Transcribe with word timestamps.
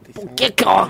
Por 0.00 0.28
que 0.30 0.50
que 0.50 0.64
ó? 0.64 0.88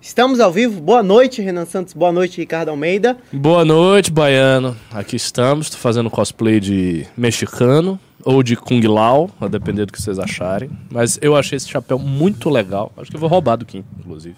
Estamos 0.00 0.38
ao 0.38 0.52
vivo. 0.52 0.80
Boa 0.80 1.02
noite, 1.02 1.42
Renan 1.42 1.66
Santos. 1.66 1.94
Boa 1.94 2.12
noite, 2.12 2.38
Ricardo 2.38 2.68
Almeida. 2.68 3.16
Boa 3.32 3.64
noite, 3.64 4.10
baiano. 4.10 4.76
Aqui 4.92 5.16
estamos, 5.16 5.68
tô 5.68 5.76
fazendo 5.76 6.08
cosplay 6.08 6.60
de 6.60 7.04
mexicano 7.16 7.98
ou 8.24 8.42
de 8.42 8.56
Kung 8.56 8.80
Lao, 8.86 9.30
a 9.40 9.48
depender 9.48 9.84
do 9.84 9.92
que 9.92 10.00
vocês 10.00 10.18
acharem. 10.18 10.70
Mas 10.90 11.18
eu 11.20 11.36
achei 11.36 11.56
esse 11.56 11.68
chapéu 11.68 11.98
muito 11.98 12.48
legal. 12.48 12.92
Acho 12.96 13.10
que 13.10 13.16
eu 13.16 13.20
vou 13.20 13.28
roubar 13.28 13.56
do 13.56 13.64
Kim, 13.64 13.84
inclusive. 13.98 14.36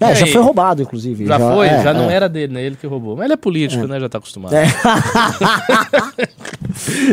É, 0.00 0.14
já 0.14 0.26
foi 0.28 0.40
roubado, 0.40 0.82
inclusive. 0.82 1.26
Já, 1.26 1.40
foi? 1.40 1.66
é, 1.66 1.82
já 1.82 1.92
não 1.92 2.08
é. 2.08 2.14
era 2.14 2.28
dele, 2.28 2.52
né? 2.52 2.62
Ele 2.62 2.76
que 2.76 2.86
roubou. 2.86 3.16
Mas 3.16 3.24
ele 3.24 3.34
é 3.34 3.36
político, 3.36 3.84
né? 3.88 3.98
Já 3.98 4.08
tá 4.08 4.18
acostumado. 4.18 4.54
É. 4.54 4.66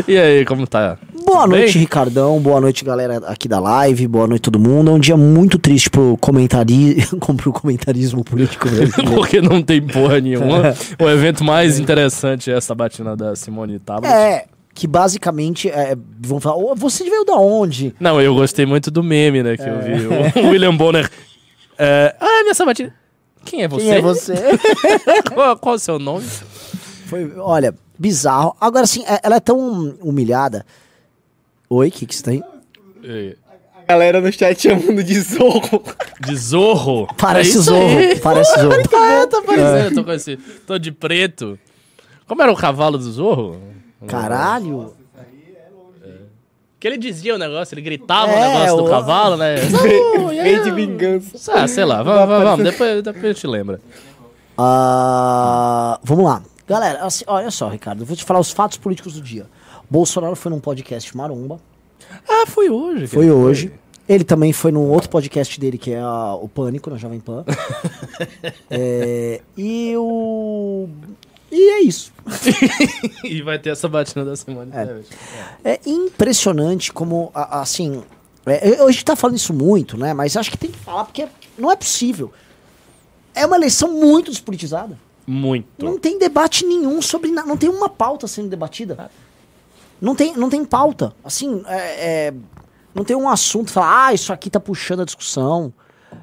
E 0.08 0.18
aí, 0.18 0.46
como 0.46 0.68
tá? 0.68 0.98
Boa 1.26 1.48
noite? 1.48 1.78
Ricardão. 1.80 2.40
Boa 2.40 2.62
noite, 2.62 2.86
galera 2.86 3.18
aqui 3.28 3.48
da 3.48 3.60
live. 3.60 4.08
Boa 4.08 4.28
noite, 4.28 4.42
todo 4.44 4.60
mundo. 4.60 4.92
É 4.92 4.94
um 4.94 5.00
dia 5.00 5.18
muito 5.18 5.58
triste 5.58 5.90
pro, 5.90 6.18
comentari... 6.22 6.98
pro 7.38 7.52
comentarismo 7.52 8.24
político. 8.24 8.68
Porque 9.16 9.42
não 9.42 9.62
tem 9.62 9.82
porra 9.82 10.20
nenhuma. 10.22 10.74
o 11.00 11.10
evento 11.10 11.44
mais 11.44 11.80
interessante 11.80 12.52
é 12.52 12.56
essa 12.58 12.76
batina 12.76 13.16
da 13.16 13.36
Simone 13.36 13.80
Tablet. 13.80 14.14
É, 14.14 14.46
que 14.74 14.86
basicamente 14.88 15.68
é, 15.70 15.96
vão 16.22 16.40
falar, 16.40 16.58
"Ô, 16.58 16.76
você 16.76 17.04
veio 17.04 17.26
da 17.26 17.36
onde? 17.36 17.96
Não, 18.00 18.22
eu 18.22 18.36
gostei 18.36 18.66
muito 18.66 18.92
do 18.92 19.02
meme, 19.04 19.42
né, 19.42 19.58
que 19.58 19.64
eu 19.64 19.76
É. 19.76 19.80
vi. 19.98 20.08
O 20.42 20.50
William 20.52 20.76
Bonner. 20.76 21.10
É, 21.78 22.16
ah, 22.20 22.42
minha 22.44 22.54
sabatina. 22.54 22.94
Quem 23.44 23.64
é 23.64 23.68
você? 23.68 23.84
Quem 23.84 23.94
é 23.94 24.02
você? 24.02 24.34
qual, 25.34 25.58
qual 25.58 25.76
é 25.76 25.78
o 25.78 25.80
seu 25.80 25.98
nome? 26.00 26.26
Foi, 27.08 27.32
olha, 27.38 27.74
bizarro. 27.98 28.56
Agora, 28.60 28.84
assim, 28.84 29.04
é- 29.06 29.20
ela 29.24 29.36
é 29.36 29.40
tão 29.40 29.96
humilhada. 30.02 30.66
Oi, 31.70 31.88
o 31.88 31.92
que 31.92 32.06
que 32.06 32.16
você 32.16 32.24
tem? 32.24 32.44
É, 33.04 33.36
A 33.88 33.92
galera 33.94 34.22
no 34.22 34.32
chat 34.32 34.62
chamando 34.62 35.04
de 35.04 35.20
Zorro. 35.22 35.84
De 36.22 36.36
Zorro. 36.36 37.08
Parece 37.18 37.58
É 37.58 37.62
Zorro, 37.62 37.98
aí. 37.98 38.20
parece 38.20 38.60
Zorro. 38.62 38.74
É, 39.06 39.28
tá 39.28 39.42
parecendo, 39.42 39.78
eu 39.90 39.96
tô 39.96 40.04
com 40.04 40.12
esse. 40.12 40.38
Tô 40.68 40.78
de 40.78 40.92
preto. 40.92 41.58
Como 42.28 42.42
era 42.42 42.52
o 42.52 42.56
cavalo 42.56 42.98
do 42.98 43.12
Zorro? 43.12 43.60
Caralho. 44.08 44.94
Que 46.80 46.88
ele 46.88 46.98
dizia 46.98 47.34
o 47.34 47.38
negócio, 47.38 47.74
ele 47.74 47.82
gritava 47.82 48.32
É, 48.32 48.36
o 48.48 48.60
negócio 48.60 48.78
do 48.78 48.84
o- 48.86 48.90
cavalo, 48.90 49.38
né? 49.38 49.56
E? 49.56 50.44
Vem 50.44 50.64
de 50.64 50.72
vingança. 50.72 51.52
Ah, 51.54 51.68
sei 51.68 51.84
lá, 51.86 52.04
vamos, 52.04 52.28
vamos, 52.28 52.44
vamos. 52.44 52.66
Depois, 52.66 53.02
depois 53.02 53.24
eu 53.24 53.34
te 53.34 53.48
lembro. 53.48 53.80
Ah, 54.58 56.00
vamos 56.04 56.26
lá. 56.26 56.44
Galera, 56.68 57.04
assim, 57.06 57.24
olha 57.28 57.50
só, 57.52 57.70
Ricardo, 57.70 58.02
eu 58.02 58.06
vou 58.06 58.16
te 58.16 58.24
falar 58.24 58.40
os 58.40 58.52
fatos 58.52 58.78
políticos 58.78 59.14
do 59.14 59.22
dia. 59.22 59.46
Bolsonaro 59.90 60.36
foi 60.36 60.52
num 60.52 60.60
podcast 60.60 61.16
maromba, 61.16 61.60
Ah, 62.28 62.46
foi 62.48 62.70
hoje. 62.70 63.08
foi 63.08 63.30
hoje. 63.32 63.72
Ele 64.08 64.24
também 64.24 64.54
foi 64.54 64.72
num 64.72 64.90
outro 64.92 65.10
podcast 65.10 65.60
dele, 65.60 65.78
que 65.80 65.92
é 65.92 66.00
a- 66.00 66.36
o 66.36 66.48
Pânico, 66.48 66.90
na 66.92 66.98
Jovem 66.98 67.20
Pan. 67.20 67.44
É, 68.70 69.42
e 69.58 69.94
o... 69.98 70.88
E 71.52 71.70
é 71.72 71.82
isso. 71.82 72.12
e 73.24 73.42
vai 73.42 73.58
ter 73.60 73.70
essa 73.70 73.88
batina 73.88 74.26
da 74.26 74.36
Simone 74.36 74.72
É. 74.74 74.86
Tebet. 74.86 75.08
É 75.64 75.80
impressionante 75.86 76.92
como, 76.92 77.32
a- 77.34 77.62
assim... 77.62 78.04
É, 78.46 78.80
eu- 78.80 78.88
a 78.88 78.92
gente 78.92 79.06
tá 79.06 79.16
falando 79.16 79.38
isso 79.38 79.54
muito, 79.54 79.98
né? 79.98 80.14
Mas 80.14 80.36
acho 80.38 80.52
que 80.52 80.58
tem 80.58 80.70
que 80.72 80.78
falar, 80.80 81.06
porque 81.06 81.28
não 81.58 81.72
é 81.72 81.76
possível. 81.76 82.32
É 83.34 83.46
uma 83.46 83.56
eleição 83.56 83.92
muito 83.94 84.30
despolitizada. 84.32 84.98
Muito. 85.26 85.84
Não 85.84 85.98
tem 85.98 86.20
debate 86.20 86.64
nenhum 86.66 87.02
sobre 87.02 87.32
nada. 87.32 87.48
Não 87.48 87.58
tem 87.58 87.70
uma 87.70 87.90
pauta 87.90 88.28
sendo 88.28 88.50
debatida. 88.50 89.10
Não 90.02 90.16
tem, 90.16 90.36
não 90.36 90.50
tem 90.50 90.64
pauta. 90.66 91.14
Assim, 91.24 91.64
é, 91.68 92.28
é, 92.28 92.34
não 92.94 93.04
tem 93.04 93.16
um 93.16 93.30
assunto 93.30 93.72
falar, 93.72 94.08
ah, 94.08 94.14
isso 94.14 94.32
aqui 94.34 94.50
tá 94.50 94.60
puxando 94.60 95.02
a 95.02 95.06
discussão. 95.06 95.74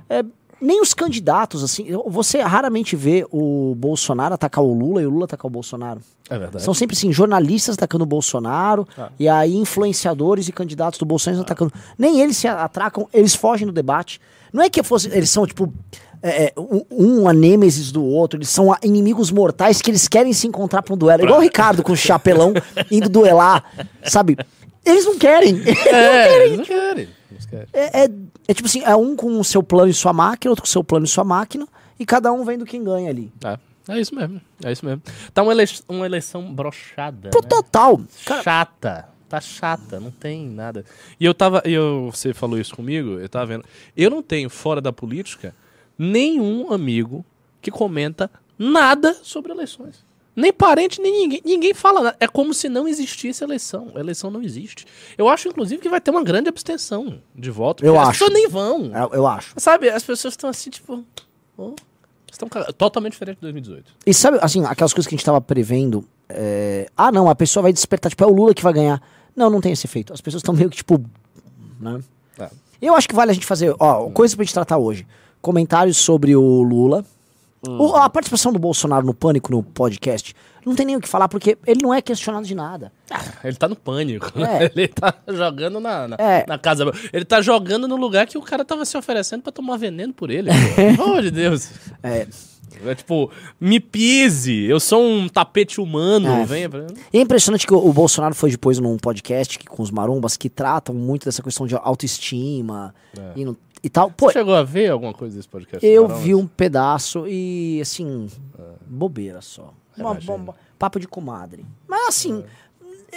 É, 0.09 0.25
nem 0.61 0.81
os 0.81 0.95
candidatos, 0.95 1.65
assim. 1.65 1.89
Você 2.07 2.41
raramente 2.41 2.95
vê 2.95 3.27
o 3.33 3.75
Bolsonaro 3.77 4.35
atacar 4.35 4.63
o 4.63 4.73
Lula 4.73 5.03
e 5.03 5.07
o 5.07 5.11
Lula 5.11 5.25
atacar 5.25 5.47
o 5.47 5.51
Bolsonaro. 5.51 6.01
É 6.31 6.39
verdade. 6.39 6.65
São 6.65 6.73
sempre 6.73 6.97
assim, 6.97 7.13
jornalistas 7.13 7.75
atacando 7.75 8.05
o 8.05 8.07
Bolsonaro, 8.07 8.87
Ah. 8.97 9.11
e 9.19 9.29
aí 9.29 9.57
influenciadores 9.57 10.47
e 10.49 10.53
candidatos 10.53 10.99
do 11.01 11.05
Bolsonaro 11.05 11.43
atacando. 11.43 11.73
Nem 11.99 12.21
eles 12.21 12.37
se 12.37 12.47
atracam, 12.47 13.09
eles 13.13 13.35
fogem 13.35 13.67
do 13.67 13.73
debate. 13.73 14.21
Não 14.53 14.63
é 14.63 14.71
que 14.71 14.83
fosse, 14.83 15.09
eles 15.09 15.31
são, 15.31 15.47
tipo, 15.47 15.73
é, 16.23 16.45
é, 16.45 16.53
um, 16.91 17.29
a 17.29 17.33
nêmesis 17.33 17.91
do 17.91 18.05
outro, 18.05 18.39
eles 18.39 18.49
são 18.49 18.75
inimigos 18.83 19.31
mortais 19.31 19.83
que 19.83 19.91
eles 19.91 20.07
querem 20.07 20.33
se 20.33 20.47
encontrar 20.47 20.83
pra 20.83 20.95
um 20.95 20.97
duelo. 20.97 21.25
Igual 21.25 21.39
o 21.41 21.43
Ricardo 21.43 21.83
com 21.83 21.93
o 21.93 21.97
chapelão 21.97 22.55
indo 22.91 23.09
duelar, 23.09 23.65
sabe? 24.05 24.37
Eles 24.85 25.05
não 25.05 25.19
querem. 25.19 25.61
É, 25.87 26.45
eles 26.47 26.59
não 26.59 26.65
querem. 26.65 27.09
Eles 27.31 27.47
querem. 27.47 27.67
É, 27.73 28.05
é- 28.05 28.11
é 28.49 28.55
tipo 28.55 28.67
assim, 28.67 28.83
é 28.83 28.95
um 28.97 29.15
com 29.15 29.39
o 29.39 29.45
seu 29.45 29.63
plano 29.63 29.89
e 29.89 29.95
sua 29.95 30.13
máquina, 30.13 30.51
outro 30.51 30.63
com 30.63 30.69
o 30.69 30.71
seu 30.71 30.83
plano 30.83 31.07
e 31.07 31.09
sua 31.09 31.23
máquina, 31.23 31.67
e 31.99 32.05
cada 32.05 32.33
um 32.33 32.45
vendo 32.45 32.65
quem 32.65 32.83
ganha 32.83 33.09
ali. 33.09 33.33
É, 33.45 33.59
é 33.89 34.01
isso 34.01 34.15
mesmo. 34.15 34.41
É 34.65 34.73
isso 34.73 34.85
mesmo. 34.85 35.01
Tá 35.33 35.43
uma, 35.43 35.53
elei 35.53 35.67
uma 35.89 36.07
eleição 36.07 36.53
brochada. 36.53 37.31
Pro 37.31 37.41
né? 37.41 37.49
total. 37.49 38.01
Cara, 38.25 38.43
Chata. 38.43 39.09
Tá 39.29 39.41
chata, 39.41 39.99
não 39.99 40.11
tem 40.11 40.47
nada. 40.47 40.85
E 41.19 41.25
eu 41.25 41.33
tava. 41.33 41.63
Eu, 41.65 42.11
você 42.13 42.35
falou 42.35 42.59
isso 42.59 42.77
comigo, 42.77 43.19
eu 43.19 43.29
tava 43.31 43.47
vendo. 43.47 43.65
Eu 43.97 44.11
não 44.11 44.23
tenho, 44.23 44.51
fora 44.51 44.79
da 44.79 44.93
política, 44.93 45.55
nenhum 46.03 46.73
amigo 46.73 47.25
que 47.61 47.71
comenta 47.71 48.31
nada 48.59 49.15
sobre 49.23 49.53
eleições. 49.53 50.05
Nem 50.35 50.51
parente, 50.53 51.01
nem 51.01 51.13
ninguém. 51.13 51.43
Ninguém 51.45 51.75
fala 51.75 52.01
nada. 52.03 52.17
É 52.19 52.27
como 52.27 52.55
se 52.55 52.67
não 52.69 52.89
existisse 52.89 53.45
eleição. 53.45 53.93
A 53.95 54.01
eleição 54.01 54.31
não 54.31 54.43
existe. 54.43 54.87
Eu 55.19 55.29
acho, 55.29 55.47
inclusive, 55.49 55.81
que 55.83 55.89
vai 55.91 56.01
ter 56.01 56.11
uma 56.11 56.25
grande 56.25 56.49
abstenção 56.49 57.21
de 57.35 57.51
voto. 57.51 57.85
Eu 57.85 58.01
As 58.01 58.09
acho. 58.09 58.19
pessoas 58.19 58.33
nem 58.33 58.49
vão. 58.49 58.91
eu, 58.97 59.11
eu 59.13 59.27
acho. 59.27 59.53
Sabe, 59.59 59.91
as 59.91 60.03
pessoas 60.03 60.33
estão 60.33 60.49
assim, 60.49 60.71
tipo. 60.71 61.05
oh, 61.59 61.75
estão 62.31 62.49
totalmente 62.73 63.13
diferente 63.13 63.37
de 63.37 63.43
2018. 63.43 63.93
E 64.07 64.15
sabe, 64.15 64.39
assim, 64.41 64.65
aquelas 64.65 64.95
coisas 64.95 65.07
que 65.07 65.15
a 65.15 65.19
gente 65.19 65.25
tava 65.27 65.41
prevendo. 65.41 66.03
é, 66.31 66.89
Ah, 66.97 67.13
não, 67.13 67.29
a 67.29 67.35
pessoa 67.35 67.63
vai 67.65 67.73
despertar, 67.73 68.09
tipo, 68.09 68.25
é 68.25 68.27
o 68.27 68.33
Lula 68.33 68.55
que 68.55 68.63
vai 68.63 68.73
ganhar. 68.73 69.03
Não, 69.37 69.51
não 69.51 69.61
tem 69.61 69.73
esse 69.73 69.87
efeito. 69.87 70.15
As 70.15 70.21
pessoas 70.23 70.41
estão 70.41 70.55
meio 70.55 70.71
que, 70.71 70.77
tipo. 70.79 70.99
Né? 71.79 72.01
É. 72.39 72.49
Eu 72.81 72.95
acho 72.95 73.07
que 73.07 73.15
vale 73.15 73.31
a 73.33 73.35
gente 73.35 73.45
fazer, 73.47 73.75
ó, 73.79 74.09
coisa 74.11 74.35
pra 74.35 74.45
gente 74.45 74.55
tratar 74.55 74.79
hoje. 74.79 75.07
Comentários 75.43 75.97
sobre 75.99 76.35
o 76.35 76.63
Lula. 76.63 77.05
O- 77.69 77.95
a 77.95 78.09
participação 78.09 78.53
do 78.53 78.59
Bolsonaro 78.59 79.05
no 79.07 79.13
Pânico 79.15 79.53
no 79.53 79.63
podcast. 79.63 80.35
Não 80.65 80.75
tem 80.75 80.87
nem 80.87 80.97
o 80.97 81.01
que 81.01 81.09
falar, 81.09 81.29
porque 81.29 81.59
ele 81.67 81.81
não 81.83 81.93
é 81.93 82.01
questionado 82.01 82.47
de 82.47 82.55
nada. 82.55 82.93
Ele 83.45 83.57
tá 83.57 83.69
no 83.69 83.75
pânico. 83.77 84.33
É. 84.41 84.65
Ele 84.75 84.87
tá 84.89 85.13
jogando 85.29 85.81
na, 85.81 86.07
na, 86.09 86.17
É. 86.19 86.45
na 86.47 86.57
casa. 86.57 86.85
Ele 87.13 87.25
tá 87.25 87.41
jogando 87.43 87.87
no 87.89 87.97
lugar 87.97 88.27
que 88.27 88.39
o 88.39 88.43
cara 88.43 88.65
tava 88.65 88.85
se 88.85 88.97
oferecendo 88.97 89.43
pra 89.43 89.51
tomar 89.53 89.77
veneno 89.77 90.13
por 90.13 90.31
ele. 90.31 90.51
Pelo 90.77 91.03
amor 91.03 91.23
de 91.23 91.31
Deus. 91.33 91.69
É. 92.03 92.27
É 92.85 92.95
tipo, 92.97 93.31
me 93.61 93.79
pise, 93.79 94.65
eu 94.65 94.81
sou 94.81 95.03
um 95.05 95.29
tapete 95.29 95.81
humano. 95.81 96.29
É. 96.29 96.45
Venha 96.45 96.69
pra... 96.71 96.87
E 97.13 97.19
é 97.19 97.21
impressionante 97.21 97.67
que 97.67 97.75
o, 97.75 97.79
o 97.79 97.93
Bolsonaro 97.93 98.35
foi 98.35 98.51
depois 98.51 98.79
num 98.79 98.97
podcast 98.97 99.59
que- 99.59 99.67
com 99.67 99.83
os 99.83 99.91
marombas 99.91 100.37
que 100.37 100.49
tratam 100.49 100.95
muito 100.95 101.25
dessa 101.27 101.43
questão 101.43 101.67
de 101.67 101.75
autoestima 101.77 102.95
e, 103.37 103.45
no- 103.45 103.57
e 103.83 103.91
tal. 103.91 104.11
Pô, 104.11 104.27
Você 104.27 104.35
chegou 104.39 104.55
a 104.55 104.63
ver 104.63 104.91
alguma 104.91 105.13
coisa 105.13 105.37
desse 105.37 105.49
podcast? 105.49 105.85
Eu 105.87 106.09
vi 106.09 106.35
um 106.35 106.47
pedaço 106.47 107.25
e, 107.27 107.81
assim, 107.81 108.29
bobeira 108.87 109.41
só. 109.41 109.73
Uma 109.97 110.13
Imagino. 110.13 110.33
bomba, 110.39 110.55
papo 110.79 110.99
de 110.99 111.07
comadre. 111.09 111.65
Mas, 111.87 112.09
assim, 112.09 112.43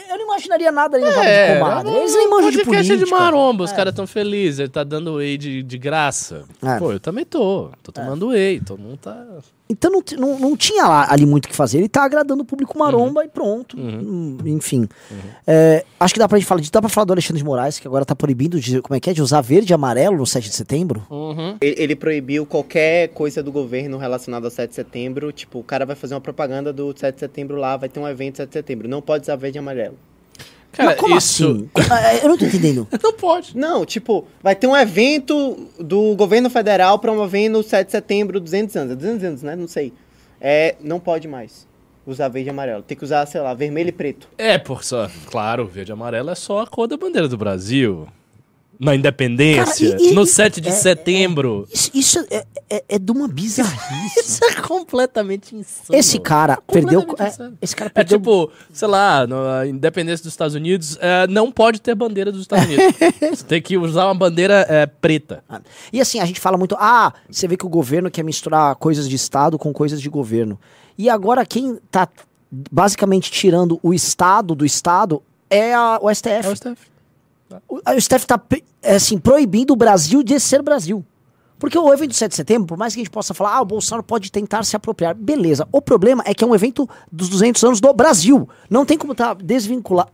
eu 0.09 0.17
não 0.17 0.25
imaginaria 0.25 0.71
nada 0.71 0.97
ali 0.97 1.05
no 1.05 1.11
papo 1.13 1.25
É, 1.25 1.53
de 1.53 1.59
comadre. 1.59 1.93
Eles 1.93 2.13
nem 2.13 2.29
manjam 2.29 2.51
de 2.51 2.63
política. 2.65 2.97
de 2.97 3.05
maromba, 3.05 3.63
os 3.63 3.71
caras 3.71 3.93
tão 3.93 4.05
felizes, 4.05 4.59
ele 4.59 4.69
tá 4.69 4.83
dando 4.83 5.15
whey 5.15 5.37
de, 5.37 5.63
de 5.63 5.77
graça. 5.77 6.43
É. 6.61 6.77
Pô, 6.79 6.91
eu 6.91 6.99
também 6.99 7.23
tô. 7.25 7.69
Tô 7.81 7.91
tomando 7.93 8.27
whey, 8.29 8.59
todo 8.59 8.79
mundo 8.79 8.97
tá. 8.97 9.25
Então 9.67 9.91
não, 9.91 10.03
não, 10.17 10.39
não 10.39 10.57
tinha 10.57 10.87
lá, 10.87 11.11
ali 11.11 11.25
muito 11.25 11.45
o 11.45 11.49
que 11.49 11.55
fazer. 11.55 11.79
Ele 11.79 11.89
tá 11.89 12.03
agradando 12.03 12.43
o 12.43 12.45
público 12.45 12.77
maromba 12.77 13.25
e 13.25 13.27
pronto. 13.27 13.75
Hum, 13.77 14.37
Enfim. 14.45 14.87
É, 15.45 15.83
acho 15.99 16.13
que 16.13 16.19
dá 16.19 16.27
pra 16.27 16.37
gente 16.37 16.47
falar 16.47 16.61
disso. 16.61 16.71
Dá 16.71 16.81
pra 16.81 16.89
falar 16.89 17.05
do 17.05 17.13
Alexandre 17.13 17.39
de 17.39 17.45
Moraes, 17.45 17.79
que 17.79 17.87
agora 17.87 18.05
tá 18.05 18.15
proibindo 18.15 18.59
de, 18.59 18.81
como 18.81 18.95
é 18.95 18.99
que 18.99 19.09
é, 19.09 19.13
de 19.13 19.21
usar 19.21 19.41
verde 19.41 19.71
e 19.71 19.73
amarelo 19.73 20.17
no 20.17 20.25
7 20.25 20.49
de 20.49 20.55
setembro. 20.55 21.05
Uhum. 21.09 21.57
Ele, 21.59 21.75
ele 21.81 21.95
proibiu 21.95 22.45
qualquer 22.45 23.09
coisa 23.09 23.41
do 23.41 23.51
governo 23.51 23.97
relacionada 23.97 24.45
ao 24.45 24.51
7 24.51 24.69
de 24.69 24.75
setembro. 24.75 25.31
Tipo, 25.31 25.59
o 25.59 25.63
cara 25.63 25.85
vai 25.85 25.95
fazer 25.95 26.13
uma 26.13 26.21
propaganda 26.21 26.71
do 26.71 26.93
7 26.95 27.15
de 27.15 27.19
setembro 27.19 27.57
lá, 27.57 27.75
vai 27.75 27.89
ter 27.89 27.99
um 27.99 28.07
evento 28.07 28.37
7 28.37 28.47
de 28.47 28.53
setembro. 28.53 28.87
Não 28.87 29.01
pode 29.01 29.23
usar 29.23 29.35
verde 29.35 29.57
e 29.57 29.59
amarelo. 29.59 29.97
Cara, 30.75 30.89
Mas 30.91 30.99
como 30.99 31.17
isso. 31.17 31.45
assim? 31.45 31.69
É, 32.19 32.23
Eu 32.25 32.29
não 32.29 32.37
tô 32.37 32.45
entendendo. 32.45 32.87
Não 33.01 33.13
pode. 33.13 33.57
Não, 33.57 33.85
tipo, 33.85 34.27
vai 34.41 34.55
ter 34.55 34.67
um 34.67 34.75
evento 34.75 35.67
do 35.79 36.15
governo 36.15 36.49
federal 36.49 36.99
promovendo 36.99 37.59
o 37.59 37.63
7 37.63 37.85
de 37.87 37.91
setembro 37.91 38.39
200 38.39 38.75
anos. 38.75 38.91
É 38.93 38.95
200 38.95 39.23
anos, 39.25 39.43
né? 39.43 39.55
Não 39.55 39.67
sei. 39.67 39.93
É, 40.41 40.75
não 40.81 40.99
pode 40.99 41.27
mais 41.27 41.65
usar 42.05 42.27
verde 42.27 42.49
e 42.49 42.51
amarelo. 42.51 42.83
Tem 42.83 42.95
que 42.97 43.03
usar, 43.03 43.25
sei 43.25 43.41
lá, 43.41 43.53
vermelho 43.53 43.89
e 43.89 43.91
preto. 43.91 44.27
É, 44.37 44.57
por 44.57 44.83
só. 44.83 45.09
Claro, 45.31 45.65
verde 45.65 45.91
e 45.91 45.93
amarelo 45.93 46.29
é 46.29 46.35
só 46.35 46.59
a 46.61 46.67
cor 46.67 46.87
da 46.87 46.97
bandeira 46.97 47.27
do 47.27 47.37
Brasil. 47.37 48.07
Na 48.79 48.95
independência, 48.95 49.91
Cara, 49.91 50.01
e- 50.03 50.11
no 50.13 50.23
e- 50.23 50.27
7 50.27 50.59
de 50.61 50.69
é- 50.69 50.71
setembro. 50.71 51.67
Isso, 51.73 51.91
isso 51.93 52.19
é, 52.29 52.45
é, 52.69 52.83
é 52.89 52.99
de 52.99 53.11
uma 53.11 53.27
bizarrice. 53.27 54.19
Isso 54.19 54.43
é 54.43 54.53
completamente 54.61 55.55
insano. 55.55 55.97
esse 55.99 56.19
cara 56.19 56.57
perdeu. 56.67 57.05
É, 57.19 57.27
insano. 57.27 57.57
esse 57.61 57.75
cara 57.75 57.89
É 57.89 57.93
perdeu. 57.93 58.17
tipo, 58.19 58.51
sei 58.73 58.87
lá, 58.87 59.25
na 59.27 59.65
independência 59.67 60.23
dos 60.23 60.33
Estados 60.33 60.55
Unidos, 60.55 60.97
é, 60.99 61.27
não 61.27 61.51
pode 61.51 61.79
ter 61.79 61.93
bandeira 61.95 62.31
dos 62.31 62.41
Estados 62.41 62.65
Unidos. 62.65 62.85
Você 63.39 63.43
tem 63.45 63.61
que 63.61 63.77
usar 63.77 64.05
uma 64.05 64.15
bandeira 64.15 64.65
é, 64.67 64.85
preta. 64.85 65.43
Ah, 65.47 65.61
E 65.93 66.01
assim, 66.01 66.19
a 66.19 66.25
gente 66.25 66.39
fala 66.39 66.57
muito, 66.57 66.75
ah, 66.79 67.13
você 67.29 67.47
vê 67.47 67.55
que 67.55 67.65
o 67.65 67.69
governo 67.69 68.09
quer 68.11 68.23
misturar 68.23 68.75
coisas 68.75 69.07
de 69.07 69.15
Estado 69.15 69.57
com 69.59 69.71
coisas 69.71 70.01
de 70.01 70.09
governo. 70.09 70.59
E 70.97 71.09
agora 71.09 71.45
quem 71.45 71.77
tá 71.91 72.07
basicamente 72.71 73.31
tirando 73.31 73.79
o 73.83 73.93
Estado 73.93 74.55
do 74.55 74.65
Estado 74.65 75.21
é 75.49 75.73
a- 75.73 75.99
o 76.01 76.09
STF. 76.09 76.47
É 76.47 76.49
o 76.49 76.55
STF. 76.55 76.77
O, 77.67 77.75
o 77.77 78.01
STF 78.01 78.25
tá 78.27 78.41
é, 78.81 78.95
assim, 78.95 79.17
proibindo 79.17 79.71
o 79.71 79.75
Brasil 79.75 80.21
de 80.23 80.39
ser 80.39 80.61
Brasil. 80.61 81.05
Porque 81.57 81.77
o 81.77 81.91
evento 81.93 82.09
do 82.09 82.15
7 82.15 82.29
de 82.31 82.35
setembro, 82.35 82.67
por 82.67 82.77
mais 82.77 82.93
que 82.93 82.99
a 82.99 83.03
gente 83.03 83.11
possa 83.11 83.33
falar, 83.33 83.55
ah, 83.55 83.61
o 83.61 83.65
Bolsonaro 83.65 84.03
pode 84.03 84.29
tentar 84.31 84.63
se 84.63 84.75
apropriar, 84.75 85.15
beleza. 85.15 85.65
O 85.71 85.81
problema 85.81 86.21
é 86.25 86.33
que 86.33 86.43
é 86.43 86.47
um 86.47 86.53
evento 86.53 86.87
dos 87.11 87.29
200 87.29 87.63
anos 87.63 87.79
do 87.79 87.93
Brasil. 87.93 88.47
Não 88.69 88.85
tem 88.85 88.97
como 88.97 89.15
tá 89.15 89.33
desvincular. 89.33 90.07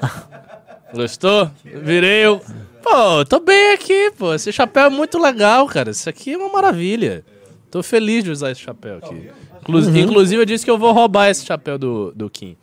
Gostou? 0.94 1.50
Virei 1.64 2.24
eu. 2.26 2.40
Pô, 2.82 3.24
tô 3.24 3.38
bem 3.40 3.72
aqui, 3.72 4.10
pô. 4.18 4.34
Esse 4.34 4.52
chapéu 4.52 4.84
é 4.86 4.90
muito 4.90 5.18
legal, 5.18 5.66
cara. 5.66 5.90
Isso 5.90 6.08
aqui 6.08 6.32
é 6.32 6.36
uma 6.36 6.48
maravilha. 6.50 7.24
Tô 7.70 7.82
feliz 7.82 8.24
de 8.24 8.30
usar 8.30 8.50
esse 8.50 8.60
chapéu 8.60 8.96
aqui. 8.98 9.30
Inclu- 9.62 9.78
Uhum. 9.80 9.96
Inclusive, 9.96 10.42
eu 10.42 10.46
disse 10.46 10.64
que 10.64 10.70
eu 10.70 10.76
vou 10.78 10.92
roubar 10.92 11.28
esse 11.30 11.46
chapéu 11.46 11.78
do, 11.78 12.12
do 12.14 12.28
Kim. 12.28 12.56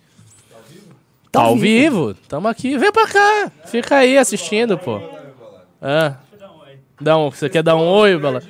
Tá 1.32 1.42
ao 1.42 1.56
vivo. 1.56 2.16
Tamo 2.28 2.48
aqui. 2.48 2.78
Vem 2.78 2.92
pra 2.92 3.08
cá. 3.08 3.52
Fica 3.66 3.98
aí 3.98 4.18
assistindo, 4.18 4.78
pô. 4.78 5.00
É. 5.82 6.14
Dá 7.02 7.18
um, 7.18 7.30
você 7.32 7.48
quer 7.50 7.64
dar 7.64 7.76
um 7.76 7.88
oi, 7.88 8.18
Bela? 8.18 8.42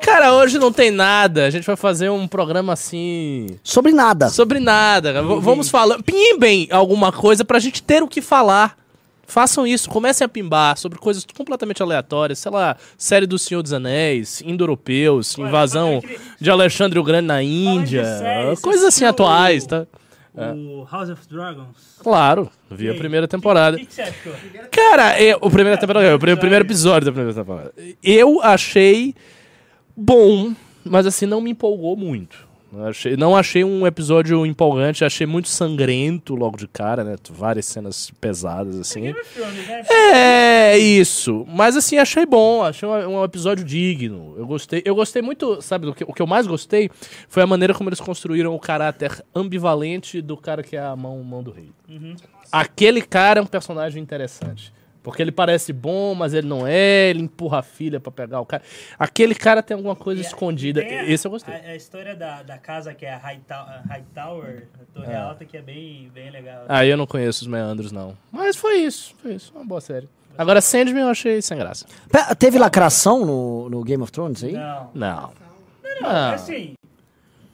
Cara, 0.00 0.32
hoje 0.34 0.58
não 0.58 0.70
tem 0.70 0.90
nada. 0.90 1.46
A 1.46 1.50
gente 1.50 1.64
vai 1.66 1.74
fazer 1.76 2.10
um 2.10 2.28
programa 2.28 2.72
assim. 2.72 3.46
Sobre 3.64 3.92
nada. 3.92 4.28
Sobre 4.28 4.60
nada. 4.60 5.22
V- 5.22 5.40
vamos 5.40 5.68
falar. 5.68 6.00
Pimbem 6.02 6.68
alguma 6.70 7.10
coisa 7.10 7.44
pra 7.44 7.58
gente 7.58 7.82
ter 7.82 8.02
o 8.02 8.08
que 8.08 8.20
falar. 8.20 8.76
Façam 9.28 9.66
isso, 9.66 9.90
comecem 9.90 10.24
a 10.24 10.28
pimbar 10.28 10.76
sobre 10.78 11.00
coisas 11.00 11.26
completamente 11.36 11.82
aleatórias, 11.82 12.38
sei 12.38 12.52
lá, 12.52 12.76
série 12.96 13.26
do 13.26 13.36
Senhor 13.40 13.60
dos 13.60 13.72
Anéis, 13.72 14.40
indo-europeus, 14.46 15.36
invasão 15.36 16.00
de 16.40 16.48
Alexandre 16.48 16.96
o 16.96 17.02
Grande 17.02 17.26
na 17.26 17.42
Índia, 17.42 18.04
série, 18.04 18.56
coisas 18.58 18.84
assim 18.84 19.04
assistiu 19.04 19.08
atuais, 19.08 19.66
tá? 19.66 19.84
O 20.36 20.86
House 20.90 21.08
of 21.08 21.26
Dragons. 21.28 21.98
Claro, 22.02 22.50
vi 22.70 22.90
a 22.90 22.94
primeira 22.94 23.26
temporada. 23.26 23.76
O 23.76 23.80
que, 23.80 23.86
que 23.86 23.94
você 23.94 24.02
achou? 24.02 24.32
Cara, 24.70 25.20
eu, 25.20 25.38
o 25.40 25.50
primeira 25.50 25.78
temporada, 25.78 26.14
o 26.14 26.18
primeiro, 26.18 26.38
o 26.38 26.40
primeiro 26.40 26.64
episódio 26.64 27.06
da 27.06 27.12
primeira 27.12 27.34
temporada. 27.34 27.72
Eu 28.02 28.42
achei 28.42 29.14
bom, 29.96 30.54
mas 30.84 31.06
assim 31.06 31.24
não 31.24 31.40
me 31.40 31.50
empolgou 31.52 31.96
muito. 31.96 32.46
Eu 32.72 32.86
Achei, 32.86 33.16
não 33.16 33.36
achei 33.36 33.64
um 33.64 33.86
episódio 33.86 34.44
empolgante, 34.44 35.04
achei 35.04 35.26
muito 35.26 35.48
sangrento 35.48 36.34
logo 36.34 36.56
de 36.56 36.66
cara, 36.66 37.04
né? 37.04 37.16
Várias 37.30 37.66
cenas 37.66 38.10
pesadas 38.20 38.78
assim. 38.78 39.14
Thrones, 39.34 39.68
né? 39.68 39.82
É 40.72 40.78
isso. 40.78 41.46
Mas 41.48 41.76
assim, 41.76 41.98
achei 41.98 42.26
bom, 42.26 42.62
achei 42.62 42.88
um, 42.88 43.18
um 43.20 43.24
episódio 43.24 43.64
digno. 43.64 44.34
Eu 44.36 44.46
gostei. 44.46 44.82
Eu 44.84 44.94
gostei 44.94 45.22
muito, 45.22 45.62
sabe, 45.62 45.86
do 45.86 45.94
que, 45.94 46.04
o 46.04 46.12
que 46.12 46.20
eu 46.20 46.26
mais 46.26 46.46
gostei 46.46 46.90
foi 47.28 47.42
a 47.42 47.46
maneira 47.46 47.72
como 47.72 47.88
eles 47.88 48.00
construíram 48.00 48.54
o 48.54 48.58
caráter 48.58 49.24
ambivalente 49.34 50.20
do 50.20 50.36
cara 50.36 50.62
que 50.62 50.76
é 50.76 50.80
a 50.80 50.96
mão, 50.96 51.22
mão 51.22 51.42
do 51.42 51.52
rei. 51.52 51.70
Aquele 52.50 53.00
cara 53.02 53.40
é 53.40 53.42
um 53.42 53.46
personagem 53.46 54.02
interessante. 54.02 54.72
Porque 55.06 55.22
ele 55.22 55.30
parece 55.30 55.72
bom, 55.72 56.16
mas 56.16 56.34
ele 56.34 56.48
não 56.48 56.66
é, 56.66 57.10
ele 57.10 57.22
empurra 57.22 57.60
a 57.60 57.62
filha 57.62 58.00
pra 58.00 58.10
pegar 58.10 58.40
o 58.40 58.44
cara. 58.44 58.60
Aquele 58.98 59.36
cara 59.36 59.62
tem 59.62 59.76
alguma 59.76 59.94
coisa 59.94 60.20
escondida. 60.20 60.80
Tem 60.82 60.98
a- 60.98 61.08
Esse 61.08 61.28
eu 61.28 61.30
gostei. 61.30 61.54
A, 61.54 61.58
a 61.58 61.76
história 61.76 62.16
da, 62.16 62.42
da 62.42 62.58
casa 62.58 62.92
que 62.92 63.06
é 63.06 63.14
a 63.14 63.16
High, 63.16 63.40
High 63.88 64.04
Tower, 64.12 64.66
a 64.74 64.98
Torre 65.00 65.14
Alta, 65.14 65.44
que 65.44 65.56
é 65.56 65.62
bem, 65.62 66.10
bem 66.12 66.28
legal. 66.30 66.64
Aí 66.68 66.88
eu 66.90 66.96
não 66.96 67.06
conheço 67.06 67.42
os 67.42 67.46
meandros, 67.46 67.92
não. 67.92 68.18
Mas 68.32 68.56
foi 68.56 68.78
isso, 68.78 69.14
foi 69.22 69.34
isso. 69.34 69.52
Uma 69.54 69.64
boa 69.64 69.80
série. 69.80 70.08
Agora, 70.36 70.60
Sandman 70.60 71.02
eu 71.04 71.08
achei 71.08 71.40
sem 71.40 71.56
graça. 71.56 71.86
Pe- 72.10 72.34
Teve 72.34 72.58
lacração 72.58 73.24
no, 73.24 73.70
no 73.70 73.84
Game 73.84 74.02
of 74.02 74.10
Thrones 74.10 74.42
aí? 74.42 74.54
Não, 74.54 74.90
Não. 74.92 75.32
não, 76.02 76.08
Ah. 76.10 76.34
assim, 76.34 76.74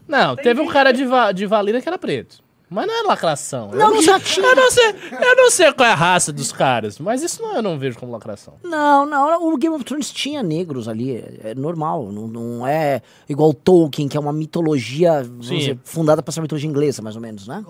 Não, 0.08 0.34
teve 0.36 0.58
um 0.60 0.66
cara 0.68 0.90
de, 0.90 1.04
va 1.04 1.32
de 1.32 1.44
Valira 1.44 1.82
que 1.82 1.88
era 1.88 1.98
preto. 1.98 2.41
Mas 2.72 2.86
não 2.86 3.00
é 3.00 3.02
lacração. 3.06 3.70
Eu 3.72 3.78
Não, 3.78 3.90
não, 3.94 4.02
já 4.02 4.18
sei, 4.18 4.42
eu, 4.44 4.56
não 4.56 4.70
sei, 4.70 4.88
eu 4.88 5.36
não 5.36 5.50
sei 5.50 5.72
qual 5.72 5.88
é 5.88 5.92
a 5.92 5.94
raça 5.94 6.32
dos 6.32 6.50
caras, 6.50 6.98
mas 6.98 7.22
isso 7.22 7.42
não, 7.42 7.56
eu 7.56 7.62
não 7.62 7.78
vejo 7.78 7.98
como 7.98 8.10
lacração. 8.12 8.54
Não, 8.64 9.04
não, 9.04 9.52
o 9.52 9.56
Game 9.56 9.74
of 9.74 9.84
Thrones 9.84 10.10
tinha 10.10 10.42
negros 10.42 10.88
ali, 10.88 11.16
é, 11.16 11.50
é 11.50 11.54
normal, 11.54 12.10
não, 12.10 12.26
não 12.26 12.66
é 12.66 13.02
igual 13.28 13.52
Tolkien, 13.52 14.08
que 14.08 14.16
é 14.16 14.20
uma 14.20 14.32
mitologia 14.32 15.22
dizer, 15.22 15.78
fundada 15.84 16.22
para 16.22 16.30
essa 16.30 16.40
mitologia 16.40 16.68
inglesa, 16.68 17.02
mais 17.02 17.14
ou 17.14 17.22
menos, 17.22 17.46
né? 17.46 17.64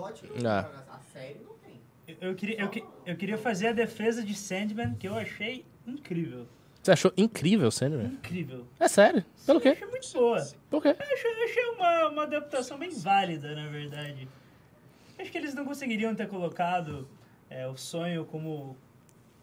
Ah. 0.45 0.65
eu, 2.07 2.29
eu 2.29 2.35
queria, 2.35 2.61
eu, 2.61 2.69
eu 3.05 3.15
queria 3.17 3.37
fazer 3.37 3.67
a 3.67 3.73
defesa 3.73 4.23
de 4.23 4.33
Sandman, 4.33 4.95
que 4.95 5.07
eu 5.07 5.15
achei 5.15 5.65
incrível. 5.85 6.45
Você 6.81 6.91
achou 6.91 7.13
incrível 7.15 7.69
o 7.69 7.71
Sandman? 7.71 8.07
Incrível. 8.07 8.65
É 8.77 8.89
sério? 8.89 9.23
Pelo 9.45 9.59
Eu 9.59 9.61
quê? 9.61 9.69
achei 9.69 9.87
muito 9.87 10.11
boa. 10.13 10.47
Por 10.69 10.81
quê? 10.81 10.89
Eu 10.89 11.13
achei, 11.13 11.31
eu 11.31 11.43
achei 11.45 11.65
uma, 11.75 12.09
uma 12.09 12.23
adaptação 12.23 12.77
bem 12.77 12.89
válida, 12.89 13.55
na 13.55 13.67
verdade. 13.67 14.27
Acho 15.17 15.31
que 15.31 15.37
eles 15.37 15.53
não 15.53 15.65
conseguiriam 15.65 16.13
ter 16.15 16.27
colocado 16.27 17.07
é, 17.49 17.67
o 17.67 17.77
sonho 17.77 18.25
como, 18.25 18.75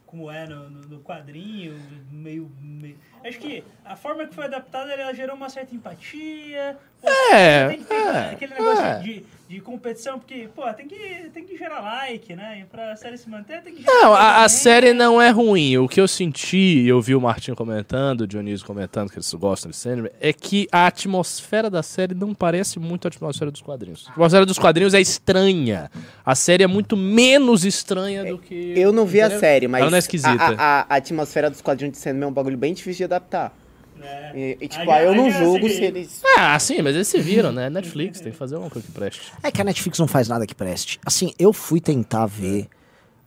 como 0.07 0.31
é 0.31 0.47
no, 0.47 0.69
no, 0.69 1.01
quadrinho, 1.01 1.75
meio, 2.11 2.51
meio... 2.61 2.99
Acho 3.25 3.39
que 3.39 3.65
a 3.85 3.97
forma 3.97 4.27
que 4.27 4.35
foi 4.35 4.45
adaptada, 4.45 4.93
ela 4.93 5.15
gerou 5.15 5.37
uma 5.37 5.49
certa 5.49 5.75
empatia. 5.75 6.79
Pô, 7.03 7.09
É, 7.35 7.69
tem 7.69 7.79
que 7.79 7.85
ter 7.85 7.95
é, 7.95 8.31
aquele 8.33 8.55
negócio 8.55 8.85
é. 8.85 8.99
de, 8.99 9.25
de 9.49 9.61
competição, 9.61 10.19
porque, 10.19 10.49
pô, 10.55 10.63
tem 10.75 10.87
que, 10.87 10.97
tem 11.33 11.45
que 11.45 11.57
gerar 11.57 11.81
like, 11.81 12.35
né? 12.35 12.61
E 12.61 12.65
pra 12.65 12.95
série 12.97 13.17
se 13.17 13.29
manter, 13.29 13.63
tem 13.63 13.75
que 13.75 13.83
gerar 13.83 13.93
Não, 13.95 14.15
a, 14.15 14.45
a 14.45 14.49
série 14.49 14.93
não 14.93 15.21
é 15.23 15.31
ruim. 15.31 15.77
O 15.79 15.89
que 15.89 16.01
eu 16.01 16.07
senti, 16.09 16.85
eu 16.87 17.01
vi 17.01 17.15
o 17.15 17.21
Martinho 17.21 17.57
comentando, 17.57 18.23
o 18.23 18.27
Dionísio 18.27 18.67
comentando 18.67 19.09
que 19.11 19.17
eles 19.17 19.33
gostam 19.35 19.71
de 19.71 19.77
Sandman, 19.77 20.11
é 20.21 20.33
que 20.33 20.69
a 20.73 20.87
atmosfera 20.87 21.71
da 21.71 21.83
série 21.83 22.15
não 22.15 22.35
parece 22.35 22.79
muito 22.79 23.07
a 23.07 23.09
atmosfera 23.09 23.51
dos 23.51 23.63
quadrinhos. 23.63 24.07
A 24.09 24.11
atmosfera 24.13 24.45
dos 24.47 24.59
quadrinhos 24.59 24.93
é 24.95 25.01
estranha. 25.01 25.91
A 26.25 26.35
série 26.35 26.65
é 26.65 26.67
muito 26.67 26.97
menos 26.97 27.65
estranha 27.65 28.25
do 28.25 28.39
que. 28.39 28.75
Eu 28.77 28.93
não 28.93 29.07
vi 29.07 29.21
a 29.21 29.25
Entendeu? 29.27 29.41
série, 29.41 29.69
mas 29.69 29.81
Ela 29.83 29.91
não 29.91 29.97
é 29.97 30.01
esquisita. 30.01 30.31
A, 30.59 30.81
a- 30.81 30.87
a 30.89 30.97
atmosfera 30.97 31.49
dos 31.49 31.61
quadrinhos 31.61 31.97
de 31.97 32.03
Sandman 32.03 32.25
é 32.25 32.29
um 32.29 32.33
bagulho 32.33 32.59
bem 32.59 32.75
difícil 32.75 32.99
de 32.99 33.05
adaptar. 33.05 33.57
É. 34.03 34.33
E, 34.35 34.59
e, 34.65 34.69
tipo, 34.69 34.91
Aí- 34.91 35.01
aí 35.01 35.05
eu 35.07 35.15
não 35.15 35.25
aí, 35.27 35.31
julgo 35.33 35.69
se 35.69 35.83
eles... 35.83 36.23
Ah, 36.39 36.59
sim, 36.59 36.81
mas 36.83 36.95
eles 36.95 37.09
se 37.09 37.19
viram, 37.21 37.51
né? 37.53 37.69
Netflix, 37.71 38.21
tem 38.21 38.33
que 38.33 38.39
fazer 38.39 38.57
uma 38.57 38.71
coisa 38.71 38.87
que 38.87 38.93
preste. 38.93 39.33
É 39.43 39.51
que 39.51 39.61
a 39.61 39.65
Netflix 39.65 39.99
não 39.99 40.07
faz 40.07 40.29
nada 40.29 40.47
que 40.47 40.55
preste. 40.55 40.99
Assim, 41.05 41.33
eu 41.39 41.53
fui 41.53 41.81
tentar 41.81 42.27
ver 42.27 42.69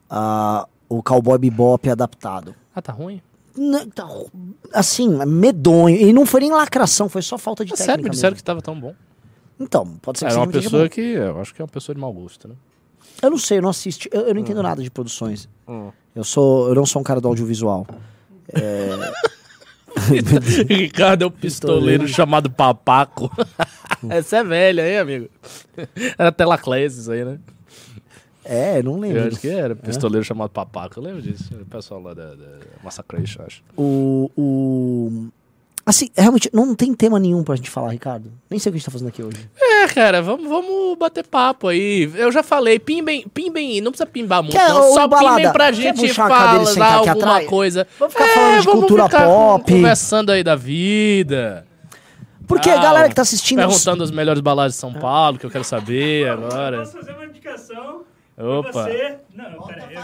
ah, 0.10 0.68
o 0.90 1.02
Cowboy 1.04 1.38
Bebop 1.38 1.90
adaptado. 1.90 2.56
Ah, 2.76 2.82
tá 2.82 2.92
ruim? 2.94 3.22
N- 3.58 3.86
tá 3.88 4.08
Assim, 4.74 5.10
medonho. 5.26 5.96
E 5.96 6.12
não 6.14 6.26
foi 6.26 6.42
nem 6.42 6.52
lacração, 6.52 7.08
foi 7.10 7.22
só 7.22 7.38
falta 7.38 7.64
de 7.64 7.72
Ah, 7.74 7.76
técnica 7.76 7.92
sério, 7.94 8.04
me 8.06 8.10
disseram 8.10 8.32
mesmo. 8.32 8.38
que 8.38 8.44
tava 8.44 8.62
tão 8.62 8.80
bom. 8.80 8.96
Então, 9.60 9.86
pode 10.02 10.18
ser 10.20 10.26
que 10.26 10.32
Era 10.32 10.42
uma 10.42 10.48
pessoa 10.52 10.90
que. 10.90 11.02
Eu 11.02 11.40
acho 11.40 11.54
que 11.54 11.62
é 11.62 11.64
uma 11.64 11.70
pessoa 11.70 11.94
de 11.94 12.02
mau 12.02 12.12
gosto, 12.12 12.48
né? 12.48 12.56
Eu 13.22 13.30
não 13.30 13.38
sei, 13.38 13.60
eu 13.60 13.62
não 13.62 13.70
assisto. 13.70 14.10
Eu, 14.12 14.22
eu 14.22 14.34
não 14.34 14.42
entendo 14.42 14.64
nada 14.64 14.82
de 14.82 14.90
produções. 14.90 15.48
Eu 16.16 16.24
sou, 16.24 16.70
eu 16.70 16.76
não 16.76 16.86
sou 16.86 17.00
um 17.00 17.04
cara 17.04 17.22
do 17.22 17.28
audiovisual. 17.28 17.86
Ricardo 20.70 21.24
é 21.24 21.28
um 21.28 21.32
pistoleiro 21.32 22.08
chamado 22.08 22.50
Papaco. 22.50 23.32
Essa 24.10 24.38
é 24.38 24.44
velha, 24.44 24.90
hein, 24.90 24.98
amigo? 24.98 25.30
Era 26.18 26.32
Telacleses 26.32 27.08
aí, 27.10 27.24
né? 27.24 27.40
É, 28.46 28.80
eu 28.80 28.84
não 28.84 28.96
Eu 28.96 29.00
lembro. 29.00 29.28
acho 29.28 29.40
que 29.40 29.48
era 29.48 29.76
pistoleiro 29.76 30.26
chamado 30.26 30.50
Papaco. 30.50 31.00
Eu 31.00 31.04
lembro 31.04 31.22
disso. 31.22 31.54
O 31.54 31.66
pessoal 31.66 32.02
lá 32.02 32.14
da, 32.14 32.36
da 32.36 32.60
Massacration, 32.84 33.44
acho. 33.46 33.64
O, 33.78 34.30
o. 34.36 35.28
Assim, 35.86 36.10
realmente, 36.16 36.50
não 36.54 36.74
tem 36.74 36.94
tema 36.94 37.20
nenhum 37.20 37.44
pra 37.44 37.58
gente 37.58 37.70
falar, 37.70 37.90
Ricardo. 37.90 38.32
Nem 38.50 38.58
sei 38.58 38.70
o 38.70 38.72
que 38.72 38.78
a 38.78 38.80
gente 38.80 38.86
tá 38.86 38.92
fazendo 38.92 39.10
aqui 39.10 39.22
hoje. 39.22 39.50
É, 39.62 39.86
cara, 39.88 40.22
vamos, 40.22 40.48
vamos 40.48 40.98
bater 40.98 41.28
papo 41.28 41.68
aí. 41.68 42.10
Eu 42.16 42.32
já 42.32 42.42
falei, 42.42 42.80
pimbem, 42.80 43.28
pimbem, 43.34 43.82
não 43.82 43.92
precisa 43.92 44.06
pimbar 44.06 44.42
muito, 44.42 44.56
Quer, 44.56 44.70
não. 44.70 44.94
Só 44.94 45.06
Balada, 45.10 45.36
pimbem 45.38 45.52
pra 45.52 45.72
gente 45.74 46.10
a 46.10 46.14
falar 46.14 46.60
alguma 46.60 47.12
atrás? 47.12 47.50
coisa. 47.50 47.86
Vamos 48.00 48.14
ficar 48.14 48.28
falando 48.30 48.60
de 48.60 48.66
vamos 48.66 48.80
cultura 48.80 49.04
ficar 49.06 49.26
pop. 49.26 49.72
Conversando 49.74 50.32
aí 50.32 50.42
da 50.42 50.56
vida. 50.56 51.68
Porque 52.48 52.70
a 52.70 52.80
Ah, 52.80 52.82
galera 52.84 53.10
que 53.10 53.16
tá 53.16 53.22
assistindo. 53.24 53.58
Perguntando 53.60 54.04
as 54.04 54.12
melhores 54.12 54.42
baladas 54.42 54.74
de 54.74 54.80
São 54.80 54.94
Paulo, 54.94 55.38
que 55.38 55.46
eu 55.46 55.50
quero 55.52 55.64
saber 55.66 56.28
Eu 56.28 56.34
agora. 56.34 56.78
posso 56.80 56.94
fazer 56.94 57.12
uma 57.12 57.26
indicação 57.26 58.02
Opa. 58.38 58.72
pra 58.72 58.84
você. 58.84 59.16
Não, 59.36 59.52
não, 59.52 59.62
pera 59.64 59.86
aí. 59.90 59.96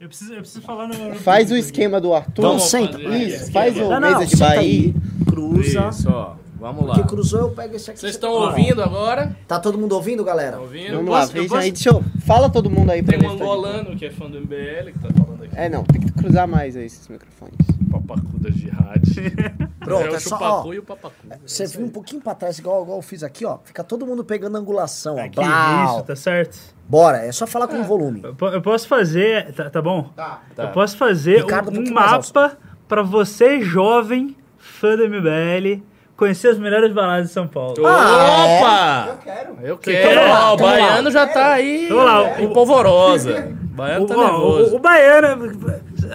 Eu, 0.00 0.08
preciso, 0.08 0.32
eu 0.34 0.40
preciso 0.40 0.60
falar 0.62 0.88
no. 0.88 1.14
Faz 1.16 1.50
o 1.50 1.56
esquema 1.56 2.00
do 2.00 2.12
Arthur. 2.12 2.42
Não, 2.42 2.48
Vamos 2.50 2.64
senta. 2.64 2.98
fazer. 2.98 3.16
Isso, 3.16 3.52
faz 3.52 3.76
o 3.76 3.80
Não, 3.88 4.00
não, 4.00 4.18
mesa 4.18 4.26
de 4.26 4.36
Bahia. 4.36 4.60
aí, 4.60 4.94
Cruza. 5.26 5.88
Isso, 5.88 6.10
ó. 6.10 6.34
Vamos 6.58 6.86
lá. 6.86 6.94
Que 6.94 7.02
cruzou, 7.04 7.40
eu 7.40 7.50
pego 7.50 7.76
esse 7.76 7.90
aqui. 7.90 8.00
Vocês 8.00 8.12
você 8.12 8.16
estão 8.16 8.32
pega. 8.32 8.44
ouvindo 8.46 8.82
agora? 8.82 9.36
Tá 9.46 9.58
todo 9.60 9.76
mundo 9.76 9.92
ouvindo, 9.94 10.24
galera? 10.24 10.58
Ouvindo? 10.58 10.96
Vamos 10.96 11.10
lá, 11.10 11.26
veja 11.26 11.48
posso- 11.48 11.60
aí. 11.60 11.70
Deixa 11.70 11.90
eu... 11.90 12.02
Fala 12.24 12.48
todo 12.48 12.70
mundo 12.70 12.90
aí 12.90 13.02
pra 13.02 13.18
Tem 13.18 13.28
um 13.28 13.36
tá 13.36 13.44
angolano 13.44 13.94
que 13.96 14.06
é 14.06 14.10
fã 14.10 14.30
do 14.30 14.38
MBL 14.40 14.92
que 14.92 14.98
tá 14.98 15.08
falando 15.12 15.42
aqui. 15.44 15.52
É, 15.54 15.68
não, 15.68 15.84
tem 15.84 16.00
que 16.00 16.10
cruzar 16.12 16.48
mais 16.48 16.74
aí 16.74 16.86
esses 16.86 17.06
microfones. 17.08 17.54
Papacuda 18.00 18.50
de 18.50 18.68
rádio. 18.68 19.14
Pronto, 19.80 20.06
é 20.06 20.10
o 20.10 20.14
é 20.14 20.18
só, 20.20 20.36
chupacu 20.36 20.68
ó, 20.68 20.72
e 20.72 20.78
o 20.78 20.82
papacu. 20.82 21.14
Você 21.46 21.66
vira 21.66 21.84
um 21.84 21.88
pouquinho 21.90 22.22
pra 22.22 22.34
trás, 22.34 22.58
igual, 22.58 22.82
igual 22.82 22.98
eu 22.98 23.02
fiz 23.02 23.22
aqui, 23.22 23.44
ó. 23.44 23.58
Fica 23.64 23.84
todo 23.84 24.06
mundo 24.06 24.24
pegando 24.24 24.56
angulação, 24.56 25.16
ó. 25.16 25.28
Blau. 25.28 25.96
isso, 25.96 26.04
tá 26.06 26.16
certo? 26.16 26.58
Bora, 26.88 27.18
é 27.18 27.30
só 27.32 27.46
falar 27.46 27.68
com 27.68 27.80
o 27.80 27.84
volume. 27.84 28.20
Eu, 28.24 28.34
po- 28.34 28.48
eu 28.48 28.62
posso 28.62 28.88
fazer, 28.88 29.52
tá, 29.52 29.68
tá 29.70 29.82
bom? 29.82 30.04
Tá. 30.16 30.40
Eu 30.56 30.68
posso 30.68 30.96
fazer 30.96 31.38
Ricardo, 31.42 31.70
um 31.70 31.82
um, 31.88 31.92
mapa 31.92 32.56
pra 32.88 33.02
você, 33.02 33.60
jovem, 33.60 34.36
fã 34.58 34.96
do 34.96 35.04
MBL, 35.08 35.82
conhecer 36.16 36.48
as 36.48 36.58
melhores 36.58 36.92
baladas 36.92 37.28
de 37.28 37.32
São 37.32 37.46
Paulo. 37.46 37.74
Opa! 37.80 39.06
Eu 39.08 39.16
quero. 39.18 39.56
Eu 39.62 39.78
quero. 39.78 39.98
Então 40.10 40.14
vamos 40.22 40.30
lá, 40.40 40.52
o 40.52 40.56
baiano 40.56 41.10
já 41.10 41.26
tá 41.26 41.52
aí 41.52 41.88
Vamos 41.88 42.04
lá, 42.04 42.40
em 42.40 42.46
o- 42.46 42.52
polvorosa. 42.52 43.54
O 43.72 43.76
baiano 43.76 44.04
O, 44.04 44.08
tá 44.08 44.16
nervoso. 44.16 44.72
o, 44.72 44.76
o 44.76 44.78
Baiana. 44.78 45.36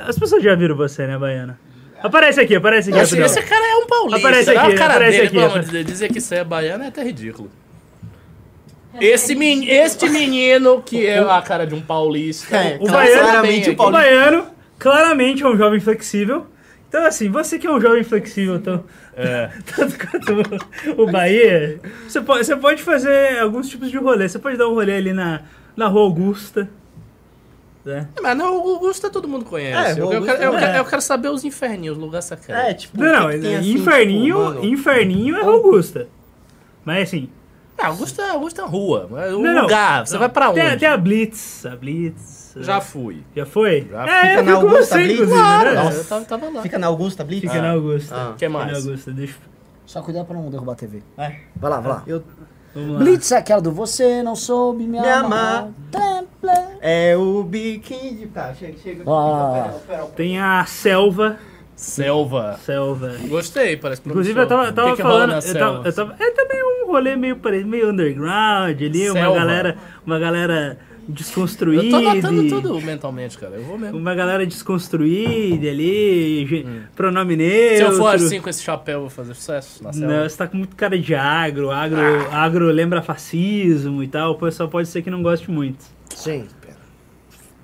As 0.07 0.17
pessoas 0.17 0.41
já 0.43 0.55
viram 0.55 0.75
você, 0.77 1.05
né, 1.05 1.17
Baiana? 1.17 1.59
Aparece 2.01 2.39
aqui, 2.41 2.55
aparece 2.55 2.89
aqui. 2.89 2.99
Esse, 2.99 3.19
esse 3.19 3.41
cara 3.41 3.65
é 3.65 3.75
um 3.75 3.87
paulista. 3.87 4.17
Aparece 4.27 4.49
aqui, 4.51 4.73
cara 4.75 4.93
aparece 4.93 5.11
dele, 5.17 5.27
aqui, 5.27 5.33
pelo 5.35 5.45
amor 5.45 5.51
aparece. 5.57 5.71
de 5.71 5.83
Deus. 5.83 5.85
Dizer 5.85 6.11
que 6.11 6.17
isso 6.19 6.33
é 6.33 6.43
baiano 6.43 6.83
é 6.83 6.87
até 6.87 7.03
ridículo. 7.03 7.49
Esse 8.99 9.35
men, 9.35 9.69
este 9.69 10.09
menino, 10.09 10.81
que 10.81 11.05
é 11.05 11.19
a 11.19 11.41
cara 11.41 11.65
de 11.65 11.75
um 11.75 11.81
paulista. 11.81 12.55
É, 12.57 12.77
O 12.81 12.87
baiano, 12.87 13.21
claramente 13.21 13.65
bem 13.69 13.75
o 13.79 13.87
o 13.87 13.91
baiano 13.91 14.45
claramente 14.77 15.43
é 15.43 15.47
um 15.47 15.57
jovem 15.57 15.79
flexível. 15.79 16.47
Então, 16.87 17.05
assim, 17.05 17.29
você 17.29 17.59
que 17.59 17.67
é 17.67 17.71
um 17.71 17.79
jovem 17.79 18.03
flexível, 18.03 18.59
tão, 18.59 18.83
É. 19.15 19.49
tanto 19.75 19.95
quanto 20.07 21.01
o 21.01 21.05
Bahia, 21.11 21.79
você 22.07 22.19
pode, 22.19 22.45
você 22.45 22.55
pode 22.55 22.81
fazer 22.81 23.37
alguns 23.39 23.69
tipos 23.69 23.91
de 23.91 23.97
rolê. 23.97 24.27
Você 24.27 24.39
pode 24.39 24.57
dar 24.57 24.67
um 24.67 24.73
rolê 24.73 24.95
ali 24.95 25.13
na, 25.13 25.41
na 25.75 25.87
Rua 25.87 26.01
Augusta. 26.03 26.67
Né? 27.89 28.07
Mas 28.21 28.37
não, 28.37 28.55
o 28.63 28.69
Augusto 28.75 29.09
todo 29.09 29.27
mundo 29.27 29.45
conhece. 29.45 29.99
É, 29.99 30.01
eu, 30.01 30.07
o 30.07 30.13
eu 30.13 30.23
quero, 30.23 30.37
eu, 30.41 30.47
Augusto- 30.47 30.59
quero, 30.65 30.77
é. 30.77 30.79
eu 30.79 30.85
quero 30.85 31.01
saber 31.01 31.29
os 31.29 31.43
inferninhos, 31.43 31.97
os 31.97 32.03
lugares 32.03 32.25
secretos. 32.25 32.63
É, 32.63 32.73
tipo, 32.73 32.97
Não, 33.01 33.05
o 33.07 33.11
não, 33.23 33.27
que 33.29 33.35
que 33.35 33.41
tem, 33.41 33.55
assim, 33.57 33.73
inferninho, 33.73 34.35
tipo, 34.35 34.39
mano? 34.47 34.65
inferninho 34.65 35.35
é 35.37 35.41
Augusta. 35.43 36.07
Mas 36.85 37.09
assim. 37.09 37.29
Ah, 37.77 37.87
Augusto 37.87 38.21
é, 38.21 38.29
Augusto 38.31 38.61
é 38.61 38.65
rua. 38.65 39.09
É 39.25 39.33
um 39.33 39.41
não, 39.41 39.61
lugar. 39.63 40.05
Você 40.05 40.13
não. 40.13 40.19
vai 40.19 40.29
pra 40.29 40.49
onde? 40.49 40.59
Tem, 40.61 40.77
tem 40.77 40.87
a 40.89 40.97
Blitz. 40.97 41.65
A 41.65 41.75
Blitz. 41.75 42.53
Já 42.57 42.81
fui. 42.81 43.23
Já 43.35 43.45
foi? 43.45 43.87
Já 43.89 44.05
é, 44.05 44.29
fica 44.31 44.43
na 44.43 44.53
Augusta 44.53 44.83
você, 44.97 45.03
Blitz? 45.03 45.29
Claro, 45.29 45.73
né? 45.75 45.91
eu 45.95 46.05
tava, 46.05 46.25
tava 46.25 46.49
lá. 46.49 46.61
Fica 46.61 46.77
na 46.79 46.87
Augusta 46.87 47.23
Blitz? 47.23 47.41
Fica 47.41 47.61
na 47.61 47.71
Augusta. 47.71 48.15
Ah. 48.15 48.25
que 48.37 48.45
Fica 48.45 48.49
na 48.49 48.65
mais? 48.65 48.85
Augusta, 48.85 49.11
deixa. 49.11 49.35
Só 49.85 50.01
cuidado 50.01 50.25
pra 50.25 50.35
não 50.35 50.49
derrubar 50.49 50.73
a 50.73 50.75
TV. 50.75 51.01
É. 51.17 51.35
Vai 51.55 51.71
lá, 51.71 51.79
vai 51.79 51.91
lá. 51.93 52.03
Eu. 52.05 52.23
Blitz 52.97 53.31
é 53.31 53.37
aquela 53.37 53.61
do 53.61 53.71
você 53.71 54.21
não 54.23 54.35
soube 54.35 54.83
me, 54.83 54.99
Me 54.99 55.07
amar. 55.09 55.69
Temple. 55.91 56.77
é 56.81 57.15
o 57.17 57.43
biquíni 57.43 58.15
de... 58.15 58.27
Tá, 58.27 58.53
chega, 58.53 58.77
chega. 58.77 59.03
Ah. 59.07 59.71
Tem 60.15 60.39
a 60.39 60.65
Selva. 60.65 61.37
Selva. 61.75 62.59
Selva. 62.65 63.13
Gostei, 63.29 63.77
parece 63.77 64.01
Inclusive, 64.05 64.37
eu 64.37 64.47
tava, 64.47 64.71
tava 64.73 64.89
que 64.91 64.95
que 64.97 65.01
falando. 65.01 65.33
eu 65.33 65.53
tava, 65.57 65.87
eu 65.87 65.93
tava- 65.95 66.15
é 66.19 66.31
também 66.31 66.61
um 66.61 66.91
rolê 66.91 67.15
meio, 67.15 67.39
meio 67.65 67.89
underground 67.91 68.81
ali, 68.81 69.09
uma 69.09 69.19
Selva. 69.19 69.35
galera, 69.39 69.77
uma 70.05 70.19
galera 70.19 70.77
Eu 71.09 71.13
desconstruída. 71.15 71.89
tô 71.89 71.95
anotando 72.07 72.47
tudo 72.47 72.81
mentalmente, 72.81 73.37
cara. 73.37 73.55
Eu 73.55 73.63
vou 73.63 73.77
mesmo. 73.77 73.97
Uma 73.97 74.13
galera 74.13 74.45
desconstruída 74.45 75.67
ali, 75.67 76.45
ge- 76.45 76.65
pronome 76.95 77.33
Se 77.33 77.37
neutro. 77.37 77.85
eu 77.87 77.97
for 77.97 78.15
assim 78.15 78.39
com 78.39 78.49
esse 78.49 78.61
chapéu, 78.61 78.95
eu 78.95 78.99
vou 79.01 79.09
fazer 79.09 79.33
sucesso 79.33 79.83
na 79.83 79.91
selva. 79.91 80.13
Não, 80.13 80.29
você 80.29 80.37
tá 80.37 80.47
com 80.47 80.57
muito 80.57 80.75
cara 80.75 80.97
de 80.99 81.15
agro, 81.15 81.71
agro, 81.71 81.99
agro 82.31 82.65
lembra 82.67 83.01
fascismo 83.01 84.03
e 84.03 84.07
tal, 84.07 84.33
o 84.33 84.35
pessoal 84.35 84.69
pode 84.69 84.87
ser 84.87 85.01
que 85.01 85.09
não 85.09 85.23
goste 85.23 85.49
muito. 85.49 85.83
Sim. 86.15 86.45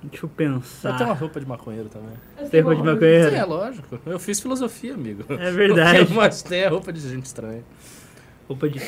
Deixa 0.02 0.24
eu 0.24 0.30
Eu 0.30 0.36
tenho 0.36 0.50
uma 0.52 0.60
pensar. 0.60 1.12
roupa 1.14 1.40
de 1.40 1.46
maconheiro 1.46 1.88
também. 1.88 2.10
Tem 2.50 2.60
roupa 2.60 2.76
de 2.76 2.82
Sim, 2.82 2.88
é 2.88 2.92
maconheiro? 2.92 3.48
lógico. 3.48 3.98
Eu 4.06 4.18
fiz 4.20 4.38
filosofia, 4.38 4.94
amigo. 4.94 5.24
É 5.28 5.50
verdade. 5.50 6.12
Mais 6.12 6.42
tem 6.42 6.60
é 6.60 6.68
roupa 6.68 6.92
de 6.92 7.00
gente 7.00 7.24
estranha. 7.26 7.62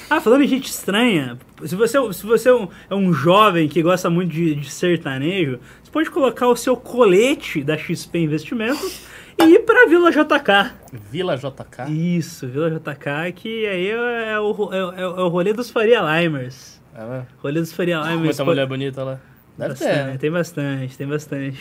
Ah, 0.08 0.20
falando 0.20 0.42
em 0.44 0.46
gente 0.48 0.66
estranha, 0.68 1.36
se 1.64 1.74
você, 1.74 1.96
se 2.12 2.24
você 2.26 2.48
é 2.48 2.54
um, 2.54 2.68
é 2.90 2.94
um 2.94 3.12
jovem 3.12 3.68
que 3.68 3.82
gosta 3.82 4.08
muito 4.08 4.30
de, 4.32 4.54
de 4.54 4.70
sertanejo, 4.70 5.58
você 5.82 5.90
pode 5.90 6.10
colocar 6.10 6.46
o 6.48 6.56
seu 6.56 6.76
colete 6.76 7.62
da 7.64 7.76
XP 7.76 8.18
Investimentos 8.20 9.02
e 9.38 9.44
ir 9.44 9.60
pra 9.60 9.86
Vila 9.86 10.10
JK. 10.10 10.72
Vila 11.10 11.36
JK. 11.36 11.90
Isso, 11.90 12.46
Vila 12.46 12.70
JK, 12.70 13.32
que 13.34 13.66
aí 13.66 13.88
é, 13.90 14.30
é 14.32 14.40
o, 14.40 14.50
ro- 14.52 14.72
é, 14.72 15.00
é 15.00 15.06
o 15.06 15.28
rolê 15.28 15.52
dos 15.52 15.70
Faria 15.70 16.00
Limers. 16.00 16.80
É, 16.94 17.04
né? 17.04 17.26
Rolê 17.42 17.60
dos 17.60 17.72
Faria 17.72 17.98
Limers. 18.00 18.20
Muita 18.20 18.44
mulher 18.44 18.66
bonita 18.66 19.02
lá. 19.04 19.20
Deve 19.56 19.70
Bastante, 19.70 20.12
ter. 20.12 20.18
Tem 20.18 20.30
bastante, 20.30 20.96
tem 20.98 21.06
bastante. 21.06 21.58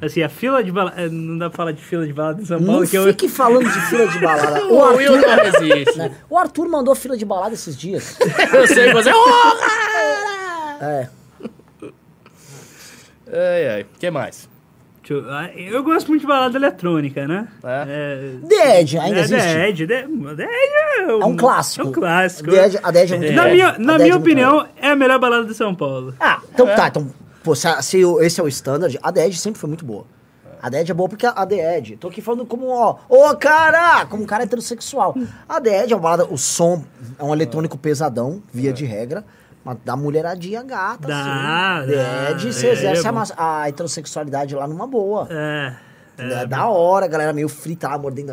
Assim, 0.00 0.22
a 0.22 0.28
fila 0.28 0.62
de 0.64 0.72
balada. 0.72 1.08
Não 1.08 1.38
dá 1.38 1.48
pra 1.48 1.56
falar 1.56 1.72
de 1.72 1.82
fila 1.82 2.06
de 2.06 2.12
balada 2.12 2.40
em 2.40 2.44
São 2.44 2.58
Não 2.58 2.66
Paulo, 2.66 2.88
que 2.88 2.96
eu. 2.96 3.04
fique 3.04 3.28
falando 3.28 3.64
de 3.70 3.80
fila 3.82 4.06
de 4.08 4.18
balada. 4.18 4.64
O 4.66 4.82
Arthur, 4.82 5.20
não 5.20 5.96
né? 5.96 6.14
o 6.28 6.38
Arthur 6.38 6.68
mandou 6.68 6.94
fila 6.94 7.16
de 7.16 7.24
balada 7.24 7.54
esses 7.54 7.76
dias. 7.76 8.18
Eu 8.52 8.66
sei 8.66 8.92
que. 8.92 8.98
Oh, 9.10 9.56
cara! 9.58 10.80
É. 10.80 11.08
Ai, 13.32 13.68
ai. 13.68 13.82
O 13.82 13.98
que 13.98 14.10
mais? 14.10 14.48
Eu, 15.08 15.24
ah, 15.30 15.48
eu 15.54 15.84
gosto 15.84 16.08
muito 16.08 16.22
de 16.22 16.26
balada 16.26 16.58
eletrônica, 16.58 17.28
né? 17.28 17.46
É? 17.62 18.30
The 18.48 18.80
Edge 18.80 18.98
ainda 18.98 19.18
é, 19.18 19.22
existe? 19.22 19.44
The 19.44 19.68
Edge, 19.68 19.86
The, 19.86 20.02
The 20.02 20.42
Edge 20.42 20.74
é 20.98 21.06
um, 21.06 21.22
É 21.22 21.24
um 21.26 21.36
clássico. 21.36 21.86
É 21.86 21.88
um 21.88 21.92
clássico. 21.92 22.50
The 22.50 22.66
Edge- 22.66 22.80
a 22.82 22.92
The 22.92 23.02
Edge 23.04 23.14
é 23.14 23.18
muito 23.18 23.32
na 23.34 23.48
minha, 23.48 23.78
na 23.78 23.98
minha 23.98 24.12
é 24.12 24.16
opinião, 24.16 24.66
é 24.76 24.90
a 24.90 24.96
melhor 24.96 25.20
balada 25.20 25.44
de 25.44 25.54
São 25.54 25.76
Paulo. 25.76 26.12
Ah, 26.18 26.40
então 26.52 26.66
tá. 26.66 26.88
Então, 26.88 27.08
pô, 27.46 27.54
se, 27.54 27.68
se 27.82 27.98
esse 28.20 28.40
é 28.40 28.42
o 28.42 28.48
standard, 28.48 28.98
a 29.00 29.12
The 29.12 29.26
Edge 29.26 29.38
sempre 29.38 29.60
foi 29.60 29.68
muito 29.68 29.84
boa. 29.84 30.04
A 30.60 30.68
The 30.70 30.80
Edge 30.80 30.90
é 30.90 30.94
boa 30.94 31.08
porque 31.08 31.24
a 31.26 31.46
The 31.46 31.78
Edge, 31.78 31.96
tô 31.96 32.08
aqui 32.08 32.20
falando 32.20 32.44
como, 32.44 32.66
ó, 32.68 32.96
ô 33.08 33.36
cara, 33.36 34.04
como 34.06 34.24
um 34.24 34.26
cara 34.26 34.42
heterossexual. 34.42 35.14
A 35.48 35.60
The 35.60 35.84
Edge 35.84 35.92
é 35.92 35.96
uma 35.96 36.02
balada, 36.02 36.24
o 36.24 36.36
som 36.36 36.82
é 37.18 37.22
um 37.22 37.32
eletrônico 37.32 37.78
pesadão, 37.78 38.42
via 38.52 38.72
de 38.72 38.84
regra, 38.84 39.24
mas 39.64 39.76
dá 39.84 39.94
mulheradinha 39.96 40.62
gata, 40.62 41.06
Dá, 41.06 41.80
assim. 41.80 41.90
dá. 41.92 41.94
The 41.94 42.30
Edge, 42.32 42.52
você 42.52 42.66
É, 42.66 42.72
exerce 42.72 43.06
é 43.06 43.10
a, 43.10 43.60
a 43.62 43.68
heterossexualidade 43.68 44.54
lá 44.56 44.66
numa 44.66 44.86
boa. 44.86 45.28
É. 45.30 45.74
É, 46.18 46.46
da 46.46 46.66
hora, 46.66 47.06
galera 47.06 47.32
meio 47.32 47.48
frita 47.48 47.88
lá, 47.88 47.98
mordendo. 47.98 48.32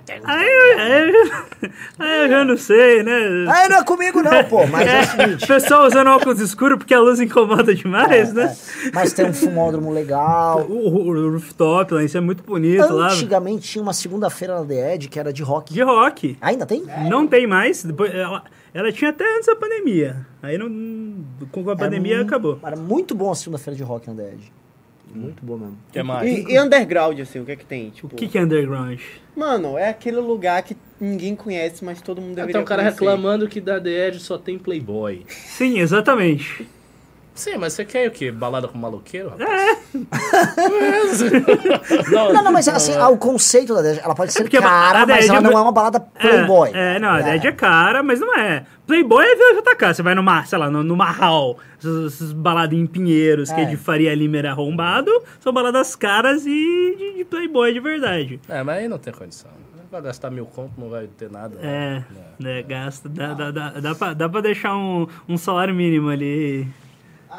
Aí, 1.98 2.22
eu- 2.24 2.28
já 2.28 2.44
não 2.44 2.56
sei, 2.56 3.02
né? 3.02 3.46
Aí 3.48 3.68
não 3.68 3.78
é 3.78 3.84
comigo 3.84 4.22
não, 4.22 4.44
pô, 4.44 4.66
mas 4.66 4.86
é, 4.86 5.00
o 5.00 5.04
seguinte. 5.06 5.46
pessoal 5.46 5.86
usando 5.86 6.08
óculos 6.08 6.40
escuros 6.40 6.78
porque 6.78 6.94
a 6.94 7.00
luz 7.00 7.20
incomoda 7.20 7.74
demais, 7.74 8.32
né? 8.32 8.54
é, 8.86 8.90
mas 8.92 9.12
tem 9.12 9.26
um 9.26 9.32
fumódromo 9.32 9.90
legal. 9.92 10.62
O, 10.68 10.88
o- 10.88 11.08
o 11.08 11.30
rooftop 11.32 11.94
lá, 11.94 12.02
isso 12.04 12.16
é 12.16 12.20
muito 12.20 12.42
bonito 12.42 12.92
lá. 12.92 13.08
Antigamente 13.12 13.68
tinha 13.68 13.82
uma 13.82 13.92
segunda-feira 13.92 14.58
na 14.60 14.64
The 14.66 14.94
Edge 14.94 15.08
que 15.08 15.18
era 15.18 15.32
de 15.32 15.42
rock. 15.42 15.72
De 15.72 15.82
rock. 15.82 16.36
Ainda 16.40 16.66
tem? 16.66 16.84
Não 17.08 17.26
tem 17.26 17.46
mais. 17.46 17.84
Depois, 17.84 18.14
ela, 18.14 18.42
ela 18.74 18.92
tinha 18.92 19.10
até 19.10 19.24
antes 19.36 19.46
da 19.46 19.56
pandemia. 19.56 20.26
Aí 20.42 20.58
não, 20.58 20.68
com 21.50 21.68
a 21.70 21.76
pandemia 21.76 22.16
Era 22.16 22.22
acabou. 22.24 22.58
Era 22.62 22.76
muito 22.76 23.14
bom 23.14 23.30
a 23.30 23.34
segunda-feira 23.34 23.76
de 23.76 23.82
rock 23.82 24.08
na 24.08 24.14
The 24.14 24.28
Edge. 24.32 24.52
Muito 25.22 25.44
bom 25.44 25.56
mesmo. 25.56 25.78
Que 25.92 26.02
mais? 26.02 26.30
E, 26.30 26.52
e 26.52 26.60
underground, 26.60 27.18
assim, 27.20 27.40
o 27.40 27.44
que 27.44 27.52
é 27.52 27.56
que 27.56 27.64
tem? 27.64 27.90
Tipo, 27.90 28.08
O 28.14 28.16
que, 28.16 28.28
que 28.28 28.38
é 28.38 28.42
underground? 28.42 29.00
Mano, 29.34 29.76
é 29.76 29.88
aquele 29.88 30.18
lugar 30.18 30.62
que 30.62 30.76
ninguém 31.00 31.34
conhece, 31.36 31.84
mas 31.84 32.00
todo 32.00 32.20
mundo 32.20 32.34
deveria 32.34 32.54
Tem 32.54 32.62
um 32.62 32.64
cara 32.64 32.82
conhecer. 32.82 33.00
reclamando 33.00 33.48
que 33.48 33.60
da 33.60 33.80
The 33.80 34.08
Edge 34.08 34.20
só 34.20 34.38
tem 34.38 34.58
Playboy. 34.58 35.24
Sim, 35.28 35.78
exatamente. 35.78 36.66
Sim, 37.36 37.58
mas 37.58 37.74
você 37.74 37.84
quer 37.84 38.08
o 38.08 38.10
quê? 38.10 38.32
Balada 38.32 38.66
com 38.66 38.76
maloqueiro? 38.78 39.28
rapaz? 39.30 39.78
Não, 42.10 42.32
não, 42.42 42.52
mas 42.52 42.66
assim, 42.68 42.94
ah, 42.96 43.08
o 43.08 43.18
conceito 43.18 43.74
da 43.74 43.88
Edge, 43.88 44.00
ela 44.02 44.14
pode 44.14 44.32
ser 44.32 44.42
porque 44.42 44.56
a 44.56 44.62
cara, 44.62 45.06
mas 45.06 45.28
ela 45.28 45.38
é 45.38 45.40
não 45.40 45.52
é 45.52 45.60
uma 45.60 45.72
balada 45.72 46.00
playboy. 46.00 46.70
É, 46.74 46.96
é, 46.96 46.98
não, 46.98 47.10
a 47.10 47.20
Dead 47.20 47.44
é 47.44 47.52
cara, 47.52 48.02
mas 48.02 48.20
não 48.20 48.34
é. 48.36 48.64
Playboy 48.86 49.24
é 49.24 49.60
JK. 49.60 49.94
Você 49.94 50.02
vai 50.02 50.14
numa, 50.14 50.44
sei 50.44 50.58
lá, 50.58 50.70
no, 50.70 50.82
no 50.82 50.96
Marral, 50.96 51.58
essas, 51.78 52.32
baladas 52.32 52.78
em 52.78 52.86
Pinheiros, 52.86 53.50
que 53.50 53.60
é 53.60 53.64
É. 53.64 53.66
de 53.66 53.76
Faria 53.76 54.14
Limer 54.14 54.46
arrombado, 54.46 55.10
são 55.40 55.52
baladas 55.52 55.96
caras 55.96 56.46
e 56.46 56.94
de, 56.98 57.14
de 57.18 57.24
Playboy 57.24 57.72
de 57.72 57.80
verdade. 57.80 58.40
É, 58.48 58.62
mas 58.62 58.78
aí 58.78 58.88
não 58.88 58.98
tem 58.98 59.12
condição. 59.12 59.50
Vai 59.90 60.02
gastar 60.02 60.30
mil 60.30 60.46
conto, 60.46 60.72
não 60.78 60.90
vai 60.90 61.06
ter 61.06 61.30
nada. 61.30 61.58
É, 61.62 62.02
né, 62.38 62.62
gasta. 62.62 63.08
Dá, 63.08 63.34
dá, 63.34 63.50
dá, 63.50 63.70
dá, 63.70 63.94
pra, 63.94 64.14
dá 64.14 64.28
pra 64.28 64.40
deixar 64.40 64.76
um, 64.76 65.06
um 65.28 65.36
salário 65.36 65.74
mínimo 65.74 66.10
ali. 66.10 66.66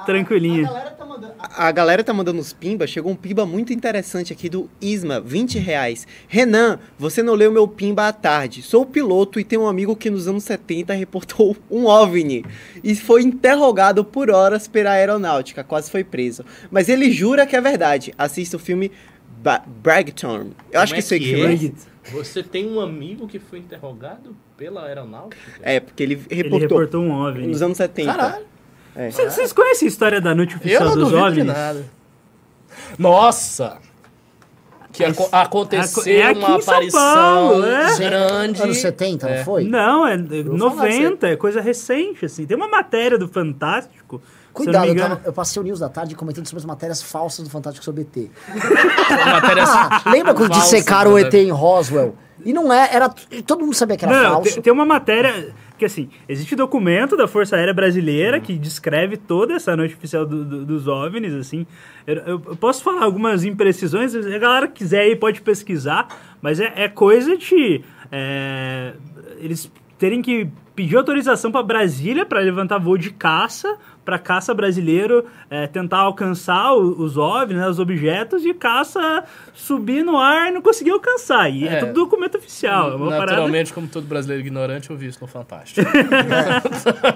Tranquilinho. 0.05 0.65
A 0.65 0.69
galera, 0.69 0.89
tá 0.91 1.05
mandando, 1.05 1.33
a- 1.39 1.67
a 1.67 1.71
galera 1.71 2.03
tá 2.03 2.13
mandando 2.13 2.39
uns 2.39 2.53
pimba. 2.53 2.85
Chegou 2.87 3.11
um 3.11 3.15
pimba 3.15 3.45
muito 3.45 3.73
interessante 3.73 4.31
aqui 4.33 4.47
do 4.49 4.69
Isma, 4.81 5.19
20 5.19 5.57
reais. 5.59 6.07
Renan, 6.27 6.79
você 6.97 7.21
não 7.23 7.33
leu 7.33 7.51
meu 7.51 7.67
pimba 7.67 8.07
à 8.07 8.13
tarde. 8.13 8.61
Sou 8.61 8.85
piloto 8.85 9.39
e 9.39 9.43
tenho 9.43 9.63
um 9.63 9.67
amigo 9.67 9.95
que 9.95 10.09
nos 10.09 10.27
anos 10.27 10.43
70 10.43 10.93
reportou 10.93 11.55
um 11.69 11.85
OVNI 11.85 12.45
e 12.83 12.95
foi 12.95 13.21
interrogado 13.23 14.03
por 14.05 14.29
horas 14.29 14.67
pela 14.67 14.91
aeronáutica. 14.91 15.63
Quase 15.63 15.89
foi 15.91 16.03
preso. 16.03 16.43
Mas 16.71 16.89
ele 16.89 17.11
jura 17.11 17.45
que 17.45 17.55
é 17.55 17.61
verdade. 17.61 18.13
Assista 18.17 18.55
o 18.57 18.59
filme 18.59 18.91
ba 19.41 19.63
Bragton. 19.83 20.51
Eu 20.71 20.79
acho 20.81 20.93
Como 20.93 20.93
que 20.93 20.95
é 20.95 20.99
isso 20.99 21.13
aí 21.13 21.19
que 21.19 21.25
que 21.25 21.37
chama. 21.37 21.53
é? 21.53 21.97
Você 22.11 22.41
tem 22.41 22.65
um 22.71 22.79
amigo 22.79 23.27
que 23.27 23.37
foi 23.37 23.59
interrogado 23.59 24.35
pela 24.55 24.85
aeronáutica? 24.85 25.37
É, 25.61 25.79
porque 25.79 26.01
ele 26.03 26.21
Ele 26.29 26.43
reportou, 26.43 26.59
reportou 26.79 27.03
um 27.03 27.11
OVNI. 27.11 27.47
nos 27.47 27.61
anos 27.61 27.77
70. 27.77 28.13
Caralho. 28.13 28.45
É. 28.97 29.11
Cê- 29.11 29.29
Vocês 29.29 29.53
conhecem 29.53 29.85
a 29.87 29.89
história 29.89 30.19
da 30.19 30.33
noite 30.33 30.53
Eu 30.53 30.57
oficial 30.59 30.85
não 30.85 30.95
dos 30.95 31.13
OVNIs? 31.13 31.45
nada. 31.45 31.85
Nossa! 32.97 33.77
Que 34.91 35.03
aco- 35.03 35.29
aconteceu 35.31 36.03
É 36.11 36.31
uma 36.31 36.55
aparição 36.55 36.99
Paulo, 36.99 37.65
é. 37.65 37.95
grande. 37.99 38.61
Anos 38.63 38.77
70, 38.77 39.29
É. 39.29 39.37
não 39.37 39.45
foi? 39.45 39.63
Não, 39.65 40.07
é 40.07 40.17
falar 40.17 40.43
90, 40.45 41.27
é 41.27 41.35
coisa 41.35 41.61
recente, 41.61 42.25
assim. 42.25 42.45
Tem 42.47 42.57
uma 42.57 42.67
matéria 42.67 43.17
do 43.17 43.27
Fantástico. 43.27 44.15
eu 44.15 44.21
Cuidado, 44.53 44.87
eu, 44.87 44.93
engano. 44.93 45.15
tava- 45.17 45.27
eu 45.27 45.33
passei 45.33 45.61
o 45.61 45.63
News 45.63 45.77
da 45.79 45.89
tarde 45.89 46.15
comentando 46.15 46.47
sobre 46.47 46.59
as 46.61 46.65
matérias 46.65 47.03
falsas 47.03 47.45
do 47.45 47.51
Fantástico 47.51 47.85
sobre 47.85 48.01
ET. 48.01 48.31
Matérias 49.31 49.69
Ah, 49.69 50.01
lembra 50.09 50.33
quando 50.33 50.51
dissecaram 50.53 51.11
o 51.11 51.15
né? 51.15 51.21
ET 51.21 51.33
em 51.35 51.51
Roswell? 51.51 52.15
E 52.43 52.51
não 52.53 52.73
é, 52.73 52.89
era. 52.91 53.09
Todo 53.45 53.61
mundo 53.65 53.75
sabia 53.75 53.97
que 53.97 54.05
era 54.05 54.15
Não, 54.23 54.31
falso. 54.35 54.53
tem, 54.53 54.63
tem 54.63 54.73
uma 54.73 54.85
matéria 54.85 55.53
que 55.77 55.85
assim, 55.85 56.09
existe 56.27 56.55
documento 56.55 57.15
da 57.15 57.27
Força 57.27 57.55
Aérea 57.55 57.73
Brasileira 57.73 58.39
que 58.39 58.57
descreve 58.57 59.15
toda 59.17 59.53
essa 59.53 59.75
noite 59.75 59.95
oficial 59.95 60.25
do- 60.25 60.43
do- 60.43 60.65
dos 60.65 60.87
OVNIs, 60.87 61.33
assim. 61.33 61.65
Eu, 62.05 62.15
eu- 62.25 62.39
posso 62.57 62.83
falar 62.83 63.03
algumas 63.03 63.43
imprecisões, 63.45 64.15
a 64.15 64.37
galera 64.39 64.67
quiser 64.67 65.01
aí 65.01 65.15
pode 65.15 65.41
pesquisar, 65.41 66.07
mas 66.41 66.59
é, 66.59 66.71
é 66.75 66.87
coisa 66.87 67.37
de 67.37 67.81
é, 68.11 68.93
eles 69.39 69.71
terem 69.97 70.21
que 70.21 70.47
pedir 70.75 70.95
autorização 70.95 71.51
para 71.51 71.63
Brasília 71.63 72.25
para 72.25 72.39
levantar 72.39 72.77
voo 72.77 72.97
de 72.97 73.11
caça 73.11 73.77
para 74.07 74.17
caça 74.17 74.53
brasileiro 74.53 75.25
é, 75.49 75.67
tentar 75.67 75.97
alcançar 75.97 76.71
o- 76.73 77.01
os 77.03 77.17
OVNIs, 77.17 77.57
né, 77.59 77.67
os 77.67 77.77
objetos, 77.77 78.45
e 78.45 78.53
caça 78.53 79.25
subir 79.53 80.01
no 80.01 80.17
ar 80.17 80.47
e 80.47 80.51
não 80.51 80.61
conseguir 80.61 80.91
alcançar. 80.91 81.49
E 81.51 81.67
é, 81.67 81.73
É. 81.73 81.79
tudo 81.79 81.91
documento 81.91 82.37
oficial. 82.37 82.93
É 82.93 82.95
uma 82.95 83.09
parada 83.09 83.31
Naturalmente, 83.31 83.73
como 83.73 83.85
todo 83.85 84.05
brasileiro 84.07 84.41
ignorante, 84.45 84.89
eu 84.89 84.95
vi 84.95 85.07
isso 85.07 85.17
no 85.19 85.27
Fantástico. 85.27 85.85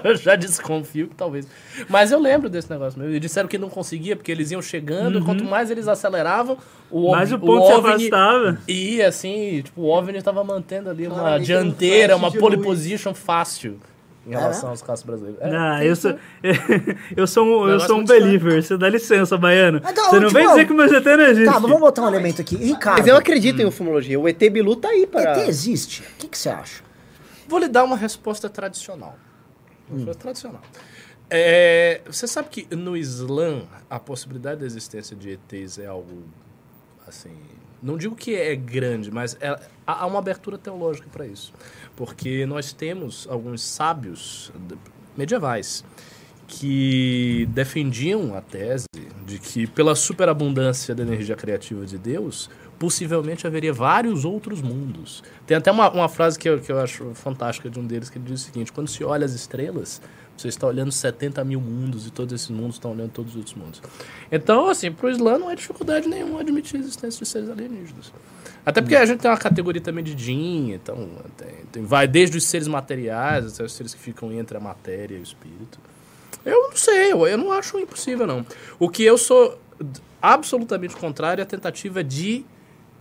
Eu 0.04 0.16
Já 0.20 0.36
desconfio 0.36 1.08
que 1.08 1.14
talvez. 1.14 1.48
Mas 1.88 2.12
eu 2.12 2.20
lembro 2.20 2.50
desse 2.50 2.70
negócio 2.70 2.98
mesmo. 2.98 3.10
Eles 3.12 3.22
disseram 3.22 3.48
que 3.48 3.56
não 3.56 3.70
conseguia, 3.70 4.14
porque 4.14 4.30
eles 4.30 4.50
iam 4.50 4.60
chegando, 4.60 5.18
e 5.18 5.22
quanto 5.22 5.44
mais 5.44 5.70
eles 5.70 5.88
aceleravam, 5.88 6.58
o, 6.90 7.10
Mas 7.12 7.32
o 7.32 7.38
ponto 7.38 7.66
se 7.68 7.72
OVNI 7.72 7.88
afastava. 8.08 8.58
ia 8.68 9.08
assim, 9.08 9.62
tipo, 9.62 9.80
o 9.80 9.88
OVNI 9.88 10.20
tava 10.20 10.44
mantendo 10.44 10.90
ali 10.90 11.06
uma 11.06 11.36
um 11.36 11.40
dianteira, 11.40 12.16
uma 12.16 12.30
de 12.30 12.38
pole 12.38 12.58
position 12.58 13.14
fácil 13.14 13.78
em 14.26 14.30
relação 14.30 14.70
aos 14.70 14.82
caças 14.82 15.04
brasileiros. 15.04 15.40
É, 15.40 15.56
Ah, 15.56 15.84
eu 15.84 15.96
sou, 15.96 16.14
eu 17.16 17.26
sou 17.26 17.44
um, 17.44 17.68
eu 17.68 17.80
sou 17.80 17.98
um 17.98 18.04
believer. 18.04 18.62
Você 18.62 18.76
dá 18.76 18.88
licença, 18.88 19.36
baiano. 19.36 19.78
Então, 19.78 20.10
Você 20.10 20.20
não 20.20 20.28
tipo, 20.28 20.38
vem 20.38 20.48
dizer 20.48 20.66
que 20.66 20.72
o 20.72 20.76
meu 20.76 20.88
GT 20.88 21.16
não 21.16 21.24
existe. 21.24 21.46
Tá, 21.46 21.60
mas 21.60 21.62
vamos 21.62 21.80
botar 21.80 22.02
um 22.02 22.08
elemento 22.08 22.40
aqui. 22.40 22.56
Ricardo, 22.56 22.98
Mas 22.98 23.06
eu 23.06 23.16
acredito 23.16 23.60
em 23.60 23.64
ufologia. 23.64 24.18
O 24.18 24.28
ET 24.28 24.38
Bilu 24.38 24.76
tá 24.76 24.88
aí 24.88 25.06
para... 25.06 25.38
ET 25.38 25.48
existe? 25.48 26.02
O 26.02 26.16
que, 26.18 26.28
que 26.28 26.38
você 26.38 26.48
acha? 26.48 26.82
Vou 27.48 27.58
lhe 27.58 27.68
dar 27.68 27.84
uma 27.84 27.96
resposta 27.96 28.48
tradicional. 28.48 29.16
Uma 29.88 29.96
resposta 29.98 30.20
tradicional. 30.22 30.60
É, 31.28 32.02
você 32.06 32.26
sabe 32.26 32.48
que 32.50 32.76
no 32.76 32.96
Islã 32.96 33.62
a 33.88 33.98
possibilidade 33.98 34.60
da 34.60 34.66
existência 34.66 35.16
de 35.16 35.30
ETs 35.30 35.78
é 35.78 35.86
algo 35.86 36.24
assim. 37.06 37.36
Não 37.82 37.96
digo 37.96 38.14
que 38.14 38.34
é 38.34 38.54
grande, 38.54 39.10
mas 39.10 39.36
é- 39.40 39.58
há 39.86 40.06
uma 40.06 40.18
abertura 40.20 40.56
teológica 40.56 41.08
para 41.10 41.26
isso. 41.26 41.52
Porque 41.96 42.46
nós 42.46 42.72
temos 42.72 43.26
alguns 43.28 43.62
sábios 43.62 44.52
medievais 45.16 45.84
que 46.46 47.48
defendiam 47.50 48.36
a 48.36 48.40
tese 48.40 48.84
de 49.24 49.38
que, 49.38 49.66
pela 49.66 49.94
superabundância 49.94 50.94
da 50.94 51.02
energia 51.02 51.34
criativa 51.34 51.86
de 51.86 51.96
Deus, 51.96 52.50
possivelmente 52.78 53.46
haveria 53.46 53.72
vários 53.72 54.24
outros 54.24 54.60
mundos. 54.60 55.22
Tem 55.46 55.56
até 55.56 55.70
uma, 55.70 55.90
uma 55.90 56.08
frase 56.08 56.38
que 56.38 56.48
eu, 56.48 56.60
que 56.60 56.70
eu 56.70 56.78
acho 56.78 57.14
fantástica 57.14 57.70
de 57.70 57.78
um 57.78 57.86
deles, 57.86 58.10
que 58.10 58.18
ele 58.18 58.24
diz 58.26 58.42
o 58.42 58.44
seguinte: 58.44 58.72
quando 58.72 58.88
se 58.88 59.02
olha 59.04 59.24
as 59.24 59.32
estrelas, 59.32 60.02
você 60.42 60.48
está 60.48 60.66
olhando 60.66 60.92
70 60.92 61.42
mil 61.44 61.60
mundos 61.60 62.06
e 62.06 62.10
todos 62.10 62.32
esses 62.34 62.50
mundos 62.50 62.76
estão 62.76 62.92
olhando 62.92 63.10
todos 63.10 63.32
os 63.32 63.36
outros 63.38 63.54
mundos. 63.54 63.82
Então, 64.30 64.68
assim, 64.68 64.90
para 64.92 65.06
o 65.06 65.10
Islã 65.10 65.38
não 65.38 65.50
é 65.50 65.54
dificuldade 65.54 66.08
nenhuma 66.08 66.40
admitir 66.40 66.76
a 66.76 66.80
existência 66.80 67.18
de 67.24 67.28
seres 67.28 67.48
alienígenas. 67.50 68.12
Até 68.64 68.80
porque 68.80 68.94
a 68.94 69.04
gente 69.04 69.20
tem 69.20 69.30
uma 69.30 69.36
categoria 69.36 69.80
também 69.80 70.04
de 70.04 70.16
Jin, 70.16 70.72
então 70.72 71.08
tem, 71.36 71.48
tem- 71.72 71.84
vai 71.84 72.06
desde 72.06 72.36
os 72.36 72.44
seres 72.44 72.68
materiais 72.68 73.54
até 73.54 73.64
os 73.64 73.72
seres 73.72 73.92
que 73.94 74.00
ficam 74.00 74.30
entre 74.32 74.56
a 74.56 74.60
matéria 74.60 75.16
e 75.16 75.20
o 75.20 75.22
espírito. 75.22 75.80
Eu 76.44 76.68
não 76.70 76.76
sei, 76.76 77.12
eu, 77.12 77.26
eu 77.26 77.38
não 77.38 77.50
acho 77.52 77.78
impossível, 77.78 78.26
não. 78.26 78.44
O 78.78 78.88
que 78.88 79.02
eu 79.02 79.16
sou 79.18 79.58
absolutamente 80.20 80.94
contrário 80.96 81.40
é 81.40 81.44
a 81.44 81.46
tentativa 81.46 82.04
de 82.04 82.44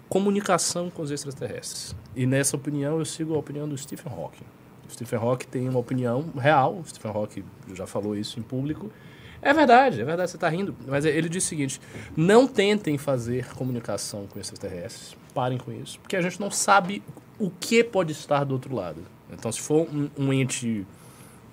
comunicação 0.09 0.89
com 0.89 1.01
os 1.01 1.11
extraterrestres. 1.11 1.95
E 2.15 2.25
nessa 2.25 2.55
opinião 2.55 2.99
eu 2.99 3.05
sigo 3.05 3.33
a 3.35 3.37
opinião 3.37 3.67
do 3.67 3.77
Stephen 3.77 4.11
Hawking. 4.11 4.43
O 4.91 4.93
Stephen 4.93 5.19
Hawking 5.19 5.47
tem 5.47 5.69
uma 5.69 5.79
opinião 5.79 6.25
real, 6.37 6.73
o 6.75 6.83
Stephen 6.85 7.11
Hawking 7.11 7.43
já 7.73 7.87
falou 7.87 8.15
isso 8.15 8.37
em 8.39 8.43
público. 8.43 8.91
É 9.41 9.53
verdade, 9.53 10.01
é 10.01 10.03
verdade, 10.03 10.29
você 10.29 10.37
está 10.37 10.49
rindo. 10.49 10.75
Mas 10.85 11.05
ele 11.05 11.29
diz 11.29 11.45
o 11.45 11.47
seguinte: 11.47 11.79
não 12.15 12.45
tentem 12.45 12.97
fazer 12.97 13.47
comunicação 13.55 14.27
com 14.27 14.37
extraterrestres, 14.37 15.15
parem 15.33 15.57
com 15.57 15.71
isso, 15.71 15.97
porque 16.01 16.15
a 16.17 16.21
gente 16.21 16.39
não 16.41 16.51
sabe 16.51 17.01
o 17.39 17.49
que 17.49 17.83
pode 17.83 18.11
estar 18.11 18.43
do 18.43 18.51
outro 18.53 18.75
lado. 18.75 19.01
Então, 19.31 19.49
se 19.49 19.61
for 19.61 19.87
um, 19.89 20.09
um 20.17 20.33
ente 20.33 20.85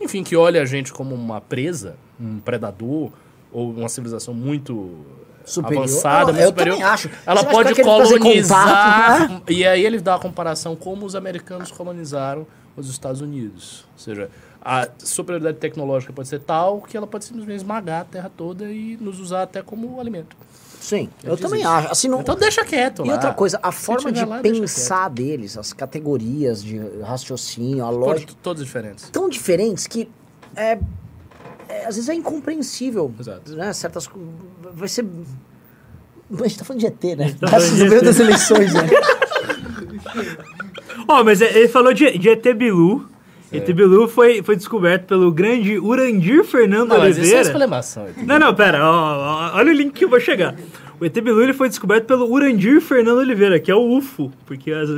enfim, 0.01 0.23
que 0.25 0.37
olha 0.37 0.61
a 0.63 0.67
gente 0.67 0.93
como 0.93 1.15
uma 1.15 1.41
presa, 1.41 1.97
um 2.21 2.39
predador, 2.41 3.11
ou 3.53 3.71
uma 3.71 3.89
civilização 3.89 4.35
muito 4.35 5.05
Superior. 5.45 5.85
avançada, 5.85 6.33
Não, 6.33 6.41
eu 6.41 6.49
superior, 6.49 6.77
também 6.77 6.91
acho. 6.93 7.11
ela 7.27 7.41
Você 7.41 7.47
pode 7.51 7.83
colonizar. 7.83 9.19
contato, 9.19 9.33
né? 9.33 9.43
E 9.49 9.67
aí 9.67 9.85
ele 9.85 9.99
dá 9.99 10.17
a 10.17 10.19
comparação 10.19 10.77
como 10.77 11.07
os 11.07 11.17
americanos 11.17 11.71
colonizaram 11.73 12.47
os 12.81 12.89
Estados 12.89 13.21
Unidos. 13.21 13.85
Ou 13.95 13.99
seja, 13.99 14.31
a 14.61 14.89
superioridade 14.99 15.59
tecnológica 15.59 16.13
pode 16.13 16.29
ser 16.29 16.41
tal 16.41 16.81
que 16.83 16.97
ela 16.97 17.07
pode 17.07 17.25
simplesmente 17.25 17.57
esmagar 17.59 18.03
a 18.03 18.05
terra 18.05 18.31
toda 18.35 18.71
e 18.71 18.97
nos 19.01 19.19
usar 19.21 19.43
até 19.43 19.63
como 19.63 20.01
alimento. 20.01 20.37
Sim, 20.81 21.09
eu 21.25 21.35
diz 21.35 21.45
também 21.45 21.61
isso. 21.61 21.69
acho. 21.69 21.93
Assim, 21.93 22.09
não... 22.09 22.21
Então 22.21 22.37
deixa 22.37 22.65
quieto 22.65 23.05
E 23.05 23.09
lá. 23.09 23.15
outra 23.15 23.35
coisa, 23.35 23.59
a 23.63 23.73
Se 23.73 23.85
forma 23.85 24.13
de 24.13 24.25
lá, 24.25 24.41
pensar 24.41 25.09
deles, 25.11 25.59
as 25.59 25.73
categorias 25.73 26.63
de 26.63 26.79
raciocínio, 27.03 27.85
a 27.85 27.91
lógica, 27.91 28.33
Todos, 28.43 28.65
diferentes. 28.65 29.09
tão 29.11 29.29
diferentes 29.29 29.87
que 29.87 30.09
é, 30.55 30.79
é, 31.69 31.87
às 31.87 31.97
vezes 31.97 32.09
é 32.09 32.15
incompreensível. 32.15 33.13
Exato. 33.19 33.55
Né? 33.57 33.73
Certas 33.73 34.09
vai 34.73 34.89
ser 34.89 35.05
a 36.31 36.47
gente 36.47 36.59
tá 36.59 36.65
falando 36.65 36.81
de 36.81 36.87
ET, 36.87 37.03
né? 37.17 37.35
tá 37.41 37.59
no 37.59 37.89
meio 37.89 38.05
das 38.05 38.21
eleições, 38.21 38.75
né? 38.75 38.83
Ó, 41.09 41.25
mas 41.25 41.41
é- 41.41 41.59
ele 41.59 41.69
falou 41.69 41.93
de, 41.95 42.17
de 42.19 42.29
ET 42.29 42.45
Bilu. 42.55 43.09
ET 43.51 43.67
Bilu 43.73 44.07
foi, 44.07 44.43
foi 44.43 44.55
descoberto 44.57 45.07
pelo 45.07 45.33
grande 45.33 45.79
Urandir 45.79 46.45
Fernando 46.45 46.91
Não, 46.91 46.99
mas 46.99 47.17
isso 47.17 47.21
é 47.21 47.23
Oliveira. 47.23 47.41
exclamação. 47.49 48.07
Não, 48.27 48.39
não, 48.39 48.55
pera, 48.55 48.85
ó, 48.85 48.93
ó, 48.93 49.57
olha 49.57 49.73
o 49.73 49.75
link 49.75 49.93
que 49.95 50.05
eu 50.05 50.09
vou 50.11 50.21
chegar. 50.21 50.55
O 51.01 51.05
ET 51.05 51.15
Bilu 51.19 51.43
ele 51.43 51.55
foi 51.55 51.69
descoberto 51.69 52.05
pelo 52.05 52.31
Urandir 52.31 52.81
Fernando 52.83 53.19
Oliveira, 53.19 53.59
que 53.59 53.71
é 53.71 53.75
o 53.75 53.97
UFO, 53.97 54.31
porque 54.45 54.71
as, 54.71 54.91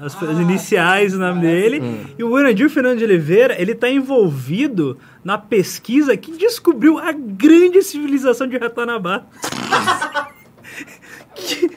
as, 0.00 0.22
as 0.22 0.38
iniciais 0.38 1.12
do 1.12 1.18
nome 1.18 1.40
dele. 1.40 1.82
E 2.16 2.22
o 2.22 2.30
Urandir 2.30 2.70
Fernando 2.70 2.98
de 2.98 3.04
Oliveira, 3.04 3.60
ele 3.60 3.74
tá 3.74 3.90
envolvido 3.90 4.96
na 5.24 5.36
pesquisa 5.36 6.16
que 6.16 6.30
descobriu 6.36 6.98
a 6.98 7.10
grande 7.12 7.82
civilização 7.82 8.46
de 8.46 8.56
Ratanabá. 8.58 9.24
que, 11.34 11.70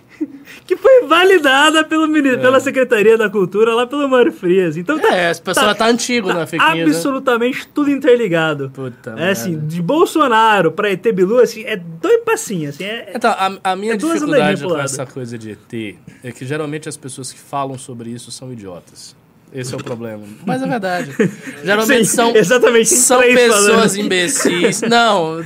que 0.65 0.75
foi 0.75 0.96
validada 1.07 1.83
pelo, 1.83 2.07
mini- 2.07 2.37
pela 2.37 2.59
Secretaria 2.59 3.17
da 3.17 3.29
Cultura 3.29 3.73
lá 3.73 3.87
pelo 3.87 4.07
Mário 4.07 4.31
Frias. 4.31 4.77
Então 4.77 4.99
tá, 4.99 5.15
É, 5.15 5.31
esse 5.31 5.41
pessoal 5.41 5.73
tá 5.73 5.87
antigo 5.87 6.27
na 6.33 6.45
fake 6.45 6.63
news, 6.63 6.75
né? 6.77 6.83
absolutamente 6.83 7.67
tudo 7.69 7.89
interligado. 7.89 8.69
Puta 8.73 9.11
é 9.11 9.15
merda. 9.15 9.31
assim, 9.31 9.59
de 9.67 9.81
Bolsonaro 9.81 10.71
pra 10.71 10.91
ET 10.91 11.01
Bilu, 11.11 11.39
assim, 11.39 11.63
é 11.63 11.75
dois 11.77 12.21
passinhos, 12.23 12.75
assim, 12.75 12.83
é... 12.83 13.11
Então, 13.15 13.31
a, 13.31 13.71
a 13.71 13.75
minha 13.75 13.93
É 13.93 13.97
dificuldade 13.97 14.63
com 14.63 14.77
essa 14.77 15.05
coisa 15.05 15.37
de 15.37 15.51
ET 15.51 15.95
é 16.23 16.31
que 16.31 16.45
geralmente 16.45 16.87
as 16.89 16.97
pessoas 16.97 17.31
que 17.33 17.39
falam 17.39 17.77
sobre 17.77 18.09
isso 18.09 18.29
são 18.31 18.51
idiotas. 18.51 19.15
Esse 19.53 19.73
é 19.73 19.77
o 19.77 19.83
problema. 19.83 20.23
Mas 20.45 20.61
é 20.61 20.67
verdade. 20.67 21.11
Geralmente 21.63 22.05
Sim, 22.05 22.15
são, 22.15 22.35
exatamente, 22.35 22.89
são 22.89 23.21
pessoas 23.21 23.65
falando. 23.93 23.95
imbecis. 23.97 24.81
Não, 24.81 25.37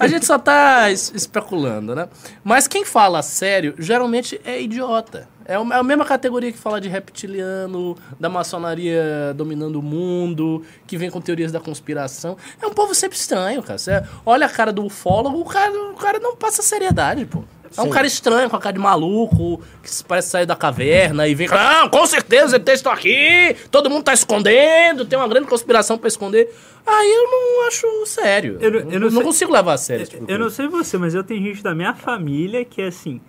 a 0.00 0.08
gente 0.08 0.26
só 0.26 0.38
tá 0.38 0.90
es- 0.90 1.12
especulando, 1.14 1.94
né? 1.94 2.08
Mas 2.42 2.66
quem 2.66 2.84
fala 2.84 3.22
sério, 3.22 3.74
geralmente 3.78 4.40
é 4.44 4.60
idiota. 4.60 5.28
É 5.46 5.54
é 5.54 5.56
a 5.56 5.82
mesma 5.82 6.04
categoria 6.04 6.50
que 6.50 6.58
fala 6.58 6.80
de 6.80 6.88
reptiliano, 6.88 7.96
da 8.18 8.28
maçonaria 8.28 9.32
dominando 9.36 9.76
o 9.76 9.82
mundo, 9.82 10.62
que 10.86 10.96
vem 10.96 11.10
com 11.10 11.20
teorias 11.20 11.52
da 11.52 11.60
conspiração. 11.60 12.36
É 12.62 12.66
um 12.66 12.72
povo 12.72 12.94
sempre 12.94 13.16
estranho, 13.18 13.62
cara. 13.62 13.78
Você 13.78 14.02
olha 14.24 14.46
a 14.46 14.48
cara 14.48 14.72
do 14.72 14.84
ufólogo, 14.84 15.38
o 15.40 15.44
cara, 15.44 15.72
o 15.90 15.94
cara 15.94 16.18
não 16.18 16.36
passa 16.36 16.62
seriedade, 16.62 17.24
pô. 17.26 17.44
É 17.76 17.80
um 17.80 17.84
Sim. 17.86 17.90
cara 17.90 18.06
estranho, 18.06 18.48
com 18.48 18.54
a 18.54 18.60
cara 18.60 18.72
de 18.74 18.78
maluco, 18.78 19.60
que 19.82 19.90
parece 20.04 20.28
sair 20.28 20.46
da 20.46 20.54
caverna 20.54 21.26
e 21.26 21.34
vem. 21.34 21.48
Não, 21.48 21.88
com 21.88 22.06
certeza, 22.06 22.54
ETs 22.56 22.74
estão 22.74 22.92
aqui, 22.92 23.56
todo 23.68 23.90
mundo 23.90 24.04
tá 24.04 24.12
escondendo, 24.14 25.04
tem 25.04 25.18
uma 25.18 25.26
grande 25.26 25.48
conspiração 25.48 25.98
pra 25.98 26.06
esconder. 26.06 26.54
Aí 26.86 27.10
eu 27.10 27.24
não 27.30 27.66
acho 27.66 28.06
sério. 28.06 28.58
Eu 28.60 28.70
não- 28.70 28.78
eu 28.78 29.00
não 29.00 29.00
não 29.00 29.10
sei- 29.10 29.22
consigo 29.22 29.52
levar 29.52 29.72
a 29.72 29.76
sério 29.78 30.02
esse 30.04 30.12
tipo 30.12 30.30
Eu 30.30 30.38
não 30.38 30.50
sei 30.50 30.68
você, 30.68 30.96
mas 30.96 31.14
eu 31.16 31.24
tenho 31.24 31.42
gente 31.42 31.64
da 31.64 31.74
minha 31.74 31.94
família 31.94 32.64
que 32.64 32.80
é 32.80 32.86
assim, 32.86 33.20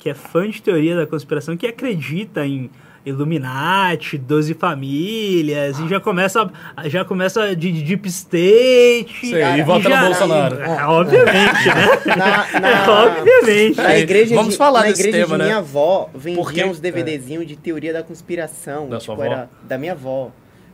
que 0.00 0.10
é 0.10 0.14
fã 0.14 0.48
de 0.50 0.60
teoria 0.60 0.96
da 0.96 1.06
conspiração, 1.06 1.56
que 1.56 1.66
acredita 1.66 2.44
em, 2.44 2.68
Illuminati, 3.02 4.18
12 4.18 4.52
famílias, 4.54 5.78
e 5.78 5.88
já 5.88 5.98
começa, 5.98 6.50
já 6.84 7.02
começa 7.04 7.56
de 7.56 7.72
de 7.72 7.82
Deep 7.82 8.06
State. 8.08 9.26
Sei, 9.26 9.42
e 9.42 9.62
vota 9.62 9.88
no 9.88 9.96
Bolsonaro. 9.96 10.60
É, 10.60 10.84
obviamente, 10.86 11.66
né? 11.66 12.14
Na, 12.16 12.60
na- 12.60 12.68
É, 12.68 12.88
obviamente. 12.90 13.76
Na 13.78 13.96
igreja 13.98 14.34
Vamos 14.34 14.52
de, 14.52 14.58
falar 14.58 14.80
na 14.80 14.86
desse 14.88 15.00
igreja 15.08 15.24
tema, 15.24 15.36
de 15.36 15.38
né? 15.38 15.44
minha 15.46 15.56
avó 15.58 16.10
vendia 16.14 16.42
Porque- 16.42 16.64
uns 16.64 16.78
DVDzinhos 16.80 17.46
de 17.46 17.56
teoria 17.56 17.92
da 17.92 18.02
conspiração. 18.02 18.88
Da 18.90 18.98
tipo, 18.98 19.04
sua 19.06 19.14
avó? 19.14 19.24
era 19.24 19.50
da 19.62 19.78
minha 19.78 19.92
avó. 19.92 20.30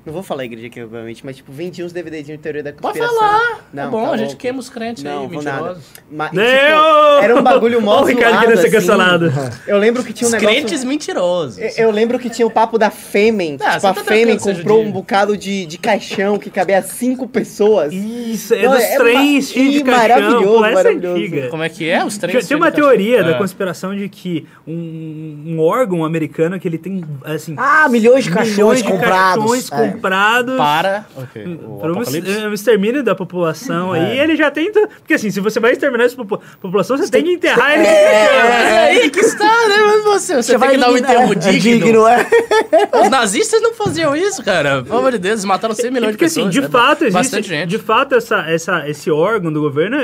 Não 0.07 0.13
vou 0.13 0.23
falar 0.23 0.43
a 0.43 0.45
igreja 0.45 0.69
aqui, 0.69 0.81
obviamente, 0.81 1.27
mas 1.27 1.35
tipo, 1.37 1.51
vendia 1.53 1.85
uns 1.85 1.93
DVDzinhos 1.93 2.39
de 2.39 2.39
teoria 2.39 2.63
da 2.63 2.73
Pode 2.73 2.99
conspiração. 3.01 3.19
falar. 3.19 3.69
Não, 3.73 3.83
é 3.83 3.89
bom, 3.89 4.07
tá 4.07 4.13
a 4.13 4.17
gente 4.17 4.37
queima 4.37 4.61
os 4.61 4.69
crentes 4.69 5.03
Não, 5.03 5.23
aí, 5.25 5.29
mentirosos. 5.29 5.83
Mas, 6.09 6.29
e, 6.33 6.37
tipo, 6.37 7.23
era 7.25 7.35
um 7.37 7.43
bagulho 7.43 7.83
mó 7.83 7.97
Ó, 7.97 8.03
o 8.03 8.05
Ricardo 8.05 8.31
zoado, 8.35 8.41
querendo 8.47 8.61
ser 8.61 8.67
assim. 8.69 8.77
cancelado. 8.77 9.33
Eu 9.67 9.79
lembro 9.79 10.05
que 10.05 10.13
tinha 10.13 10.27
um 10.27 10.31
Os 10.31 10.41
negócio... 10.41 10.55
crentes 10.63 10.85
mentirosos. 10.85 11.59
Eu- 11.59 11.87
Eu 11.87 11.91
lembro 11.91 12.19
que 12.21 12.31
tinha 12.31 12.47
o 12.47 12.51
papo 12.51 12.79
da 12.79 12.89
Femen. 12.91 13.57
Ah, 13.61 13.75
tipo, 13.75 13.87
a 13.89 13.95
tá 13.95 14.05
Femen 14.05 14.39
comprou 14.39 14.81
um 14.83 14.93
bocado 14.93 15.37
de, 15.37 15.67
de 15.67 15.77
caixão 15.77 16.39
que 16.39 16.51
cabia 16.51 16.81
cinco 16.83 17.27
pessoas. 17.29 17.93
Isso, 17.93 18.55
é 18.55 18.69
dos 18.69 18.81
é 18.81 18.97
trens 18.99 19.49
ma- 19.49 19.55
cheios 19.55 19.75
de 19.75 19.83
caixão. 19.83 20.09
maravilhoso, 20.21 20.59
Pô, 20.59 20.65
é 20.65 20.73
maravilhoso. 20.75 21.17
antiga. 21.21 21.49
Como 21.49 21.63
é 21.65 21.69
que 21.69 21.89
é? 21.91 22.05
Os 22.05 22.17
trens 22.17 22.47
Tem 22.47 22.57
uma 22.57 22.71
teoria 22.71 23.25
da 23.25 23.31
É. 23.33 23.35
conspiração 23.35 23.95
de 23.97 24.09
que 24.09 24.47
um, 24.67 25.59
órgão 25.59 26.05
americano 26.05 26.59
que 26.61 26.69
ele 26.69 26.79
tem, 26.79 27.05
assim... 27.25 27.55
Ah, 27.57 27.89
milhões 27.89 28.23
de 28.25 28.31
caixões 28.31 28.57
milhões 28.57 28.83
de 28.83 28.89
comprados. 28.89 29.45
caixões 29.45 29.73
É. 29.73 29.96
comprados 29.97 30.57
Para. 30.57 31.07
Ok. 31.17 31.45
O 31.63 31.79
para 31.79 31.93
um, 31.93 32.03
é, 32.03 32.49
um 32.49 32.53
extermínio 32.53 33.03
da 33.03 33.15
população 33.15 33.95
É. 33.95 34.01
aí, 34.13 34.19
ele 34.21 34.37
já 34.37 34.51
tenta... 34.51 34.87
Porque 34.89 35.15
assim, 35.15 35.31
se 35.31 35.41
você 35.41 35.59
vai 35.61 35.73
exterminar 35.73 36.05
essa 36.05 36.17
popu- 36.17 36.41
população, 36.61 36.97
você 36.97 37.11
tem 37.11 37.25
que 37.25 37.33
enterrar 37.33 37.73
ele. 37.75 37.83
Mas 37.83 38.73
aí 39.03 39.11
que 39.11 39.21
está, 39.21 39.45
né? 39.69 39.77
Mas 39.87 40.05
você, 40.05 40.37
você, 40.43 40.59
tem 40.59 40.71
que 40.71 40.77
dar 40.79 40.91
um 40.91 40.97
enterro 40.97 41.33
é, 41.33 41.35
digno. 41.37 42.07
é. 42.07 42.27
Os 43.03 43.11
nazistas 43.11 43.61
não 43.63 43.75
faziam 43.75 44.15
isso, 44.17 44.43
cara. 44.45 44.83
Pelo 44.83 44.99
amor 44.99 45.13
de 45.13 45.19
Deus, 45.19 45.33
eles 45.35 45.45
mataram 45.45 45.75
100 45.75 45.91
milhões 45.91 46.13
de 46.13 46.17
Porque 46.17 46.25
assim, 46.27 46.47
pessoas. 46.47 46.55
de 46.55 46.61
né? 46.63 46.69
fato 46.69 47.03
existe, 47.03 47.13
Bastante 47.15 47.49
gente. 47.49 47.69
de 47.69 47.79
fato 47.79 48.15
essa, 48.15 48.41
essa, 48.51 48.89
esse 48.89 49.11
órgão 49.11 49.53
do 49.53 49.61
governo, 49.61 49.97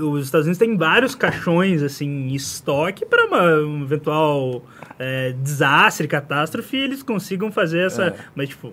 os 0.00 0.24
Estados 0.24 0.46
Unidos 0.46 0.58
têm 0.58 0.76
vários 0.76 1.14
caixões 1.14 1.82
assim 1.82 2.06
em 2.06 2.34
estoque 2.34 3.04
para 3.04 3.24
um 3.64 3.82
eventual 3.82 4.64
eh, 4.98 5.34
desastre, 5.42 6.06
catástrofe, 6.06 6.76
eles 6.76 7.02
consigam 7.02 7.50
fazer 7.50 7.80
essa, 7.86 8.04
É. 8.04 8.14
mas 8.34 8.48
tipo 8.48 8.72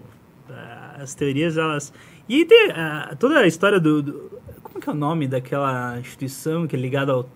as 1.02 1.14
teorias 1.16 1.58
elas 1.58 1.92
e 2.30 2.46
tem 2.46 2.72
ah, 2.72 3.16
toda 3.20 3.40
a 3.40 3.48
história 3.48 3.80
do, 3.80 4.02
do- 4.02 4.40
como 4.64 4.80
que 4.80 4.90
é 4.90 4.94
o 4.94 4.96
nome 4.96 5.28
daquela 5.28 6.00
instituição 6.00 6.68
que 6.68 6.76
é 6.76 6.80
ligada 6.80 7.12
ao 7.12 7.28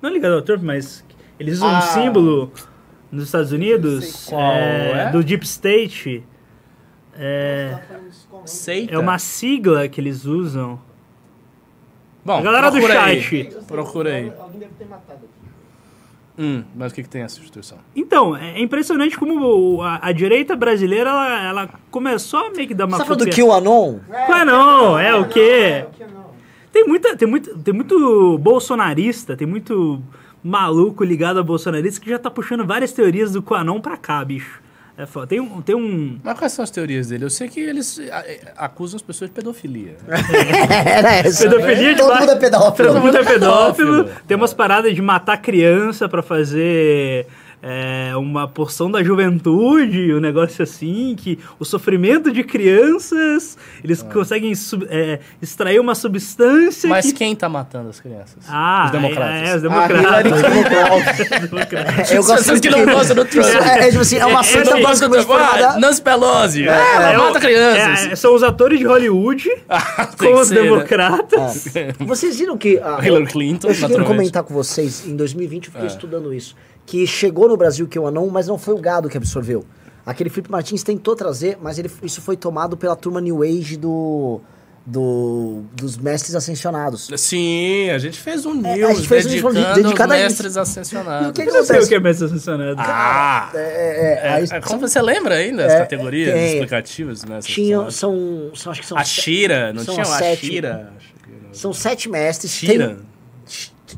não 0.00 0.10
ligada 0.10 0.34
ao 0.36 0.42
Trump, 0.42 0.62
mas 0.62 1.04
eles 1.40 1.56
usam 1.58 1.68
um 1.70 1.76
Ah. 1.76 1.80
símbolo 1.82 2.52
nos 3.10 3.24
Estados 3.24 3.52
Unidos 3.52 4.30
eh, 4.32 5.06
é. 5.08 5.10
do 5.10 5.22
Deep 5.24 5.44
State. 5.44 6.22
É, 7.20 7.76
Seita. 8.44 8.94
é 8.94 8.98
uma 8.98 9.18
sigla 9.18 9.88
que 9.88 10.00
eles 10.00 10.24
usam. 10.24 10.80
Bom, 12.24 12.38
A 12.38 12.42
galera 12.42 12.70
do 12.70 12.76
procura 12.78 13.02
aí. 13.02 13.20
chat. 13.22 13.56
Procura 13.66 14.14
aí. 14.14 14.32
Alguém 14.38 14.60
deve 14.60 14.72
ter 14.78 14.84
matado. 14.86 15.20
Hum, 16.38 16.62
mas 16.76 16.92
o 16.92 16.94
que, 16.94 17.02
que 17.02 17.08
tem 17.08 17.22
essa 17.22 17.38
instituição? 17.40 17.78
Então, 17.96 18.36
é 18.36 18.60
impressionante 18.60 19.18
como 19.18 19.76
o- 19.78 19.82
a, 19.82 19.98
a 20.02 20.12
direita 20.12 20.54
brasileira 20.54 21.10
ela, 21.10 21.42
ela 21.44 21.70
começou 21.90 22.46
a 22.46 22.50
meio 22.50 22.68
que 22.68 22.74
dar 22.74 22.84
uma 22.86 22.96
Você 22.96 23.02
tá 23.02 23.14
do 23.16 23.24
QAnon? 23.48 23.98
Ué, 24.08 24.44
não, 24.44 24.98
é 24.98 25.14
o 25.16 25.28
quê? 25.28 25.84
Tem, 26.72 26.86
muita, 26.86 27.16
tem, 27.16 27.26
muito, 27.26 27.58
tem 27.58 27.74
muito 27.74 28.38
bolsonarista, 28.38 29.36
tem 29.36 29.46
muito 29.48 30.00
maluco 30.44 31.02
ligado 31.02 31.40
a 31.40 31.42
bolsonarista 31.42 32.00
que 32.00 32.08
já 32.08 32.18
tá 32.18 32.30
puxando 32.30 32.64
várias 32.64 32.92
teorias 32.92 33.32
do 33.32 33.42
Quanon 33.42 33.80
pra 33.80 33.96
cá, 33.96 34.24
bicho. 34.24 34.62
É 34.98 35.06
foda. 35.06 35.28
Tem 35.28 35.38
um. 35.38 35.62
Tem 35.62 35.76
um 35.76 36.18
Mas 36.24 36.36
quais 36.36 36.52
são 36.52 36.62
as 36.64 36.70
teorias 36.72 37.06
dele? 37.06 37.24
Eu 37.24 37.30
sei 37.30 37.48
que 37.48 37.60
eles 37.60 38.00
acusam 38.56 38.96
as 38.96 39.02
pessoas 39.02 39.30
de 39.30 39.34
pedofilia. 39.36 39.96
Era 40.84 41.18
essa. 41.18 41.48
Pedofilia 41.48 41.94
de 41.94 42.00
Todo 42.00 42.18
mundo 42.18 42.32
é 42.32 42.36
pedófilo. 42.36 42.88
Todo 42.88 43.00
mundo 43.00 43.16
é 43.16 43.24
pedófilo. 43.24 44.04
pedófilo. 44.04 44.20
Tem 44.26 44.36
umas 44.36 44.52
paradas 44.52 44.92
de 44.92 45.00
matar 45.00 45.36
criança 45.36 46.08
pra 46.08 46.20
fazer 46.20 47.28
é, 47.62 48.12
uma 48.16 48.46
porção 48.46 48.90
da 48.90 49.02
juventude, 49.02 50.12
um 50.14 50.20
negócio 50.20 50.62
assim, 50.62 51.14
que 51.16 51.38
o 51.58 51.64
sofrimento 51.64 52.30
de 52.32 52.44
crianças, 52.44 53.56
eles 53.82 54.02
conseguem 54.02 54.54
sub- 54.54 54.86
é, 54.90 55.20
extrair 55.42 55.80
uma 55.80 55.94
substância 55.94 56.88
Mas 56.88 57.06
que... 57.06 57.12
quem 57.14 57.34
tá 57.34 57.48
matando 57.48 57.88
as 57.88 58.00
crianças? 58.00 58.44
Ah, 58.48 58.84
os 58.86 58.92
democratas. 58.92 59.34
É, 59.34 59.48
é, 59.52 59.56
os 59.56 59.64
Ah, 59.64 59.68
democratas. 59.68 60.32
Clinton. 60.42 62.14
Eu 62.14 62.20
As 62.20 62.26
gosto 62.26 62.48
muito 62.50 62.62
que 62.62 62.70
não 62.70 62.84
gostam 62.86 63.16
do 63.16 63.24
Trump. 63.24 63.46
É, 63.46 63.86
é 63.86 63.88
tipo 63.88 64.00
assim, 64.00 64.16
é 64.16 64.26
uma 64.26 64.40
É, 64.40 64.42
seita 64.44 64.70
é, 64.70 64.80
do 64.80 64.82
Trump. 64.98 65.12
Ah, 65.14 65.22
formada... 65.24 65.78
Nancy 65.80 66.02
Pelosi. 66.02 66.68
Ah, 66.68 66.72
ela 66.94 67.12
É, 67.12 67.16
mata 67.16 67.40
crianças. 67.40 68.12
é, 68.12 68.16
são 68.16 68.34
os 68.34 68.42
atores 68.42 68.78
de 68.78 68.86
Hollywood 68.86 69.48
Ah, 69.68 70.06
com 70.16 70.34
os 70.34 70.48
ser, 70.48 70.54
né? 70.56 70.62
democratas. 70.62 71.68
Vocês 72.00 72.38
viram 72.38 72.56
que... 72.56 72.78
ah, 72.82 72.98
Hillary 73.02 73.26
Clinton, 73.26 73.68
Eu 73.68 73.74
cheguei 73.74 73.86
a 73.86 73.88
naturalmente. 73.88 74.16
comentar 74.18 74.42
com 74.42 74.54
vocês, 74.54 75.06
em 75.06 75.16
2020 75.16 75.66
eu 75.66 75.72
fiquei 75.72 75.86
estudando 75.86 76.32
isso, 76.32 76.54
que 76.88 77.06
chegou 77.06 77.46
no 77.50 77.54
Brasil 77.54 77.86
que 77.86 77.98
o 77.98 78.06
anão, 78.06 78.28
mas 78.28 78.48
não 78.48 78.56
foi 78.56 78.72
o 78.72 78.78
gado 78.78 79.10
que 79.10 79.16
absorveu. 79.18 79.62
Aquele 80.06 80.30
Felipe 80.30 80.50
Martins 80.50 80.82
tentou 80.82 81.14
trazer, 81.14 81.58
mas 81.60 81.78
ele, 81.78 81.90
isso 82.02 82.22
foi 82.22 82.34
tomado 82.34 82.78
pela 82.78 82.96
turma 82.96 83.20
New 83.20 83.42
Age 83.42 83.76
do, 83.76 84.40
do, 84.86 85.64
dos 85.74 85.98
mestres 85.98 86.34
ascensionados. 86.34 87.10
Sim, 87.18 87.90
a 87.90 87.98
gente 87.98 88.18
fez 88.18 88.46
um 88.46 88.52
É, 88.64 88.74
news 88.74 88.90
a 88.90 88.94
gente 88.94 89.06
fez 89.06 89.26
um 89.26 89.28
news 89.28 89.42
dedicando, 89.54 89.82
dedicado 89.82 90.12
a 90.14 90.16
aos 90.16 90.22
mestres 90.24 90.56
ascensionados. 90.56 91.26
E 91.26 91.30
o 91.30 91.32
que 91.34 91.42
Eu 91.42 91.52
não 91.52 91.62
sei 91.62 91.78
o 91.80 91.86
que 91.88 91.94
é 91.94 92.00
mestre 92.00 92.24
ascensionado. 92.24 92.76
Ah! 92.78 93.50
É, 93.54 93.58
é, 93.58 94.26
É, 94.26 94.32
aí 94.32 94.48
é, 94.50 94.60
como 94.62 94.80
você 94.80 95.02
lembra 95.02 95.34
ainda 95.34 95.66
as 95.66 95.72
É, 95.74 95.78
categorias 95.80 96.34
explicativas? 96.52 97.22
Né, 97.22 97.40
tinham, 97.42 97.90
são, 97.90 98.50
são, 98.54 98.72
acho 98.72 98.80
que 98.80 98.86
são, 98.86 98.96
A 98.96 99.04
Shira, 99.04 99.74
não 99.74 99.84
tinha 99.84 100.00
a 100.00 100.06
sete- 100.06 100.46
Shira? 100.46 100.90
são 101.52 101.70
sete 101.74 102.08
mestres. 102.08 102.50
Shira. 102.52 102.96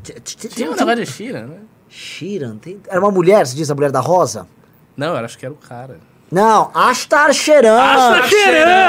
Tem, 0.03 0.49
Tinha 0.49 0.71
um 0.71 0.75
negócio 0.75 1.05
de 1.05 1.09
Shira, 1.09 1.47
né? 1.47 1.57
Shiran, 1.93 2.55
tem- 2.57 2.79
era 2.87 2.99
uma 2.99 3.11
mulher, 3.11 3.45
você 3.45 3.55
diz 3.55 3.69
a 3.69 3.75
mulher 3.75 3.91
da 3.91 3.99
rosa? 3.99 4.47
Não, 4.95 5.09
eu 5.17 5.25
acho 5.25 5.37
que 5.37 5.45
era 5.45 5.53
o 5.53 5.57
cara. 5.57 5.97
Não, 6.31 6.71
Astar 6.73 7.33
Sheran. 7.33 7.77
Astar 7.77 8.29
Sheran. 8.29 8.87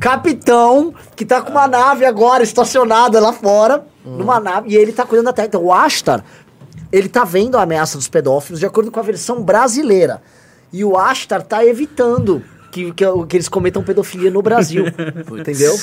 Capitão, 0.00 0.92
que 1.16 1.24
tá 1.24 1.40
com 1.40 1.50
uma 1.50 1.66
nave 1.66 2.04
agora 2.04 2.42
estacionada 2.42 3.18
lá 3.20 3.32
fora, 3.32 3.86
numa 4.04 4.38
nave, 4.38 4.68
e 4.70 4.76
ele 4.76 4.92
tá 4.92 5.04
cuidando 5.06 5.24
da 5.26 5.32
terra. 5.32 5.48
Então, 5.48 5.64
o 5.64 5.72
Astar, 5.72 6.22
ele 6.92 7.08
tá 7.08 7.24
vendo 7.24 7.56
a 7.56 7.62
ameaça 7.62 7.96
dos 7.96 8.08
pedófilos 8.08 8.60
de 8.60 8.66
acordo 8.66 8.90
com 8.90 9.00
a 9.00 9.02
versão 9.02 9.42
brasileira. 9.42 10.20
E 10.72 10.84
o 10.84 10.96
Astar 10.98 11.42
tá 11.42 11.64
evitando 11.64 12.42
que, 12.70 12.92
que, 12.92 13.04
que 13.26 13.36
eles 13.36 13.48
cometam 13.48 13.82
pedofilia 13.82 14.30
no 14.30 14.42
Brasil. 14.42 14.84
entendeu? 15.38 15.74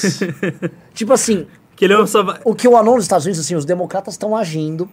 tipo 0.93 1.13
assim, 1.13 1.47
Que 1.75 1.85
ele 1.85 1.93
é 1.95 1.99
um 1.99 2.05
só... 2.07 2.23
o 2.43 2.53
que 2.53 2.67
o 2.67 2.77
anon 2.77 2.95
nos 2.95 3.05
Estados 3.05 3.25
Unidos, 3.25 3.43
assim, 3.43 3.55
os 3.55 3.65
democratas 3.65 4.13
estão 4.13 4.35
agindo, 4.35 4.87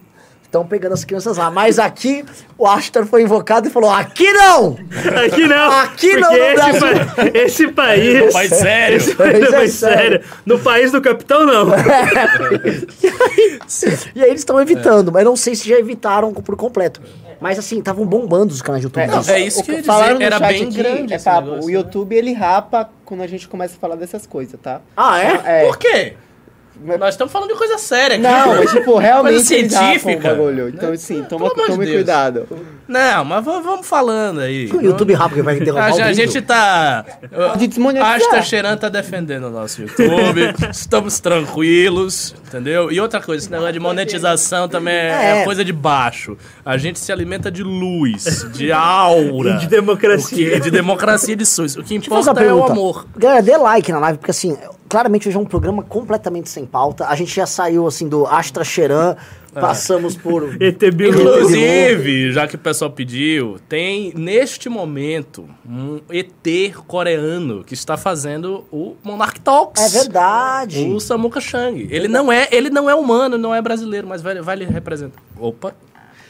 estão 0.53 0.65
pegando 0.67 0.93
as 0.93 1.03
crianças 1.03 1.37
lá. 1.37 1.49
Mas 1.49 1.79
aqui, 1.79 2.23
o 2.57 2.67
Astor 2.67 3.05
foi 3.07 3.23
invocado 3.23 3.67
e 3.67 3.71
falou: 3.71 3.89
aqui 3.89 4.31
não! 4.31 4.77
Aqui 5.25 5.47
não! 5.47 5.71
Aqui 5.71 6.15
não, 6.15 6.29
no 6.31 6.37
esse, 6.37 6.79
pa- 6.79 7.27
esse 7.33 7.67
país. 7.69 8.33
Pai 8.33 8.47
sério. 8.47 8.97
Esse 8.97 9.15
país 9.15 9.33
é 9.43 9.47
é 9.47 9.51
mais 9.51 9.73
sério. 9.73 9.97
sério. 9.97 10.21
No 10.45 10.59
país 10.59 10.91
do 10.91 11.01
capitão, 11.01 11.45
não. 11.45 11.67
E 14.15 14.21
aí 14.21 14.29
eles 14.29 14.41
estão 14.41 14.59
evitando, 14.61 15.11
mas 15.11 15.23
não 15.25 15.35
sei 15.35 15.55
se 15.55 15.67
já 15.67 15.77
evitaram 15.77 16.31
por 16.33 16.55
completo. 16.55 17.01
Mas 17.39 17.59
assim, 17.59 17.79
estavam 17.79 18.05
bombando 18.05 18.53
os 18.53 18.61
canais 18.61 18.81
de 18.81 18.85
YouTube. 18.87 19.05
Não, 19.07 19.19
Isso. 19.19 19.31
é 19.31 19.39
isso 19.41 19.59
O 19.59 19.63
que 19.63 19.71
eu 19.71 19.75
ia 19.77 19.83
falaram 19.83 20.17
dizer. 20.17 20.29
no 20.29 20.35
Era 20.35 20.37
chat 20.39 20.47
bem 20.53 20.63
aqui, 20.67 20.77
grande 20.77 21.13
É 21.13 21.19
papo, 21.19 21.41
negócio. 21.47 21.65
o 21.65 21.69
YouTube 21.71 22.15
ele 22.15 22.31
rapa 22.31 22.89
quando 23.03 23.21
a 23.21 23.27
gente 23.27 23.47
começa 23.49 23.75
a 23.75 23.79
falar 23.79 23.95
dessas 23.95 24.25
coisas, 24.25 24.57
tá? 24.61 24.79
Ah, 24.95 25.19
é? 25.21 25.41
É. 25.45 25.65
Por 25.65 25.77
quê? 25.77 26.13
Nós 26.99 27.13
estamos 27.13 27.31
falando 27.31 27.49
de 27.49 27.55
coisa 27.55 27.77
séria 27.77 28.15
aqui. 28.17 28.23
Não, 28.23 28.55
mas 28.55 28.71
tipo, 28.71 28.97
realmente 28.99 29.33
Coisa 29.35 29.45
científica. 29.45 30.29
bagulho. 30.29 30.69
Então, 30.69 30.91
assim, 30.91 31.23
toma, 31.23 31.49
Pelo 31.53 31.67
tome 31.67 31.85
Deus. 31.85 31.97
cuidado. 31.97 32.47
Não, 32.87 33.23
mas 33.23 33.45
vamos 33.45 33.87
falando 33.87 34.39
aí. 34.41 34.69
O 34.71 34.81
YouTube 34.81 35.13
rápido 35.13 35.35
que 35.37 35.41
vai 35.43 35.55
interromper 35.57 35.85
A, 35.85 35.93
o 35.93 35.97
gente- 35.97 36.01
a 36.09 36.13
gente 36.13 36.41
tá. 36.41 37.05
De. 37.57 37.99
Asta 37.99 38.41
Cheran 38.41 38.75
tá 38.75 38.89
defendendo 38.89 39.45
o 39.45 39.49
nosso 39.49 39.81
YouTube. 39.81 40.53
Estamos 40.71 41.19
tranquilos, 41.19 42.35
entendeu? 42.47 42.91
E 42.91 42.99
outra 42.99 43.21
coisa, 43.21 43.43
esse 43.43 43.51
negócio 43.51 43.73
de 43.73 43.79
monetização 43.79 44.67
também 44.67 44.93
é, 44.93 45.41
É. 45.41 45.43
coisa 45.45 45.63
de 45.63 45.71
baixo. 45.73 46.37
A 46.65 46.77
gente 46.77 46.99
se 46.99 47.11
alimenta 47.11 47.49
de 47.51 47.63
luz, 47.63 48.45
de 48.51 48.71
aura. 48.71 49.51
E 49.51 49.57
de 49.59 49.67
democracia. 49.67 50.51
Que- 50.51 50.59
de 50.59 50.71
democracia 50.71 51.33
e 51.33 51.35
de 51.37 51.45
SUS. 51.45 51.75
O 51.77 51.83
que 51.83 51.95
importa 51.95 52.43
é 52.43 52.53
o 52.53 52.63
amor. 52.65 53.05
Galera, 53.15 53.41
dê 53.41 53.55
like 53.57 53.91
na 53.91 53.99
live, 53.99 54.17
porque 54.17 54.31
assim, 54.31 54.57
claramente 54.87 55.27
hoje 55.27 55.37
é 55.37 55.39
um 55.39 55.45
programa 55.45 55.83
completamente 55.83 56.49
sem 56.49 56.65
pauta. 56.65 57.07
A 57.07 57.15
gente 57.15 57.35
já 57.35 57.45
saiu 57.45 57.87
assim 57.87 58.07
do 58.07 58.25
Astra 58.25 58.63
Cheran, 58.63 59.15
passamos 59.53 60.15
por. 60.15 60.55
ET 60.61 60.79
Bilu. 60.93 61.19
Inclusive, 61.19 62.31
já 62.31 62.47
que 62.47 62.55
o 62.55 62.59
pessoal 62.59 62.91
pediu, 62.91 63.57
tem 63.67 64.13
neste 64.15 64.69
momento 64.69 65.47
um 65.67 65.99
ET 66.09 66.73
coreano 66.87 67.63
que 67.63 67.73
está 67.73 67.97
fazendo 67.97 68.65
o 68.71 68.95
Monarch 69.03 69.39
Talks. 69.41 69.83
É 69.83 69.89
verdade. 69.99 70.85
O 70.85 70.99
Samuka 70.99 71.39
Chang. 71.39 71.87
Ele 71.89 72.07
não 72.07 72.31
é, 72.31 72.47
ele 72.51 72.69
não 72.69 72.89
é 72.89 72.95
humano, 72.95 73.37
não 73.37 73.53
é 73.53 73.61
brasileiro, 73.61 74.07
mas 74.07 74.21
vai, 74.21 74.41
vai 74.41 74.55
lhe 74.55 74.65
representar. 74.65 75.21
Opa. 75.37 75.75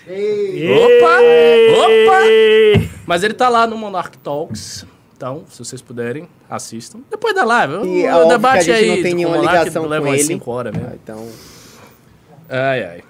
Opa! 0.05 1.21
Ei! 1.21 1.73
Opa! 1.75 2.89
Mas 3.05 3.23
ele 3.23 3.33
tá 3.33 3.47
lá 3.47 3.65
no 3.65 3.77
Monarch 3.77 4.17
Talks. 4.17 4.85
Então, 5.23 5.43
se 5.49 5.57
vocês 5.63 5.81
puderem, 5.81 6.27
assistam. 6.49 6.99
Depois 7.09 7.33
da 7.33 7.45
live. 7.45 7.87
E 7.87 8.03
é 8.05 8.13
o 8.13 8.17
óbvio 8.17 8.29
debate 8.29 8.65
que 8.65 8.71
a 8.71 8.75
gente 8.75 8.83
aí 8.83 8.95
não 8.97 9.01
tem 9.03 9.11
com 9.11 9.17
nenhuma 9.17 9.37
ligação 9.37 9.85
leva 9.87 10.03
com 10.03 10.09
umas 10.11 10.19
ele. 10.19 10.27
5 10.27 10.51
horas 10.51 10.73
mesmo. 10.73 10.89
Ah, 10.91 10.95
Então, 11.01 11.27
Ai, 12.49 12.83
ai. 12.83 13.03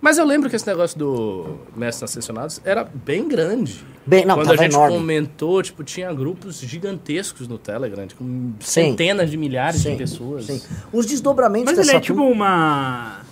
Mas 0.00 0.16
eu 0.18 0.24
lembro 0.24 0.48
que 0.48 0.54
esse 0.54 0.66
negócio 0.66 0.96
do 0.96 1.58
Mestres 1.74 2.08
Ascensionados 2.10 2.60
era 2.64 2.84
bem 2.84 3.26
grande. 3.26 3.84
Bem, 4.06 4.24
não, 4.24 4.36
Quando 4.36 4.52
a 4.52 4.56
gente 4.56 4.74
enorme. 4.74 4.96
comentou, 4.96 5.60
tipo, 5.62 5.82
tinha 5.82 6.12
grupos 6.12 6.60
gigantescos 6.60 7.48
no 7.48 7.58
Telegram, 7.58 8.06
com 8.16 8.52
Sim. 8.60 8.90
centenas 8.90 9.28
de 9.28 9.36
milhares 9.36 9.80
Sim, 9.82 9.92
de 9.92 9.96
pessoas. 9.96 10.44
sim. 10.46 10.62
Os 10.92 11.04
desdobramentos 11.06 11.74
Mas 11.74 11.88
ele 11.88 11.96
é 11.96 12.00
tipo 12.00 12.22
uma. 12.22 13.22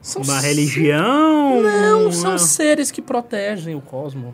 São 0.00 0.22
Uma 0.22 0.40
religião? 0.40 1.60
Não, 1.62 2.02
uma- 2.04 2.12
são 2.12 2.38
seres 2.38 2.90
que 2.90 3.02
protegem 3.02 3.74
o 3.74 3.80
cosmos. 3.82 4.32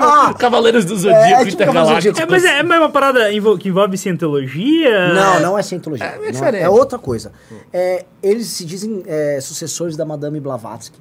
Ah, 0.00 0.34
Cavaleiros 0.38 0.84
do 0.84 0.94
é, 0.94 0.98
Zodíaco 0.98 1.42
é 1.42 1.44
tipo 1.46 1.64
Cavaleiros 1.64 2.04
do 2.04 2.10
Intergaláctico. 2.10 2.20
É, 2.20 2.26
mas 2.26 2.44
é, 2.44 2.58
é 2.60 2.62
uma 2.62 2.90
parada 2.90 3.28
que 3.58 3.68
envolve 3.68 3.98
cientologia? 3.98 5.12
Não, 5.12 5.40
não 5.40 5.58
é 5.58 5.62
cientologia. 5.62 6.06
É, 6.06 6.14
é 6.14 6.18
Não 6.18 6.30
diferente. 6.30 6.62
é 6.62 6.68
outra 6.68 6.98
coisa. 6.98 7.32
É, 7.72 8.04
eles 8.22 8.46
se 8.48 8.64
dizem 8.64 9.02
é, 9.06 9.40
sucessores 9.40 9.96
da 9.96 10.04
Madame 10.04 10.38
Blavatsky. 10.38 11.00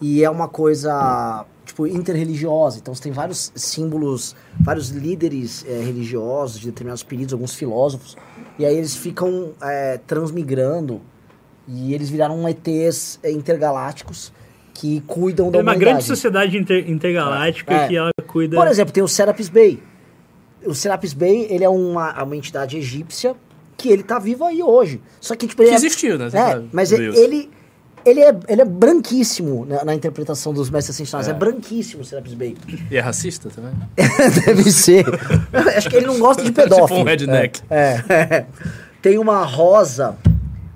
E 0.00 0.22
é 0.22 0.30
uma 0.30 0.48
coisa, 0.48 1.44
tipo, 1.64 1.86
interreligiosa. 1.86 2.78
Então 2.78 2.94
você 2.94 3.02
tem 3.02 3.12
vários 3.12 3.50
símbolos, 3.54 4.36
vários 4.60 4.90
líderes 4.90 5.64
é, 5.66 5.80
religiosos 5.80 6.60
de 6.60 6.66
determinados 6.66 7.02
períodos, 7.02 7.32
alguns 7.32 7.54
filósofos. 7.54 8.16
E 8.58 8.66
aí 8.66 8.76
eles 8.76 8.94
ficam 8.94 9.52
é, 9.62 9.98
transmigrando. 10.06 11.00
E 11.66 11.92
eles 11.94 12.08
viraram 12.08 12.48
ETs 12.48 13.18
é, 13.22 13.30
intergalácticos 13.30 14.32
que 14.80 15.00
cuidam 15.08 15.50
da 15.50 15.58
É 15.58 15.60
uma 15.60 15.72
humanidade. 15.72 15.90
grande 15.92 16.04
sociedade 16.04 16.56
inter- 16.56 16.88
intergaláctica 16.88 17.74
É. 17.74 17.88
que 17.88 17.96
ela 17.96 18.10
cuida. 18.28 18.56
Por 18.56 18.68
exemplo, 18.68 18.92
tem 18.92 19.02
o 19.02 19.08
Serapis 19.08 19.48
Bey. 19.48 19.82
O 20.64 20.72
Serapis 20.72 21.12
Bey, 21.12 21.48
ele 21.50 21.64
é 21.64 21.68
uma, 21.68 22.22
uma 22.22 22.36
entidade 22.36 22.76
egípcia 22.76 23.34
que 23.76 23.88
ele 23.88 24.04
tá 24.04 24.20
vivo 24.20 24.44
aí 24.44 24.62
hoje. 24.62 25.00
Só 25.20 25.34
que, 25.34 25.48
tipo, 25.48 25.62
ele 25.62 25.70
Que 25.70 25.74
é- 25.74 25.78
existiu, 25.78 26.16
né? 26.16 26.26
É, 26.26 26.30
sabe, 26.30 26.68
mas 26.72 26.90
Deus. 26.90 27.16
ele, 27.16 27.50
ele, 28.04 28.20
é, 28.20 28.36
ele 28.48 28.62
é 28.62 28.64
branquíssimo 28.64 29.64
na, 29.66 29.84
na 29.84 29.94
interpretação 29.96 30.52
dos 30.54 30.70
mestres 30.70 30.94
ascensionados. 30.96 31.28
É, 31.28 31.32
branquíssimo 31.32 32.02
o 32.02 32.04
Serapis 32.04 32.34
Bey. 32.34 32.56
E 32.90 32.96
é 32.96 33.00
racista 33.00 33.48
também? 33.50 33.72
Deve 34.46 34.70
ser. 34.70 35.04
Acho 35.76 35.90
que 35.90 35.96
ele 35.96 36.06
não 36.06 36.20
gosta 36.20 36.42
de 36.44 36.52
pedófilo. 36.52 36.86
Tipo 36.88 37.00
um 37.00 37.04
redneck. 37.04 37.60
É, 37.68 38.02
é. 38.08 38.46
Tem 39.02 39.18
uma 39.18 39.44
rosa. 39.44 40.16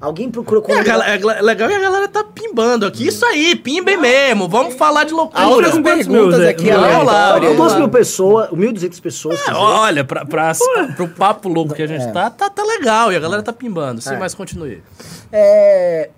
Alguém 0.02 0.28
procurou... 0.30 0.64
É, 0.68 0.80
é 1.14 1.18
gla- 1.18 1.40
legal 1.40 1.68
que 1.68 1.74
a 1.76 1.80
galera 1.80 2.08
tá 2.08 2.24
pimbando 2.24 2.84
aqui. 2.84 3.06
Isso 3.06 3.24
aí, 3.24 3.54
pimbem 3.54 3.96
mesmo. 3.96 4.48
Vamos 4.48 4.74
falar 4.74 5.04
de 5.04 5.12
loucura. 5.14 5.40
quantos 5.46 5.78
perguntas 5.78 6.06
meus, 6.08 6.38
é? 6.40 6.48
aqui, 6.48 6.70
Vamos 6.72 7.06
lá, 7.06 7.38
Duas 7.38 7.76
mil 7.76 7.88
pessoas, 7.88 8.50
1.200 8.50 9.00
pessoas. 9.00 9.40
É, 9.48 9.52
olha, 9.54 10.04
pra, 10.04 10.26
pra, 10.26 10.52
pro 10.96 11.06
papo 11.08 11.48
louco 11.48 11.72
que 11.72 11.82
a 11.82 11.86
gente 11.86 12.02
É. 12.02 12.10
tá, 12.10 12.28
tá, 12.30 12.50
tá 12.50 12.64
legal. 12.64 13.12
E 13.12 13.16
a 13.16 13.20
galera 13.20 13.44
tá 13.44 13.52
pimbando. 13.52 14.00
Sim, 14.02 14.14
É. 14.14 14.18
mas 14.18 14.34
continue. 14.34 14.82
É, 15.30 16.10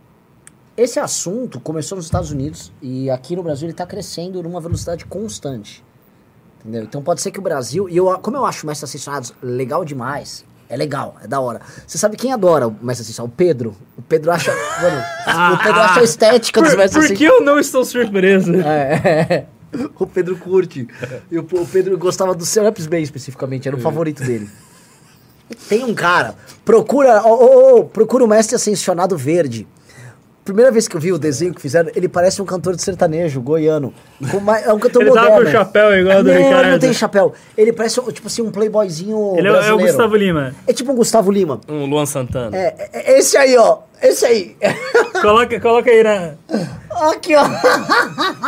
esse 0.77 0.99
assunto 0.99 1.61
começou 1.61 1.97
nos 1.97 2.07
Estados 2.07 2.31
Unidos 2.31 2.73
e 2.81 3.11
aqui 3.11 3.37
no 3.37 3.43
Brasil 3.43 3.67
ele 3.67 3.73
está 3.73 3.85
crescendo 3.85 4.43
numa 4.43 4.61
velocidade 4.63 5.05
constante. 5.05 5.85
Entendeu? 6.61 6.85
Então 6.85 7.03
pode 7.03 7.21
ser 7.21 7.31
que 7.31 7.39
o 7.39 7.43
Brasil. 7.43 7.87
E 7.91 7.97
eu, 7.99 8.07
como 8.23 8.37
eu 8.39 8.47
acho 8.47 8.65
o 8.65 8.67
Mestre 8.67 8.87
Ascensionados 8.87 9.35
legal 9.43 9.85
demais, 9.85 10.43
é 10.75 10.77
legal, 10.77 11.17
é 11.23 11.29
da 11.29 11.41
hora. 11.41 11.61
Você 11.87 11.97
sabe 11.97 12.17
quem 12.17 12.33
adora 12.33 12.67
o 12.67 12.77
Mestre 12.83 13.03
Ascensionado? 13.03 13.33
O 13.33 13.37
Pedro. 13.37 13.77
O 13.97 14.03
Pedro 14.03 14.33
acha. 14.33 14.53
mano, 14.83 15.55
o 15.55 15.59
Pedro 15.59 15.81
acha 15.81 16.01
a 16.01 16.03
estética 16.03 16.61
dos 16.61 16.71
Por, 16.71 16.79
Mestres 16.79 17.07
por 17.07 17.17
que 17.17 17.25
eu 17.25 17.41
não 17.41 17.59
estou 17.59 17.85
surpreso? 17.85 18.53
É, 18.65 19.45
o 19.99 20.07
Pedro 20.07 20.37
curte. 20.37 20.89
E 21.31 21.39
o, 21.39 21.43
o 21.43 21.67
Pedro 21.67 21.97
gostava 21.97 22.35
do 22.35 22.45
Serapis 22.45 22.87
Bay 22.87 23.03
especificamente, 23.03 23.69
era 23.69 23.77
o 23.77 23.81
favorito 23.81 24.23
dele. 24.23 24.49
Tem 25.69 25.85
um 25.85 25.95
cara, 25.95 26.35
procura, 26.65 27.23
ô, 27.23 27.29
ô, 27.29 27.79
ô, 27.79 27.85
procura 27.85 28.25
o 28.25 28.29
Mestre 28.29 28.57
Ascensionado 28.57 29.17
Verde. 29.17 29.67
Primeira 30.45 30.71
vez 30.71 30.87
que 30.87 30.95
eu 30.95 31.01
vi 31.01 31.11
o 31.11 31.19
desenho 31.19 31.55
que 31.55 31.61
fizeram, 31.61 31.91
ele 31.97 32.07
parece 32.07 32.43
um 32.43 32.45
cantor 32.45 32.77
de 32.77 32.83
sertanejo, 32.83 33.41
goiano. 33.41 33.95
Uma- 34.35 34.59
é 34.59 34.71
um 34.73 34.79
cantor 34.79 35.01
Ele 35.03 35.11
tava 35.13 35.31
moderno. 35.31 35.47
com 35.47 35.53
chapéu 35.53 35.99
igual 35.99 36.23
do 36.23 36.29
não, 36.29 36.35
Ele 36.35 36.45
Ricardo. 36.45 36.71
não 36.71 36.79
tem 36.79 36.93
chapéu. 36.93 37.33
Ele 37.57 37.73
parece, 37.73 38.03
tipo 38.13 38.27
assim, 38.27 38.43
um 38.43 38.51
playboyzinho 38.51 39.35
Ele 39.39 39.49
é, 39.49 39.51
o- 39.53 39.57
é 39.57 39.73
o. 39.73 39.79
Gustavo 39.79 40.15
Lima. 40.17 40.55
É 40.67 40.73
tipo 40.75 40.93
um 40.93 40.97
Gustavo 40.97 41.31
Lima. 41.33 41.61
Um 41.67 41.87
Luan 41.87 42.05
Santana. 42.05 42.55
É, 42.55 42.75
é- 42.93 43.13
é 43.15 43.19
esse 43.19 43.37
aí, 43.39 43.57
ó. 43.57 43.79
Esse 44.03 44.27
aí. 44.27 44.55
Coloca, 45.23 45.59
coloca 45.61 45.91
aí 45.91 46.03
na. 46.03 46.33
Aqui, 47.11 47.35
ó. 47.35 47.45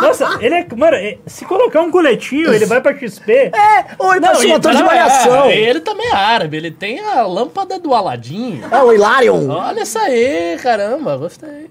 Nossa, 0.00 0.36
ele 0.40 0.54
é. 0.54 0.66
Mano, 0.76 0.96
é- 0.96 1.16
se 1.26 1.46
colocar 1.46 1.80
um 1.80 1.90
coletinho, 1.90 2.52
ele 2.52 2.66
vai 2.66 2.80
pra 2.82 2.92
XP. 2.94 3.32
É, 3.54 3.86
ou 3.98 4.12
ele 4.12 4.20
parece 4.20 4.46
um 4.48 4.54
ator 4.56 4.72
de 4.72 4.78
não, 4.80 4.86
malhação. 4.86 5.44
é, 5.46 5.56
ele 5.58 5.80
também 5.80 6.06
é 6.08 6.14
árabe. 6.14 6.56
Ele 6.58 6.70
tem 6.70 7.00
a 7.00 7.22
lâmpada 7.22 7.78
do 7.78 7.94
Aladim. 7.94 8.60
É 8.70 8.82
o 8.82 8.92
Hilarion. 8.92 9.48
Olha 9.48 9.82
isso 9.82 9.98
aí, 9.98 10.58
caramba. 10.62 11.16
Gostei. 11.16 11.70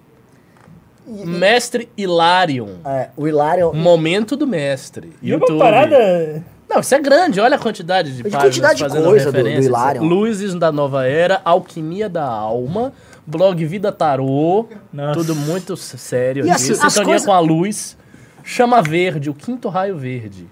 Mestre 1.08 1.89
Hilarion. 1.98 2.70
É, 2.86 3.10
o 3.15 3.28
Hilarion. 3.28 3.74
Momento 3.74 4.36
do 4.36 4.48
mestre. 4.48 5.13
E 5.22 5.32
uma 5.34 5.39
YouTube. 5.39 5.60
parada. 5.60 6.44
Não, 6.68 6.80
isso 6.80 6.96
é 6.96 7.00
grande. 7.00 7.39
Olha 7.39 7.56
a 7.58 7.60
quantidade 7.60 8.12
de 8.12 8.24
De 8.24 8.24
páginas 8.24 8.44
quantidade 8.44 8.76
de 8.78 8.84
fazendo 8.84 9.06
coisa 9.06 9.26
do- 9.26 9.32
do 9.32 9.38
referências. 9.38 9.65
Hilarion. 9.68 10.04
Luzes 10.04 10.56
da 10.56 10.72
Nova 10.72 11.06
Era, 11.08 11.39
Alquimia 11.46 12.10
da 12.10 12.26
Alma, 12.26 12.91
blog 13.26 13.63
Vida 13.65 13.91
Tarô. 13.91 14.68
Nossa. 14.91 15.13
Tudo 15.20 15.36
muito 15.36 15.78
sério. 15.78 16.46
E 16.46 16.50
assim, 16.50 16.72
as 16.72 16.80
Sintonia 16.80 17.04
coisas- 17.06 17.26
com 17.26 17.34
a 17.34 17.39
luz. 17.39 17.96
Chama 18.44 18.82
Verde, 18.82 19.30
o 19.30 19.34
quinto 19.34 19.70
raio 19.70 19.98
verde. 19.98 20.48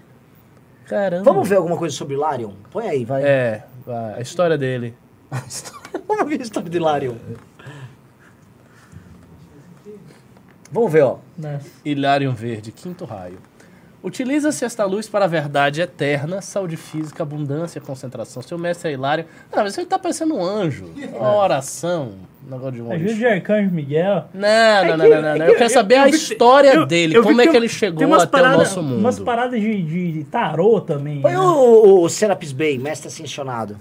Caramba. 0.86 1.24
Vamos 1.24 1.48
ver 1.48 1.56
alguma 1.56 1.76
coisa 1.76 1.94
sobre 1.96 2.14
o 2.14 2.18
Hilarion? 2.18 2.50
Põe 2.70 2.88
aí, 2.88 3.04
vai. 3.04 3.22
É, 3.24 3.62
vai, 3.86 4.14
a 4.14 4.20
história 4.20 4.58
dele. 4.58 4.94
Vamos 6.06 6.28
ver 6.28 6.40
a 6.40 6.42
história 6.42 6.68
do 6.68 6.76
Hilarion. 6.76 7.14
Vamos 10.74 10.92
ver, 10.92 11.02
ó. 11.02 11.18
Nossa. 11.38 11.60
Hilarion 11.84 12.32
Verde, 12.34 12.72
quinto 12.72 13.04
raio. 13.04 13.38
Utiliza-se 14.02 14.64
esta 14.66 14.84
luz 14.84 15.08
para 15.08 15.24
a 15.24 15.28
verdade 15.28 15.80
eterna, 15.80 16.42
saúde 16.42 16.76
física, 16.76 17.22
abundância, 17.22 17.80
concentração. 17.80 18.42
Seu 18.42 18.58
mestre 18.58 18.90
é 18.90 18.92
Hilário. 18.92 19.24
Ah, 19.50 19.62
mas 19.62 19.74
você 19.74 19.86
tá 19.86 19.98
parecendo 19.98 20.34
um 20.34 20.44
anjo. 20.44 20.90
Uma 21.16 21.34
oração. 21.36 22.12
Um 22.46 22.50
negócio 22.50 22.72
de 22.72 22.82
um 22.82 22.92
Ajuda 22.92 23.10
anjo. 23.10 23.18
de 23.18 23.26
Arcanjo 23.26 23.70
Miguel. 23.70 24.24
Não, 24.34 24.46
É 24.46 24.84
não, 24.88 24.96
não, 24.98 25.04
que- 25.06 25.14
não, 25.14 25.22
não, 25.22 25.28
é 25.28 25.38
não. 25.38 25.46
Eu 25.46 25.56
quero 25.56 25.70
saber 25.70 25.94
a 25.94 26.08
história 26.08 26.74
eu- 26.74 26.84
dele. 26.84 27.22
Como 27.22 27.40
é 27.40 27.46
que 27.46 27.56
ele 27.56 27.68
chegou 27.68 28.12
até 28.14 28.26
parada- 28.26 28.56
o 28.56 28.58
nosso 28.58 28.82
mundo. 28.82 28.98
Umas 28.98 29.18
paradas 29.20 29.58
de, 29.58 29.82
de, 29.82 30.12
de 30.12 30.24
tarô 30.24 30.82
também. 30.82 31.22
Põe 31.22 31.32
né? 31.32 31.38
o, 31.40 32.02
o 32.02 32.08
Serapis 32.10 32.52
Bay, 32.52 32.76
mestre 32.76 33.08
ascensionado. 33.08 33.78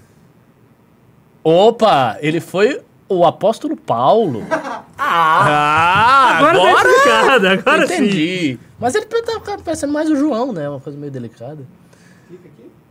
Opa, 1.43 2.17
ele 2.21 2.39
foi 2.39 2.81
o 3.09 3.25
apóstolo 3.25 3.75
Paulo. 3.75 4.43
Ah, 5.05 6.37
Agora 6.37 6.57
tá 6.59 6.81
explicado, 6.89 7.47
agora 7.47 7.87
sim. 7.87 7.93
Entendi. 7.95 8.59
Mas 8.79 8.95
ele 8.95 9.05
tá 9.05 9.57
parecendo 9.63 9.91
mais 9.93 10.09
o 10.09 10.15
João, 10.15 10.51
né? 10.53 10.67
Uma 10.69 10.79
coisa 10.79 10.97
meio 10.97 11.11
delicada. 11.11 11.59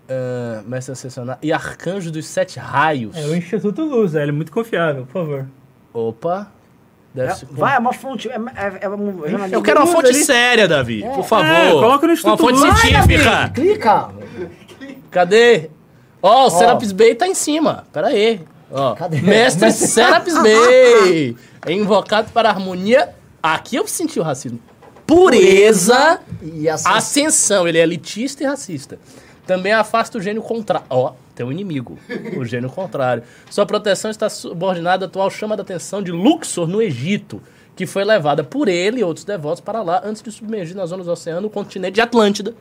Ah, 0.09 0.63
mestre 0.67 0.93
Ascensionado. 0.93 1.39
E 1.43 1.53
Arcanjo 1.53 2.11
dos 2.11 2.27
Sete 2.27 2.59
Raios. 2.59 3.17
É 3.17 3.25
o 3.27 3.35
Instituto 3.35 3.83
Luz, 3.83 4.15
é, 4.15 4.23
ele 4.23 4.31
é 4.31 4.35
muito 4.35 4.53
confiável, 4.53 5.07
por 5.07 5.13
favor. 5.13 5.47
Opa. 5.93 6.51
É, 7.15 7.29
vai, 7.51 7.77
é 7.77 7.79
uma 7.79 7.93
fonte. 7.93 8.31
É, 8.31 8.37
é, 8.37 8.79
é 8.83 8.89
um 8.89 9.19
jornalismo. 9.29 9.55
Eu 9.55 9.63
quero 9.63 9.81
uma 9.81 9.87
fonte 9.87 10.07
ali. 10.09 10.25
séria, 10.25 10.67
Davi. 10.67 11.03
Por 11.15 11.25
favor. 11.25 11.45
É, 11.45 11.71
coloca 11.71 12.07
no 12.07 12.13
Uma 12.13 12.13
Instituto 12.15 12.39
fonte 12.39 12.59
Luz. 12.59 12.79
científica. 12.81 13.51
Clica. 13.55 14.09
Cadê? 15.11 15.69
Ó, 16.23 16.47
o 16.47 16.51
Serapis 16.51 16.91
Bay 16.91 17.15
tá 17.15 17.27
em 17.29 17.35
cima. 17.35 17.85
Pera 17.93 18.07
aí. 18.07 18.41
Ó, 18.73 18.95
Cadê? 18.95 19.21
Mestre 19.21 19.71
Serapis 19.71 20.35
Bay. 20.43 21.37
É 21.67 21.73
invocado 21.73 22.33
para 22.33 22.49
a 22.49 22.53
harmonia. 22.53 23.11
Aqui 23.43 23.77
eu 23.77 23.87
senti 23.87 24.19
o 24.19 24.23
racismo. 24.23 24.59
Pureza. 25.07 26.21
E 26.43 26.69
Ascensão, 26.69 27.69
ele 27.69 27.79
é 27.79 27.83
elitista 27.83 28.43
e 28.43 28.47
racista. 28.47 28.99
Também 29.47 29.73
afasta 29.73 30.17
o 30.17 30.21
gênio 30.23 30.41
contrário. 30.43 30.87
Ó, 30.89 31.13
tem 31.35 31.45
um 31.45 31.53
inimigo, 31.53 31.99
o 32.37 32.45
gênio 32.45 32.71
contrário. 32.71 33.23
Sua 33.51 33.67
proteção 33.67 34.11
está 34.11 34.29
subordinada 34.31 35.05
à 35.05 35.09
atual 35.09 35.31
chama 35.31 35.57
da 35.57 35.63
atenção 35.63 36.03
de 36.03 36.13
Luxor 36.13 36.67
no 36.67 36.81
Egito, 36.81 37.43
que 37.75 37.85
foi 37.85 38.05
levada 38.05 38.45
por 38.45 38.69
ele 38.69 39.01
e 39.01 39.05
outros 39.05 39.25
devotos 39.25 39.61
para 39.61 39.83
lá 39.83 40.01
antes 40.05 40.23
de 40.23 40.31
submergir 40.31 40.77
nas 40.77 40.91
zonas 40.91 41.07
do 41.07 41.13
oceano 41.13 41.49
o 41.49 41.51
continente 41.51 41.95
de 41.95 42.01
Atlântida. 42.01 42.55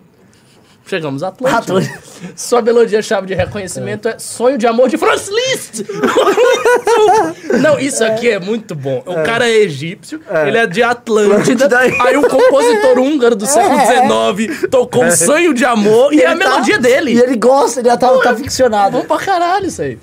Chegamos 0.85 1.23
a 1.23 1.29
Atlântida. 1.29 1.59
Atlântida. 1.59 1.99
Sua 2.35 2.61
melodia-chave 2.61 3.27
de 3.27 3.33
reconhecimento 3.33 4.07
é. 4.07 4.19
Sonho 4.19 4.57
de 4.57 4.67
Amor 4.67 4.89
de 4.89 4.97
Franz 4.97 5.29
Liszt. 5.29 5.85
Não, 7.61 7.79
isso 7.79 8.03
aqui 8.03 8.29
é 8.29 8.39
muito 8.39 8.75
bom. 8.75 9.01
O 9.05 9.23
cara 9.23 9.47
é 9.47 9.57
egípcio, 9.57 10.21
ele 10.45 10.57
é 10.57 10.67
de 10.67 10.83
Atlântida. 10.83 11.65
Atlântida. 11.65 12.03
Aí 12.03 12.17
um 12.17 12.23
compositor 12.23 12.99
húngaro 12.99 13.35
do 13.35 13.45
século 13.45 13.79
XIX 13.79 14.69
tocou 14.69 15.03
um 15.05 15.11
sonho 15.11 15.53
de 15.53 15.63
amor 15.65 16.13
e, 16.13 16.21
é 16.21 16.27
a 16.27 16.29
tá- 16.31 16.35
melodia 16.35 16.79
dele. 16.79 17.13
E 17.13 17.19
ele 17.19 17.37
gosta, 17.37 17.79
ele 17.79 17.89
já 17.89 17.97
tá, 17.97 18.09
tá 18.19 18.35
ficcionado. 18.35 18.97
Bom 18.97 19.05
pra 19.05 19.17
caralho 19.17 19.67
isso 19.67 19.81
aí. 19.81 19.97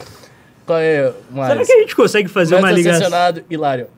Qual 0.65 0.79
é 0.79 1.13
mais? 1.31 1.53
Será 1.53 1.65
que 1.65 1.73
a 1.73 1.81
gente 1.81 1.97
consegue 1.97 2.29
fazer 2.29 2.55
uma 2.57 2.71
ligação? 2.71 3.11
Hilário. 3.51 3.89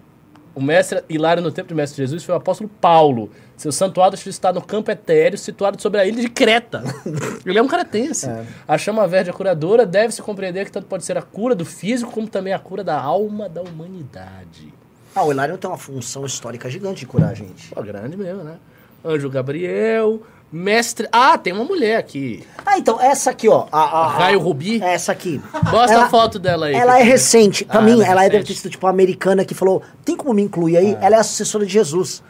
O 0.61 0.63
mestre 0.63 1.03
Hilário 1.09 1.43
no 1.43 1.51
tempo 1.51 1.69
de 1.69 1.75
Mestre 1.75 2.03
Jesus 2.03 2.23
foi 2.23 2.35
o 2.35 2.37
apóstolo 2.37 2.69
Paulo. 2.83 3.31
Seu 3.57 3.73
santuário 3.73 4.15
está 4.15 4.53
no 4.53 4.61
campo 4.61 4.91
etéreo, 4.91 5.39
situado 5.39 5.81
sobre 5.81 5.99
a 6.03 6.05
ilha 6.05 6.21
de 6.21 6.29
Creta. 6.29 6.85
Ele 7.47 7.59
é 7.59 7.63
um 7.63 7.67
cretense. 7.67 8.29
A 8.69 8.77
chama 8.77 9.09
verde, 9.09 9.31
a 9.31 9.33
curadora, 9.33 9.87
deve-se 9.87 10.21
compreender 10.21 10.67
que 10.67 10.73
tanto 10.73 10.87
pode 10.87 11.03
ser 11.03 11.17
a 11.17 11.23
cura 11.23 11.55
do 11.55 11.65
físico, 11.65 12.13
como 12.13 12.29
também 12.29 12.53
a 12.53 12.59
cura 12.59 12.85
da 12.85 13.01
alma 13.01 13.49
da 13.49 13.63
humanidade. 13.63 14.75
Ah, 15.15 15.25
o 15.25 15.33
Hilário 15.33 15.57
tem 15.57 15.71
uma 15.71 15.79
função 15.79 16.27
histórica 16.27 16.69
gigante 16.69 17.01
de 17.01 17.07
curar 17.07 17.31
a 17.31 17.35
gente. 17.35 17.75
Pô, 17.75 17.83
grande 17.83 18.15
mesmo, 18.19 18.45
né? 18.45 18.57
Anjo 19.03 19.31
Gabriel, 19.31 20.21
mestre... 20.53 21.09
Ah, 21.13 21.37
tem 21.39 21.53
uma 21.53 21.65
mulher 21.65 21.97
aqui. 21.97 22.45
Ah, 22.67 22.79
então, 22.79 23.01
essa 23.01 23.31
aqui, 23.31 23.49
ó. 23.49 23.67
A, 23.71 23.79
a- 23.81 24.05
a- 24.05 24.09
Raio 24.09 24.39
Rubi. 24.41 24.83
Essa 24.83 25.13
aqui. 25.13 25.41
Mostra 25.71 25.95
Ela- 25.95 26.05
a 26.07 26.09
foto 26.11 26.39
dela 26.39 26.67
aí. 26.67 26.75
Ela 26.75 26.99
é 27.01 27.03
recente. 27.03 27.65
Pra 27.65 27.79
Ah, 27.79 27.83
mim, 27.83 27.93
ela 27.93 28.05
é 28.05 28.09
ela 28.09 28.21
é 28.25 28.29
deve 28.29 28.39
recente. 28.39 28.55
ter 28.57 28.63
sido 28.63 28.71
tipo 28.73 28.87
uma 28.87 28.93
americana 28.93 29.45
que 29.45 29.55
falou: 29.55 29.83
tem 30.05 30.17
como 30.17 30.35
me 30.35 30.43
incluir 30.43 30.77
aí? 30.77 30.97
Ela 31.01 31.17
é 31.17 31.19
a 31.19 31.23
sucessora 31.25 31.65
de 31.67 31.73
Jesus. 31.73 32.23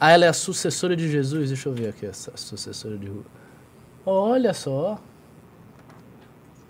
Ah, 0.00 0.10
ela 0.12 0.24
é 0.24 0.28
a 0.28 0.32
sucessora 0.32 0.94
de 0.96 1.10
Jesus. 1.10 1.48
Deixa 1.48 1.68
eu 1.68 1.72
ver 1.74 1.88
aqui 1.88 2.06
essa 2.06 2.32
sucessora 2.36 2.96
de. 2.96 3.10
Olha 4.06 4.52
só. 4.54 4.98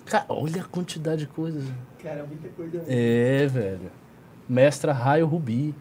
Ca- 0.06 0.24
olha 0.28 0.62
a 0.62 0.64
quantidade 0.64 1.20
de 1.22 1.26
coisas. 1.26 1.62
Cara, 2.02 2.24
muita 2.26 2.48
coisa. 2.48 2.82
É, 2.88 3.46
velho. 3.46 3.90
Mestra 4.48 4.92
Raio 4.92 5.26
Rubi. 5.26 5.74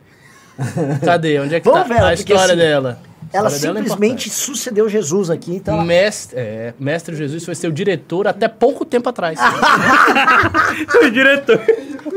Cadê? 1.05 1.39
Onde 1.39 1.55
é 1.55 1.59
que 1.61 1.69
Vamos 1.69 1.87
tá 1.87 1.93
ver 1.93 2.03
a 2.03 2.13
história 2.13 2.43
assim, 2.45 2.55
dela? 2.57 2.99
A 3.33 3.37
Ela 3.37 3.47
é 3.47 3.51
simplesmente 3.51 4.27
importante. 4.27 4.29
sucedeu 4.29 4.87
Jesus 4.89 5.29
aqui, 5.29 5.55
então. 5.55 5.75
ela- 5.75 5.83
Mestre, 5.83 6.37
é, 6.39 6.73
Mestre 6.79 7.15
Jesus 7.15 7.43
foi 7.45 7.55
seu 7.55 7.71
diretor 7.71 8.27
até 8.27 8.47
pouco 8.47 8.85
tempo 8.85 9.09
atrás. 9.09 9.37
O 11.01 11.09
diretor. 11.09 11.59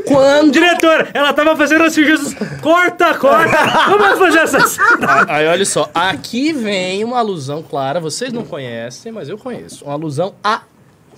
Quando? 0.05 0.51
Diretor, 0.51 1.07
ela 1.13 1.33
tava 1.33 1.55
fazendo 1.55 1.83
assim, 1.83 2.03
Jesus. 2.03 2.35
Corta, 2.61 3.13
corta. 3.15 3.57
Vamos 3.89 4.17
fazer 4.19 4.39
essas. 4.39 4.77
Aí 5.27 5.47
olha 5.47 5.65
só, 5.65 5.89
aqui 5.93 6.51
vem 6.53 7.03
uma 7.03 7.19
alusão 7.19 7.61
clara, 7.63 7.99
vocês 7.99 8.31
não 8.33 8.43
conhecem, 8.43 9.11
mas 9.11 9.29
eu 9.29 9.37
conheço. 9.37 9.85
Uma 9.85 9.93
alusão 9.93 10.33
à 10.43 10.61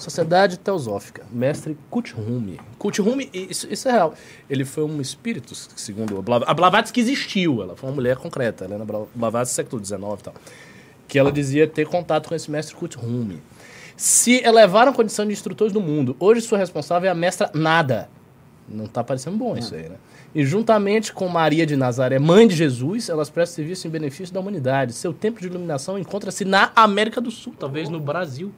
Sociedade 0.03 0.57
Teosófica, 0.57 1.23
mestre 1.31 1.77
Kuthumi. 1.89 2.59
Kuthumi, 2.77 3.29
isso, 3.33 3.67
isso 3.71 3.87
é 3.87 3.91
real. 3.91 4.13
Ele 4.49 4.65
foi 4.65 4.83
um 4.83 4.99
espírito, 4.99 5.55
segundo 5.55 6.17
a 6.17 6.21
Blavatsky. 6.21 6.51
A 6.51 6.53
Blavatsky 6.53 6.99
existiu, 6.99 7.61
ela 7.61 7.75
foi 7.75 7.89
uma 7.89 7.95
mulher 7.95 8.17
concreta, 8.17 8.65
Helena 8.65 8.83
Bla- 8.85 9.05
Blavatsky, 9.15 9.55
século 9.55 9.83
XIX 9.83 10.01
e 10.19 10.23
tal. 10.23 10.33
Que 11.07 11.17
ela 11.17 11.31
dizia 11.31 11.67
ter 11.67 11.87
contato 11.87 12.29
com 12.29 12.35
esse 12.35 12.49
mestre 12.51 12.75
Kuthumi. 12.75 13.41
Se 13.95 14.41
elevaram 14.43 14.91
a 14.91 14.95
condição 14.95 15.25
de 15.25 15.31
instrutores 15.31 15.71
do 15.71 15.79
mundo, 15.79 16.15
hoje 16.19 16.41
sua 16.41 16.57
responsável 16.57 17.07
é 17.07 17.11
a 17.11 17.15
mestra 17.15 17.49
Nada. 17.53 18.09
Não 18.67 18.87
tá 18.87 19.03
parecendo 19.03 19.37
bom 19.37 19.55
isso 19.57 19.75
aí, 19.75 19.83
né? 19.89 19.95
E 20.33 20.43
juntamente 20.43 21.13
com 21.13 21.27
Maria 21.27 21.65
de 21.65 21.75
Nazaré, 21.75 22.17
mãe 22.17 22.47
de 22.47 22.55
Jesus, 22.55 23.07
elas 23.07 23.29
prestam 23.29 23.57
serviço 23.57 23.85
em 23.87 23.89
benefício 23.91 24.33
da 24.33 24.39
humanidade. 24.39 24.93
Seu 24.93 25.13
tempo 25.13 25.39
de 25.39 25.45
iluminação 25.47 25.97
encontra-se 25.99 26.43
na 26.43 26.71
América 26.75 27.21
do 27.21 27.29
Sul, 27.29 27.53
talvez 27.59 27.87
no 27.87 27.99
Brasil. 27.99 28.51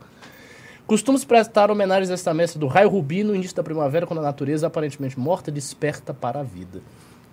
Costumamos 0.87 1.25
prestar 1.25 1.71
homenagens 1.71 2.11
a 2.11 2.13
esta 2.13 2.33
mestra 2.33 2.59
do 2.59 2.67
raio 2.67 2.89
rubi 2.89 3.23
no 3.23 3.35
início 3.35 3.55
da 3.55 3.63
primavera, 3.63 4.05
quando 4.05 4.19
a 4.19 4.23
natureza, 4.23 4.67
aparentemente 4.67 5.19
morta, 5.19 5.51
desperta 5.51 6.13
para 6.13 6.39
a 6.41 6.43
vida. 6.43 6.81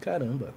Caramba. 0.00 0.54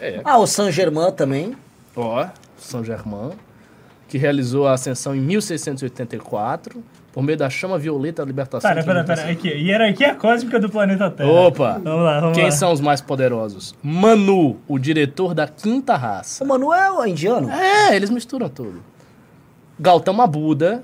É. 0.00 0.20
Ah, 0.24 0.38
o 0.38 0.46
Saint 0.46 0.72
Germain 0.72 1.10
também. 1.12 1.56
Ó, 1.96 2.26
São 2.58 2.84
Germain, 2.84 3.32
que 4.08 4.18
realizou 4.18 4.66
a 4.66 4.72
ascensão 4.74 5.14
em 5.14 5.20
1684, 5.20 6.82
por 7.12 7.22
meio 7.22 7.38
da 7.38 7.48
chama 7.48 7.78
violeta 7.78 8.22
da 8.22 8.26
libertação. 8.26 8.68
Pera, 8.68 8.84
pera, 8.84 9.04
pera. 9.04 9.30
Aqui, 9.30 9.48
hierarquia 9.48 10.14
cósmica 10.16 10.58
do 10.60 10.68
planeta 10.68 11.10
Terra. 11.10 11.30
Opa! 11.30 11.80
Vamos 11.82 12.04
lá, 12.04 12.20
vamos 12.20 12.36
Quem 12.36 12.46
lá. 12.46 12.50
são 12.50 12.72
os 12.72 12.80
mais 12.80 13.00
poderosos? 13.00 13.74
Manu, 13.82 14.58
o 14.68 14.78
diretor 14.78 15.32
da 15.32 15.46
quinta 15.46 15.96
raça. 15.96 16.44
O 16.44 16.46
Manuel 16.46 17.02
é 17.02 17.08
indiano. 17.08 17.48
É, 17.50 17.94
eles 17.94 18.10
misturam 18.10 18.48
tudo. 18.48 18.82
Gautama 19.78 20.26
Buda. 20.26 20.82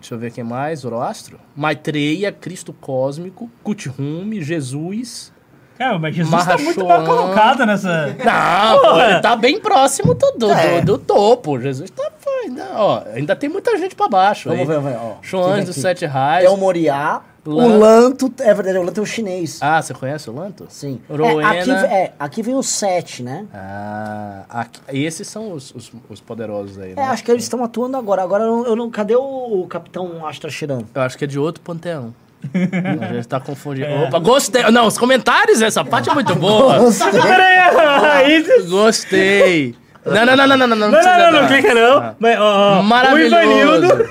Deixa 0.00 0.14
eu 0.14 0.18
ver 0.18 0.30
quem 0.32 0.44
mais. 0.44 0.80
Zoroastro. 0.80 1.38
Maitreya, 1.54 2.30
Cristo 2.32 2.72
Cósmico. 2.72 3.50
Kuthumi, 3.62 4.42
Jesus. 4.42 5.32
Cara, 5.78 5.98
mas 5.98 6.14
Jesus 6.16 6.44
tá 6.44 6.56
muito 6.56 6.86
mal 6.86 7.04
colocado 7.04 7.66
nessa. 7.66 8.06
Não, 8.24 8.80
pô, 8.80 9.00
ele 9.00 9.20
tá 9.20 9.36
bem 9.36 9.60
próximo 9.60 10.14
do, 10.14 10.32
do, 10.32 10.50
É. 10.52 10.80
do, 10.80 10.96
do 10.96 10.98
topo. 10.98 11.60
Jesus 11.60 11.90
tá. 11.90 12.10
Ainda, 12.44 12.68
ó, 12.76 13.02
ainda 13.12 13.34
tem 13.34 13.48
muita 13.48 13.76
gente 13.76 13.96
pra 13.96 14.08
baixo. 14.08 14.48
Vamos 14.48 14.60
aí. 14.62 14.66
ver, 14.68 14.80
vamos 14.80 14.90
ver. 14.92 15.40
Ó. 15.42 15.54
Quem 15.54 15.64
dos? 15.64 15.74
Sete 15.76 16.06
Raios. 16.06 16.48
É 16.48 16.54
o 16.54 16.56
Moriá. 16.56 17.22
O 17.46 17.54
Lan- 17.54 17.78
Lanto. 17.78 18.32
É 18.40 18.52
verdade, 18.54 18.78
o 18.78 18.82
Lanto 18.82 19.00
é 19.00 19.02
o 19.02 19.06
chinês. 19.06 19.58
Ah, 19.60 19.80
você 19.80 19.94
conhece 19.94 20.28
o 20.28 20.34
Lanto? 20.34 20.66
Sim. 20.68 21.00
É, 21.08 21.16
Rowena. 21.16 21.50
aqui, 21.60 21.70
é, 21.70 22.12
aqui 22.18 22.42
vem 22.42 22.54
o 22.54 22.62
sete, 22.62 23.22
né? 23.22 23.44
Ah, 23.54 24.42
aqui- 24.48 24.80
esses 24.88 25.26
são 25.28 25.52
os, 25.52 25.74
os, 25.74 25.90
os 26.08 26.20
poderosos 26.20 26.78
aí, 26.78 26.92
É, 26.92 26.94
né? 26.96 27.02
acho 27.04 27.22
que 27.24 27.30
eles 27.30 27.42
estão 27.44 27.62
atuando 27.64 27.96
agora. 27.96 28.22
Agora 28.22 28.44
eu 28.44 28.50
não, 28.56 28.66
eu 28.66 28.76
não- 28.76 28.90
cadê 28.90 29.14
o, 29.16 29.20
o 29.62 29.66
Capitão 29.68 30.26
Astra 30.26 30.50
Shiran? 30.50 30.82
Eu 30.94 31.02
acho 31.02 31.16
que 31.18 31.24
é 31.24 31.26
de 31.28 31.38
outro 31.38 31.62
panteão. 31.62 32.14
A 33.00 33.14
gente 33.14 33.26
tá 33.28 33.40
confundindo. 33.40 33.88
Opa, 34.06 34.18
gostei. 34.18 34.62
Não, 34.70 34.86
os 34.86 34.96
comentários, 34.98 35.62
essa 35.62 35.84
parte 35.84 36.08
é 36.10 36.14
muito 36.14 36.34
boa. 36.36 36.78
Peraí, 37.10 37.58
raízes. 38.00 38.68
Gostei. 38.70 39.74
Não, 40.04 40.24
não, 40.24 40.36
não, 40.36 40.46
não, 40.46 40.56
não, 40.56 40.66
não. 40.68 40.76
Não, 40.76 40.90
precisa 40.92 41.16
não, 41.16 41.24
não, 41.24 41.32
não 41.32 41.40
dar. 41.40 41.48
clica 41.48 41.74
não. 41.74 42.16
Mas, 42.20 42.38
ó, 42.38 42.76
ó, 42.76 42.80
O 42.80 42.84
Maravilhoso. 42.84 43.34
Ivanildo. 43.34 44.08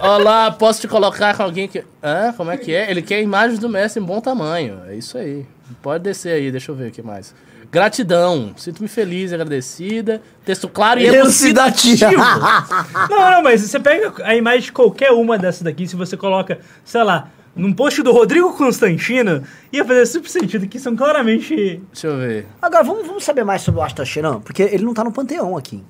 Olá, 0.00 0.50
posso 0.50 0.80
te 0.80 0.88
colocar 0.88 1.36
com 1.36 1.42
alguém 1.42 1.66
que. 1.68 1.84
Hã? 2.02 2.32
Como 2.36 2.50
é 2.50 2.56
que 2.56 2.74
é? 2.74 2.90
Ele 2.90 3.02
quer 3.02 3.22
imagens 3.22 3.58
do 3.58 3.68
mestre 3.68 4.02
em 4.02 4.04
bom 4.04 4.20
tamanho. 4.20 4.80
É 4.86 4.94
isso 4.94 5.16
aí. 5.16 5.46
Pode 5.82 6.04
descer 6.04 6.34
aí, 6.34 6.50
deixa 6.50 6.70
eu 6.70 6.76
ver 6.76 6.88
o 6.88 6.90
que 6.92 7.02
mais. 7.02 7.34
Gratidão. 7.70 8.52
Sinto-me 8.56 8.88
feliz 8.88 9.30
e 9.30 9.34
agradecida. 9.34 10.22
Texto 10.44 10.68
claro 10.68 11.00
e 11.00 11.06
elucidativo. 11.06 12.12
Não, 13.10 13.30
não, 13.30 13.42
mas 13.42 13.60
você 13.60 13.78
pega 13.80 14.12
a 14.24 14.34
imagem 14.34 14.62
de 14.62 14.72
qualquer 14.72 15.10
uma 15.10 15.36
dessas 15.38 15.62
daqui, 15.62 15.86
se 15.86 15.96
você 15.96 16.16
coloca, 16.16 16.58
sei 16.84 17.02
lá, 17.02 17.28
num 17.54 17.72
post 17.72 18.02
do 18.02 18.12
Rodrigo 18.12 18.52
Constantino, 18.56 19.42
ia 19.72 19.84
fazer 19.84 20.06
super 20.06 20.28
sentido, 20.28 20.66
que 20.66 20.78
são 20.78 20.94
claramente. 20.94 21.82
Deixa 21.92 22.06
eu 22.06 22.18
ver. 22.18 22.46
Agora, 22.60 22.84
vamos, 22.84 23.06
vamos 23.06 23.24
saber 23.24 23.44
mais 23.44 23.62
sobre 23.62 23.80
o 23.80 23.82
Astra 23.82 24.04
Shiran? 24.04 24.40
Porque 24.40 24.62
ele 24.62 24.84
não 24.84 24.94
tá 24.94 25.02
no 25.02 25.12
panteão 25.12 25.56
aqui. 25.56 25.82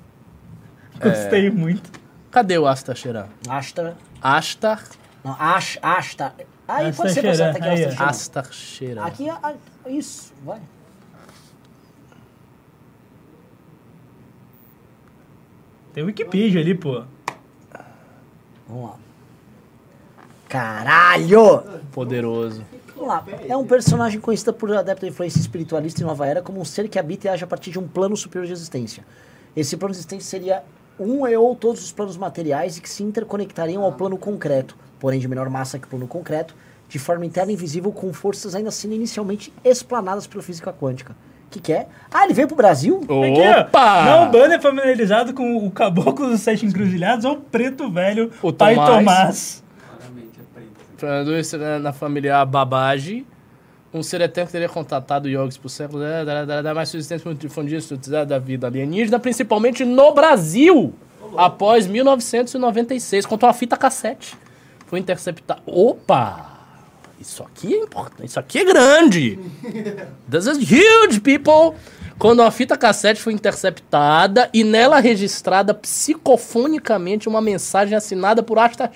Gostei 1.01 1.49
muito. 1.49 1.96
Cadê 2.31 2.57
o 2.57 2.67
Asta 2.67 2.93
Sheran? 2.93 3.27
Astra... 3.49 3.97
Astar. 4.21 4.83
Não, 5.23 5.35
Ash, 5.39 5.77
Asta... 5.81 6.33
Aí 6.67 6.91
pode 6.91 7.13
ser. 7.13 7.21
Shiran, 7.21 7.53
Tá 7.53 8.39
aqui, 8.41 8.53
Sheran. 8.53 9.03
Aqui, 9.05 9.29
a- 9.29 9.39
a- 9.41 9.89
isso, 9.89 10.33
vai. 10.43 10.59
Tem 15.93 16.03
Wikipedia 16.03 16.61
ali, 16.61 16.75
pô. 16.75 17.03
Vamos 18.67 18.89
lá. 18.91 18.95
Caralho! 20.47 21.63
Poderoso. 21.91 22.63
Vamos 22.95 23.07
lá. 23.07 23.23
É 23.47 23.55
um 23.55 23.65
personagem 23.65 24.19
conhecido 24.19 24.53
por 24.53 24.71
adepto 24.75 25.01
da 25.01 25.07
influência 25.07 25.39
espiritualista 25.39 26.01
em 26.01 26.05
Nova 26.05 26.25
Era 26.25 26.41
como 26.41 26.59
um 26.59 26.65
ser 26.65 26.87
que 26.87 26.99
habita 26.99 27.27
e 27.27 27.29
age 27.29 27.43
a 27.43 27.47
partir 27.47 27.71
de 27.71 27.79
um 27.79 27.87
plano 27.87 28.15
superior 28.15 28.45
de 28.45 28.53
existência. 28.53 29.05
Esse 29.55 29.75
plano 29.77 29.93
de 29.93 29.99
existência 29.99 30.27
seria 30.29 30.63
um 30.99 31.27
e 31.27 31.35
ou 31.35 31.55
todos 31.55 31.83
os 31.83 31.91
planos 31.91 32.17
materiais 32.17 32.77
e 32.77 32.81
que 32.81 32.89
se 32.89 33.03
interconectariam 33.03 33.83
ao 33.83 33.93
plano 33.93 34.17
concreto, 34.17 34.75
porém 34.99 35.19
de 35.19 35.27
menor 35.27 35.49
massa 35.49 35.77
que 35.77 35.85
o 35.85 35.89
plano 35.89 36.07
concreto, 36.07 36.55
de 36.89 36.97
forma 36.97 37.25
interna 37.25 37.51
e 37.51 37.55
invisível 37.55 37.91
com 37.91 38.11
forças 38.13 38.55
ainda 38.55 38.71
sendo 38.71 38.93
inicialmente 38.93 39.53
explanadas 39.63 40.25
pela 40.25 40.41
física 40.41 40.73
quântica. 40.73 41.15
O 41.47 41.49
que, 41.49 41.59
que 41.61 41.73
é? 41.73 41.87
Ah, 42.11 42.25
ele 42.25 42.33
veio 42.33 42.47
pro 42.47 42.57
Brasil? 42.57 43.01
Opa! 43.07 44.03
Não, 44.03 44.31
Banda 44.31 44.55
é 44.55 44.59
familiarizado 44.59 45.33
com 45.33 45.57
o 45.65 45.71
Caboclo 45.71 46.29
dos 46.29 46.41
Sete 46.41 46.65
Encruzilhados 46.65 47.23
ou 47.23 47.33
o 47.33 47.41
Preto 47.41 47.89
Velho, 47.89 48.31
O 48.41 48.51
Pai 48.51 48.75
Tomás. 48.75 48.97
Tomás. 48.97 49.63
Traduz 50.97 51.53
na, 51.53 51.79
na 51.79 51.93
familiar 51.93 52.45
Babaji. 52.45 53.25
Um 53.97 54.03
ser 54.03 54.21
eterno 54.21 54.47
que 54.47 54.51
teria 54.51 54.69
contatado 54.69 55.27
yogis 55.27 55.57
por 55.57 55.69
séculos, 55.69 56.03
da, 56.25 56.61
da 56.61 56.73
mais 56.73 56.93
existência 56.93 57.27
muito 57.27 57.41
difundida 57.41 57.77
estudada 57.77 58.25
da 58.25 58.39
vida 58.39 58.67
alienígena, 58.67 59.19
principalmente 59.19 59.83
no 59.83 60.13
Brasil, 60.13 60.93
após 61.35 61.87
1996, 61.87 63.25
contra 63.25 63.47
uma 63.47 63.53
fita 63.53 63.75
cassete. 63.75 64.35
Foi 64.85 64.99
interceptado. 64.99 65.61
Opa! 65.65 66.57
Isso 67.19 67.41
aqui 67.41 67.73
é 67.73 67.79
importante, 67.79 68.29
isso 68.29 68.39
aqui 68.39 68.59
é 68.59 68.65
grande! 68.65 69.39
This 70.29 70.45
is 70.45 70.57
huge, 70.59 71.19
people! 71.19 71.75
Quando 72.19 72.41
a 72.41 72.49
fita 72.49 72.77
cassete 72.77 73.21
foi 73.21 73.33
interceptada 73.33 74.49
e 74.53 74.63
nela 74.63 74.99
registrada 74.99 75.73
psicofonicamente 75.73 77.27
uma 77.27 77.41
mensagem 77.41 77.95
assinada 77.95 78.41
por 78.41 78.57
Asta 78.57 78.89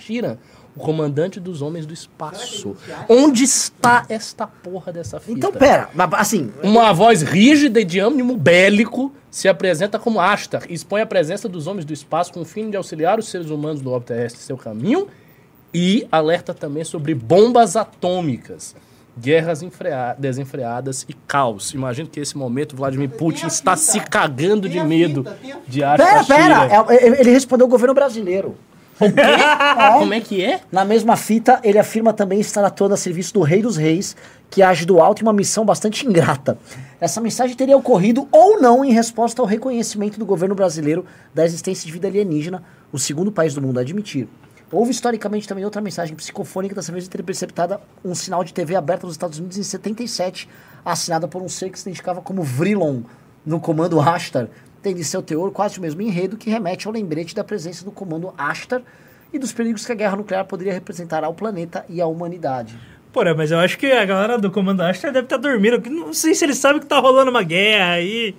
o 0.75 0.79
comandante 0.79 1.39
dos 1.39 1.62
homens 1.62 1.86
do 1.86 1.93
espaço. 1.93 2.75
Onde 3.10 3.43
está 3.43 4.05
esta 4.07 4.47
porra 4.47 4.91
dessa 4.91 5.19
fita? 5.19 5.38
Então, 5.38 5.51
pera, 5.51 5.89
mas, 5.93 6.10
assim, 6.13 6.51
Uma 6.63 6.93
voz 6.93 7.21
rígida 7.21 7.81
e 7.81 7.85
de 7.85 8.00
ânimo 8.00 8.37
bélico 8.37 9.13
se 9.29 9.48
apresenta 9.50 10.00
como 10.00 10.19
Astar 10.19 10.63
e 10.69 10.73
expõe 10.73 11.02
a 11.02 11.06
presença 11.06 11.48
dos 11.50 11.67
homens 11.67 11.83
do 11.85 11.93
espaço 11.93 12.31
com 12.33 12.41
o 12.41 12.46
fim 12.46 12.69
de 12.69 12.77
auxiliar 12.77 13.19
os 13.19 13.27
seres 13.29 13.50
humanos 13.50 13.81
do 13.81 13.91
orbe 13.91 14.06
terrestre 14.06 14.41
em 14.41 14.46
seu 14.46 14.58
caminho 14.58 15.08
e 15.73 16.08
alerta 16.12 16.54
também 16.54 16.83
sobre 16.83 17.13
bombas 17.13 17.75
atômicas. 17.75 18.75
guerras 19.19 19.62
enfrea- 19.62 20.15
desenfreadas 20.17 21.06
e 21.08 21.13
caos. 21.13 21.73
Imagino 21.73 22.08
que 22.08 22.17
nesse 22.17 22.37
momento 22.37 22.77
Vladimir 22.77 23.10
Putin 23.10 23.46
está 23.48 23.75
se 23.75 24.00
cagando 24.00 24.69
de 24.69 24.79
medo 24.81 25.25
de 25.67 25.81
Pera, 25.81 26.23
pera! 26.23 26.65
é- 26.89 26.96
é- 26.96 27.19
ele 27.19 27.29
respondeu 27.29 27.67
o 27.67 27.69
governo 27.69 27.93
brasileiro. 27.93 28.56
Como 29.99 30.13
é 30.13 30.19
que 30.19 30.43
é? 30.43 30.62
Na 30.71 30.85
mesma 30.85 31.15
fita, 31.15 31.60
ele 31.63 31.79
afirma 31.79 32.13
também 32.13 32.39
estar 32.39 32.63
atuando 32.63 32.93
a 32.93 32.97
serviço 32.97 33.33
do 33.33 33.41
Rei 33.41 33.62
dos 33.62 33.77
Reis, 33.77 34.15
que 34.49 34.62
age 34.62 34.85
do 34.85 34.99
alto 34.99 35.21
em 35.21 35.25
uma 35.25 35.33
missão 35.33 35.65
bastante 35.65 36.06
ingrata. 36.06 36.58
Essa 36.99 37.21
mensagem 37.21 37.56
teria 37.56 37.77
ocorrido 37.77 38.27
ou 38.31 38.62
não 38.62 38.83
em 38.83 38.91
resposta 38.91 39.41
ao 39.41 39.47
reconhecimento 39.47 40.19
do 40.19 40.25
governo 40.25 40.54
brasileiro 40.54 41.06
da 41.33 41.45
existência 41.45 41.85
de 41.85 41.91
vida 41.91 42.08
alienígena, 42.08 42.63
o 42.91 42.99
segundo 42.99 43.31
país 43.31 43.54
do 43.54 43.62
mundo 43.62 43.77
a 43.77 43.81
admitir. 43.81 44.27
Houve 44.71 44.91
historicamente 44.91 45.47
também 45.47 45.65
outra 45.65 45.81
mensagem 45.81 46.15
psicofônica, 46.15 46.73
dessa 46.73 46.93
vez 46.93 47.06
interceptada 47.06 47.81
um 48.06 48.15
sinal 48.15 48.43
de 48.43 48.54
TV 48.54 48.75
aberto 48.75 49.04
nos 49.04 49.15
Estados 49.15 49.37
Unidos 49.37 49.58
em 49.58 49.63
77, 49.63 50.47
assinada 50.85 51.27
por 51.27 51.41
um 51.41 51.49
ser 51.49 51.69
que 51.69 51.77
se 51.77 51.83
identificava 51.83 52.21
como 52.21 52.41
Vrilon 52.41 53.02
no 53.45 53.60
comando 53.60 53.99
Ashtar, 53.99 54.47
tem 54.82 54.96
de 54.96 55.04
seu 55.04 55.21
teor 55.21 55.52
quase 55.52 55.77
o 55.77 55.82
mesmo 55.82 56.02
enredo 56.02 56.38
que 56.38 56.50
remete 56.50 56.88
ao 56.88 56.94
lembrete 56.94 57.36
da 57.36 57.44
presença 57.44 57.86
do 57.86 57.92
comando 57.92 58.34
Ashtar 58.38 58.82
e 59.34 59.40
dos 59.40 59.52
perigos 59.54 59.86
que 59.86 59.92
a 59.92 59.96
guerra 59.96 60.15
nuclear 60.17 60.46
poderia 60.46 60.73
representar 60.73 61.23
ao 61.23 61.34
planeta 61.34 61.86
e 61.88 62.02
à 62.02 62.06
humanidade. 62.06 62.77
Porra, 63.13 63.34
mas 63.36 63.52
eu 63.52 63.60
acho 63.60 63.77
que 63.77 63.92
a 63.92 64.06
galera 64.06 64.38
do 64.38 64.50
Comando 64.50 64.82
Astra 64.82 65.12
deve 65.12 65.25
estar 65.25 65.38
dormindo. 65.38 65.82
porque 65.82 65.90
Não 65.90 66.13
sei 66.13 66.34
se 66.34 66.46
eles 66.46 66.58
sabem 66.58 66.79
que 66.79 66.86
tá 66.86 66.98
rolando 67.00 67.29
uma 67.29 67.44
guerra 67.44 67.94
aí. 67.94 68.34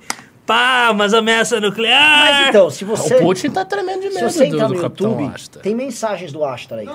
Pá, 0.46 0.90
umas 0.90 1.14
ameaças 1.14 1.60
nucleares. 1.60 2.38
Mas 2.38 2.48
então, 2.48 2.70
se 2.70 2.84
você, 2.84 3.16
O 3.16 3.20
Putin 3.20 3.50
tá 3.50 3.64
tremendo 3.64 4.00
de 4.00 4.08
se 4.08 4.14
medo 4.14 4.30
você 4.30 4.46
do, 4.46 4.54
entrar 4.54 4.66
do 4.68 4.74
no 4.74 4.80
Capitão 4.80 5.10
YouTube, 5.20 5.62
tem 5.62 5.74
mensagens 5.74 6.32
do 6.32 6.44
Ashtar 6.44 6.78
aí. 6.80 6.88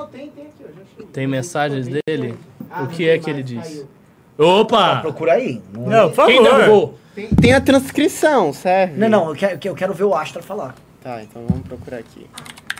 Tem 1.14 1.28
mensagens 1.28 1.88
dele? 1.88 2.36
O 2.82 2.88
que 2.88 3.08
é 3.08 3.18
que 3.18 3.30
ele 3.30 3.43
diz? 3.43 3.86
Ah, 3.86 3.97
Opa! 4.38 5.02
procura 5.02 5.34
aí. 5.34 5.62
Não, 5.74 5.82
Não, 5.88 6.12
por 6.12 6.26
Quem 6.28 6.44
favor. 6.44 6.58
derrubou? 6.58 7.00
Tem, 7.16 7.28
tem 7.30 7.54
a 7.54 7.60
transcrição, 7.62 8.54
serve? 8.54 8.98
não, 9.00 9.10
não, 9.10 9.30
eu 9.30 9.36
quero, 9.36 9.60
eu 9.64 9.76
quero 9.76 9.94
ver 9.94 10.04
o 10.04 10.14
Ashtar 10.14 10.44
falar. 10.44 10.76
Tá, 11.04 11.22
então 11.24 11.44
vamos 11.48 11.66
procurar 11.68 11.98
aqui. 11.98 12.28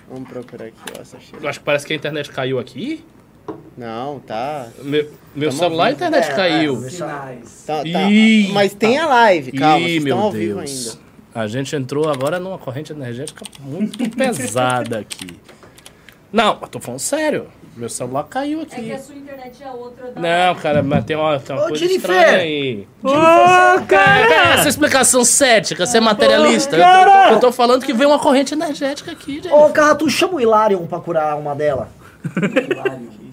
Vamos 0.10 0.30
procurar 0.30 0.66
aqui, 0.66 0.78
ó, 0.98 1.02
essa. 1.02 1.18
Eu 1.42 1.50
acho 1.50 1.60
que 1.60 1.66
parece 1.66 1.86
que 1.88 1.94
a 1.94 1.96
internet 1.96 2.30
caiu 2.32 2.60
aqui. 2.60 3.04
Não, 3.78 4.20
tá. 4.20 4.68
Meu, 4.84 5.10
meu 5.36 5.52
celular 5.52 5.88
a 5.88 5.92
internet 5.92 6.30
É, 6.30 6.34
caiu. 6.36 6.86
é, 6.86 6.90
tá, 7.66 7.78
tá. 7.78 7.84
Ih, 7.84 8.50
Mas 8.52 8.74
tem 8.74 8.98
a 8.98 9.08
live, 9.08 9.52
calma, 9.54 9.80
Ih, 9.80 9.84
vocês 10.00 10.04
meu 10.04 10.14
estão 10.16 10.26
ao 10.28 10.32
vivo 10.32 10.60
Deus. 10.60 10.88
ainda. 10.90 11.08
A 11.36 11.48
gente 11.48 11.76
entrou 11.76 12.10
agora 12.10 12.40
numa 12.40 12.58
corrente 12.58 12.92
energética 12.92 13.44
muito 13.60 14.10
pesada 14.16 15.00
aqui. 15.00 15.40
Não, 16.34 16.58
eu 16.62 16.68
tô 16.68 16.80
falando 16.80 17.00
sério. 17.00 17.48
Meu 17.78 17.90
celular 17.90 18.24
caiu 18.24 18.62
É 18.62 18.66
que 18.66 18.76
aqui. 18.76 18.92
a 18.92 18.98
sua 18.98 19.16
internet 19.16 19.64
é 19.64 19.70
outra 19.72 20.12
da. 20.12 20.20
Não, 20.20 20.56
cara, 20.56 20.82
mas 20.82 21.06
tem 21.06 21.16
uma, 21.16 21.40
tem 21.40 21.56
uma 21.56 21.66
Ô, 21.66 21.68
coisa 21.70 21.86
Jennifer! 21.86 22.10
estranha 22.12 22.38
aí. 22.40 22.88
Ô, 23.04 23.10
Cara, 23.12 23.82
cara! 23.88 24.54
essa 24.56 24.68
explicação 24.68 25.24
cética, 25.24 25.86
você 25.86 25.98
é 25.98 26.02
materialista. 26.02 26.76
Eu 26.76 26.84
tô, 26.84 27.34
eu 27.36 27.40
tô 27.40 27.52
falando 27.52 27.86
que 27.86 27.94
veio 27.94 28.10
uma 28.10 28.18
corrente 28.20 28.54
energética 28.56 29.12
aqui, 29.12 29.36
gente. 29.36 29.50
Ô, 29.54 29.70
Carratu, 29.70 30.10
chama 30.10 30.34
o 30.36 30.42
Hilarion 30.42 30.88
pra 30.88 31.00
curar 31.00 31.38
uma 31.38 31.54
dela. 31.54 31.90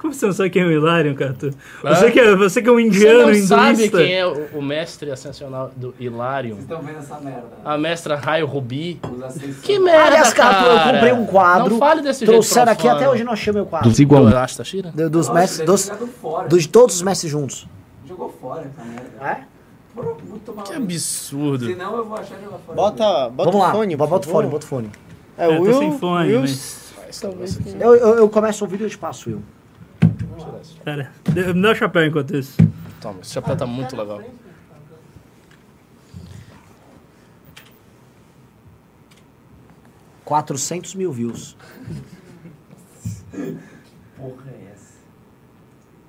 Como 0.00 0.14
você 0.14 0.24
não 0.26 0.32
sabe 0.32 0.48
quem 0.48 0.62
é 0.62 0.66
o 0.66 0.70
Hilarion, 0.72 1.14
cara? 1.14 1.34
Tu- 1.38 1.48
Hã? 1.84 1.94
Você, 1.94 2.10
que 2.10 2.18
é, 2.20 2.34
você 2.34 2.62
que 2.62 2.68
é 2.68 2.72
um 2.72 2.76
Você 2.76 2.82
indiano 2.86 3.18
não 3.18 3.28
hinduísta. 3.30 3.54
sabe 3.56 3.88
quem 3.90 4.14
é 4.14 4.26
o, 4.26 4.46
o 4.54 4.62
mestre 4.62 5.10
ascensional 5.10 5.70
do 5.76 5.94
Hilarion? 6.00 6.54
Vocês 6.54 6.62
estão 6.62 6.80
vendo 6.80 6.98
essa 7.00 7.20
merda. 7.20 7.42
A 7.62 7.76
mestra 7.76 8.16
Raio 8.16 8.46
Rubi? 8.46 8.98
Que 9.62 9.78
merda, 9.78 10.06
Aliás, 10.06 10.34
eu 10.34 10.92
comprei 10.94 11.12
um 11.12 11.26
quadro. 11.26 11.70
Não 11.72 11.78
fale 11.78 12.00
desse 12.00 12.20
jeito 12.20 12.30
Trouxeram 12.30 12.72
aqui, 12.72 12.88
até 12.88 13.08
hoje 13.10 13.22
não 13.24 13.32
achei 13.34 13.52
meu 13.52 13.66
quadro. 13.66 13.90
Dos 13.90 14.00
igual. 14.00 14.24
Do 14.26 14.36
Asta 14.36 14.64
Shira? 14.64 14.90
Do- 14.94 15.10
dos 15.10 15.28
Nossa, 15.28 15.38
mestres, 15.40 15.66
dos, 15.66 15.92
dos- 16.48 16.62
de 16.62 16.68
todos 16.70 16.96
os 16.96 17.02
mestres 17.02 17.30
juntos. 17.30 17.66
Jogou 18.08 18.34
fora 18.40 18.62
essa 18.62 18.82
merda. 18.88 19.10
É? 19.20 19.44
Porra, 19.94 20.14
muito 20.26 20.54
mal. 20.54 20.64
Que 20.64 20.72
absurdo. 20.72 21.66
Senão 21.66 21.96
eu 21.98 22.04
vou 22.06 22.16
achar 22.16 22.36
jogar 22.42 22.58
fora. 22.58 22.74
Bota, 22.76 23.28
bota 23.28 23.50
Vamos 23.50 23.60
lá, 23.66 23.68
o 23.68 23.72
fone, 23.76 23.96
por 23.98 24.08
bota 24.08 24.26
o 24.28 24.30
fone, 24.30 24.48
bota 24.48 24.64
o 24.64 24.68
fone. 24.68 24.90
É, 25.36 25.46
Eu 25.46 25.52
o 25.52 25.56
tô 25.56 25.62
Will, 25.64 25.78
sem 25.78 25.98
fone, 25.98 26.30
Will, 26.32 26.40
mas- 26.40 26.80
Eu, 27.80 27.94
eu, 27.96 28.14
eu 28.18 28.28
começo 28.28 28.64
a 28.64 28.66
ouvir 28.66 28.80
e 28.80 28.84
eu 28.84 28.88
te 28.90 28.96
passo, 28.96 29.28
Will. 29.28 29.42
Pera, 30.84 31.10
me 31.54 31.62
dá 31.62 31.70
o 31.72 31.74
chapéu 31.74 32.06
enquanto 32.06 32.36
isso. 32.36 32.56
Toma, 33.00 33.20
esse 33.22 33.32
chapéu 33.32 33.56
tá 33.56 33.66
muito 33.66 33.96
legal. 33.96 34.22
Quatrocentos 40.24 40.94
mil 40.94 41.12
views. 41.12 41.56
Porra, 44.16 44.44
é 44.48 44.72
essa? 44.72 44.90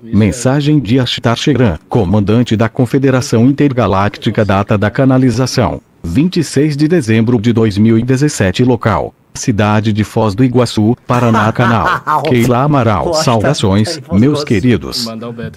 Mensagem 0.02 0.80
de 0.80 1.00
Ashtar 1.00 1.36
Sheran, 1.36 1.80
comandante 1.88 2.56
da 2.56 2.70
Confederação 2.70 3.46
Intergaláctica 3.46 4.44
Data 4.46 4.78
da 4.78 4.92
Canalização. 4.92 5.82
26 6.04 6.76
de 6.76 6.88
dezembro 6.88 7.40
de 7.40 7.54
2017 7.54 8.64
Local. 8.64 9.14
Cidade 9.34 9.94
de 9.94 10.04
Foz 10.04 10.36
do 10.36 10.44
Iguaçu, 10.44 10.96
Paraná 11.08 11.52
Canal. 11.54 12.22
Keila 12.24 12.64
Amaral. 12.64 13.14
Saudações, 13.14 14.00
meus 14.12 14.44
queridos. 14.44 15.08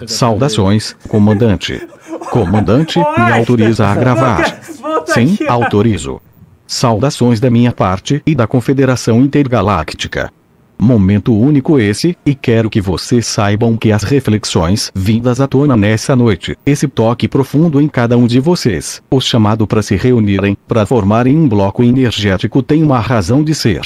Saudações, 0.07 0.95
comandante. 1.07 1.81
Comandante, 2.31 2.97
me 2.97 3.31
autoriza 3.31 3.87
a 3.87 3.93
gravar. 3.95 4.59
Sim, 5.05 5.37
autorizo. 5.47 6.19
Saudações 6.65 7.39
da 7.39 7.49
minha 7.51 7.71
parte 7.71 8.21
e 8.25 8.33
da 8.33 8.47
Confederação 8.47 9.21
Intergaláctica. 9.21 10.31
Momento 10.77 11.33
único 11.33 11.79
esse, 11.79 12.17
e 12.25 12.35
quero 12.35 12.69
que 12.69 12.81
vocês 12.81 13.25
saibam 13.25 13.77
que 13.77 13.91
as 13.91 14.03
reflexões 14.03 14.91
vindas 14.93 15.39
à 15.39 15.47
tona 15.47 15.77
nessa 15.77 16.15
noite, 16.15 16.57
esse 16.65 16.87
toque 16.87 17.27
profundo 17.27 17.79
em 17.79 17.87
cada 17.87 18.17
um 18.17 18.27
de 18.27 18.39
vocês, 18.39 19.01
o 19.09 19.21
chamado 19.21 19.65
para 19.65 19.81
se 19.81 19.95
reunirem, 19.95 20.57
para 20.67 20.85
formarem 20.85 21.37
um 21.37 21.47
bloco 21.47 21.83
energético 21.83 22.61
tem 22.61 22.83
uma 22.83 22.99
razão 22.99 23.43
de 23.43 23.55
ser. 23.55 23.81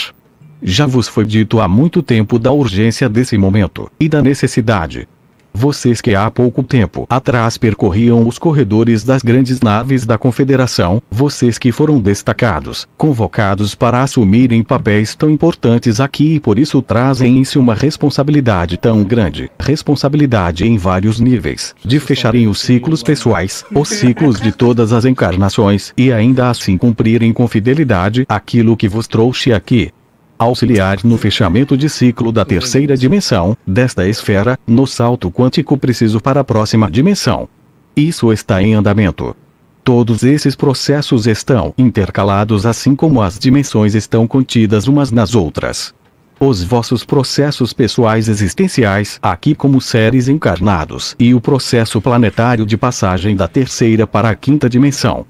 Já 0.62 0.86
vos 0.86 1.08
foi 1.08 1.26
dito 1.26 1.62
há 1.62 1.68
muito 1.68 2.02
tempo 2.02 2.38
da 2.38 2.52
urgência 2.52 3.08
desse 3.08 3.38
momento, 3.38 3.90
e 4.00 4.10
da 4.10 4.22
necessidade. 4.22 5.08
Vocês 5.54 6.00
que 6.02 6.16
há 6.16 6.30
pouco 6.30 6.64
tempo 6.64 7.06
atrás 7.10 7.58
percorriam 7.58 8.28
os 8.28 8.38
corredores 8.38 9.04
das 9.04 9.22
grandes 9.22 9.62
naves 9.62 10.06
da 10.06 10.18
Confederação, 10.18 11.02
vocês 11.10 11.58
que 11.58 11.72
foram 11.72 12.00
destacados, 12.00 12.88
convocados 12.98 13.76
para 13.76 14.02
assumirem 14.02 14.64
papéis 14.64 15.16
tão 15.16 15.30
importantes 15.30 16.00
aqui 16.00 16.36
e 16.36 16.40
por 16.40 16.58
isso 16.58 16.82
trazem 16.82 17.38
em 17.38 17.44
si 17.44 17.58
uma 17.58 17.74
responsabilidade 17.74 18.78
tão 18.78 19.04
grande, 19.04 19.52
responsabilidade 19.60 20.66
em 20.66 20.78
vários 20.78 21.20
níveis, 21.20 21.76
de 21.84 22.00
fecharem 22.00 22.48
os 22.48 22.62
ciclos 22.62 23.04
pessoais, 23.04 23.66
os 23.74 23.90
ciclos 23.90 24.40
de 24.40 24.52
todas 24.52 24.94
as 24.94 25.06
encarnações, 25.06 25.94
e 25.98 26.12
ainda 26.12 26.50
assim 26.50 26.78
cumprirem 26.78 27.34
com 27.34 27.48
fidelidade 27.48 28.26
aquilo 28.30 28.78
que 28.78 28.88
vos 28.88 29.08
trouxe 29.08 29.52
aqui 29.52 29.92
auxiliar 30.40 31.00
no 31.04 31.18
fechamento 31.18 31.76
de 31.76 31.90
ciclo 31.90 32.32
da 32.32 32.46
terceira 32.46 32.96
dimensão, 32.96 33.58
desta 33.68 34.08
esfera, 34.08 34.58
no 34.66 34.88
salto 34.88 35.30
quântico 35.30 35.78
preciso 35.78 36.22
para 36.22 36.40
a 36.40 36.44
próxima 36.44 36.90
dimensão. 36.90 37.50
Isso 37.96 38.32
está 38.32 38.64
em 38.64 38.74
andamento. 38.74 39.36
Todos 39.84 40.24
esses 40.24 40.56
processos 40.56 41.28
estão 41.28 41.74
intercalados 41.78 42.66
assim 42.66 42.96
como 42.96 43.22
as 43.22 43.38
dimensões 43.38 43.96
estão 43.96 44.26
contidas 44.26 44.88
umas 44.88 45.12
nas 45.12 45.36
outras. 45.36 45.94
Os 46.40 46.64
vossos 46.64 47.04
processos 47.04 47.74
pessoais 47.74 48.30
existenciais, 48.30 49.20
aqui 49.22 49.54
como 49.54 49.82
seres 49.82 50.30
encarnados, 50.30 51.14
e 51.20 51.34
o 51.34 51.42
processo 51.42 52.00
planetário 52.00 52.66
de 52.66 52.78
passagem 52.78 53.36
da 53.36 53.46
terceira 53.46 54.08
para 54.08 54.30
a 54.30 54.36
quinta 54.36 54.70
dimensão. 54.70 55.26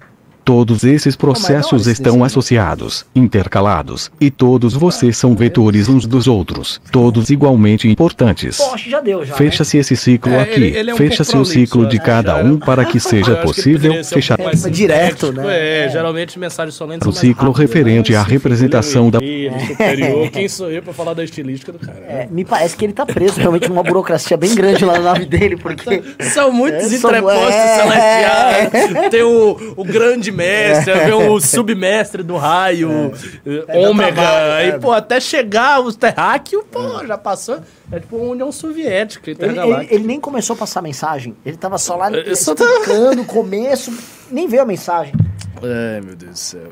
Todos 0.50 0.84
esses 0.84 1.16
processos 1.16 1.82
esse 1.84 1.92
estão 2.02 2.24
associados, 2.24 3.06
intercalados, 3.16 4.12
e 4.20 4.32
todos 4.32 4.74
vocês 4.74 5.16
são 5.16 5.36
vetores 5.36 5.88
uns 5.88 6.08
dos 6.08 6.28
outros, 6.28 6.82
todos 6.92 7.30
igualmente 7.30 7.88
importantes. 7.88 8.58
Né? 8.58 9.26
Fecha-se 9.36 9.78
esse 9.78 9.96
ciclo 9.96 10.34
É, 10.34 10.42
aqui, 10.42 10.76
é 10.76 10.96
fecha-se 10.96 11.38
o 11.38 11.46
ciclo 11.46 11.86
de 11.86 11.98
eu 11.98 12.02
cada 12.04 12.38
um 12.38 12.58
para 12.58 12.84
que 12.84 12.98
seja 13.00 13.36
possível 13.36 14.04
fechar. 14.04 14.40
É, 14.40 14.70
direto, 14.72 15.32
né? 15.32 15.86
É, 15.86 15.90
geralmente 15.92 16.40
mensagens 16.40 16.74
solenes 16.74 17.02
O 17.02 17.04
são 17.06 17.12
mais 17.12 17.20
ciclo 17.20 17.52
rápidas, 17.52 17.60
referente 17.70 18.12
né? 18.14 18.18
à 18.18 18.24
representação 18.24 19.12
da- 19.12 19.20
é. 19.22 20.30
Quem 20.34 20.48
sou 20.50 20.72
eu 20.72 20.82
pra 20.82 20.94
falar 20.94 21.14
da 21.14 21.24
estilística 21.24 21.72
do 21.72 21.78
cara? 21.78 22.00
É, 22.08 22.28
me 22.32 22.44
parece 22.44 22.76
que 22.76 22.86
ele 22.86 22.94
tá 22.94 23.06
preso 23.06 23.40
realmente 23.40 23.70
numa 23.70 23.84
burocracia 23.84 24.36
bem 24.36 24.56
grande 24.56 24.84
lá 24.84 24.94
na 24.94 25.14
nave 25.14 25.28
dele, 25.28 25.58
porque. 25.58 26.02
São 26.34 26.52
muitos 26.52 26.92
É, 26.92 26.96
entrepostos 26.96 27.54
é. 27.54 27.76
celestiais. 27.84 29.10
Tem 29.12 29.22
o, 29.22 29.74
o 29.78 29.84
grande 29.84 30.39
mestre, 30.40 30.94
tem 30.94 31.14
o 31.14 31.40
submestre 31.40 32.24
do 32.24 32.38
raio, 32.38 33.12
eh, 33.46 33.64
É, 33.68 33.88
ômega. 33.88 34.14
trabalho, 34.14 34.52
aí, 34.54 34.70
é. 34.70 34.80
pô, 34.80 34.92
até 34.92 35.20
chegar 35.20 35.82
os 35.82 35.96
terráqueos, 35.96 36.64
pô, 36.72 37.06
já 37.06 37.18
passou. 37.18 37.60
É 37.92 38.00
tipo 38.00 38.18
uma 38.18 38.32
União 38.32 38.52
Soviética, 38.52 39.32
Ele, 39.32 39.60
ele, 39.60 39.88
ele 39.90 40.04
nem 40.06 40.20
começou 40.20 40.54
a 40.56 40.58
passar 40.58 40.82
mensagem. 40.82 41.36
Ele 41.46 41.58
tava 41.58 41.78
só 41.78 41.96
lá 41.96 42.12
Eu 42.12 42.32
explicando 42.32 43.22
o 43.22 43.26
começo, 43.26 43.92
nem 44.32 44.48
veio 44.48 44.62
a 44.62 44.66
mensagem. 44.66 45.14
Ai, 45.62 46.02
meu 46.02 46.16
Deus 46.16 46.32
do 46.32 46.38
céu. 46.38 46.72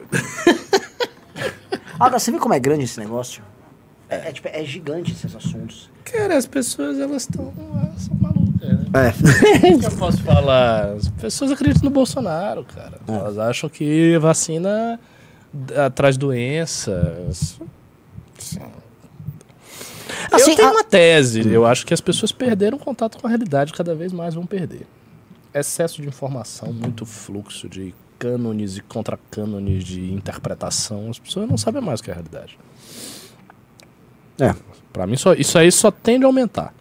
Agora, 1.99 2.19
você 2.19 2.31
vê 2.31 2.37
como 2.37 2.53
é 2.53 2.59
grande 2.59 2.83
esse 2.83 2.99
negócio? 2.99 3.41
É, 4.09 4.29
é, 4.29 4.31
tipo, 4.31 4.47
é 4.47 4.63
gigante 4.63 5.11
esses 5.11 5.35
assuntos. 5.35 5.89
Cara, 6.05 6.37
as 6.37 6.45
pessoas, 6.45 6.97
elas 6.99 7.23
estão. 7.23 7.53
Elas 7.57 8.01
são 8.03 8.15
malucas. 8.15 8.47
É. 8.93 9.73
O 9.75 9.79
que 9.79 9.85
eu 9.85 9.91
posso 9.97 10.21
falar? 10.23 10.93
As 10.93 11.09
pessoas 11.09 11.51
acreditam 11.51 11.83
no 11.83 11.89
Bolsonaro, 11.89 12.63
cara. 12.63 12.99
Elas 13.07 13.37
acham 13.37 13.69
que 13.69 14.17
vacina 14.17 14.99
traz 15.95 16.17
doenças. 16.17 17.59
Assim, 20.31 20.51
eu 20.51 20.55
tenho 20.55 20.69
a- 20.69 20.71
uma 20.71 20.83
tese. 20.83 21.47
Eu 21.47 21.65
acho 21.65 21.85
que 21.85 21.93
as 21.93 22.01
pessoas 22.01 22.31
perderam 22.31 22.77
contato 22.77 23.17
com 23.19 23.27
a 23.27 23.29
realidade, 23.29 23.73
cada 23.73 23.93
vez 23.95 24.11
mais 24.11 24.33
vão 24.35 24.45
perder. 24.45 24.85
Excesso 25.53 26.01
de 26.01 26.07
informação, 26.07 26.71
muito 26.71 27.05
fluxo 27.05 27.67
de 27.67 27.93
cânones 28.19 28.77
e 28.77 28.81
contra-cânones 28.81 29.83
de 29.83 30.13
interpretação. 30.13 31.09
As 31.09 31.19
pessoas 31.19 31.47
não 31.49 31.57
sabem 31.57 31.81
mais 31.81 31.99
o 31.99 32.03
que 32.03 32.09
é 32.09 32.13
a 32.13 32.15
realidade. 32.15 32.57
É. 34.39 34.53
Pra 34.93 35.05
mim, 35.07 35.15
só, 35.17 35.33
isso 35.33 35.57
aí 35.57 35.71
só 35.71 35.91
tende 35.91 36.23
a 36.25 36.27
aumentar. 36.27 36.73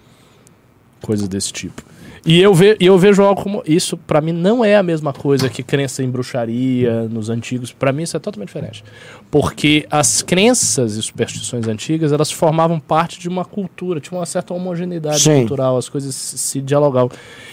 Coisas 1.03 1.29
desse 1.29 1.53
tipo. 1.53 1.83
E 2.25 2.41
eu, 2.43 2.53
ve, 2.53 2.77
eu 2.81 2.99
vejo 2.99 3.23
algo 3.23 3.41
como. 3.41 3.63
Isso, 3.65 3.97
pra 3.97 4.21
mim, 4.21 4.33
não 4.33 4.65
é 4.65 4.75
a 4.75 4.83
mesma 4.83 5.13
coisa 5.13 5.49
que 5.49 5.63
crença 5.63 6.03
em 6.03 6.11
bruxaria 6.11 7.03
nos 7.05 7.31
antigos. 7.31 7.71
Pra 7.73 7.93
mim, 7.93 8.03
isso 8.03 8.17
é 8.17 8.21
totalmente 8.21 8.49
diferente. 8.49 8.83
Porque 9.31 9.87
as 9.89 10.23
crenças 10.23 10.97
e 10.97 11.03
superstições 11.03 11.69
antigas, 11.69 12.11
elas 12.13 12.33
formavam 12.33 12.81
parte 12.81 13.21
de 13.21 13.29
uma 13.29 13.45
cultura, 13.45 14.01
tinha 14.01 14.19
uma 14.19 14.27
certa 14.27 14.53
homogeneidade 14.55 15.21
Sim. 15.21 15.41
cultural, 15.41 15.77
as 15.77 15.89
coisas 15.89 16.13
se 16.17 16.37
se 16.37 16.61
dialogavam. 16.61 17.11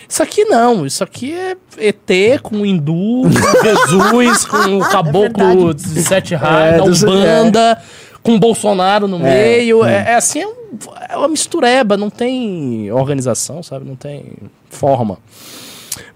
Isso 0.09 0.23
aqui 0.23 0.43
não, 0.45 0.87
isso 0.87 1.03
aqui 1.03 1.33
é 1.33 1.55
ET 1.77 2.41
com 2.41 2.65
hindu, 2.65 3.23
com 3.23 3.29
Jesus, 3.63 4.45
com 4.45 4.77
o 4.77 4.89
caboclo 4.89 5.67
verdade. 5.67 5.93
de 5.93 6.01
sete 6.01 6.33
raios, 6.33 6.73
É, 6.73 6.77
da 6.79 6.83
dos- 6.85 7.03
Umbanda, 7.03 7.83
com 8.23 8.39
Bolsonaro 8.39 9.07
no 9.07 9.17
É, 9.17 9.33
meio. 9.33 9.83
É, 9.85 10.11
é 10.11 10.15
assim, 10.15 10.39
é, 10.41 10.47
um- 10.47 10.53
é 11.09 11.17
uma 11.17 11.27
mistureba, 11.27 11.95
não 11.97 12.09
tem 12.09 12.91
organização, 12.91 13.61
sabe? 13.61 13.85
Não 13.85 13.95
tem 13.95 14.33
forma. 14.69 15.17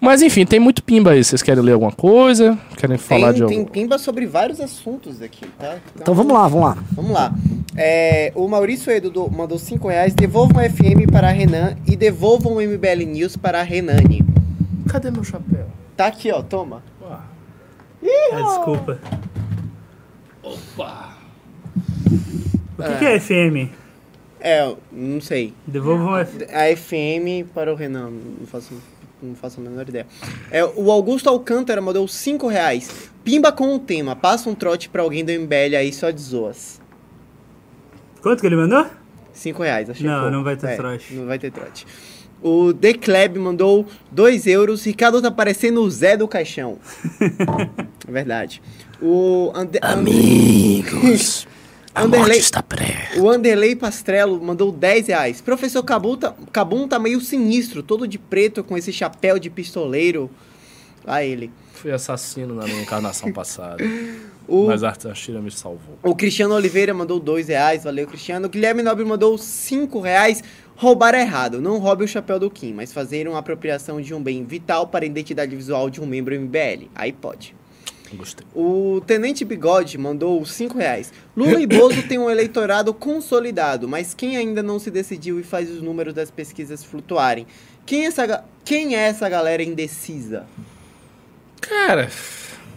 Mas 0.02 0.24
enfim, 0.24 0.44
tem 0.46 0.60
muito 0.60 0.84
pimba 0.84 1.12
aí. 1.12 1.24
Vocês 1.24 1.44
querem 1.44 1.62
ler 1.64 1.74
alguma 1.74 1.92
coisa? 1.92 2.58
Querem 2.78 2.98
falar 2.98 3.32
de 3.32 3.46
Tem, 3.46 3.58
tem 3.58 3.66
pimba 3.66 4.00
sobre 4.00 4.26
vários 4.26 4.60
assuntos 4.60 5.22
aqui, 5.22 5.46
tá? 5.60 5.76
Então 5.96 6.16
vamos 6.16 6.34
lá, 6.34 6.48
vamos 6.48 6.66
lá. 6.66 6.78
Vamos 6.94 7.12
lá. 7.12 7.32
É, 7.76 8.32
o 8.36 8.48
Maurício 8.48 8.92
Edu 8.92 9.12
do- 9.12 9.30
mandou 9.32 9.60
5 9.60 9.88
reais. 9.88 10.16
Devolvam 10.16 10.64
o 10.64 10.66
FM 10.70 11.06
para 11.12 11.28
a 11.28 11.32
Renan 11.32 11.76
e 11.88 11.96
devolvam 11.96 12.54
o 12.56 12.62
MBL 12.62 13.06
News 13.06 13.36
para 13.38 13.60
a 13.60 13.64
Renane. 13.64 14.24
Cadê 14.90 15.12
meu 15.12 15.24
chapéu? 15.24 15.68
Tá 15.96 16.08
aqui, 16.08 16.32
ó. 16.32 16.42
Toma. 16.42 16.82
Ah, 17.04 17.22
desculpa. 18.56 19.00
Opa! 20.44 21.17
O 22.78 22.84
que, 22.84 23.00
que 23.00 23.06
é 23.06 23.20
FM? 23.20 23.72
É, 24.40 24.76
não 24.92 25.20
sei. 25.20 25.54
Devolvam 25.66 26.14
o 26.22 26.26
FM. 26.26 26.42
A 26.54 26.76
FM 26.76 27.48
para 27.54 27.72
o 27.72 27.76
Renan. 27.76 28.12
Não 28.40 28.46
faço, 28.48 28.74
não 29.22 29.36
faço 29.36 29.60
a 29.60 29.64
menor 29.64 29.88
ideia. 29.90 30.06
É, 30.52 30.64
o 30.64 30.92
Augusto 30.92 31.28
Alcântara 31.28 31.82
mandou 31.82 32.08
5 32.08 32.48
reais. 32.48 33.10
Pimba 33.24 33.52
com 33.52 33.76
o 33.76 33.80
tema. 33.80 34.16
Passa 34.16 34.50
um 34.50 34.56
trote 34.56 34.90
pra 34.90 35.02
alguém 35.02 35.26
do 35.26 35.32
MBL 35.32 35.76
aí 35.78 35.92
só 35.92 36.12
de 36.12 36.22
zoas. 36.22 36.80
Quanto 38.22 38.42
que 38.42 38.48
ele 38.48 38.56
mandou? 38.56 38.86
5 39.34 39.62
reais, 39.64 39.90
achei 39.90 40.06
Não, 40.08 40.20
pouco. 40.22 40.32
não 40.32 40.44
vai 40.44 40.56
ter 40.56 40.68
É, 40.68 40.76
trote. 40.76 41.14
Não 41.14 41.26
vai 41.26 41.38
ter 41.40 41.52
trote. 41.52 41.86
O 42.42 42.72
The 42.74 42.94
Kleb 42.94 43.38
mandou 43.40 43.86
2 44.12 44.46
euros. 44.48 44.86
Ricardo 44.86 45.22
tá 45.22 45.32
parecendo 45.32 45.82
o 45.82 45.90
Zé 45.90 46.16
do 46.16 46.28
Caixão. 46.28 46.78
é 48.08 48.12
verdade. 48.12 48.62
O 49.02 49.52
Ande 49.56 49.80
Amigos, 49.82 51.48
a 51.98 52.04
Anderlei- 52.04 52.28
morte 52.30 52.40
está. 52.40 52.64
O 53.20 53.30
Anderlei 53.30 53.76
Pastrello 53.76 54.42
mandou 54.42 54.72
10 54.72 55.08
reais. 55.08 55.42
Professor 55.42 55.84
Cabum 55.84 56.16
tá, 56.16 56.34
Cabum 56.52 56.88
tá 56.88 56.98
meio 57.00 57.20
sinistro, 57.22 57.82
todo 57.84 58.08
de 58.08 58.18
preto 58.18 58.64
com 58.64 58.78
esse 58.78 58.92
chapéu 58.94 59.38
de 59.40 59.50
pistoleiro. 59.50 60.30
Lá 61.06 61.24
ele. 61.24 61.52
Fui 61.74 61.92
assassino 61.92 62.56
na 62.56 62.66
minha 62.66 62.82
encarnação 62.82 63.32
passada. 63.32 63.84
O, 64.50 64.68
Mas 64.68 64.82
a 64.82 65.14
Shira 65.14 65.42
me 65.42 65.52
salvou. 65.52 66.00
o 66.02 66.16
Cristiano 66.16 66.56
Oliveira 66.56 66.94
mandou 66.94 67.20
2 67.20 67.50
reais. 67.50 67.84
Valeu, 67.84 68.08
Cristiano. 68.08 68.46
O 68.46 68.50
Guilherme 68.50 68.82
Nobre 68.82 69.04
mandou 69.04 69.38
5 69.38 70.00
reais. 70.00 70.42
Roubar 70.78 71.14
é 71.16 71.20
errado. 71.22 71.60
Não 71.60 71.80
roube 71.80 72.06
o 72.06 72.08
chapéu 72.08 72.40
do 72.40 72.50
Kim, 72.50 72.72
mas 72.72 72.94
fazer 72.94 73.28
uma 73.28 73.40
apropriação 73.40 74.00
de 74.00 74.14
um 74.14 74.24
bem 74.24 74.46
vital 74.46 74.88
para 74.88 75.04
a 75.04 75.06
identidade 75.06 75.54
visual 75.54 75.90
de 75.90 76.00
um 76.00 76.06
membro 76.06 76.34
MBL. 76.34 76.88
Aí 76.96 77.12
pode. 77.12 77.54
Gostei. 78.16 78.46
O 78.56 79.02
Tenente 79.06 79.44
Bigode 79.44 79.98
mandou 79.98 80.46
5 80.46 80.78
reais. 80.78 81.12
Lula 81.36 81.60
e 81.62 81.68
Bozo 81.68 82.04
têm 82.08 82.18
um 82.18 82.30
eleitorado 82.30 82.94
consolidado, 82.94 83.88
mas 83.88 84.14
quem 84.14 84.38
ainda 84.38 84.64
não 84.64 84.80
se 84.80 84.90
decidiu 84.90 85.40
e 85.40 85.44
faz 85.44 85.70
os 85.70 85.82
números 85.82 86.14
das 86.14 86.32
pesquisas 86.32 86.84
flutuarem? 86.84 87.46
Quem 87.86 88.04
é 88.04 88.08
essa, 88.08 88.44
quem 88.64 88.96
é 88.96 89.00
essa 89.00 89.28
galera 89.28 89.64
indecisa? 89.64 90.46
Cara, 91.62 92.10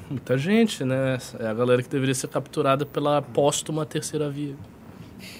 muita 0.08 0.36
gente, 0.36 0.84
né? 0.84 1.18
É 1.38 1.46
a 1.46 1.54
galera 1.54 1.82
que 1.82 1.88
deveria 1.88 2.14
ser 2.14 2.28
capturada 2.28 2.84
pela 2.84 3.22
póstuma 3.22 3.86
terceira 3.86 4.28
via. 4.30 4.54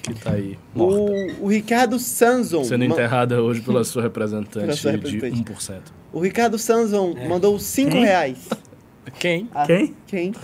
Que 0.02 0.14
tá 0.14 0.32
aí, 0.32 0.58
morta. 0.74 1.00
O, 1.40 1.44
o 1.46 1.48
Ricardo 1.48 1.98
Sanzon. 1.98 2.64
Sendo 2.64 2.84
enterrada 2.84 3.42
hoje 3.42 3.60
pela 3.62 3.82
sua 3.82 4.02
representante, 4.02 4.66
Pela 4.66 4.76
sua 4.76 4.98
de 4.98 5.18
representante. 5.18 5.52
1%. 5.52 5.80
O 6.12 6.20
Ricardo 6.20 6.58
Sanzon 6.58 7.14
mandou 7.28 7.58
5 7.58 7.90
Quem? 7.90 8.04
reais. 8.04 8.48
Quem? 9.18 9.48
Ah, 9.54 9.66
Quem? 9.66 9.94
Quem? 10.06 10.34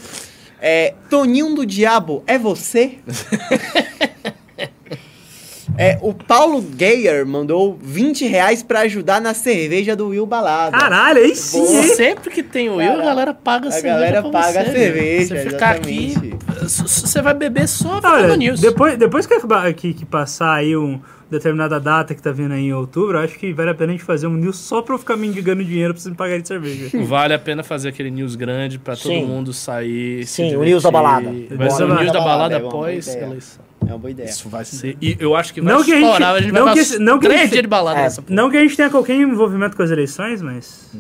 É, 0.61 0.95
Toninho 1.11 1.55
do 1.55 1.67
Diabo, 1.67 2.23
é 2.27 2.39
você? 2.39 2.99
é, 5.77 5.99
o 6.01 6.15
Paulo 6.15 6.65
Geyer 6.79 7.27
mandou 7.27 7.79
20 7.81 8.27
reais 8.27 8.63
pra 8.63 8.81
ajudar 8.81 9.21
na 9.21 9.35
cerveja 9.35 9.95
do 9.95 10.09
Will 10.09 10.27
Balada. 10.27 10.77
Caralho, 10.77 11.19
aí 11.21 11.35
sim, 11.37 11.61
Boa. 11.61 11.83
hein? 11.83 11.95
Sempre 11.95 12.31
que 12.31 12.43
tem 12.43 12.71
o 12.71 12.81
eu, 12.81 13.01
a 13.01 13.05
galera 13.05 13.35
paga 13.35 13.69
a 13.69 13.73
cerveja. 13.73 13.95
galera 13.95 14.23
pra 14.23 14.31
paga 14.31 14.65
você, 14.65 14.71
a 14.71 14.73
cerveja, 14.73 15.37
Você 15.43 15.51
ficar 15.51 15.71
aqui, 15.77 16.15
você 16.63 17.23
vai 17.23 17.35
beber 17.35 17.69
só 17.69 17.93
Olha, 17.93 18.03
falando 18.03 18.37
news. 18.37 18.61
depois, 18.61 18.97
depois 18.97 19.27
que, 19.27 19.39
que, 19.75 19.95
que 19.95 20.05
passar 20.07 20.55
aí 20.55 20.77
um 20.77 21.01
determinada 21.31 21.81
data 21.81 22.15
que 22.15 22.23
tá 22.23 22.31
vindo 22.31 22.53
aí 22.53 22.67
em 22.67 22.73
outubro, 22.73 23.19
eu 23.19 23.23
acho 23.23 23.39
que 23.39 23.53
vale 23.53 23.71
a 23.71 23.75
pena 23.75 23.93
a 23.93 23.97
gente 23.97 24.05
fazer 24.05 24.27
um 24.27 24.35
news 24.35 24.57
só 24.59 24.81
pra 24.83 24.95
eu 24.95 24.99
ficar 24.99 25.17
mendigando 25.17 25.65
dinheiro 25.65 25.93
pra 25.93 26.01
vocês 26.01 26.11
me 26.11 26.17
pagarem 26.17 26.43
de 26.43 26.49
cerveja. 26.49 26.91
Vale 27.05 27.35
a 27.35 27.39
pena 27.39 27.63
fazer 27.63 27.89
aquele 27.89 28.11
news 28.11 28.37
grande 28.37 28.79
pra 28.79 28.95
todo 28.95 29.09
Sim. 29.13 29.25
mundo 29.27 29.53
sair. 29.53 30.25
se 30.27 30.35
Sim, 30.37 30.57
o 30.57 30.63
news 30.65 30.83
da 30.83 30.91
balada. 30.91 31.31
Vai 31.51 31.71
ser 31.71 31.85
o 31.85 31.95
news 31.95 32.13
da 32.13 32.21
balada 32.21 32.55
É 32.55 32.59
após 32.59 33.07
ideia. 33.09 33.25
eleição. 33.27 33.65
É 33.83 33.91
uma 33.91 33.99
boa 33.99 34.11
ideia. 34.11 34.29
Isso 34.29 34.49
vai 34.49 34.65
ser. 34.65 34.97
E 35.01 35.17
eu 35.21 35.37
acho 35.37 35.53
que 35.55 35.61
vai 35.61 35.73
Não 35.73 35.85
que 35.85 35.93
a 35.93 35.95
gente- 35.97 36.05
estourar. 36.05 36.35
A 36.35 36.41
gente, 36.41 36.53
não 36.53 36.65
vai 36.65 36.75
que 36.75 36.99
não 36.99 37.19
que 37.21 37.27
três 37.29 37.51
dias 37.51 37.63
de 37.63 37.69
balada 37.69 38.01
É. 38.01 38.03
nessa 38.03 38.23
porra. 38.23 38.35
Não 38.35 38.51
que 38.51 38.57
a 38.57 38.61
gente 38.61 38.77
tenha 38.77 38.91
qualquer 38.91 39.15
envolvimento 39.15 39.77
com 39.77 39.83
as 39.83 39.91
eleições, 39.91 40.43
mas. 40.43 40.91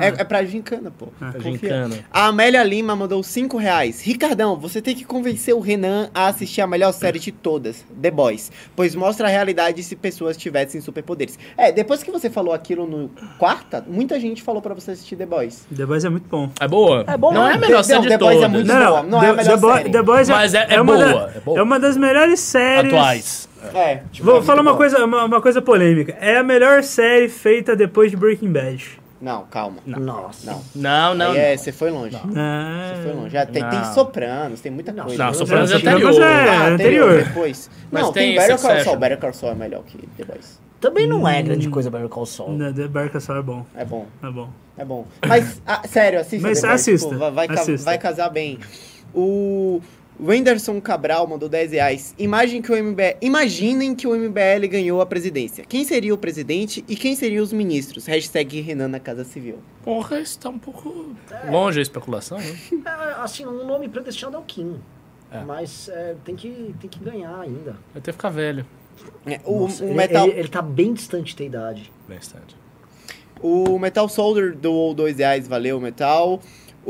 É, 0.00 0.08
é 0.20 0.24
pra 0.24 0.44
gincana, 0.44 0.90
pô. 0.96 1.08
A 1.20 1.32
Confia. 1.32 1.52
gincana. 1.52 1.94
A 2.10 2.26
Amélia 2.26 2.62
Lima 2.62 2.94
mandou 2.96 3.22
5 3.22 3.56
reais. 3.56 4.00
Ricardão, 4.02 4.56
você 4.56 4.80
tem 4.82 4.94
que 4.94 5.04
convencer 5.04 5.54
o 5.54 5.60
Renan 5.60 6.10
a 6.14 6.26
assistir 6.28 6.60
a 6.60 6.66
melhor 6.66 6.92
série 6.92 7.18
de 7.18 7.30
todas, 7.32 7.84
The 8.00 8.10
Boys. 8.10 8.50
Pois 8.74 8.94
mostra 8.94 9.26
a 9.26 9.30
realidade 9.30 9.82
se 9.82 9.94
pessoas 9.96 10.36
tivessem 10.36 10.80
superpoderes. 10.80 11.38
É, 11.56 11.70
depois 11.72 12.02
que 12.02 12.10
você 12.10 12.28
falou 12.30 12.52
aquilo 12.52 12.86
no 12.86 13.10
quarta, 13.38 13.84
muita 13.86 14.18
gente 14.18 14.42
falou 14.42 14.60
pra 14.62 14.74
você 14.74 14.92
assistir 14.92 15.16
The 15.16 15.26
Boys. 15.26 15.66
The 15.74 15.86
Boys 15.86 16.04
é 16.04 16.08
muito 16.08 16.28
bom. 16.28 16.50
É 16.60 16.66
boa? 16.68 17.04
É 17.06 17.16
bom, 17.16 17.32
Não 17.32 17.44
né? 17.44 17.52
é 17.52 17.54
a 17.54 17.58
melhor 17.58 17.78
The- 17.78 17.82
série 17.84 17.96
não, 17.98 18.02
de 18.02 18.08
The 18.08 18.18
Boys 18.18 18.36
é 18.36 18.40
todas. 18.40 18.50
muito 18.52 18.66
Não, 18.66 18.86
boa. 18.86 19.02
não, 19.02 19.08
Não 19.10 19.22
é 19.22 19.26
a 19.26 19.34
The, 19.34 19.42
melhor 19.42 19.60
The, 19.60 19.72
série. 19.76 19.90
The 19.90 20.02
Boys 20.02 20.28
é, 20.28 20.32
Mas 20.32 20.54
é- 20.54 20.66
é 20.70 20.80
uma 20.80 20.92
boa, 20.94 21.04
da- 21.06 21.30
é 21.36 21.40
boa. 21.40 21.58
é 21.58 21.62
uma 21.62 21.78
das 21.80 21.96
melhores 21.96 22.40
séries. 22.40 22.92
Atuais. 22.92 23.48
É. 23.74 24.02
tipo, 24.12 24.24
Vou 24.24 24.38
é 24.38 24.42
falar 24.42 24.60
uma 24.62 24.70
bom. 24.70 24.76
coisa, 24.76 25.04
uma, 25.04 25.24
uma 25.24 25.42
coisa 25.42 25.60
polêmica. 25.60 26.16
É 26.20 26.38
a 26.38 26.44
melhor 26.44 26.82
série 26.84 27.28
feita 27.28 27.74
depois 27.74 28.10
de 28.10 28.16
Breaking 28.16 28.52
Bad. 28.52 29.00
Não, 29.20 29.44
calma. 29.46 29.78
Nossa. 29.84 30.50
Não. 30.50 30.62
Não, 30.74 31.14
não. 31.14 31.30
Aí 31.32 31.38
é, 31.38 31.56
você 31.56 31.72
foi 31.72 31.90
longe. 31.90 32.16
Você 32.16 33.02
foi 33.02 33.12
longe. 33.12 33.30
Já 33.30 33.44
tem, 33.46 33.62
tem 33.68 33.78
Não. 33.80 33.92
Sopranos, 33.94 34.60
tem 34.60 34.70
muita 34.70 34.92
Não, 34.92 35.04
coisa. 35.04 35.18
Não, 35.18 35.26
Não, 35.32 35.34
Sopranos 35.34 35.70
é 35.72 35.74
Sopranos 35.76 36.02
anterior. 36.04 36.22
é- 36.22 36.48
Ah, 36.48 36.66
anterior. 36.68 37.24
Depois. 37.24 37.70
Mas 37.90 38.02
não, 38.04 38.12
tem 38.12 38.28
tem, 38.34 38.38
Better 38.38 38.60
Call. 38.60 38.80
Saul. 38.84 38.96
Better 38.96 39.18
Call 39.18 39.32
Saul 39.32 39.52
é 39.52 39.54
melhor 39.56 39.82
que 39.84 39.98
The 40.16 40.24
Boys. 40.24 40.60
Também 40.80 41.08
não 41.08 41.26
é 41.26 41.42
grande 41.42 41.68
coisa 41.68 41.90
Better 41.90 42.08
Call 42.08 42.26
Saul. 42.26 42.52
Não, 42.52 42.72
The 42.72 42.86
Barca 42.86 43.18
só 43.18 43.36
é 43.36 43.42
bom. 43.42 43.66
É 43.74 43.84
bom. 43.84 44.06
É 44.22 44.30
bom. 44.30 44.48
É 44.76 44.84
bom. 44.84 45.06
Mas, 45.26 45.60
ah, 45.66 45.82
sério, 45.88 46.20
assista. 46.20 46.46
Mas 46.46 46.60
The 46.60 46.68
Boys, 46.68 46.80
assista, 46.80 47.16
vai, 47.18 47.30
vai, 47.32 47.48
ca- 47.48 47.54
assista. 47.54 47.84
vai 47.84 47.98
casar 47.98 48.28
bem. 48.30 48.60
O 49.12 49.80
Wenderson 50.20 50.80
Cabral 50.80 51.26
mandou 51.28 51.48
10 51.48 51.72
reais. 51.72 52.14
Imagem 52.18 52.60
que 52.60 52.72
o 52.72 52.76
MBL, 52.76 53.16
imaginem 53.20 53.94
que 53.94 54.06
o 54.06 54.16
MBL 54.16 54.66
ganhou 54.68 55.00
a 55.00 55.06
presidência. 55.06 55.64
Quem 55.64 55.84
seria 55.84 56.12
o 56.12 56.18
presidente 56.18 56.84
e 56.88 56.96
quem 56.96 57.14
seriam 57.14 57.42
os 57.42 57.52
ministros? 57.52 58.06
Hashtag 58.06 58.60
Renan 58.60 58.88
na 58.88 58.98
Casa 58.98 59.22
Civil. 59.22 59.58
Porra, 59.84 60.20
isso 60.20 60.38
tá 60.38 60.48
um 60.48 60.58
pouco 60.58 61.14
longe 61.48 61.78
a 61.78 61.82
especulação, 61.82 62.38
né? 62.38 62.58
É, 62.88 63.22
assim, 63.22 63.46
um 63.46 63.66
nome 63.66 63.88
predestinado 63.88 64.36
é 64.36 64.40
o 64.40 64.42
Kim. 64.42 64.80
É. 65.30 65.40
Mas 65.44 65.88
é, 65.88 66.16
tem, 66.24 66.34
que, 66.34 66.74
tem 66.80 66.88
que 66.90 66.98
ganhar 66.98 67.38
ainda. 67.40 67.76
Vai 67.92 68.02
ter 68.02 68.10
que 68.10 68.12
ficar 68.12 68.30
velho. 68.30 68.66
É, 69.26 69.40
o, 69.44 69.60
Nossa, 69.60 69.84
o 69.84 69.88
ele, 69.88 69.94
Metal, 69.94 70.26
ele, 70.26 70.40
ele 70.40 70.48
tá 70.48 70.62
bem 70.62 70.92
distante 70.94 71.36
da 71.36 71.44
idade. 71.44 71.92
Bem 72.08 72.18
instante. 72.18 72.56
o 73.40 73.78
Metal 73.78 74.08
Soldier 74.08 74.56
doou 74.56 74.94
2 74.94 75.18
reais, 75.18 75.46
valeu, 75.46 75.80
Metal. 75.80 76.40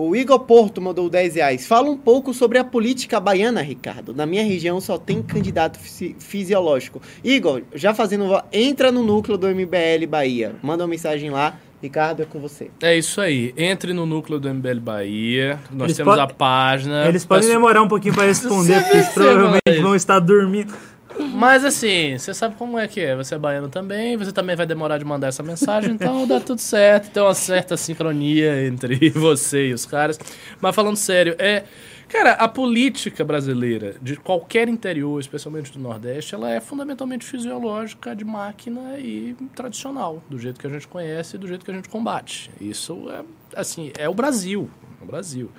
O 0.00 0.14
Igor 0.14 0.38
Porto 0.38 0.80
mandou 0.80 1.10
10 1.10 1.34
reais. 1.34 1.66
Fala 1.66 1.90
um 1.90 1.96
pouco 1.96 2.32
sobre 2.32 2.56
a 2.56 2.62
política 2.62 3.18
baiana, 3.18 3.60
Ricardo. 3.60 4.14
Na 4.14 4.24
minha 4.26 4.44
região 4.44 4.80
só 4.80 4.96
tem 4.96 5.20
candidato 5.20 5.76
fisi- 5.76 6.14
fisiológico. 6.20 7.02
Igor, 7.24 7.62
já 7.74 7.92
fazendo. 7.92 8.40
Entra 8.52 8.92
no 8.92 9.02
núcleo 9.02 9.36
do 9.36 9.48
MBL 9.48 10.06
Bahia. 10.08 10.54
Manda 10.62 10.84
uma 10.84 10.88
mensagem 10.90 11.30
lá. 11.30 11.56
Ricardo, 11.82 12.22
é 12.22 12.24
com 12.26 12.38
você. 12.38 12.70
É 12.80 12.96
isso 12.96 13.20
aí. 13.20 13.52
Entre 13.56 13.92
no 13.92 14.06
núcleo 14.06 14.38
do 14.38 14.48
MBL 14.48 14.78
Bahia. 14.80 15.58
Nós 15.72 15.86
Eles 15.88 15.96
temos 15.96 16.16
a 16.16 16.28
página. 16.28 17.06
Eles 17.08 17.24
podem 17.24 17.42
Peço- 17.42 17.54
demorar 17.54 17.82
um 17.82 17.88
pouquinho 17.88 18.14
pra 18.14 18.24
responder, 18.24 18.80
porque 18.82 18.96
eles 18.98 19.06
Você 19.06 19.14
provavelmente 19.14 19.82
vão 19.82 19.96
estar 19.96 20.20
dormindo. 20.20 20.72
Mas 21.18 21.64
assim, 21.64 22.16
você 22.16 22.32
sabe 22.32 22.54
como 22.56 22.78
é 22.78 22.86
que 22.86 23.00
é. 23.00 23.16
Você 23.16 23.34
é 23.34 23.38
baiano 23.38 23.68
também, 23.68 24.16
você 24.16 24.32
também 24.32 24.56
vai 24.56 24.66
demorar 24.66 24.98
de 24.98 25.04
mandar 25.04 25.28
essa 25.28 25.42
mensagem, 25.42 25.92
então 25.92 26.26
dá 26.26 26.40
tudo 26.40 26.60
certo. 26.60 27.10
Tem 27.10 27.22
uma 27.22 27.34
certa 27.34 27.76
sincronia 27.76 28.66
entre 28.66 29.10
você 29.10 29.68
e 29.68 29.72
os 29.72 29.86
caras. 29.86 30.18
Mas 30.60 30.74
falando 30.74 30.96
sério, 30.96 31.34
é. 31.38 31.64
Cara, 32.08 32.32
a 32.32 32.48
política 32.48 33.22
brasileira, 33.22 33.94
de 34.00 34.16
qualquer 34.16 34.66
interior, 34.66 35.20
especialmente 35.20 35.70
do 35.70 35.78
Nordeste, 35.78 36.34
ela 36.34 36.50
é 36.50 36.58
fundamentalmente 36.58 37.22
fisiológica, 37.22 38.16
de 38.16 38.24
máquina 38.24 38.98
e 38.98 39.36
tradicional, 39.54 40.22
do 40.26 40.38
jeito 40.38 40.58
que 40.58 40.66
a 40.66 40.70
gente 40.70 40.88
conhece 40.88 41.36
e 41.36 41.38
do 41.38 41.46
jeito 41.46 41.66
que 41.66 41.70
a 41.70 41.74
gente 41.74 41.90
combate. 41.90 42.50
Isso 42.58 43.10
é, 43.10 43.22
assim, 43.54 43.92
é 43.98 44.08
o 44.08 44.14
Brasil. 44.14 44.70
É 44.98 45.04
o 45.04 45.06
Brasil. 45.06 45.50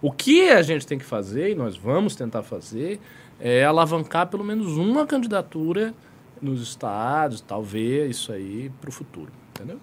O 0.00 0.10
que 0.10 0.48
a 0.48 0.62
gente 0.62 0.86
tem 0.86 0.98
que 0.98 1.04
fazer, 1.04 1.50
e 1.50 1.54
nós 1.54 1.76
vamos 1.76 2.16
tentar 2.16 2.42
fazer, 2.42 2.98
é 3.40 3.64
alavancar 3.64 4.28
pelo 4.28 4.44
menos 4.44 4.76
uma 4.76 5.06
candidatura 5.06 5.94
nos 6.40 6.62
estados, 6.62 7.40
talvez 7.40 8.16
isso 8.16 8.32
aí 8.32 8.70
para 8.80 8.90
o 8.90 8.92
futuro, 8.92 9.32
entendeu? 9.50 9.78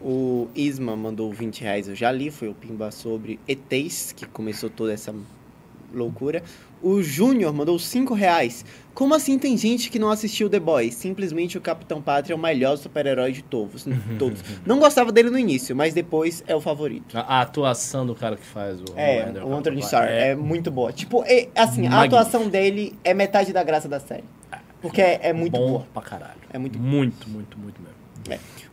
O 0.00 0.48
Isma 0.54 0.94
mandou 0.94 1.32
20 1.32 1.62
reais, 1.62 1.88
eu 1.88 1.94
já 1.94 2.12
li, 2.12 2.30
foi 2.30 2.48
o 2.48 2.54
Pimba 2.54 2.90
sobre 2.90 3.40
ETs, 3.48 4.12
que 4.12 4.26
começou 4.26 4.68
toda 4.68 4.92
essa 4.92 5.14
loucura. 5.92 6.42
O 6.82 7.02
Júnior 7.02 7.52
mandou 7.52 7.78
5 7.78 8.12
reais. 8.14 8.64
Como 8.92 9.14
assim 9.14 9.38
tem 9.38 9.56
gente 9.56 9.88
que 9.90 9.98
não 9.98 10.10
assistiu 10.10 10.50
The 10.50 10.58
Boys? 10.58 10.94
Simplesmente 10.94 11.56
o 11.56 11.60
Capitão 11.60 12.02
Pátria 12.02 12.34
é 12.34 12.36
o 12.36 12.38
melhor 12.38 12.76
super-herói 12.76 13.32
de 13.32 13.42
todos. 13.42 13.86
todos. 14.18 14.42
Não 14.66 14.78
gostava 14.78 15.12
dele 15.12 15.30
no 15.30 15.38
início, 15.38 15.74
mas 15.76 15.94
depois 15.94 16.42
é 16.46 16.54
o 16.56 16.60
favorito. 16.60 17.16
A, 17.16 17.20
a 17.20 17.40
atuação 17.42 18.04
do 18.04 18.14
cara 18.14 18.36
que 18.36 18.44
faz 18.44 18.80
o 18.80 18.84
É, 18.96 19.32
o 19.44 19.54
Anthony 19.54 19.80
Starr 19.80 20.08
é, 20.10 20.34
muito 20.34 20.70
boa. 20.70 20.92
Tipo, 20.92 21.22
é, 21.24 21.48
assim, 21.54 21.86
a 21.86 21.90
Magnífico. 21.90 22.16
atuação 22.16 22.48
dele 22.48 22.94
é 23.04 23.14
metade 23.14 23.52
da 23.52 23.62
graça 23.62 23.88
da 23.88 24.00
série. 24.00 24.24
Porque 24.80 25.00
é, 25.00 25.20
é 25.22 25.32
muito 25.32 25.52
bom 25.52 25.68
boa. 25.68 25.86
pra 25.94 26.02
caralho. 26.02 26.40
É 26.52 26.58
muito 26.58 26.78
Muito, 26.78 27.28
muito, 27.30 27.56
muito 27.56 27.80
mesmo. 27.80 28.02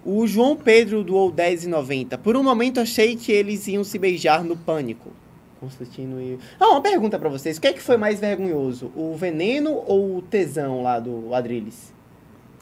O 0.04 0.26
João 0.26 0.56
Pedro 0.56 1.04
doou 1.04 1.32
10,90. 1.32 2.18
Por 2.18 2.36
um 2.36 2.44
momento 2.44 2.80
achei 2.80 3.16
que 3.16 3.32
eles 3.32 3.68
iam 3.68 3.84
se 3.84 3.98
beijar 4.00 4.44
no 4.44 4.56
pânico. 4.58 5.12
Constantino 5.60 6.22
e. 6.22 6.40
Ah, 6.60 6.70
uma 6.70 6.82
pergunta 6.82 7.18
pra 7.20 7.30
vocês. 7.30 7.58
O 7.58 7.62
que 7.62 7.68
é 7.68 7.74
que 7.74 7.82
foi 7.82 7.98
mais 7.98 8.20
vergonhoso? 8.20 8.92
O 8.96 9.16
veneno 9.16 9.84
ou 9.86 10.18
o 10.18 10.22
tesão 10.22 10.82
lá 10.82 11.00
do 11.00 11.34
Adrilles? 11.34 11.94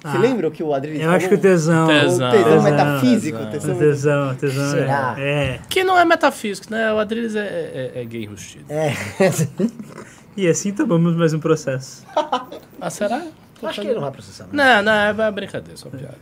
Você 0.01 0.15
Ah, 0.15 0.19
lembra 0.19 0.47
o 0.47 0.51
que 0.51 0.61
o 0.63 0.73
Adrilles 0.73 1.01
Eu 1.01 1.09
acho 1.09 1.27
que 1.27 1.35
o 1.35 1.37
tesão. 1.39 1.87
Tesão. 1.87 2.27
O 2.27 2.31
tesão 2.31 2.43
Tesão, 2.43 2.63
metafísico. 2.63 3.37
tesão. 3.47 3.49
tesão 3.51 3.75
O 3.75 3.79
tesão, 3.79 4.35
tesão. 4.35 4.71
Será? 4.71 5.15
É. 5.17 5.59
Que 5.69 5.83
não 5.83 5.97
é 5.97 6.05
metafísico, 6.05 6.67
né? 6.71 6.93
O 6.93 6.99
Adriles 6.99 7.35
é, 7.35 7.91
é, 7.95 8.01
é 8.01 8.05
gay 8.05 8.23
enrustido. 8.23 8.65
É. 8.69 8.93
E 10.37 10.47
assim 10.47 10.71
tomamos 10.71 11.15
mais 11.15 11.33
um 11.33 11.39
processo. 11.39 12.05
Ah, 12.79 12.91
será? 12.91 13.23
Acho 13.63 13.81
que 13.81 13.87
ele 13.87 13.95
não 13.95 14.01
vai 14.01 14.11
processar, 14.11 14.43
né? 14.43 14.49
Não, 14.53 14.83
não, 14.83 14.91
é 15.23 15.27
é 15.27 15.31
brincadeira, 15.31 15.75
só 15.75 15.89
piada. 15.89 16.13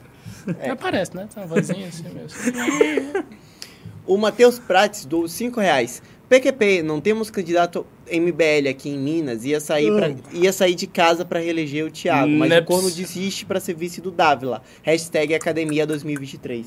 É. 0.57 0.73
Parece, 0.73 1.13
né? 1.13 1.27
Tem 1.33 1.43
uma 1.43 1.53
vozinha 1.53 1.89
assim 1.89 2.05
mesmo. 2.13 3.25
O 4.07 4.17
Matheus 4.17 4.57
Prates 4.59 5.03
doou 5.03 5.27
5 5.27 5.59
reais. 5.59 6.01
PQP, 6.27 6.81
não 6.83 6.99
temos 6.99 7.29
candidato 7.29 7.85
MBL 8.11 8.67
aqui 8.69 8.89
em 8.89 8.97
Minas. 8.97 9.45
Ia 9.45 9.59
sair, 9.59 9.91
pra- 9.95 10.15
ia 10.33 10.51
sair 10.51 10.73
de 10.75 10.87
casa 10.87 11.23
pra 11.23 11.39
reeleger 11.39 11.85
o 11.85 11.91
Thiago, 11.91 12.31
mas 12.31 12.49
Neps. 12.49 12.63
o 12.63 12.67
corno 12.67 12.89
desiste 12.91 13.45
pra 13.45 13.59
ser 13.59 13.75
vice 13.75 14.01
do 14.01 14.09
Dávila. 14.11 14.61
Hashtag 14.83 15.35
Academia 15.35 15.85
2023. 15.85 16.65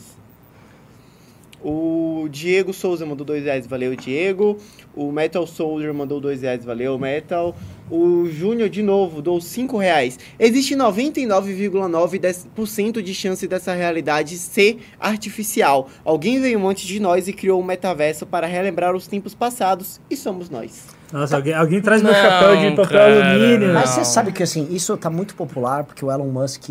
O 1.60 2.28
Diego 2.30 2.72
Souza 2.72 3.04
mandou 3.04 3.26
2 3.26 3.44
reais, 3.44 3.66
valeu, 3.66 3.96
Diego. 3.96 4.58
O 4.94 5.10
Metal 5.10 5.44
Soldier 5.44 5.92
mandou 5.92 6.20
2 6.20 6.42
reais, 6.42 6.64
valeu, 6.64 6.96
Metal. 6.98 7.56
O 7.90 8.26
Júnior, 8.26 8.68
de 8.68 8.82
novo, 8.82 9.22
dou 9.22 9.40
5 9.40 9.78
reais. 9.78 10.18
Existe 10.38 10.76
99,9% 10.76 13.00
de 13.02 13.14
chance 13.14 13.48
dessa 13.48 13.72
realidade 13.72 14.36
ser 14.36 14.78
artificial. 15.00 15.88
Alguém 16.04 16.38
veio 16.40 16.66
antes 16.66 16.86
de 16.86 17.00
nós 17.00 17.28
e 17.28 17.32
criou 17.32 17.60
um 17.60 17.64
metaverso 17.64 18.26
para 18.26 18.46
relembrar 18.46 18.94
os 18.94 19.06
tempos 19.06 19.34
passados, 19.34 20.00
e 20.10 20.16
somos 20.16 20.50
nós. 20.50 20.86
Nossa, 21.12 21.36
alguém, 21.36 21.54
alguém 21.54 21.80
traz 21.80 22.02
meu 22.02 22.12
Não, 22.12 22.20
chapéu 22.20 22.56
de 22.56 22.70
papel 22.76 22.86
cara, 22.86 23.32
alumínio. 23.32 23.72
Mas 23.72 23.96
Não. 23.96 24.04
você 24.04 24.04
sabe 24.04 24.32
que 24.32 24.42
assim, 24.42 24.68
isso 24.70 24.94
tá 24.96 25.08
muito 25.08 25.34
popular 25.34 25.84
porque 25.84 26.04
o 26.04 26.10
Elon 26.10 26.28
Musk 26.28 26.68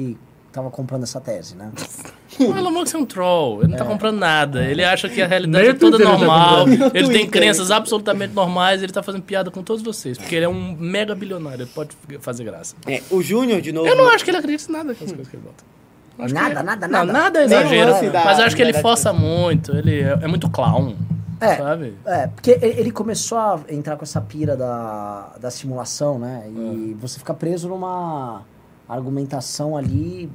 tava 0.58 0.72
comprando 0.72 1.03
essa 1.03 1.22
tese, 1.22 1.55
né? 1.55 1.72
O 2.39 2.43
Elon 2.58 2.72
Musk 2.72 2.95
é 2.95 2.97
um 2.97 3.05
troll, 3.05 3.60
ele 3.62 3.72
não 3.72 3.78
tá 3.78 3.86
comprando 3.86 4.18
nada. 4.18 4.64
Ele 4.66 4.84
acha 4.84 5.08
que 5.08 5.22
a 5.22 5.28
realidade 5.28 5.64
Nem 5.64 5.72
é 5.72 5.78
toda 5.78 5.97
tá 5.97 6.03
normal. 6.03 6.68
Ele 6.68 6.78
tem 6.91 7.03
Twitter. 7.05 7.30
crenças 7.30 7.70
absolutamente 7.72 8.34
normais, 8.34 8.82
ele 8.84 8.91
tá 8.91 9.01
fazendo 9.03 9.22
piada 9.24 9.49
com 9.51 9.62
todos 9.64 9.84
vocês. 9.84 10.18
Porque 10.18 10.36
ele 10.36 10.45
é 10.45 10.49
um 10.49 10.76
mega 10.78 11.14
bilionário, 11.16 11.64
ele 11.64 11.70
pode 11.74 11.95
fazer 12.20 12.43
graça. 12.43 12.76
É, 12.88 13.01
o 13.12 13.22
Júnior, 13.22 13.62
de 13.62 13.72
novo. 13.72 13.88
Eu 13.88 13.95
não 13.95 14.10
acho 14.10 14.24
que 14.24 14.30
ele 14.32 14.38
acredita 14.38 14.70
em 14.70 14.74
nada 14.74 14.89
daquelas 14.89 15.12
coisas 15.14 15.28
que 15.30 15.36
ele 15.36 15.43
bota. 15.43 15.64
Acho 16.20 16.34
Nada, 16.34 16.49
ele- 16.55 16.64
nada, 16.64 16.88
Não, 16.88 17.05
nada. 17.05 17.14
nada 17.14 17.39
é 17.41 17.45
exagero. 17.45 18.12
da- 18.12 18.26
mas 18.26 18.39
eu 18.39 18.45
acho 18.45 18.55
que 18.55 18.62
ele 18.64 18.74
força 18.74 19.14
muito, 19.14 19.76
ele 19.78 20.01
é, 20.01 20.18
é 20.24 20.28
muito 20.28 20.49
clown. 20.49 20.95
É. 21.39 21.55
Sabe? 21.58 21.93
É, 22.03 22.26
porque 22.28 22.58
ele 22.62 22.89
começou 22.89 23.38
a 23.38 23.60
entrar 23.70 23.95
com 23.95 24.03
essa 24.03 24.20
pira 24.20 24.58
da, 24.58 25.34
da 25.39 25.51
simulação, 25.51 26.18
né? 26.18 26.45
E 26.49 26.97
você 26.99 27.20
fica 27.20 27.32
preso 27.34 27.70
numa 27.70 28.41
argumentação 28.88 29.75
ali 29.77 30.29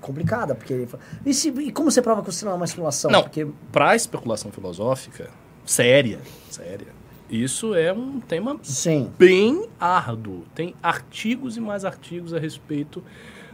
complicada, 0.00 0.54
porque 0.54 0.86
e, 1.24 1.32
se- 1.34 1.48
e 1.50 1.70
como 1.72 1.90
você 1.90 2.02
prova 2.02 2.22
que 2.22 2.30
isso 2.30 2.44
não 2.44 2.52
é 2.52 2.54
uma 2.56 2.66
simulação? 2.66 3.10
Não. 3.10 3.22
Porque 3.22 3.46
Pra 3.70 3.94
especulação 3.94 4.50
filosófica, 4.50 5.30
séria, 5.64 6.18
séria, 6.50 6.88
isso 7.30 7.74
é 7.74 7.92
um 7.92 8.18
tema 8.20 8.58
sim, 8.62 9.10
bem 9.18 9.68
árduo. 9.78 10.44
Tem 10.54 10.74
artigos 10.82 11.56
e 11.56 11.60
mais 11.60 11.84
artigos 11.84 12.34
a 12.34 12.38
respeito 12.38 13.02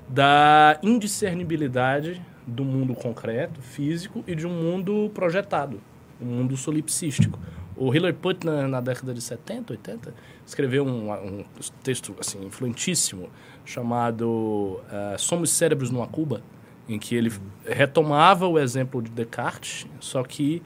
da 0.08 0.78
indiscernibilidade 0.82 2.20
do 2.46 2.64
mundo 2.64 2.94
concreto, 2.94 3.60
físico, 3.60 4.24
e 4.26 4.34
de 4.34 4.46
um 4.46 4.50
mundo 4.50 5.10
projetado, 5.12 5.80
um 6.20 6.24
mundo 6.24 6.56
solipsístico. 6.56 7.38
O 7.76 7.94
Hillary 7.94 8.14
Putnam, 8.16 8.66
na 8.66 8.80
década 8.80 9.12
de 9.14 9.20
70, 9.20 9.74
80, 9.74 10.14
escreveu 10.46 10.84
um, 10.84 11.12
um 11.12 11.44
texto 11.82 12.14
assim, 12.18 12.44
influentíssimo 12.44 13.28
chamado 13.68 14.80
eh, 14.90 15.16
Somos 15.18 15.50
Cérebros 15.50 15.90
numa 15.90 16.06
Cuba, 16.06 16.42
em 16.88 16.98
que 16.98 17.14
ele 17.14 17.30
retomava 17.66 18.48
o 18.48 18.58
exemplo 18.58 19.02
de 19.02 19.10
Descartes, 19.10 19.86
só 20.00 20.22
que 20.22 20.62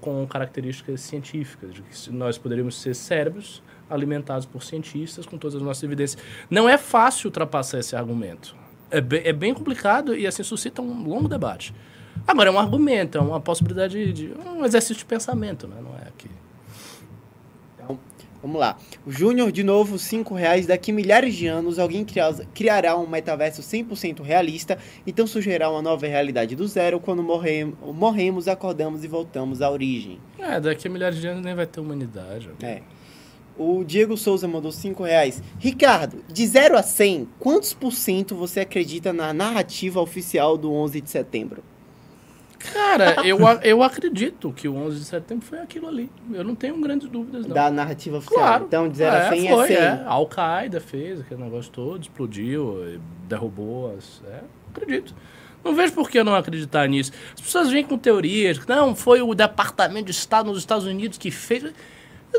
com 0.00 0.24
características 0.26 1.00
científicas, 1.00 1.74
de 1.74 1.82
que 1.82 2.12
nós 2.12 2.38
poderíamos 2.38 2.80
ser 2.80 2.94
cérebros 2.94 3.60
alimentados 3.90 4.46
por 4.46 4.62
cientistas 4.62 5.26
com 5.26 5.36
todas 5.36 5.56
as 5.56 5.62
nossas 5.62 5.82
evidências. 5.82 6.22
Não 6.48 6.68
é 6.68 6.78
fácil 6.78 7.28
ultrapassar 7.28 7.80
esse 7.80 7.96
argumento. 7.96 8.54
É 8.90 9.00
bem, 9.00 9.22
é 9.24 9.32
bem 9.32 9.52
complicado 9.52 10.14
e 10.14 10.24
assim 10.24 10.44
suscita 10.44 10.80
um 10.80 11.08
longo 11.08 11.26
debate. 11.26 11.74
Agora, 12.26 12.50
é 12.50 12.52
um 12.52 12.58
argumento, 12.58 13.18
é 13.18 13.20
uma 13.20 13.40
possibilidade 13.40 14.12
de 14.12 14.32
um 14.46 14.64
exercício 14.64 14.96
de 14.96 15.04
pensamento, 15.04 15.66
né? 15.66 15.76
não 15.82 15.96
é 15.96 16.06
aqui. 16.06 16.30
Vamos 18.44 18.60
lá. 18.60 18.76
O 19.06 19.10
Júnior, 19.10 19.50
de 19.50 19.64
novo, 19.64 19.98
5 19.98 20.34
reais. 20.34 20.66
Daqui 20.66 20.92
milhares 20.92 21.34
de 21.34 21.46
anos, 21.46 21.78
alguém 21.78 22.04
cria- 22.04 22.30
criará 22.52 22.94
um 22.94 23.06
metaverso 23.06 23.62
100% 23.62 24.22
realista, 24.22 24.76
então 25.06 25.26
surgirá 25.26 25.70
uma 25.70 25.80
nova 25.80 26.06
realidade 26.06 26.54
do 26.54 26.68
zero. 26.68 27.00
Quando 27.00 27.22
morrem- 27.22 27.72
morremos, 27.82 28.46
acordamos 28.46 29.02
e 29.02 29.08
voltamos 29.08 29.62
à 29.62 29.70
origem. 29.70 30.18
É, 30.38 30.60
daqui 30.60 30.86
a 30.86 30.90
milhares 30.90 31.18
de 31.18 31.26
anos 31.26 31.42
nem 31.42 31.54
vai 31.54 31.66
ter 31.66 31.80
humanidade. 31.80 32.50
É. 32.62 32.82
O 33.56 33.82
Diego 33.82 34.14
Souza 34.14 34.46
mandou 34.46 34.70
5 34.70 35.02
reais. 35.04 35.42
Ricardo, 35.58 36.22
de 36.30 36.46
0 36.46 36.76
a 36.76 36.82
100, 36.82 37.26
quantos 37.38 37.72
por 37.72 37.92
cento 37.92 38.34
você 38.34 38.60
acredita 38.60 39.10
na 39.10 39.32
narrativa 39.32 40.02
oficial 40.02 40.58
do 40.58 40.70
11 40.70 41.00
de 41.00 41.08
setembro? 41.08 41.62
Cara, 42.72 43.26
eu, 43.26 43.38
eu 43.62 43.82
acredito 43.82 44.52
que 44.52 44.66
o 44.68 44.76
11 44.76 44.98
de 44.98 45.04
setembro 45.04 45.44
foi 45.44 45.58
aquilo 45.58 45.88
ali. 45.88 46.10
Eu 46.32 46.44
não 46.44 46.54
tenho 46.54 46.80
grandes 46.80 47.08
dúvidas, 47.08 47.46
não. 47.46 47.54
Da 47.54 47.70
narrativa 47.70 48.18
oficial. 48.18 48.40
Claro. 48.40 48.64
Então, 48.64 48.88
de 48.88 48.96
0 48.96 49.16
a 49.16 49.28
100 49.28 49.48
foi, 49.48 49.64
é 49.64 49.66
100. 49.66 49.76
É. 49.76 49.88
A 50.06 50.10
Al-Qaeda 50.10 50.80
fez 50.80 51.20
aquele 51.20 51.42
negócio 51.42 51.70
todo, 51.70 52.00
explodiu, 52.00 52.88
e 52.88 53.00
derrubou 53.28 53.94
as. 53.96 54.22
É, 54.26 54.40
acredito. 54.74 55.14
Não 55.64 55.74
vejo 55.74 55.92
por 55.94 56.10
que 56.10 56.18
eu 56.18 56.24
não 56.24 56.34
acreditar 56.34 56.86
nisso. 56.86 57.10
As 57.34 57.40
pessoas 57.40 57.70
vêm 57.70 57.84
com 57.84 57.96
teorias, 57.96 58.64
não, 58.66 58.94
foi 58.94 59.22
o 59.22 59.34
Departamento 59.34 60.06
de 60.06 60.10
Estado 60.10 60.46
nos 60.46 60.58
Estados 60.58 60.84
Unidos 60.84 61.16
que 61.16 61.30
fez. 61.30 61.72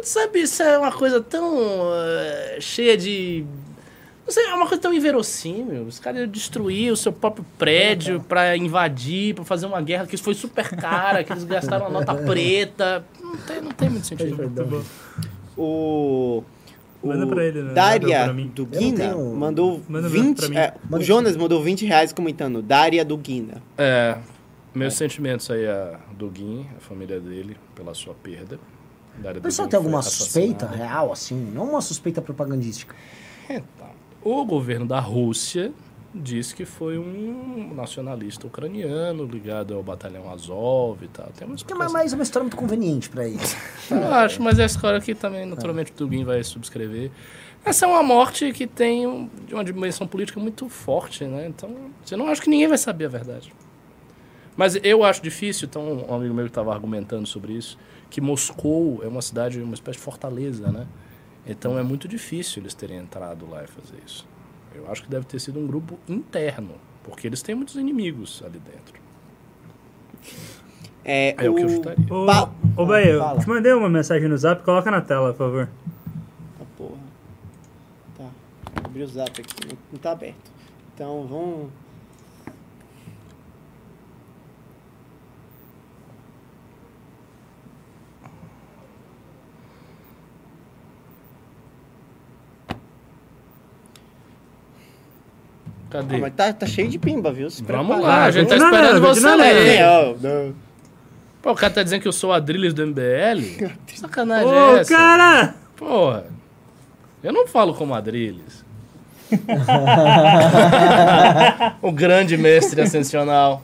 Sabe, 0.03 0.41
isso 0.41 0.61
é 0.61 0.78
uma 0.78 0.91
coisa 0.91 1.21
tão 1.21 1.57
eh, 1.93 2.57
cheia 2.59 2.97
de 2.97 3.45
Sei, 4.28 4.43
é 4.45 4.53
uma 4.55 4.67
coisa 4.67 4.82
tão 4.82 4.93
inverossímil. 4.93 5.84
Os 5.84 5.99
caras 5.99 6.21
iam 6.21 6.28
destruir 6.28 6.91
o 6.91 6.97
seu 6.97 7.13
próprio 7.13 7.45
prédio 7.59 8.19
pra 8.21 8.57
invadir, 8.57 9.36
pra 9.36 9.43
fazer 9.45 9.67
uma 9.67 9.82
guerra 9.82 10.07
que 10.07 10.17
foi 10.17 10.34
super 10.34 10.67
cara, 10.69 11.23
que 11.23 11.32
eles 11.32 11.43
gastaram 11.43 11.86
uma 11.88 11.99
nota 11.99 12.15
preta. 12.26 13.05
Não 13.21 13.38
tem, 13.38 13.61
não 13.61 13.71
tem 13.71 13.89
muito 13.89 14.07
sentido. 14.07 14.36
Muito 14.36 14.65
bom. 14.65 14.82
O. 15.57 16.43
o 17.03 17.07
Manda 17.07 17.28
pra 17.28 17.45
ele, 17.45 17.61
né? 17.61 17.73
Daria 17.73 18.34
mim. 18.34 18.51
do 18.53 18.65
Guina 18.65 19.15
mandou 19.15 19.82
Manda 19.88 20.09
20. 20.09 20.38
pra 20.38 20.49
mim. 20.49 20.57
é, 20.57 20.73
o 20.91 21.01
Jonas 21.01 21.38
mandou 21.38 21.61
20 21.61 21.86
reais 21.86 22.11
comentando. 22.11 22.61
Daria 22.61 23.05
do 23.05 23.15
Guina. 23.17 23.61
É, 23.78 24.17
meus 24.73 24.95
sentimentos 24.95 25.49
aí 25.51 25.67
a 25.67 25.99
do 26.17 26.30
Guin, 26.30 26.65
a 26.76 26.80
família 26.82 27.19
dele, 27.19 27.55
pela 27.76 27.93
sua 27.93 28.13
perda. 28.15 28.59
Dário 29.17 29.39
O 29.39 29.43
pessoal 29.43 29.67
Dugin 29.67 29.71
tem 29.71 29.78
alguma 29.86 30.01
suspeita 30.01 30.65
real, 30.67 31.11
assim? 31.11 31.36
Não 31.53 31.69
uma 31.69 31.82
suspeita 31.82 32.21
propagandística. 32.21 32.95
Então, 33.47 33.63
o 34.26 34.43
governo 34.43 34.86
da 34.86 34.99
Rússia 34.99 35.71
diz 36.13 36.51
que 36.53 36.65
foi 36.65 36.97
um 36.97 37.73
nacionalista 37.76 38.47
ucraniano 38.47 39.26
ligado 39.26 39.73
ao 39.76 39.84
batalhão 39.84 40.30
Azov 40.32 41.03
e 41.03 41.07
tal. 41.09 41.28
Tem 41.38 41.47
Que 41.55 41.73
é 41.73 41.76
mais 41.89 42.13
uma 42.13 42.23
história 42.23 42.43
muito 42.43 42.55
conveniente 42.57 43.09
pra 43.09 43.28
eles. 43.28 43.55
Eu 43.91 44.13
acho, 44.13 44.41
mas 44.41 44.57
é 44.59 44.63
a 44.63 44.65
história 44.65 44.99
que 45.01 45.13
também, 45.13 45.45
naturalmente, 45.45 45.91
o 45.91 45.95
Dugin 45.95 46.23
vai 46.23 46.43
subscrever. 46.43 47.11
Essa 47.65 47.86
é 47.86 47.89
uma 47.89 48.01
morte 48.03 48.51
que 48.53 48.65
tem 48.67 49.05
um- 49.07 49.30
uma 49.51 49.63
dimensão 49.63 50.07
política 50.07 50.39
muito 50.39 50.69
forte, 50.69 51.26
né? 51.26 51.47
Então, 51.47 51.69
eu 52.09 52.17
não 52.17 52.28
acho 52.28 52.41
que 52.41 52.49
ninguém 52.49 52.67
vai 52.67 52.78
saber 52.78 53.05
a 53.05 53.09
verdade. 53.09 53.53
Mas 54.55 54.78
eu 54.84 55.03
acho 55.03 55.21
difícil, 55.21 55.67
então, 55.67 56.05
um 56.09 56.13
amigo 56.15 56.34
meu 56.34 56.45
que 56.45 56.51
estava 56.51 56.73
argumentando 56.73 57.28
sobre 57.28 57.53
isso, 57.53 57.78
que 58.09 58.21
Moscou 58.21 59.01
é 59.03 59.07
uma 59.07 59.21
cidade, 59.21 59.59
uma 59.61 59.73
espécie 59.73 59.97
de 59.97 60.03
fortaleza, 60.03 60.71
né? 60.71 60.88
Então 61.48 61.78
é 61.78 61.84
muito 61.84 62.08
difícil 62.08 62.62
eles 62.64 62.74
terem 62.74 62.98
entrado 62.98 63.48
lá 63.50 63.64
e 63.64 63.68
fazer 63.68 63.98
isso. 64.06 64.28
Eu 64.74 64.91
acho 64.91 65.04
que 65.04 65.10
deve 65.10 65.26
ter 65.26 65.39
sido 65.39 65.60
um 65.60 65.68
grupo 65.68 65.98
interno, 66.08 66.76
porque 67.04 67.28
eles 67.28 67.41
têm 67.41 67.56
muitos 67.56 67.76
inimigos 67.76 68.41
ali 68.46 68.60
dentro. 68.60 69.00
É, 71.04 71.36
É 71.38 71.50
o 71.50 71.54
que 71.56 71.62
eu 71.62 71.68
o- 71.68 71.70
chutaria. 71.70 72.06
Ô, 72.14 72.26
Pa- 72.26 72.52
ô 72.76 72.86
Bahia, 72.86 73.12
eu 73.12 73.39
te 73.39 73.48
mandei 73.48 73.72
uma 73.74 73.88
mensagem 73.89 74.28
no 74.28 74.38
zap, 74.38 74.64
coloca 74.64 74.89
na 74.89 75.02
tela, 75.02 75.32
por 75.34 75.38
favor. 75.38 75.70
Ah, 76.60 76.64
porra. 76.76 76.98
Tá. 78.18 78.30
Abri 78.84 79.04
o 79.04 79.08
zap 79.08 79.30
aqui, 79.39 79.68
não, 79.70 79.78
não 79.93 80.00
tá 80.00 80.12
aberto. 80.14 80.52
Então 80.96 81.28
vamos. 81.28 81.70
Cadê? 95.96 96.16
Ah, 96.16 96.20
mas 96.20 96.34
tá, 96.34 96.54
tá 96.54 96.66
cheio 96.66 96.89
de 96.89 97.00
pimba, 97.00 97.32
viu? 97.32 97.50
Se 97.50 97.64
Vamos 97.64 97.96
prepara. 97.96 98.08
lá, 98.08 98.24
a 98.26 98.32
gente 98.32 98.50
tá 98.50 98.58
Não, 98.58 98.66
esperando 98.66 99.02
não, 99.02 99.08
você 99.14 99.22
não, 99.22 99.38
ler. 99.38 99.76
É, 99.78 99.88
ó, 99.88 100.14
não. 100.22 100.54
Pô, 101.41 101.52
o 101.52 101.56
cara 101.56 101.74
tá 101.74 101.84
dizendo 101.84 102.02
que 102.02 102.08
eu 102.08 102.12
sou 102.14 102.32
o 102.32 102.34
Adrilles 102.34 102.74
do 102.74 102.86
MBL? 102.86 103.70
Sacanagem 103.96 104.52
é 104.52 104.56
Ô, 104.56 104.78
essa? 104.78 104.93
cara! 104.96 105.56
Porra. 105.78 106.26
Eu 107.24 107.32
não 107.34 107.48
falo 107.48 107.74
como 107.74 107.93
Adrilles. 107.93 108.64
o 111.82 111.91
grande 111.91 112.38
mestre 112.38 112.82
ascensional. 112.82 113.62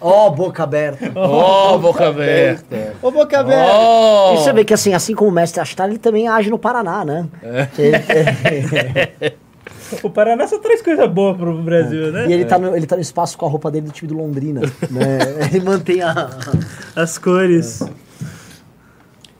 Ó, 0.00 0.30
boca 0.30 0.64
aberta. 0.64 1.12
Ó, 1.14 1.78
boca 1.78 2.08
aberta. 2.08 2.94
Ô, 3.00 3.10
Boca 3.12 3.38
Aberta! 3.38 3.72
Ó. 3.72 4.34
E 4.34 4.38
você 4.38 4.52
vê 4.52 4.64
que 4.64 4.74
assim, 4.74 4.92
assim 4.92 5.14
como 5.14 5.30
o 5.30 5.32
mestre 5.32 5.60
Astar, 5.60 5.88
ele 5.88 5.98
também 5.98 6.26
age 6.26 6.50
no 6.50 6.58
Paraná, 6.58 7.04
né? 7.04 7.28
Ele- 7.78 9.36
O 10.02 10.10
Paraná 10.10 10.46
só 10.46 10.58
traz 10.58 10.80
coisa 10.82 11.06
boa 11.06 11.34
pro 11.34 11.60
Brasil, 11.62 12.12
né? 12.12 12.26
e 12.28 12.32
ele 12.32 12.44
tá, 12.44 12.58
no, 12.58 12.76
ele 12.76 12.86
tá 12.86 12.96
no 12.96 13.02
espaço 13.02 13.36
com 13.38 13.46
a 13.46 13.48
roupa 13.48 13.70
dele 13.70 13.86
do 13.86 13.92
time 13.92 14.08
do 14.08 14.16
Londrina. 14.16 14.60
né? 14.90 15.18
Ele 15.52 15.60
mantém 15.64 16.00
a. 16.02 16.30
As 16.96 17.18
cores. 17.18 17.82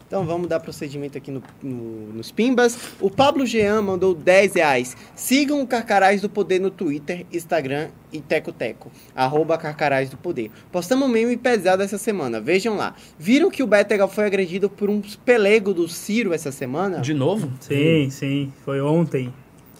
Então 0.06 0.26
vamos 0.26 0.46
dar 0.46 0.60
procedimento 0.60 1.16
aqui 1.16 1.30
no, 1.30 1.42
no- 1.62 2.12
nos 2.12 2.30
Pimbas. 2.30 2.76
O 3.00 3.08
Pablo 3.10 3.46
Jean 3.46 3.80
mandou 3.80 4.14
10 4.14 4.56
reais. 4.56 4.94
Sigam 5.16 5.62
o 5.62 5.66
Carcarás 5.66 6.20
do 6.20 6.28
Poder 6.28 6.60
no 6.60 6.70
Twitter, 6.70 7.24
Instagram 7.32 7.88
e 8.12 8.20
Teco 8.20 8.52
Teco. 8.52 8.92
Arroba 9.16 9.56
Carcarás 9.56 10.10
do 10.10 10.18
Poder. 10.18 10.50
Postamos 10.70 11.08
um 11.08 11.10
meme 11.10 11.34
pesado 11.38 11.82
essa 11.82 11.96
semana. 11.96 12.42
Vejam 12.42 12.76
lá. 12.76 12.94
Viram 13.18 13.50
que 13.50 13.62
o 13.62 13.66
Bétega 13.66 14.06
foi 14.06 14.26
agredido 14.26 14.68
por 14.68 14.90
um 14.90 15.00
pelego 15.24 15.72
do 15.72 15.88
Ciro 15.88 16.34
essa 16.34 16.52
semana? 16.52 17.00
De 17.00 17.14
novo? 17.14 17.50
Sim, 17.60 18.10
sim. 18.10 18.52
Foi 18.66 18.82
ontem. 18.82 19.32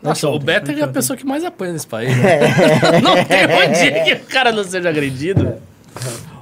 Nossa, 0.02 0.28
o 0.28 0.38
Better 0.38 0.78
é 0.78 0.82
a 0.82 0.88
pessoa 0.88 1.16
que 1.16 1.24
mais 1.24 1.44
apanha 1.44 1.74
nesse 1.74 1.86
país. 1.86 2.16
né? 2.16 2.40
não 3.00 3.14
tem 3.24 3.46
um 3.46 3.72
dia 3.72 4.04
que 4.04 4.12
o 4.14 4.26
cara 4.26 4.50
não 4.50 4.64
seja 4.64 4.88
agredido. 4.88 5.54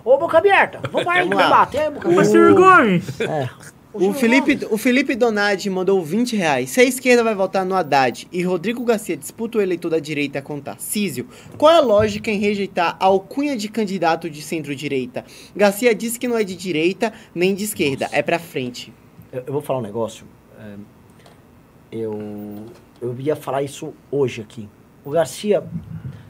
Ô, 0.04 0.16
boca 0.16 0.38
aberta! 0.38 0.80
Vamos 0.90 1.08
aí, 1.08 1.20
Vamos 1.20 1.36
lá. 1.36 1.44
debater 1.44 1.80
aí, 1.82 1.90
boca 1.90 2.08
Mas 2.08 2.28
aberta. 2.28 2.32
Ciro 2.32 2.54
Gomes! 2.54 3.20
É. 3.20 3.48
O 3.92 4.12
Felipe, 4.14 4.66
o 4.70 4.78
Felipe 4.78 5.16
Donadi 5.16 5.68
mandou 5.68 6.00
20 6.00 6.36
reais. 6.36 6.70
Se 6.70 6.80
a 6.80 6.84
esquerda 6.84 7.24
vai 7.24 7.34
votar 7.34 7.66
no 7.66 7.74
Haddad 7.74 8.28
e 8.30 8.40
Rodrigo 8.44 8.84
Garcia 8.84 9.16
disputa 9.16 9.58
o 9.58 9.60
eleitor 9.60 9.90
da 9.90 9.98
direita 9.98 10.40
com 10.40 10.60
Tarcísio, 10.60 11.26
qual 11.58 11.72
é 11.72 11.78
a 11.78 11.80
lógica 11.80 12.30
em 12.30 12.38
rejeitar 12.38 12.96
a 13.00 13.06
alcunha 13.06 13.56
de 13.56 13.68
candidato 13.68 14.30
de 14.30 14.42
centro-direita? 14.42 15.24
Garcia 15.56 15.92
disse 15.92 16.20
que 16.20 16.28
não 16.28 16.38
é 16.38 16.44
de 16.44 16.54
direita 16.54 17.12
nem 17.34 17.52
de 17.52 17.64
esquerda, 17.64 18.08
é 18.12 18.22
pra 18.22 18.38
frente. 18.38 18.92
Eu, 19.32 19.42
eu 19.48 19.52
vou 19.52 19.60
falar 19.60 19.80
um 19.80 19.82
negócio. 19.82 20.24
é, 20.60 20.74
eu, 21.90 22.66
eu 23.00 23.14
ia 23.18 23.34
falar 23.36 23.62
isso 23.62 23.92
hoje 24.10 24.40
aqui. 24.40 24.68
O 25.04 25.10
Garcia, 25.10 25.64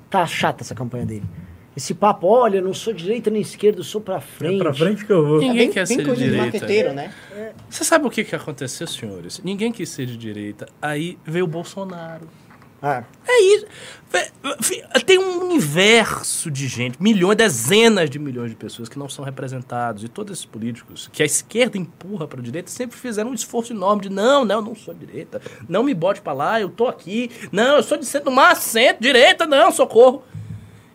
tá 0.08 0.26
chata 0.26 0.62
essa 0.62 0.74
campanha 0.74 1.04
dele. 1.06 1.24
Esse 1.76 1.94
papo, 1.94 2.26
olha, 2.26 2.58
eu 2.58 2.62
não 2.64 2.74
sou 2.74 2.92
direita 2.92 3.30
nem 3.30 3.40
esquerda, 3.42 3.78
eu 3.80 3.84
sou 3.84 4.00
pra 4.00 4.16
É 4.16 4.20
frente. 4.20 4.58
pra 4.58 4.74
frente 4.74 5.04
que 5.06 5.12
eu 5.12 5.24
vou. 5.24 5.38
Ninguém 5.38 5.56
bem, 5.66 5.70
quer 5.70 5.86
bem 5.86 5.96
ser 5.98 6.04
de 6.04 6.14
direita. 6.16 6.92
né? 6.92 7.14
Você 7.68 7.84
sabe 7.84 8.06
o 8.06 8.10
que, 8.10 8.24
que 8.24 8.34
aconteceu, 8.34 8.86
senhores? 8.86 9.40
Ninguém 9.44 9.70
quis 9.72 9.88
ser 9.88 10.04
de 10.06 10.16
direita. 10.16 10.66
Aí 10.82 11.16
veio 11.24 11.44
o 11.44 11.48
Bolsonaro. 11.48 12.26
Ah, 12.82 13.04
É 13.28 13.42
isso. 13.42 13.66
Tem 15.06 15.18
um 15.18 15.44
universo 15.44 16.50
de 16.50 16.66
gente, 16.66 17.00
milhões, 17.00 17.36
dezenas 17.36 18.10
de 18.10 18.18
milhões 18.18 18.50
de 18.50 18.56
pessoas 18.56 18.88
que 18.88 18.98
não 18.98 19.08
são 19.08 19.24
representados. 19.24 20.02
E 20.02 20.08
todos 20.08 20.32
esses 20.32 20.44
políticos 20.44 21.08
que 21.12 21.22
a 21.22 21.26
esquerda 21.26 21.78
empurra 21.78 22.26
para 22.26 22.40
a 22.40 22.42
direita 22.42 22.70
sempre 22.70 22.96
fizeram 22.96 23.30
um 23.30 23.34
esforço 23.34 23.72
enorme 23.72 24.02
de 24.02 24.08
não, 24.08 24.44
não, 24.44 24.56
eu 24.56 24.62
não 24.62 24.74
sou 24.74 24.94
direita. 24.94 25.40
Não 25.68 25.82
me 25.82 25.94
bote 25.94 26.20
para 26.20 26.32
lá, 26.32 26.60
eu 26.60 26.70
tô 26.70 26.88
aqui. 26.88 27.30
Não, 27.52 27.76
eu 27.76 27.82
sou 27.82 27.98
de 27.98 28.06
centro, 28.06 28.32
mas 28.32 28.58
centro, 28.58 29.02
direita, 29.02 29.46
não, 29.46 29.70
socorro. 29.70 30.24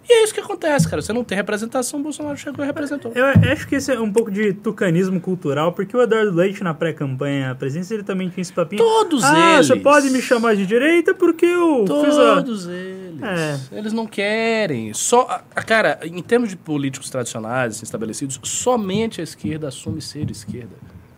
E 0.08 0.14
é 0.14 0.24
isso 0.24 0.34
que 0.34 0.40
acontece, 0.40 0.88
cara. 0.88 1.02
Você 1.02 1.12
não 1.12 1.24
tem 1.24 1.36
representação, 1.36 2.00
o 2.00 2.04
Bolsonaro 2.04 2.38
chegou 2.38 2.64
e 2.64 2.68
representou. 2.68 3.12
Eu 3.16 3.26
acho 3.26 3.68
que 3.68 3.76
esse 3.76 3.92
é 3.92 4.00
um 4.00 4.12
pouco 4.12 4.32
de 4.32 4.54
tucanismo 4.54 5.20
cultural, 5.20 5.74
porque 5.74 5.96
o 5.98 6.02
Eduardo 6.02 6.32
Leite, 6.32 6.64
na 6.64 6.74
pré-campanha 6.74 7.52
à 7.52 7.56
presidência, 7.56 7.96
ele 7.96 8.04
também 8.04 8.30
tinha 8.30 8.42
esse 8.42 8.54
papinho. 8.54 8.84
Todos 8.84 9.24
ah, 9.24 9.56
eles. 9.56 9.68
você 9.68 9.76
pode 9.76 10.10
me 10.10 10.22
chamar 10.22 10.56
de 10.56 10.66
direita 10.66 11.14
porque 11.14 11.46
eu 11.46 11.86
fiz 11.88 12.18
a... 12.18 12.36
Todos 12.36 12.68
eles. 12.68 13.22
É. 13.22 13.60
Eles 13.72 13.94
não 13.94 14.06
querem. 14.06 14.94
Só, 14.94 15.42
cara, 15.66 16.00
em 16.04 16.22
termos 16.22 16.50
de 16.50 16.56
políticos 16.56 17.10
tradicionais, 17.10 17.76
assim, 17.76 17.84
estabelecidos, 17.84 18.40
somente 18.44 19.22
a 19.22 19.24
esquerda 19.24 19.68
assume 19.70 20.02
ser 20.02 20.30
esquerda. 20.30 20.76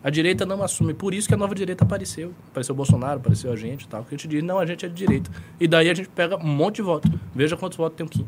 A 0.07 0.09
direita 0.09 0.45
não 0.45 0.63
assume. 0.63 0.93
Por 0.93 1.13
isso 1.13 1.27
que 1.27 1.33
a 1.33 1.37
nova 1.37 1.53
direita 1.53 1.83
apareceu. 1.83 2.33
Apareceu 2.49 2.71
o 2.71 2.77
Bolsonaro, 2.77 3.19
apareceu 3.19 3.51
a 3.51 3.57
gente 3.57 3.81
e 3.81 3.87
tal. 3.89 4.05
Que 4.05 4.15
a 4.15 4.17
gente 4.17 4.25
diz, 4.25 4.41
não, 4.41 4.57
a 4.57 4.65
gente 4.65 4.85
é 4.85 4.87
de 4.87 4.95
direita. 4.95 5.29
E 5.59 5.67
daí 5.67 5.89
a 5.89 5.93
gente 5.93 6.07
pega 6.07 6.37
um 6.37 6.47
monte 6.47 6.77
de 6.77 6.83
voto. 6.83 7.11
Veja 7.35 7.57
quantos 7.57 7.77
votos 7.77 7.97
tem 7.97 8.05
o 8.05 8.09
Kim. 8.09 8.25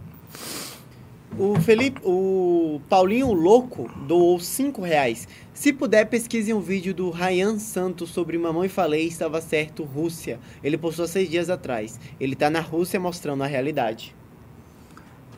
O 1.38 1.58
Felipe, 1.62 2.02
o 2.04 2.82
Paulinho 2.90 3.32
Louco 3.32 3.90
doou 4.06 4.38
5 4.42 4.82
reais. 4.82 5.26
Se 5.54 5.72
puder, 5.72 6.04
pesquise 6.04 6.54
um 6.54 6.60
vídeo 6.60 6.94
do 6.94 7.12
Ryan 7.12 7.58
Santos 7.58 8.10
sobre 8.10 8.38
Mamãe 8.38 8.68
Falei 8.68 9.08
Estava 9.08 9.40
Certo 9.40 9.84
Rússia. 9.84 10.38
Ele 10.62 10.78
postou 10.78 11.08
seis 11.08 11.30
dias 11.30 11.50
atrás. 11.50 11.98
Ele 12.20 12.36
tá 12.36 12.50
na 12.50 12.60
Rússia 12.60 13.00
mostrando 13.00 13.44
a 13.44 13.48
realidade. 13.48 14.14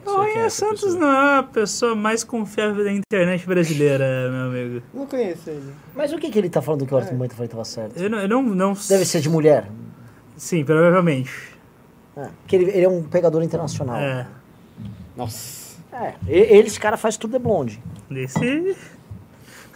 Quem 0.04 0.42
é 0.42 0.50
Santos 0.50 0.82
pessoa. 0.82 1.00
não 1.00 1.12
é 1.14 1.40
a 1.40 1.44
pessoa 1.44 1.96
mais 1.96 2.24
confiável 2.24 2.84
da 2.84 2.92
internet 2.92 3.46
brasileira, 3.46 4.30
meu 4.32 4.42
amigo. 4.62 4.84
Não 4.94 5.06
conheço 5.06 5.50
ele. 5.50 5.72
mas 5.96 6.12
o 6.12 6.18
que, 6.18 6.30
que 6.30 6.38
ele 6.40 6.50
tá 6.50 6.62
falando 6.62 6.86
que 6.86 6.94
o 6.94 6.98
Arthur 6.98 7.16
Moita 7.16 7.36
falou 7.36 7.48
que 7.48 7.54
tava 7.56 7.66
certo? 7.66 7.98
Eu 7.98 8.10
não... 8.10 8.20
Eu 8.20 8.28
não, 8.28 8.42
não... 8.44 8.74
Deve 8.90 9.06
ser 9.06 9.22
de 9.22 9.30
mulher. 9.30 9.68
Sim, 10.38 10.64
provavelmente. 10.66 11.32
É, 12.18 12.28
porque 12.42 12.56
ele, 12.56 12.66
ele 12.72 12.86
é 12.86 12.90
um 12.90 13.04
pegador 13.04 13.42
internacional. 13.44 13.96
É. 13.98 14.26
Nossa. 15.16 15.78
É, 15.94 16.14
ele, 16.28 16.68
esse 16.68 16.80
cara 16.80 16.98
faz 16.98 17.16
tudo 17.18 17.34
de 17.34 17.40
blonde. 17.40 17.80
Desse... 18.10 18.76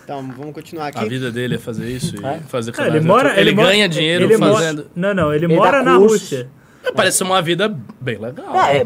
Então, 0.03 0.21
vamos 0.38 0.53
continuar 0.53 0.86
A 0.86 0.88
aqui. 0.89 1.09
vida 1.09 1.32
dele 1.32 1.55
é 1.55 1.57
fazer 1.57 1.89
isso 1.89 2.15
e 2.15 2.23
É. 2.23 2.39
fazer 2.47 2.71
canais 2.71 2.93
ele 2.93 3.05
mora... 3.05 3.39
Ele, 3.39 3.51
mora- 3.53 3.69
ganha 3.69 3.89
dinheiro 3.89 4.26
ele 4.26 4.38
mora- 4.38 4.53
fazendo. 4.53 4.88
Não, 4.95 5.13
não, 5.15 5.34
ele, 5.34 5.45
Ele 5.45 5.55
mora 5.55 5.82
na 5.82 5.97
cursos. 5.97 6.21
Rússia. 6.21 6.49
Parece 6.95 7.23
uma 7.23 7.41
vida 7.41 7.76
bem 7.99 8.17
legal. 8.19 8.55
É, 8.55 8.78
é, 8.82 8.86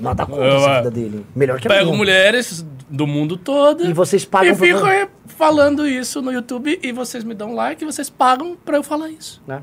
nada 0.00 0.26
contra 0.26 0.44
Eu, 0.44 0.56
essa 0.56 0.70
é. 0.70 0.76
vida 0.78 0.90
dele. 0.90 1.26
Melhor 1.34 1.60
que 1.60 1.66
a 1.68 1.70
Pego 1.70 1.86
minha. 1.86 1.96
mulheres 1.96 2.64
do 2.90 3.06
mundo 3.06 3.36
todo. 3.36 3.84
E 3.88 3.92
vocês 3.92 4.22
E 4.22 4.26
pagam 4.26 4.56
pra- 4.56 4.66
fico 4.66 4.84
aí 4.84 5.08
falando 5.26 5.86
isso 5.86 6.20
no 6.22 6.32
YouTube 6.32 6.78
e 6.82 6.92
vocês 6.92 7.22
me 7.24 7.34
dão 7.34 7.54
like 7.54 7.82
e 7.82 7.86
vocês 7.86 8.08
pagam 8.10 8.56
pra 8.64 8.76
eu 8.76 8.82
falar 8.82 9.08
isso. 9.10 9.42
né? 9.46 9.62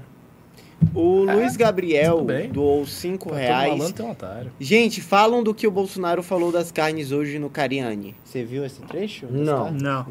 O 0.93 1.23
Luiz 1.23 1.55
Gabriel 1.57 2.25
doou 2.51 2.85
5 2.85 3.29
Todo 3.29 3.37
reais. 3.37 3.71
malandro 3.71 3.93
tem 3.93 4.05
um 4.05 4.11
otário. 4.11 4.51
Gente, 4.59 5.01
falam 5.01 5.41
do 5.43 5.53
que 5.53 5.65
o 5.65 5.71
Bolsonaro 5.71 6.21
falou 6.21 6.51
das 6.51 6.71
carnes 6.71 7.11
hoje 7.11 7.39
no 7.39 7.49
Cariani. 7.49 8.13
Você 8.23 8.43
viu 8.43 8.63
esse 8.65 8.81
trecho? 8.81 9.25
Não. 9.29 9.71
Não. 9.71 10.05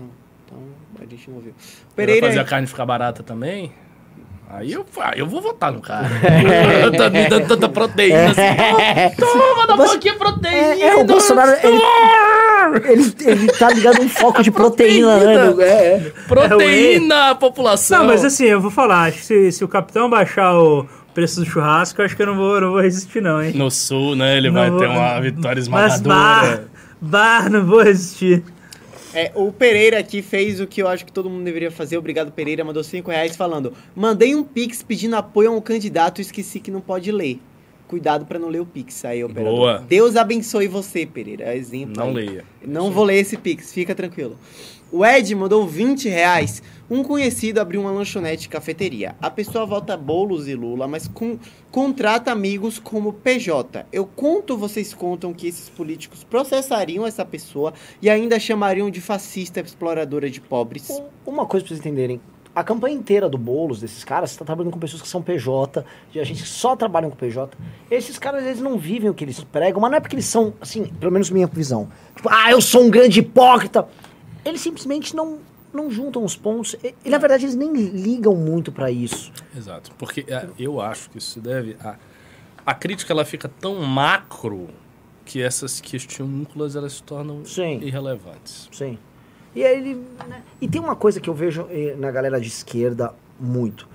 Então, 0.46 0.59
a 1.00 1.05
gente 1.05 1.30
não 1.30 1.38
viu. 1.40 1.52
Pereira... 1.94 2.20
Pereira, 2.20 2.26
fazer 2.28 2.40
a 2.40 2.44
carne 2.44 2.66
ficar 2.66 2.84
barata 2.86 3.22
também? 3.22 3.72
Aí 4.51 4.72
eu, 4.72 4.86
eu 5.16 5.26
vou 5.26 5.40
votar 5.42 5.72
no 5.72 5.80
cara. 5.80 6.09
tá 6.97 7.11
me 7.11 7.28
dando 7.28 7.49
tanta 7.49 7.68
proteína 7.68 8.26
assim. 8.30 9.16
Toma, 9.18 9.66
dá 9.66 9.74
um 9.74 9.76
Você- 9.78 9.88
pouquinho 9.92 10.12
de 10.14 10.18
proteína. 10.18 10.57
É, 10.59 10.80
é, 10.88 10.95
o 10.97 11.05
Bolsonaro, 11.05 11.51
ele, 11.62 11.82
ele, 12.92 13.14
ele 13.26 13.47
tá 13.53 13.70
ligado 13.70 13.99
a 13.99 14.01
um 14.03 14.09
foco 14.09 14.42
de 14.42 14.51
proteína, 14.53 15.18
né? 15.18 15.34
Proteína. 15.49 15.62
É, 15.64 15.97
é. 15.97 16.12
Proteína, 16.28 17.34
população. 17.34 17.99
Não, 18.01 18.07
mas 18.07 18.24
assim, 18.24 18.45
eu 18.45 18.61
vou 18.61 18.70
falar, 18.70 19.05
acho 19.09 19.18
que 19.18 19.24
se, 19.24 19.53
se 19.53 19.64
o 19.64 19.68
capitão 19.68 20.09
baixar 20.09 20.55
o 20.55 20.86
preço 21.12 21.40
do 21.40 21.47
churrasco, 21.47 22.01
eu 22.01 22.05
acho 22.05 22.14
que 22.16 22.22
eu 22.22 22.26
não 22.26 22.36
vou, 22.36 22.61
não 22.61 22.70
vou 22.72 22.80
resistir 22.80 23.20
não, 23.22 23.42
hein? 23.42 23.53
No 23.55 23.70
sul, 23.70 24.14
né, 24.16 24.36
ele 24.36 24.49
Não 24.51 24.61
vai 24.61 24.70
vou- 24.70 24.78
ter 24.80 24.86
uma 24.86 25.20
vitória 25.20 25.62
Mas 25.68 25.68
bar, 25.68 25.86
esmagadora. 26.45 26.68
bar, 27.01 27.51
não 27.51 27.64
vou 27.64 27.82
resistir. 27.82 28.42
É, 29.15 29.31
o 29.35 29.53
Pereira 29.53 30.01
aqui 30.01 30.21
fez 30.21 30.61
o 30.61 30.67
que 30.67 30.83
eu 30.83 30.89
acho 30.89 31.07
que 31.07 31.12
todo 31.12 31.31
mundo 31.31 31.45
deveria 31.45 31.71
fazer. 31.71 31.97
Obrigado, 31.97 32.33
Pereira. 32.33 32.65
Mandou 32.65 32.83
5 32.83 33.09
reais 33.11 33.37
falando: 33.37 33.73
Mandei 33.95 34.35
um 34.35 34.43
pix 34.43 34.83
pedindo 34.83 35.15
apoio 35.15 35.51
a 35.51 35.53
um 35.53 35.61
candidato, 35.61 36.21
esqueci 36.21 36.59
que 36.59 36.71
não 36.71 36.81
pode 36.81 37.12
ler. 37.12 37.39
Cuidado 37.89 38.24
pra 38.26 38.39
não 38.39 38.49
ler 38.49 38.61
o 38.61 38.66
pix 38.66 39.05
aí, 39.05 39.22
operador. 39.22 39.57
Boa. 39.57 39.85
Deus 39.89 40.16
abençoe 40.16 40.66
você, 40.68 41.05
Pereira. 41.07 41.45
É 41.45 41.57
Exemplo. 41.57 41.95
Não 41.97 42.09
aí. 42.09 42.14
leia. 42.14 42.45
Não 42.66 42.91
vou 42.91 43.05
ler 43.05 43.16
esse 43.20 43.37
pix, 43.37 43.72
fica 43.72 43.95
tranquilo. 43.95 44.37
O 44.91 45.05
Ed 45.05 45.35
mandou 45.35 45.66
20 45.66 46.09
reais. 46.09 46.62
Um 46.89 47.03
conhecido 47.03 47.59
abriu 47.61 47.80
uma 47.80 47.91
lanchonete 47.91 48.47
e 48.47 48.49
cafeteria. 48.49 49.16
A 49.20 49.28
pessoa 49.28 49.66
vota 49.66 49.97
bolos 49.97 50.47
e 50.47 50.55
Lula, 50.55 50.87
mas 50.87 51.09
com- 51.09 51.37
contrata 51.70 52.30
amigos 52.30 52.78
como 52.78 53.12
PJ. 53.12 53.87
Eu 53.93 54.07
conto, 54.07 54.57
vocês 54.57 54.95
contam 54.95 55.32
que 55.32 55.49
esses 55.49 55.68
políticos 55.68 56.22
processariam 56.22 57.05
essa 57.07 57.24
pessoa 57.24 57.74
e 58.01 58.09
ainda 58.09 58.39
chamariam 58.39 58.89
de 58.91 59.01
fascista 59.01 59.61
exploradora 59.61 60.30
de 60.30 60.41
pobres. 60.41 60.89
Um- 60.91 61.32
Uma 61.32 61.47
coisa 61.47 61.64
pra 61.66 61.74
vocês 61.74 61.80
entenderem. 61.80 62.20
A 62.55 62.62
campanha 62.62 62.94
inteira 62.94 63.28
do 63.28 63.36
Boulos, 63.36 63.80
desses 63.80 64.05
caras, 64.05 64.30
você 64.30 64.38
tá 64.38 64.44
trabalhando 64.44 64.72
com 64.72 64.78
pessoas 64.78 65.02
que 65.02 65.09
são 65.09 65.20
PJ, 65.20 65.84
de 66.12 66.20
agentes 66.20 66.42
que 66.42 66.48
só 66.48 66.76
trabalham 66.76 67.11
com 67.11 67.16
PJ. 67.16 67.57
Esses 67.90 68.18
caras, 68.18 68.44
eles 68.44 68.61
não 68.61 68.78
vivem 68.78 69.11
o 69.11 69.14
que 69.14 69.24
eles 69.24 69.42
pregam, 69.42 69.80
mas 69.80 69.90
não 69.90 69.98
é 69.98 70.00
porque 70.00 70.14
eles 70.14 70.26
são, 70.26 70.55
assim, 70.61 70.84
pelo 70.86 71.11
menos 71.11 71.30
minha 71.30 71.48
visão. 71.48 71.88
Tipo, 72.14 72.28
ah, 72.30 72.52
eu 72.52 72.61
sou 72.61 72.84
um 72.84 72.90
grande 72.90 73.18
hipócrita. 73.20 73.88
Eles 74.44 74.61
simplesmente 74.61 75.16
não, 75.16 75.38
não 75.72 75.90
juntam 75.90 76.24
os 76.24 76.36
pontos. 76.36 76.76
E, 76.84 76.94
e, 77.05 77.11
na 77.11 77.18
verdade, 77.18 77.44
eles 77.44 77.57
nem 77.57 77.72
ligam 77.72 78.36
muito 78.36 78.70
pra 78.70 78.88
isso. 78.88 79.32
Exato. 79.57 79.90
Porque 79.98 80.24
é, 80.28 80.46
eu 80.57 80.80
acho 80.80 81.11
que 81.11 81.18
isso 81.18 81.32
se 81.32 81.40
deve 81.40 81.76
a... 81.82 81.96
A 82.66 82.72
crítica, 82.72 83.12
ela 83.12 83.26
fica 83.26 83.46
tão 83.46 83.82
macro 83.82 84.68
que 85.24 85.42
essas 85.42 85.80
questionúnculas, 85.80 86.76
elas 86.76 86.94
se 86.94 87.02
tornam 87.02 87.44
Sim. 87.44 87.78
irrelevantes. 87.82 88.68
Sim. 88.72 88.98
E 89.55 89.62
ele. 89.62 89.94
né? 90.28 90.42
E 90.61 90.68
tem 90.68 90.80
uma 90.80 90.96
coisa 90.96 91.20
que 91.20 91.30
eu 91.30 91.34
vejo 91.34 91.66
eh, 91.70 91.94
na 91.98 92.11
galera 92.11 92.40
de 92.40 92.48
esquerda 92.48 93.14
muito. 93.38 93.88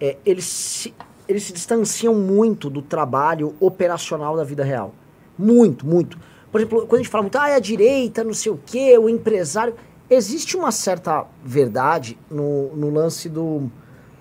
É, 0.00 0.16
eles, 0.24 0.44
se, 0.44 0.94
eles 1.28 1.44
se 1.44 1.52
distanciam 1.52 2.14
muito 2.14 2.70
do 2.70 2.82
trabalho 2.82 3.54
operacional 3.60 4.36
da 4.36 4.44
vida 4.44 4.64
real. 4.64 4.94
Muito, 5.38 5.86
muito. 5.86 6.18
Por 6.50 6.60
exemplo, 6.60 6.80
quando 6.86 6.94
a 7.00 7.02
gente 7.02 7.10
fala 7.10 7.22
muito, 7.22 7.38
ah, 7.38 7.48
é 7.48 7.54
a 7.54 7.60
direita, 7.60 8.24
não 8.24 8.34
sei 8.34 8.52
o 8.52 8.60
quê, 8.64 8.96
o 8.98 9.08
empresário. 9.08 9.74
Existe 10.10 10.56
uma 10.56 10.70
certa 10.70 11.24
verdade 11.42 12.18
no, 12.30 12.74
no 12.76 12.90
lance 12.90 13.28
do, 13.28 13.70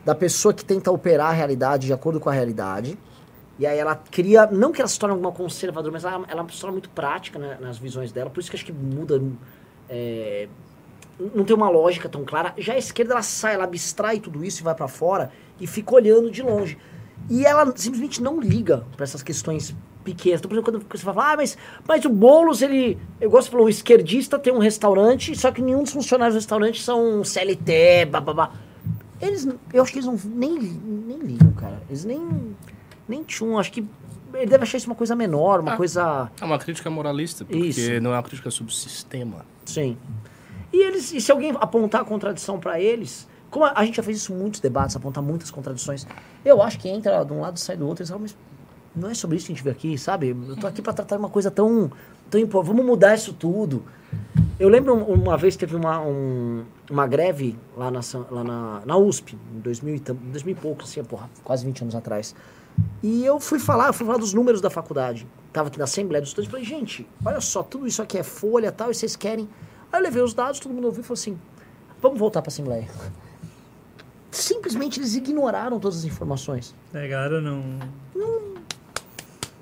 da 0.05 0.15
pessoa 0.15 0.53
que 0.53 0.63
tenta 0.63 0.91
operar 0.91 1.29
a 1.29 1.33
realidade 1.33 1.87
de 1.87 1.93
acordo 1.93 2.19
com 2.19 2.29
a 2.29 2.33
realidade. 2.33 2.97
E 3.59 3.65
aí 3.65 3.77
ela 3.77 3.95
cria, 3.95 4.47
não 4.47 4.71
que 4.71 4.81
ela 4.81 4.87
se 4.87 4.97
torne 4.97 5.15
uma 5.15 5.31
conservadora, 5.31 5.91
mas 5.91 6.03
ela, 6.03 6.25
ela 6.27 6.47
se 6.49 6.59
torna 6.59 6.71
muito 6.71 6.89
prática 6.89 7.37
né, 7.37 7.57
nas 7.59 7.77
visões 7.77 8.11
dela. 8.11 8.29
Por 8.29 8.39
isso 8.39 8.49
que 8.49 8.55
acho 8.55 8.65
que 8.65 8.71
muda. 8.71 9.21
é, 9.89 10.47
não 11.35 11.43
tem 11.43 11.55
uma 11.55 11.69
lógica 11.69 12.07
tão 12.09 12.23
clara. 12.23 12.53
Já 12.57 12.73
a 12.73 12.77
esquerda 12.77 13.13
ela 13.13 13.21
sai, 13.21 13.55
ela 13.55 13.63
abstrai 13.65 14.19
tudo 14.19 14.43
isso 14.43 14.61
e 14.61 14.63
vai 14.63 14.73
pra 14.75 14.87
fora 14.87 15.31
e 15.59 15.67
fica 15.67 15.93
olhando 15.95 16.31
de 16.31 16.41
longe. 16.41 16.77
E 17.29 17.45
ela 17.45 17.71
simplesmente 17.75 18.21
não 18.21 18.39
liga 18.39 18.85
pra 18.95 19.03
essas 19.03 19.21
questões 19.21 19.75
pequenas. 20.03 20.39
Então, 20.39 20.49
por 20.49 20.55
exemplo, 20.55 20.71
quando 20.87 20.97
você 20.99 21.03
fala, 21.05 21.33
ah, 21.33 21.37
mas, 21.37 21.57
mas 21.87 22.03
o 22.05 22.09
Boulos, 22.09 22.61
ele. 22.61 22.97
Eu 23.19 23.29
gosto 23.29 23.45
de 23.45 23.51
falar, 23.51 23.63
o 23.63 23.69
esquerdista 23.69 24.39
tem 24.39 24.51
um 24.51 24.57
restaurante, 24.59 25.37
só 25.37 25.51
que 25.51 25.61
nenhum 25.61 25.83
dos 25.83 25.91
funcionários 25.93 26.33
do 26.35 26.39
restaurante 26.39 26.81
são 26.81 27.23
CLT, 27.23 28.05
bababá. 28.09 28.51
Eles, 29.21 29.47
eu 29.71 29.83
acho 29.83 29.91
que 29.91 29.99
eles 29.99 30.07
não 30.07 30.17
nem, 30.35 30.57
nem 30.59 31.19
ligam, 31.19 31.51
cara. 31.53 31.81
Eles 31.87 32.03
nem. 32.03 32.55
Nem 33.07 33.23
tchum. 33.23 33.59
Acho 33.59 33.71
que 33.71 33.85
ele 34.33 34.45
deve 34.47 34.63
achar 34.63 34.77
isso 34.77 34.87
uma 34.87 34.95
coisa 34.95 35.15
menor, 35.15 35.59
uma 35.59 35.73
Ah. 35.73 35.77
coisa. 35.77 36.31
É 36.41 36.45
uma 36.45 36.57
crítica 36.57 36.89
moralista, 36.89 37.45
porque 37.45 37.67
Isso. 37.67 38.01
não 38.01 38.11
é 38.11 38.15
uma 38.15 38.23
crítica 38.23 38.49
sobre 38.49 38.71
o 38.71 38.75
sistema. 38.75 39.45
Sim. 39.65 39.95
E 40.73 40.81
eles, 40.83 41.11
e 41.13 41.19
se 41.21 41.31
alguém 41.31 41.53
apontar 41.59 42.01
a 42.01 42.05
contradição 42.05 42.59
pra 42.59 42.79
eles, 42.79 43.27
como 43.49 43.65
a, 43.65 43.73
a 43.75 43.85
gente 43.85 43.95
já 43.97 44.03
fez 44.03 44.17
isso 44.17 44.33
em 44.33 44.37
muitos 44.37 44.59
debates, 44.59 44.95
apontar 44.95 45.23
muitas 45.23 45.51
contradições, 45.51 46.07
eu 46.45 46.61
acho 46.61 46.79
que 46.79 46.87
entra 46.89 47.23
de 47.23 47.33
um 47.33 47.41
lado 47.41 47.59
sai 47.59 47.75
do 47.75 47.85
outro, 47.87 48.01
eles 48.01 48.09
falam, 48.09 48.21
mas 48.23 48.37
não 48.95 49.09
é 49.09 49.13
sobre 49.13 49.37
isso 49.37 49.47
que 49.47 49.51
a 49.51 49.55
gente 49.55 49.63
veio 49.63 49.75
aqui, 49.75 49.97
sabe? 49.97 50.29
Eu 50.47 50.55
tô 50.55 50.67
aqui 50.67 50.81
pra 50.81 50.93
tratar 50.93 51.17
uma 51.17 51.29
coisa 51.29 51.51
tão, 51.51 51.91
tão 52.29 52.39
importante, 52.39 52.71
vamos 52.75 52.85
mudar 52.85 53.15
isso 53.15 53.33
tudo. 53.33 53.83
Eu 54.59 54.69
lembro 54.69 54.93
um- 54.95 55.13
uma 55.23 55.37
vez 55.37 55.55
teve 55.55 55.75
uma, 55.75 55.99
um- 56.01 56.63
uma 56.89 57.07
greve 57.07 57.57
lá, 57.75 57.89
na, 57.91 57.99
lá 58.29 58.43
na, 58.43 58.81
na 58.85 58.97
USP, 58.97 59.37
em 59.55 59.59
2000, 59.59 59.95
e 59.95 59.99
tam- 59.99 60.15
2000 60.15 60.51
e 60.53 60.55
pouco, 60.55 60.83
assim, 60.83 61.03
porra, 61.03 61.29
quase 61.43 61.65
20 61.65 61.81
anos 61.81 61.95
atrás. 61.95 62.35
E 63.03 63.25
eu 63.25 63.39
fui 63.39 63.59
falar, 63.59 63.91
fui 63.93 64.05
falar 64.05 64.17
dos 64.17 64.33
números 64.33 64.61
da 64.61 64.69
faculdade. 64.69 65.27
Tava 65.51 65.67
aqui 65.67 65.77
na 65.77 65.83
Assembleia 65.83 66.21
dos 66.21 66.29
Estudantes 66.29 66.49
e 66.49 66.51
falei, 66.51 66.65
gente, 66.65 67.07
olha 67.25 67.41
só, 67.41 67.61
tudo 67.63 67.85
isso 67.87 68.01
aqui 68.01 68.17
é 68.17 68.23
folha 68.23 68.71
tal, 68.71 68.89
e 68.91 68.93
vocês 68.95 69.15
querem. 69.17 69.49
Aí 69.91 69.99
eu 69.99 70.03
levei 70.03 70.21
os 70.21 70.33
dados, 70.33 70.59
todo 70.59 70.71
mundo 70.73 70.85
ouviu 70.85 71.01
e 71.01 71.03
falou 71.03 71.19
assim: 71.19 71.37
vamos 72.01 72.17
voltar 72.19 72.41
pra 72.41 72.49
Assembleia. 72.49 72.87
Simplesmente 74.31 74.99
eles 74.99 75.15
ignoraram 75.15 75.79
todas 75.79 75.99
as 75.99 76.05
informações. 76.05 76.73
É, 76.93 77.07
galera, 77.07 77.41
não. 77.41 77.61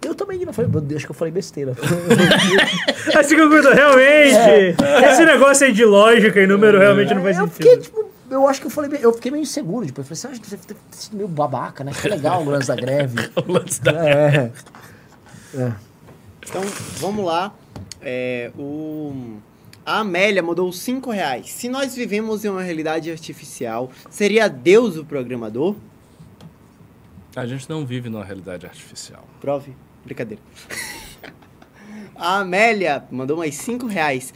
Eu 0.01 0.15
também 0.15 0.43
não 0.45 0.53
falei, 0.53 0.69
deixa 0.81 1.05
que 1.05 1.11
eu 1.11 1.15
falei 1.15 1.31
besteira. 1.31 1.73
Assim 3.17 3.35
que 3.35 3.41
eu 3.41 3.49
curto, 3.49 3.69
realmente! 3.69 4.75
Esse 5.09 5.25
negócio 5.25 5.67
aí 5.67 5.73
de 5.73 5.83
lógica 5.83 6.39
e 6.39 6.47
número 6.47 6.79
realmente 6.79 7.13
não 7.13 7.21
faz 7.21 7.37
eu 7.37 7.47
sentido. 7.47 7.63
fiquei, 7.63 7.77
tipo, 7.79 8.09
eu 8.31 8.47
acho 8.47 8.61
que 8.61 8.67
eu 8.67 8.71
falei, 8.71 8.97
eu 9.01 9.11
fiquei 9.13 9.29
meio 9.31 9.41
inseguro 9.41 9.85
depois. 9.85 10.07
Falei, 10.07 10.15
você 10.17 10.27
acha 10.27 10.39
que 10.39 10.47
você 10.47 10.55
deve 10.55 10.67
ter 10.67 10.75
sido 10.91 11.17
meio 11.17 11.27
babaca, 11.27 11.83
né? 11.83 11.91
Que 11.91 12.07
legal 12.07 12.41
o 12.43 12.49
lance 12.49 12.67
da 12.67 12.75
greve. 12.75 13.29
O 13.47 13.51
lance 13.51 13.81
da- 13.81 13.91
É. 14.07 14.51
Então, 16.47 16.61
vamos 16.97 17.25
lá. 17.25 17.53
É, 18.01 18.51
o... 18.57 19.37
A 19.89 20.01
Amélia 20.01 20.43
mandou 20.43 20.71
5 20.71 21.09
reais. 21.09 21.49
Se 21.49 21.67
nós 21.67 21.95
vivemos 21.95 22.45
em 22.45 22.49
uma 22.49 22.61
realidade 22.61 23.09
artificial, 23.09 23.89
seria 24.07 24.47
Deus 24.47 24.97
o 24.97 25.03
programador? 25.03 25.75
A 27.35 27.43
gente 27.47 27.67
não 27.67 27.83
vive 27.87 28.07
numa 28.07 28.23
realidade 28.23 28.67
artificial. 28.67 29.27
Prove. 29.41 29.73
Brincadeira. 30.05 30.43
A 32.15 32.41
Amélia 32.41 33.03
mandou 33.09 33.35
mais 33.37 33.55
5 33.55 33.87
reais. 33.87 34.31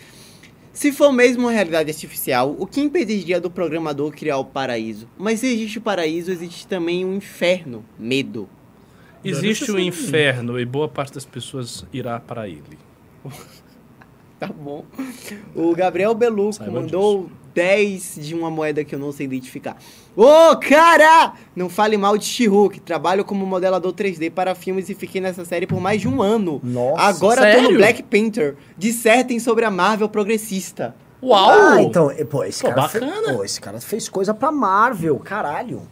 Se 0.73 0.91
for 0.91 1.11
mesmo 1.11 1.43
uma 1.43 1.51
realidade 1.51 1.91
artificial, 1.91 2.55
o 2.57 2.65
que 2.65 2.81
impediria 2.81 3.39
do 3.39 3.51
programador 3.51 4.11
criar 4.11 4.39
o 4.39 4.45
paraíso? 4.45 5.07
Mas 5.15 5.41
se 5.41 5.53
existe 5.53 5.77
o 5.77 5.81
paraíso, 5.81 6.31
existe 6.31 6.65
também 6.65 7.05
o 7.05 7.13
inferno, 7.13 7.85
medo. 7.99 8.49
Existe 9.23 9.65
o 9.69 9.75
ser 9.75 9.81
inferno 9.81 10.59
e 10.59 10.65
boa 10.65 10.89
parte 10.89 11.13
das 11.13 11.25
pessoas 11.25 11.85
irá 11.93 12.19
para 12.19 12.49
ele. 12.49 12.79
Tá 14.47 14.53
bom. 14.53 14.83
O 15.55 15.75
Gabriel 15.75 16.13
Beluco 16.13 16.53
Saiba 16.53 16.71
mandou 16.81 17.29
10 17.53 18.17
de 18.21 18.33
uma 18.33 18.49
moeda 18.49 18.83
que 18.83 18.95
eu 18.95 18.99
não 18.99 19.11
sei 19.11 19.25
identificar. 19.25 19.77
Ô, 20.15 20.55
cara! 20.57 21.33
Não 21.55 21.69
fale 21.69 21.97
mal 21.97 22.17
de 22.17 22.25
She-Hulk. 22.25 22.79
Trabalho 22.81 23.23
como 23.23 23.45
modelador 23.45 23.93
3D 23.93 24.31
para 24.31 24.55
filmes 24.55 24.89
e 24.89 24.95
fiquei 24.95 25.21
nessa 25.21 25.45
série 25.45 25.67
por 25.67 25.79
mais 25.79 26.01
de 26.01 26.07
um 26.07 26.21
ano. 26.21 26.59
Nossa, 26.63 27.01
Agora 27.03 27.41
tô 27.41 27.47
sério? 27.47 27.71
no 27.71 27.77
Black 27.77 28.03
Panther. 28.03 28.55
Dissertem 28.77 29.39
sobre 29.39 29.65
a 29.65 29.71
Marvel 29.71 30.09
progressista. 30.09 30.95
Uau! 31.21 31.49
Ah, 31.49 31.81
então, 31.81 32.11
pô, 32.29 32.43
esse 32.43 32.61
Pô, 32.61 32.69
cara. 32.69 32.89
fe- 32.89 32.99
bacana. 32.99 33.33
pô, 33.33 33.43
esse 33.45 33.61
cara 33.61 33.79
fez 33.79 34.09
coisa 34.09 34.33
pra 34.33 34.51
Marvel, 34.51 35.17
caralho. 35.19 35.83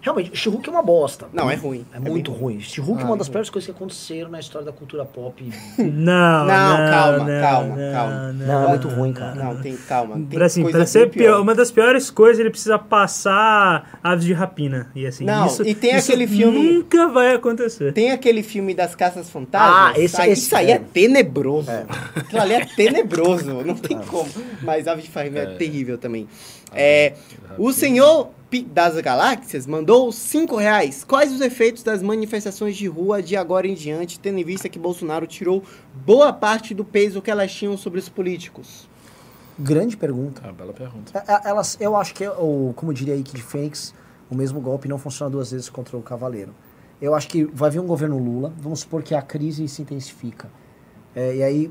Realmente, 0.00 0.36
She-Hulk 0.36 0.68
é 0.68 0.72
uma 0.72 0.82
bosta. 0.82 1.26
Não, 1.32 1.50
é 1.50 1.54
ruim. 1.54 1.84
É, 1.92 1.96
É 1.96 2.00
muito 2.00 2.30
bem 2.30 2.40
ruim. 2.40 2.60
She-Hulk 2.60 3.00
é 3.00 3.04
Ah, 3.04 3.08
uma 3.08 3.16
das 3.16 3.28
é 3.28 3.30
piores 3.30 3.50
coisas 3.50 3.66
que 3.68 3.76
aconteceram 3.76 4.30
na 4.30 4.38
história 4.40 4.64
da 4.66 4.72
cultura 4.72 5.04
pop. 5.04 5.42
Não, 5.78 6.44
não, 6.46 6.46
calma, 6.46 7.18
não, 7.18 7.40
calma, 7.42 7.76
não, 7.76 7.92
calma. 7.92 8.32
Não, 8.32 8.64
é 8.64 8.68
muito 8.68 8.88
ruim, 8.88 9.12
cara. 9.12 9.34
Não, 9.34 9.56
tem 9.60 9.76
calma. 9.76 10.14
Tem 10.16 10.24
Pra, 10.26 10.46
assim, 10.46 10.62
coisa 10.62 10.78
pra 10.78 10.86
ser 10.86 11.10
pior. 11.10 11.24
pior, 11.32 11.40
uma 11.42 11.54
das 11.54 11.70
piores 11.70 12.10
coisas, 12.10 12.38
ele 12.38 12.50
precisa 12.50 12.78
passar 12.78 13.98
aves 14.02 14.24
de 14.24 14.32
rapina. 14.32 14.90
E 14.94 15.06
assim, 15.06 15.24
Não, 15.24 15.46
isso, 15.46 15.62
e 15.66 15.74
tem 15.74 15.96
isso 15.96 16.10
aquele 16.10 16.26
filme- 16.26 16.72
Nunca 16.72 17.08
vai 17.08 17.34
acontecer. 17.34 17.92
Tem 17.92 18.10
aquele 18.12 18.42
filme 18.42 18.74
das 18.74 18.94
caças 18.94 19.28
fantasmas. 19.28 19.96
Ah, 19.96 20.00
esse- 20.00 20.20
Ah, 20.20 20.28
esse- 20.28 20.42
isso 20.42 20.56
aí 20.56 20.70
é, 20.70 20.74
é. 20.74 20.78
tenebroso. 20.78 21.70
Aquilo 22.14 22.40
ali 22.42 22.54
é 22.54 22.64
tenebroso, 22.64 23.52
não 23.64 23.74
tem 23.74 23.98
como. 24.06 24.28
Mas 24.62 24.86
Ave 24.88 25.02
de 25.02 25.10
Farinha 25.10 25.42
é. 25.42 25.46
terrível 25.54 25.98
também. 25.98 26.28
É, 26.72 27.14
o 27.56 27.72
senhor 27.72 28.30
Pi- 28.50 28.62
das 28.62 28.94
Galáxias 29.00 29.66
mandou 29.66 30.10
5 30.12 30.56
reais. 30.56 31.04
Quais 31.04 31.32
os 31.32 31.40
efeitos 31.40 31.82
das 31.82 32.02
manifestações 32.02 32.76
de 32.76 32.86
rua 32.86 33.22
de 33.22 33.36
agora 33.36 33.66
em 33.66 33.74
diante, 33.74 34.18
tendo 34.18 34.38
em 34.38 34.44
vista 34.44 34.68
que 34.68 34.78
Bolsonaro 34.78 35.26
tirou 35.26 35.62
boa 36.06 36.32
parte 36.32 36.72
do 36.74 36.84
peso 36.84 37.20
que 37.20 37.30
elas 37.30 37.52
tinham 37.52 37.76
sobre 37.76 37.98
os 37.98 38.08
políticos? 38.08 38.88
Grande 39.58 39.96
pergunta. 39.96 40.40
Ah, 40.44 40.52
bela 40.52 40.72
pergunta. 40.72 41.12
É, 41.26 41.32
é, 41.32 41.50
Elas, 41.50 41.76
eu 41.80 41.96
acho 41.96 42.14
que, 42.14 42.26
o, 42.28 42.72
como 42.76 42.94
diria 42.94 43.16
Ike 43.16 43.34
de 43.34 43.42
Fênix, 43.42 43.92
o 44.30 44.34
mesmo 44.34 44.60
golpe 44.60 44.88
não 44.88 44.98
funciona 44.98 45.28
duas 45.30 45.50
vezes 45.50 45.68
contra 45.68 45.96
o 45.96 46.02
cavaleiro. 46.02 46.54
Eu 47.02 47.14
acho 47.14 47.28
que 47.28 47.44
vai 47.44 47.70
vir 47.70 47.80
um 47.80 47.86
governo 47.86 48.18
Lula, 48.18 48.52
vamos 48.58 48.80
supor 48.80 49.02
que 49.02 49.14
a 49.14 49.22
crise 49.22 49.66
se 49.68 49.82
intensifica. 49.82 50.48
É, 51.14 51.36
e 51.36 51.42
aí 51.42 51.70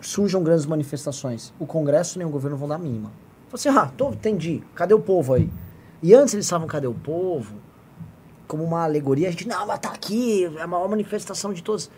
surjam 0.00 0.42
grandes 0.42 0.66
manifestações. 0.66 1.52
O 1.58 1.66
Congresso 1.66 2.18
nem 2.18 2.26
o 2.26 2.30
governo 2.30 2.56
vão 2.56 2.68
dar 2.68 2.78
mínima. 2.78 3.12
Assim, 3.52 3.68
ah, 3.70 3.90
tô, 3.96 4.10
entendi, 4.10 4.62
cadê 4.74 4.94
o 4.94 5.00
povo 5.00 5.34
aí? 5.34 5.50
E 6.02 6.14
antes 6.14 6.34
eles 6.34 6.46
estavam, 6.46 6.66
cadê 6.66 6.86
o 6.86 6.94
povo? 6.94 7.54
Como 8.46 8.62
uma 8.64 8.84
alegoria, 8.84 9.28
a 9.28 9.30
gente, 9.30 9.48
não, 9.48 9.66
mas 9.66 9.78
tá 9.78 9.90
aqui, 9.90 10.44
é 10.44 10.62
a 10.62 10.66
maior 10.66 10.88
manifestação 10.88 11.52
de 11.52 11.62
todos. 11.62 11.90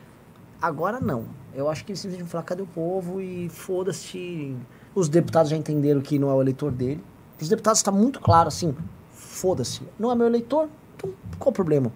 Agora 0.61 1.01
não. 1.01 1.25
Eu 1.55 1.69
acho 1.69 1.85
que 1.85 1.93
eles 1.93 2.01
simplesmente 2.01 2.25
vão 2.25 2.31
falar, 2.31 2.45
cadê 2.45 2.63
o 2.63 2.67
povo? 2.67 3.21
E 3.21 3.49
foda-se. 3.49 4.57
Os 4.95 5.09
deputados 5.09 5.51
já 5.51 5.57
entenderam 5.57 6.01
que 6.01 6.19
não 6.19 6.31
é 6.31 6.35
o 6.35 6.41
eleitor 6.41 6.71
dele. 6.71 7.03
Os 7.41 7.49
deputados 7.49 7.79
está 7.81 7.91
muito 7.91 8.21
claro 8.21 8.49
assim, 8.49 8.75
foda-se. 9.13 9.83
Não 9.99 10.13
é 10.13 10.15
meu 10.15 10.27
eleitor? 10.27 10.69
Então 10.97 11.11
qual 11.39 11.51
o 11.51 11.55
problema? 11.55 11.93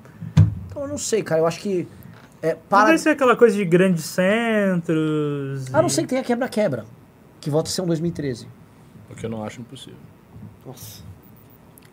Então 0.69 0.83
eu 0.83 0.89
não 0.89 0.99
sei, 0.99 1.23
cara. 1.23 1.41
Eu 1.41 1.47
acho 1.47 1.61
que. 1.61 1.87
É, 2.41 2.55
para... 2.55 2.87
Deve 2.87 2.99
ser 2.99 3.11
aquela 3.11 3.37
coisa 3.37 3.57
de 3.57 3.65
grandes 3.65 4.05
centros. 4.05 5.73
A 5.73 5.81
não 5.81 5.89
e- 5.89 5.91
ser 5.91 6.03
que 6.03 6.09
tenha 6.09 6.23
quebra-quebra. 6.25 6.85
Que 7.41 7.51
volta 7.51 7.69
a 7.69 7.73
ser 7.73 7.83
um 7.83 7.87
2013. 7.87 8.49
O 9.11 9.15
que 9.15 9.27
eu 9.27 9.31
não 9.31 9.45
acho 9.45 9.61
impossível. 9.61 9.99
Nossa. 10.67 11.03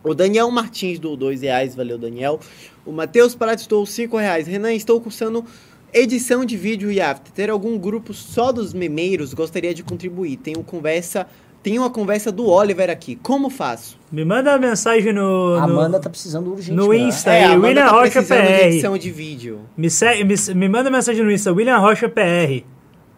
O 0.04 0.14
Daniel 0.16 0.50
Martins 0.50 0.98
doou 0.98 1.16
2 1.16 1.42
reais, 1.42 1.76
valeu 1.76 1.98
Daniel. 1.98 2.40
O 2.86 2.92
Matheus 2.92 3.36
Prates 3.36 3.68
doou 3.68 3.86
5 3.86 4.18
reais. 4.18 4.48
Renan, 4.48 4.74
estou 4.74 5.00
cursando 5.00 5.46
edição 5.94 6.44
de 6.44 6.58
vídeo 6.58 6.92
e 6.92 7.00
after. 7.00 7.32
Ter 7.32 7.50
algum 7.50 7.78
grupo 7.78 8.14
só 8.14 8.52
dos 8.52 8.74
memeiros 8.74 9.34
gostaria 9.34 9.74
de 9.74 9.84
contribuir. 9.84 10.38
Tenho 10.38 10.64
conversa, 10.64 11.28
tenho 11.62 11.84
uma 11.84 11.90
conversa 11.92 12.32
do 12.32 12.48
Oliver 12.48 12.90
aqui. 12.90 13.16
Como 13.18 13.48
faço? 13.52 14.00
Me 14.12 14.26
manda 14.26 14.50
uma 14.52 14.58
mensagem 14.58 15.14
no. 15.14 15.54
A 15.56 15.68
no- 15.68 15.74
Amanda 15.80 16.00
tá 16.00 16.10
precisando 16.10 16.50
urgente. 16.52 16.72
no? 16.76 16.92
Insta. 16.94 17.32
É, 17.32 17.46
aí, 17.46 17.58
William 17.58 17.86
tá 17.86 17.92
Rocha 17.92 18.12
precisando 18.24 18.42
de 18.42 18.48
PR. 18.48 18.64
edição 18.66 18.98
de 18.98 19.12
vídeo. 19.12 19.60
Me, 19.78 19.90
segue, 19.92 20.24
me, 20.24 20.34
me 20.56 20.68
manda 20.68 20.90
mensagem 20.90 21.24
no 21.24 21.32
Insta, 21.32 21.52
William 21.54 21.78
Rocha 21.78 22.10
PR. 22.10 22.64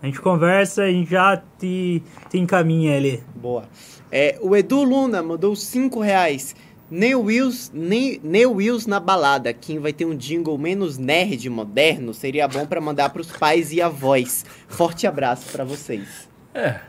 A 0.04 0.06
gente 0.06 0.20
conversa, 0.20 0.84
a 0.84 0.92
gente 0.92 1.10
já 1.10 1.42
te, 1.58 2.04
te 2.30 2.38
encaminha 2.38 2.98
ali. 2.98 3.24
Boa. 3.34 3.64
É, 4.12 4.38
o 4.42 4.54
Edu 4.54 4.84
Luna 4.84 5.24
mandou 5.24 5.56
5 5.56 6.02
reais. 6.02 6.54
Neil 6.92 7.22
Wills, 7.22 7.72
Neil, 7.74 8.20
Neil 8.22 8.52
Wills 8.52 8.86
na 8.86 9.00
balada. 9.00 9.54
Quem 9.54 9.80
vai 9.80 9.94
ter 9.94 10.04
um 10.04 10.14
jingle 10.14 10.58
menos 10.58 10.98
nerd 10.98 11.50
moderno 11.50 12.14
seria 12.14 12.50
bom 12.50 12.66
pra 12.66 12.82
mandar 12.82 13.12
pros 13.12 13.32
pais 13.32 13.72
e 13.72 13.82
avós. 13.82 14.46
Forte 14.68 15.08
abraço 15.08 15.50
pra 15.54 15.64
vocês. 15.64 16.28
É. 16.54 16.82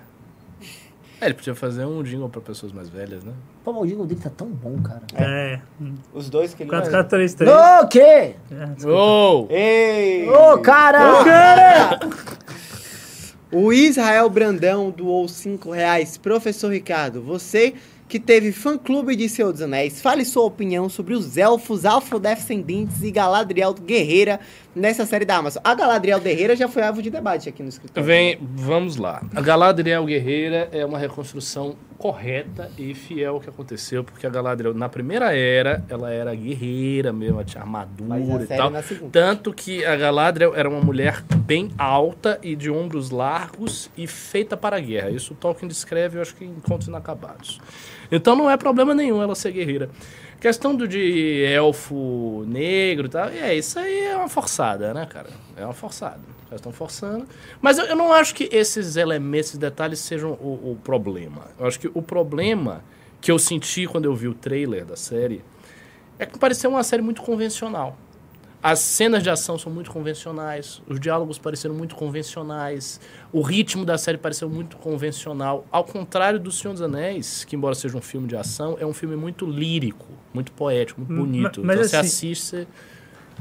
É, 1.21 1.27
ele 1.27 1.35
podia 1.35 1.55
fazer 1.55 1.85
um 1.85 2.03
jingle 2.03 2.29
pra 2.29 2.41
pessoas 2.41 2.73
mais 2.73 2.89
velhas, 2.89 3.23
né? 3.23 3.33
Pô, 3.63 3.73
mas 3.73 3.83
o 3.83 3.87
jingle 3.87 4.07
dele 4.07 4.21
tá 4.21 4.29
tão 4.29 4.49
bom, 4.49 4.83
cara. 4.83 5.03
É. 5.15 5.61
Os 6.13 6.29
dois 6.29 6.53
que 6.53 6.65
ele 6.65 6.71
4433. 6.71 7.49
Ô, 7.49 7.87
quê? 7.87 8.35
Oh! 8.85 9.47
Ei! 9.49 10.29
Ô, 10.29 10.59
cara! 10.59 12.01
O 13.57 13.73
Israel 13.73 14.29
Brandão 14.29 14.91
doou 14.91 15.29
5 15.29 15.71
reais. 15.71 16.19
Professor 16.19 16.73
Ricardo, 16.73 17.23
você 17.23 17.73
que 18.09 18.19
teve 18.19 18.51
fã-clube 18.51 19.15
de 19.15 19.29
Senhor 19.29 19.53
dos 19.53 19.63
Anéis, 19.63 20.03
fale 20.03 20.25
sua 20.25 20.43
opinião 20.43 20.89
sobre 20.89 21.15
os 21.15 21.37
elfos 21.37 21.85
afrodescendentes 21.85 23.01
e 23.05 23.13
Galadriel 23.13 23.73
Guerreira 23.73 24.41
nessa 24.75 25.07
série 25.07 25.25
da 25.25 25.37
Amazon. 25.37 25.63
A 25.63 25.73
Galadriel 25.73 26.21
Guerreira 26.21 26.57
já 26.57 26.67
foi 26.67 26.83
alvo 26.83 27.01
de 27.01 27.11
debate 27.11 27.49
aqui 27.49 27.63
no 27.63 27.69
escritório. 27.69 28.05
Vem, 28.05 28.37
vamos 28.41 28.97
lá. 28.97 29.23
A 29.33 29.41
Galadriel 29.41 30.05
Guerreira 30.05 30.69
é 30.73 30.85
uma 30.85 30.99
reconstrução 30.99 31.77
correta 32.05 32.71
e 32.77 32.93
fiel 32.93 33.37
ao 33.37 33.41
que 33.41 33.49
aconteceu, 33.49 34.05
porque 34.05 34.27
a 34.27 34.29
Galadriel, 34.31 34.75
na 34.75 34.91
primeira 34.91 35.35
era, 35.35 35.83
ela 35.89 36.11
era 36.11 36.35
guerreira 36.35 37.15
mesmo, 37.15 37.37
ela 37.37 37.45
tinha 37.47 37.63
armadura 37.63 38.45
e 38.45 38.47
tal. 38.47 38.71
Tanto 39.11 39.55
que 39.55 39.83
a 39.87 39.97
Galadriel 39.97 40.55
era 40.55 40.69
uma 40.69 40.83
mulher 40.83 41.25
bem 41.47 41.71
alta 41.79 42.39
e 42.43 42.55
de 42.55 42.71
ombros 42.71 43.09
largos 43.09 43.89
e 43.97 44.07
feita 44.07 44.55
para 44.55 44.77
a 44.77 44.81
guerra. 44.81 45.09
Isso 45.09 45.33
o 45.33 45.37
Tolkien 45.37 45.67
descreve, 45.67 46.19
eu 46.19 46.21
acho 46.21 46.37
que 46.37 46.45
em 46.45 46.57
Contos 46.57 46.89
Inacabados. 46.89 47.59
Então 48.13 48.37
não 48.37 48.51
é 48.51 48.57
problema 48.59 48.95
nenhum 48.95 49.23
ela 49.23 49.35
ser 49.35 49.53
guerreira. 49.53 49.89
Questão 50.39 50.77
do 50.77 50.87
de 50.87 51.43
elfo 51.47 52.45
negro 52.47 53.07
e 53.07 53.09
tal, 53.09 53.29
é, 53.31 53.55
isso 53.55 53.79
aí 53.79 54.01
é 54.09 54.15
uma 54.15 54.29
forçada, 54.29 54.93
né, 54.93 55.07
cara? 55.07 55.31
É 55.57 55.65
uma 55.65 55.73
forçada. 55.73 56.34
Caras 56.55 56.61
estão 56.61 56.73
forçando. 56.73 57.27
Mas 57.61 57.79
eu, 57.79 57.85
eu 57.87 57.97
não 57.97 58.13
acho 58.13 58.35
que 58.35 58.49
esses 58.53 58.97
elementos, 58.97 59.49
esses 59.51 59.59
detalhes 59.59 59.99
sejam 59.99 60.33
o, 60.33 60.73
o 60.73 60.79
problema. 60.83 61.49
Eu 61.59 61.67
acho 61.67 61.79
que 61.81 61.91
o 61.93 62.01
problema 62.03 62.83
que 63.21 63.31
eu 63.31 63.39
senti 63.39 63.87
quando 63.87 64.05
eu 64.05 64.15
vi 64.15 64.29
o 64.29 64.35
trailer 64.35 64.85
da 64.85 64.97
série 64.97 65.43
é 66.19 66.25
que 66.27 66.39
pareceu 66.39 66.71
uma 66.71 66.85
série 66.85 67.03
muito 67.03 67.23
convencional. 67.23 67.99
As 68.63 68.79
cenas 68.79 69.23
de 69.23 69.29
ação 69.29 69.59
são 69.59 69.71
muito 69.71 69.91
convencionais, 69.91 70.81
os 70.89 70.99
diálogos 70.99 71.39
pareceram 71.39 71.75
muito 71.75 71.95
convencionais, 71.95 72.99
o 73.31 73.43
ritmo 73.43 73.85
da 73.85 73.99
série 73.99 74.17
pareceu 74.17 74.49
muito 74.49 74.79
convencional. 74.79 75.67
Ao 75.71 75.85
contrário 75.85 76.41
do 76.41 76.51
Senhor 76.51 76.73
dos 76.73 76.81
Anéis, 76.81 77.45
que 77.45 77.57
embora 77.57 77.75
seja 77.75 77.95
um 77.99 78.01
filme 78.01 78.27
de 78.27 78.37
ação, 78.37 78.79
é 78.81 78.87
um 78.87 78.95
filme 78.95 79.17
muito 79.17 79.45
lírico, 79.45 80.07
muito 80.33 80.51
poético, 80.53 81.01
muito 81.03 81.13
Ma- 81.13 81.21
bonito. 81.21 81.63
mas 81.63 81.77
então 81.77 81.89
você 81.89 81.97
assim- 81.97 82.07
assiste, 82.07 82.45
você- 82.47 82.67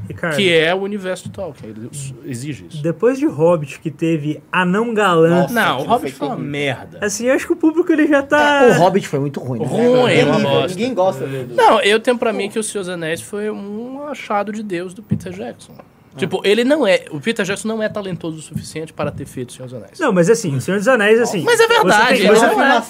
Ricardo, 0.08 0.36
que 0.36 0.52
é 0.54 0.74
o 0.76 0.80
universo 0.80 1.24
de 1.26 1.30
Tolkien, 1.32 1.70
ele 1.72 1.90
exige 2.26 2.66
isso. 2.70 2.82
depois 2.84 3.18
de 3.18 3.26
Hobbit, 3.26 3.80
que 3.80 3.90
teve 3.90 4.42
Anão 4.52 4.94
Galã, 4.94 5.42
Nossa, 5.42 5.54
Não, 5.54 5.80
o 5.80 5.84
Hobbit 5.84 6.12
foi 6.14 6.28
foi 6.28 6.36
uma 6.36 6.44
merda. 6.44 7.00
assim, 7.02 7.28
eu 7.28 7.34
acho 7.34 7.48
que 7.48 7.54
o 7.54 7.56
público 7.56 7.92
ele 7.92 8.08
já 8.08 8.22
tá... 8.22 8.68
O 8.72 8.74
Hobbit 8.82 9.08
foi 9.08 9.20
muito 9.20 9.40
ruim. 9.40 9.60
né? 9.60 9.66
Ruim, 9.66 10.12
é 10.14 10.26
uma 10.26 10.40
bosta. 10.40 10.68
Ninguém 10.70 10.94
gosta 10.94 11.26
dele. 11.26 11.54
Não, 11.56 11.80
eu 11.82 12.00
tenho 12.00 12.18
pra 12.18 12.34
mim 12.34 12.50
que 12.50 12.60
o 12.60 12.64
Senhor 12.64 12.82
dos 12.84 12.90
Anéis 12.90 13.22
foi 13.22 13.50
um 13.50 14.04
achado 14.08 14.52
de 14.52 14.62
Deus 14.62 14.94
do 14.94 15.02
Peter 15.02 15.32
Jackson. 15.32 15.74
Tipo, 16.16 16.42
ele 16.46 16.64
não 16.64 16.86
é. 16.86 17.06
O 17.10 17.20
Peter 17.20 17.44
Jackson 17.44 17.68
não 17.68 17.82
é 17.82 17.90
talentoso 17.90 18.38
o 18.38 18.42
suficiente 18.42 18.94
para 18.94 19.10
ter 19.10 19.26
feito 19.26 19.50
o 19.50 19.54
Senhor 19.54 19.66
dos 19.66 19.74
Anéis. 19.74 20.00
Não, 20.00 20.14
mas 20.14 20.30
assim, 20.30 20.56
o 20.56 20.62
Senhor 20.62 20.78
dos 20.78 20.88
Anéis, 20.88 21.20
assim... 21.20 21.42
Mas 21.42 21.60
é 21.60 21.66
verdade, 21.68 22.18
você 22.18 22.28
tem- 22.28 22.28
ele 22.28 22.40
não 22.56 22.64
é. 22.64 22.82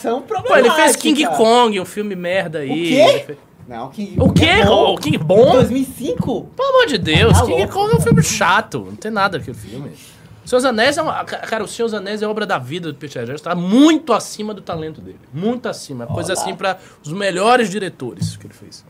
Pô, 0.45 0.55
ele 0.57 0.69
fez 0.71 0.95
King 0.97 1.25
Kong, 1.27 1.79
um 1.79 1.85
filme 1.85 2.15
merda 2.17 2.59
aí. 2.59 2.69
O 2.69 2.73
quê? 3.27 3.37
Não, 3.67 3.89
King 3.89 4.15
O 4.19 4.31
quê? 4.31 4.45
É 4.45 4.65
bom. 4.65 4.93
O 4.93 4.97
King 4.97 5.17
bom? 5.17 5.53
2005? 5.53 6.49
Pelo 6.55 6.69
amor 6.69 6.85
de 6.87 6.97
Deus, 6.97 7.33
Tá 7.37 7.45
King 7.45 7.57
louco. 7.59 7.73
Kong 7.73 7.93
é 7.93 7.95
um 7.97 8.01
filme 8.01 8.23
chato. 8.23 8.79
Não 8.85 8.95
tem 8.95 9.11
nada 9.11 9.39
filme. 9.39 9.91
O 10.45 10.47
Senhor 10.49 10.59
dos 10.59 10.65
Anéis 10.65 10.97
é 10.97 11.01
uma. 11.01 11.23
Cara, 11.23 11.63
o 11.63 11.67
Senhor 11.67 11.87
dos 11.87 11.93
Anéis 11.93 12.21
é 12.21 12.27
obra 12.27 12.45
da 12.45 12.57
vida 12.57 12.91
do 12.91 12.97
Peter 12.97 13.25
Jackson. 13.25 13.43
Tá 13.45 13.55
muito 13.55 14.11
acima 14.11 14.53
do 14.53 14.61
talento 14.61 14.99
dele. 14.99 15.19
Muito 15.33 15.69
acima. 15.69 16.05
Coisa 16.05 16.33
assim 16.33 16.53
pra 16.53 16.77
os 17.01 17.13
melhores 17.13 17.69
diretores 17.69 18.35
que 18.35 18.47
ele 18.47 18.53
fez. 18.53 18.83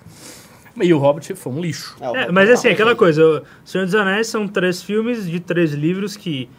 E 0.82 0.91
o 0.91 0.97
Hobbit 0.97 1.36
foi 1.36 1.53
um 1.53 1.61
lixo. 1.61 1.95
É, 2.01 2.32
mas 2.32 2.49
assim, 2.49 2.69
aquela 2.69 2.95
coisa, 2.95 3.24
o 3.24 3.43
Senhor 3.63 3.86
dos 3.86 3.93
Anéis 3.93 4.26
são 4.28 4.47
três 4.47 4.82
filmes 4.82 5.30
de 5.30 5.39
três 5.39 5.71
livros 5.74 6.17
que 6.17 6.49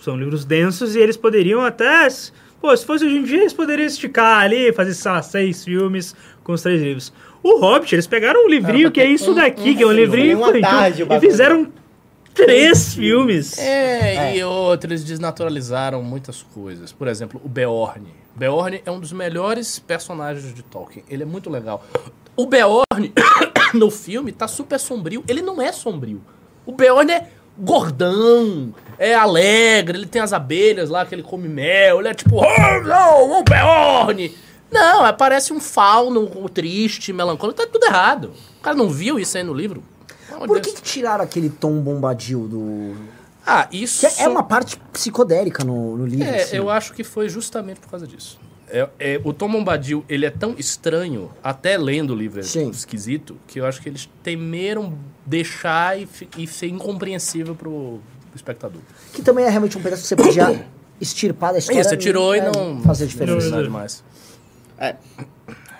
são 0.00 0.16
livros 0.16 0.46
densos 0.46 0.96
e 0.96 0.98
eles 1.00 1.18
poderiam 1.18 1.60
até. 1.62 2.08
Pô, 2.60 2.74
se 2.74 2.86
fosse 2.86 3.04
hoje 3.04 3.18
em 3.18 3.22
dia, 3.24 3.40
eles 3.40 3.52
poderiam 3.52 3.86
esticar 3.86 4.42
ali, 4.42 4.72
fazer, 4.72 4.94
sei 4.94 5.10
lá, 5.12 5.22
seis 5.22 5.62
filmes 5.64 6.14
com 6.42 6.52
os 6.52 6.62
três 6.62 6.80
livros. 6.80 7.12
O 7.42 7.60
Hobbit, 7.60 7.94
eles 7.94 8.06
pegaram 8.06 8.46
um 8.46 8.48
livrinho 8.48 8.90
que 8.90 9.00
é 9.00 9.06
isso 9.06 9.34
daqui, 9.34 9.74
que 9.74 9.82
é 9.82 9.86
um 9.86 9.92
livrinho 9.92 10.38
uma 10.38 10.60
tarde 10.60 11.02
infantil, 11.02 11.16
e 11.16 11.20
fizeram 11.20 11.72
três 12.34 12.94
filmes. 12.94 13.58
É, 13.58 14.36
e 14.36 14.44
outros 14.44 14.90
eles 14.90 15.04
desnaturalizaram 15.04 16.02
muitas 16.02 16.42
coisas. 16.42 16.92
Por 16.92 17.08
exemplo, 17.08 17.40
o 17.44 17.48
Beorn. 17.48 18.06
Beorn 18.34 18.80
é 18.84 18.90
um 18.90 19.00
dos 19.00 19.12
melhores 19.12 19.78
personagens 19.78 20.54
de 20.54 20.62
Tolkien. 20.62 21.04
Ele 21.08 21.24
é 21.24 21.26
muito 21.26 21.50
legal. 21.50 21.84
O 22.36 22.46
Beorn, 22.46 23.12
no 23.74 23.90
filme, 23.90 24.30
tá 24.30 24.46
super 24.46 24.78
sombrio. 24.78 25.24
Ele 25.26 25.42
não 25.42 25.60
é 25.60 25.72
sombrio. 25.72 26.22
O 26.64 26.72
Beorn 26.72 27.10
é 27.10 27.28
gordão, 27.58 28.72
é 28.98 29.14
alegre, 29.14 29.98
ele 29.98 30.06
tem 30.06 30.22
as 30.22 30.32
abelhas 30.32 30.88
lá 30.90 31.04
que 31.04 31.14
ele 31.14 31.24
come 31.24 31.48
mel, 31.48 31.98
ele 31.98 32.08
é 32.08 32.14
tipo, 32.14 32.36
oh, 32.36 32.80
não, 32.84 33.40
o 33.40 33.42
Beorn! 33.42 34.32
Não, 34.70 35.06
é, 35.06 35.12
parece 35.12 35.52
um 35.52 35.60
fauno 35.60 36.28
triste, 36.48 37.12
melancólico, 37.12 37.58
tá 37.60 37.66
tudo 37.66 37.84
errado. 37.84 38.32
O 38.58 38.62
cara 38.62 38.76
não 38.76 38.90
viu 38.90 39.18
isso 39.18 39.36
aí 39.36 39.44
no 39.44 39.54
livro? 39.54 39.82
De 40.30 40.46
Por 40.46 40.60
que, 40.60 40.72
que 40.72 40.82
tiraram 40.82 41.24
aquele 41.24 41.48
tom 41.48 41.80
bombadil 41.80 42.46
do. 42.46 42.94
Ah, 43.46 43.66
isso... 43.72 44.06
Que 44.06 44.22
é 44.22 44.28
uma 44.28 44.42
parte 44.42 44.78
psicodélica 44.92 45.64
no, 45.64 45.96
no 45.96 46.06
livro. 46.06 46.26
É, 46.26 46.42
assim. 46.42 46.56
eu 46.56 46.68
acho 46.68 46.92
que 46.92 47.02
foi 47.02 47.28
justamente 47.30 47.80
por 47.80 47.88
causa 47.88 48.06
disso. 48.06 48.38
É, 48.70 48.88
é, 48.98 49.20
o 49.24 49.32
Tom 49.32 49.50
Bombadil, 49.50 50.04
ele 50.08 50.26
é 50.26 50.30
tão 50.30 50.54
estranho, 50.58 51.30
até 51.42 51.78
lendo 51.78 52.12
o 52.12 52.16
livro 52.16 52.40
é 52.40 52.42
Sim. 52.42 52.68
esquisito, 52.68 53.36
que 53.46 53.58
eu 53.58 53.64
acho 53.64 53.80
que 53.80 53.88
eles 53.88 54.08
temeram 54.22 54.98
deixar 55.24 55.98
e, 55.98 56.06
e 56.36 56.46
ser 56.46 56.68
incompreensível 56.68 57.54
pro, 57.54 57.98
pro 58.28 58.36
espectador. 58.36 58.82
Que 59.14 59.22
também 59.22 59.46
é 59.46 59.48
realmente 59.48 59.78
um 59.78 59.82
pedaço 59.82 60.02
que 60.02 60.08
você 60.08 60.16
podia 60.16 60.66
extirpar 61.00 61.52
da 61.52 61.58
história. 61.58 61.80
Isso, 61.80 61.88
você 61.88 61.96
tirou 61.96 62.36
e 62.36 62.40
é, 62.40 62.44
não 62.44 62.82
Fazer 62.82 63.04
não 63.04 63.08
diferença. 63.10 63.40
fez 63.40 63.50
nada 63.50 63.62
demais. 63.64 64.04
É. 64.78 64.96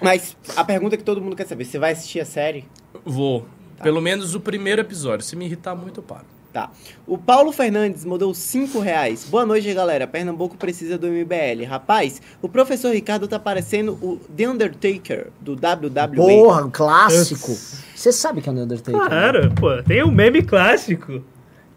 Mas 0.00 0.36
a 0.56 0.64
pergunta 0.64 0.96
que 0.96 1.04
todo 1.04 1.20
mundo 1.20 1.36
quer 1.36 1.46
saber, 1.46 1.64
você 1.64 1.78
vai 1.78 1.92
assistir 1.92 2.20
a 2.20 2.24
série? 2.24 2.64
Vou. 3.04 3.46
Pelo 3.82 4.00
menos 4.00 4.34
o 4.34 4.40
primeiro 4.40 4.80
episódio. 4.80 5.24
Se 5.24 5.36
me 5.36 5.44
irritar 5.44 5.74
muito, 5.74 6.00
eu 6.00 6.04
paro. 6.04 6.24
Tá. 6.52 6.70
O 7.06 7.18
Paulo 7.18 7.52
Fernandes 7.52 8.04
mandou 8.04 8.32
5 8.32 8.80
reais. 8.80 9.26
Boa 9.28 9.44
noite, 9.44 9.72
galera. 9.74 10.06
Pernambuco 10.06 10.56
precisa 10.56 10.96
do 10.96 11.06
MBL. 11.06 11.64
Rapaz, 11.68 12.22
o 12.40 12.48
professor 12.48 12.92
Ricardo 12.92 13.28
tá 13.28 13.38
parecendo 13.38 13.92
o 14.02 14.18
The 14.34 14.48
Undertaker 14.48 15.28
do 15.40 15.52
WWE. 15.52 16.16
Porra, 16.16 16.64
um 16.64 16.70
clássico. 16.70 17.52
Você 17.94 18.10
sabe 18.10 18.40
que 18.40 18.48
é 18.48 18.52
o 18.52 18.56
Undertaker? 18.56 18.98
né? 18.98 19.08
Claro, 19.08 19.52
pô, 19.54 19.82
tem 19.82 20.02
um 20.02 20.10
meme 20.10 20.42
clássico. 20.42 21.22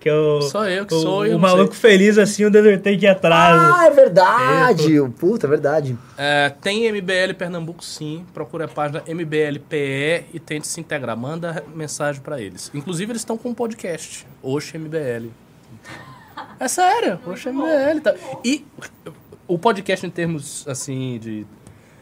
Que 0.02 0.10
é 0.10 0.14
o. 0.16 0.42
Só 0.42 0.68
eu 0.68 0.84
que 0.88 0.96
o, 0.96 1.00
sou, 1.00 1.28
eu 1.28 1.38
O 1.38 1.40
maluco 1.40 1.76
feliz 1.76 2.18
assim, 2.18 2.44
o 2.44 2.48
Undertaker 2.48 3.12
atrás. 3.12 3.62
Ah, 3.76 3.86
é 3.86 3.92
verdade. 3.92 5.00
Puta, 5.20 5.46
é 5.46 5.50
verdade. 5.50 5.96
É, 6.18 6.52
tem 6.60 6.92
MBL 6.92 7.36
Pernambuco 7.38 7.86
sim. 7.86 8.26
Procure 8.34 8.64
a 8.64 8.68
página 8.68 9.04
MBLPE 9.08 10.26
e 10.34 10.40
tente 10.40 10.68
se 10.68 10.82
integrar. 10.82 11.16
Manda 11.16 11.64
mensagem 11.76 12.20
pra 12.20 12.42
eles. 12.42 12.72
Inclusive, 12.74 13.12
eles 13.12 13.22
estão 13.22 13.38
com 13.38 13.50
um 13.50 13.54
podcast. 13.54 14.26
Oxe 14.42 14.76
MBL. 14.76 15.30
É 16.60 16.68
sério, 16.68 17.20
Oxe 17.28 17.52
MBL. 17.52 18.02
Tá. 18.04 18.16
E 18.44 18.66
o 19.48 19.60
podcast 19.60 20.04
em 20.04 20.10
termos 20.10 20.68
assim 20.68 21.20
de. 21.20 21.46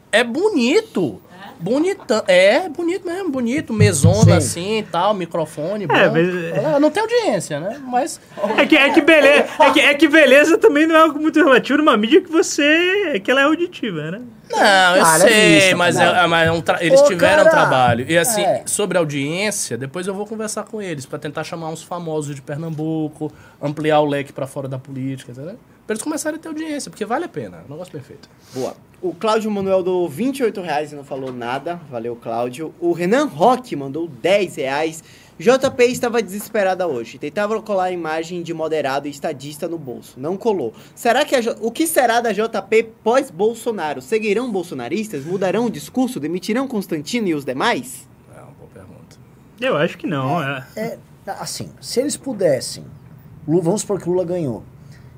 É 0.09 0.23
bonito. 0.23 1.21
Bonitão. 1.59 2.23
É, 2.27 2.69
bonito 2.69 3.05
mesmo, 3.05 3.29
bonito. 3.29 3.73
Mesona 3.73 4.23
Sim. 4.23 4.31
assim 4.31 4.77
e 4.79 4.83
tal, 4.83 5.13
microfone. 5.13 5.87
Bom. 5.87 5.93
É, 5.95 6.09
mas- 6.09 6.27
É, 6.75 6.79
Não 6.79 6.89
tem 6.89 7.01
audiência, 7.01 7.59
né? 7.59 7.81
Mas. 7.85 8.19
É 8.57 8.65
que, 8.65 8.75
é, 8.77 8.89
que 8.91 9.01
beleza, 9.01 9.45
é, 9.59 9.71
que, 9.71 9.79
é 9.79 9.93
que 9.93 10.07
beleza 10.07 10.57
também 10.57 10.87
não 10.87 10.95
é 10.95 10.99
algo 11.01 11.19
muito 11.19 11.37
relativo 11.43 11.77
numa 11.79 11.97
mídia 11.97 12.21
que 12.21 12.31
você. 12.31 13.19
que 13.23 13.29
ela 13.29 13.41
é 13.41 13.43
auditiva, 13.43 14.11
né? 14.11 14.21
Não, 14.51 14.95
eu 14.95 15.05
Ah, 15.05 15.15
é 15.15 15.19
sei, 15.19 15.55
vista, 15.59 15.75
mas, 15.77 15.95
não. 15.95 16.03
é, 16.15 16.27
mas 16.27 16.47
é 16.47 16.51
um 16.51 16.61
tra- 16.61 16.83
eles 16.83 16.99
Ô, 17.01 17.03
tiveram 17.05 17.43
cara, 17.43 17.49
trabalho. 17.51 18.05
E 18.09 18.17
assim, 18.17 18.41
é. 18.41 18.63
sobre 18.65 18.97
audiência, 18.97 19.77
depois 19.77 20.07
eu 20.07 20.13
vou 20.13 20.25
conversar 20.25 20.63
com 20.63 20.81
eles 20.81 21.05
pra 21.05 21.19
tentar 21.19 21.43
chamar 21.43 21.69
uns 21.69 21.83
famosos 21.83 22.33
de 22.35 22.41
Pernambuco, 22.41 23.31
ampliar 23.61 23.99
o 23.99 24.05
leque 24.05 24.33
pra 24.33 24.47
fora 24.47 24.67
da 24.67 24.79
política, 24.79 25.31
entendeu? 25.31 25.55
Pra 25.85 25.93
eles 25.93 26.01
começarem 26.03 26.39
a 26.39 26.41
ter 26.41 26.47
audiência, 26.47 26.89
porque 26.89 27.05
vale 27.05 27.25
a 27.25 27.29
pena. 27.29 27.57
É 27.57 27.67
um 27.67 27.71
negócio 27.73 27.91
perfeito. 27.91 28.27
Boa. 28.53 28.73
O 29.01 29.13
Cláudio 29.13 29.49
Manuel 29.49 29.81
dou 29.81 30.09
28 30.09 30.59
reais 30.61 30.91
e 30.91 30.95
não 30.95 31.05
falou 31.05 31.31
nada. 31.31 31.79
Valeu, 31.89 32.15
Cláudio. 32.17 32.73
O 32.79 32.91
Renan 32.91 33.25
Roque 33.25 33.75
mandou 33.75 34.07
10 34.07 34.55
reais. 34.57 35.03
JP 35.39 35.83
estava 35.85 36.21
desesperada 36.21 36.85
hoje. 36.85 37.17
Tentava 37.17 37.61
colar 37.61 37.85
a 37.85 37.91
imagem 37.91 38.43
de 38.43 38.53
moderado 38.53 39.07
e 39.07 39.11
estadista 39.11 39.69
no 39.69 39.77
bolso. 39.77 40.19
Não 40.19 40.35
colou. 40.35 40.73
Será 40.93 41.23
que 41.23 41.41
J- 41.41 41.55
o 41.61 41.71
que 41.71 41.87
será 41.87 42.19
da 42.19 42.33
JP 42.33 42.89
pós-Bolsonaro? 43.01 44.01
Seguirão 44.01 44.51
bolsonaristas? 44.51 45.23
Mudarão 45.23 45.67
o 45.67 45.71
discurso? 45.71 46.19
Demitirão 46.19 46.67
Constantino 46.67 47.29
e 47.29 47.33
os 47.33 47.45
demais? 47.45 48.05
É 48.35 48.41
uma 48.41 48.51
boa 48.51 48.69
pergunta. 48.73 49.15
Eu 49.61 49.77
acho 49.77 49.97
que 49.97 50.05
não. 50.07 50.43
É. 50.43 50.65
É, 50.75 50.97
assim, 51.25 51.69
se 51.79 52.01
eles 52.01 52.17
pudessem, 52.17 52.83
Lu- 53.47 53.61
vamos 53.61 53.79
supor 53.79 54.01
que 54.01 54.09
o 54.09 54.11
Lula 54.11 54.25
ganhou, 54.25 54.61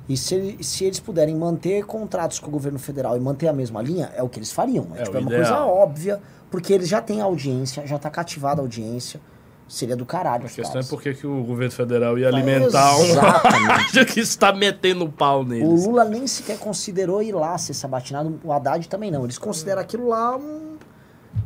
e 0.09 0.17
se, 0.17 0.35
ele- 0.35 0.63
se 0.63 0.83
eles 0.83 0.99
puderem 0.99 1.35
manter 1.35 1.85
contratos 1.85 2.39
com 2.39 2.47
o 2.47 2.51
governo 2.51 2.79
federal 2.79 3.15
e 3.15 3.19
manter 3.19 3.47
a 3.47 3.53
mesma 3.53 3.81
linha, 3.81 4.11
é 4.15 4.21
o 4.23 4.29
que 4.29 4.39
eles 4.39 4.51
fariam. 4.51 4.87
É, 4.95 5.01
É 5.01 5.03
tipo, 5.03 5.15
o 5.15 5.19
é 5.19 5.21
uma 5.21 5.29
coisa 5.31 5.57
óbvia, 5.65 6.21
porque 6.49 6.73
eles 6.73 6.87
já 6.89 7.01
têm 7.01 7.21
audiência, 7.21 7.85
já 7.87 7.97
tá 7.97 8.09
cativada 8.09 8.61
a 8.61 8.63
audiência, 8.63 9.21
seria 9.67 9.95
do 9.95 10.05
caralho. 10.05 10.45
A 10.45 10.49
questão 10.49 10.65
é 10.81 10.83
caras. 10.83 10.89
por 10.89 11.01
que 11.01 11.25
o 11.25 11.43
governo 11.43 11.71
federal 11.71 12.17
ia 12.17 12.27
alimentar 12.27 12.97
um 12.97 13.03
Exatamente. 13.05 14.05
que 14.05 14.19
está 14.19 14.51
metendo 14.51 15.07
pau 15.07 15.41
O 15.41 15.45
neles. 15.45 15.85
Lula 15.85 16.03
nem 16.03 16.27
sequer 16.27 16.57
considerou 16.57 17.23
ir 17.23 17.31
lá 17.33 17.57
ser 17.57 17.73
sabatinado, 17.73 18.37
o 18.43 18.51
Haddad 18.51 18.89
também 18.89 19.09
não. 19.09 19.23
Eles 19.23 19.37
consideram 19.37 19.81
aquilo 19.81 20.09
lá 20.09 20.35
um... 20.35 20.71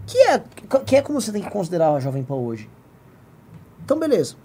Que 0.07 0.17
é, 0.17 0.41
que 0.83 0.95
é 0.95 1.01
como 1.03 1.21
você 1.21 1.31
tem 1.31 1.43
que 1.43 1.49
considerar 1.51 1.93
a 1.93 1.99
Jovem 1.99 2.23
Pan 2.23 2.35
hoje. 2.35 2.67
Então, 3.83 3.99
beleza. 3.99 4.35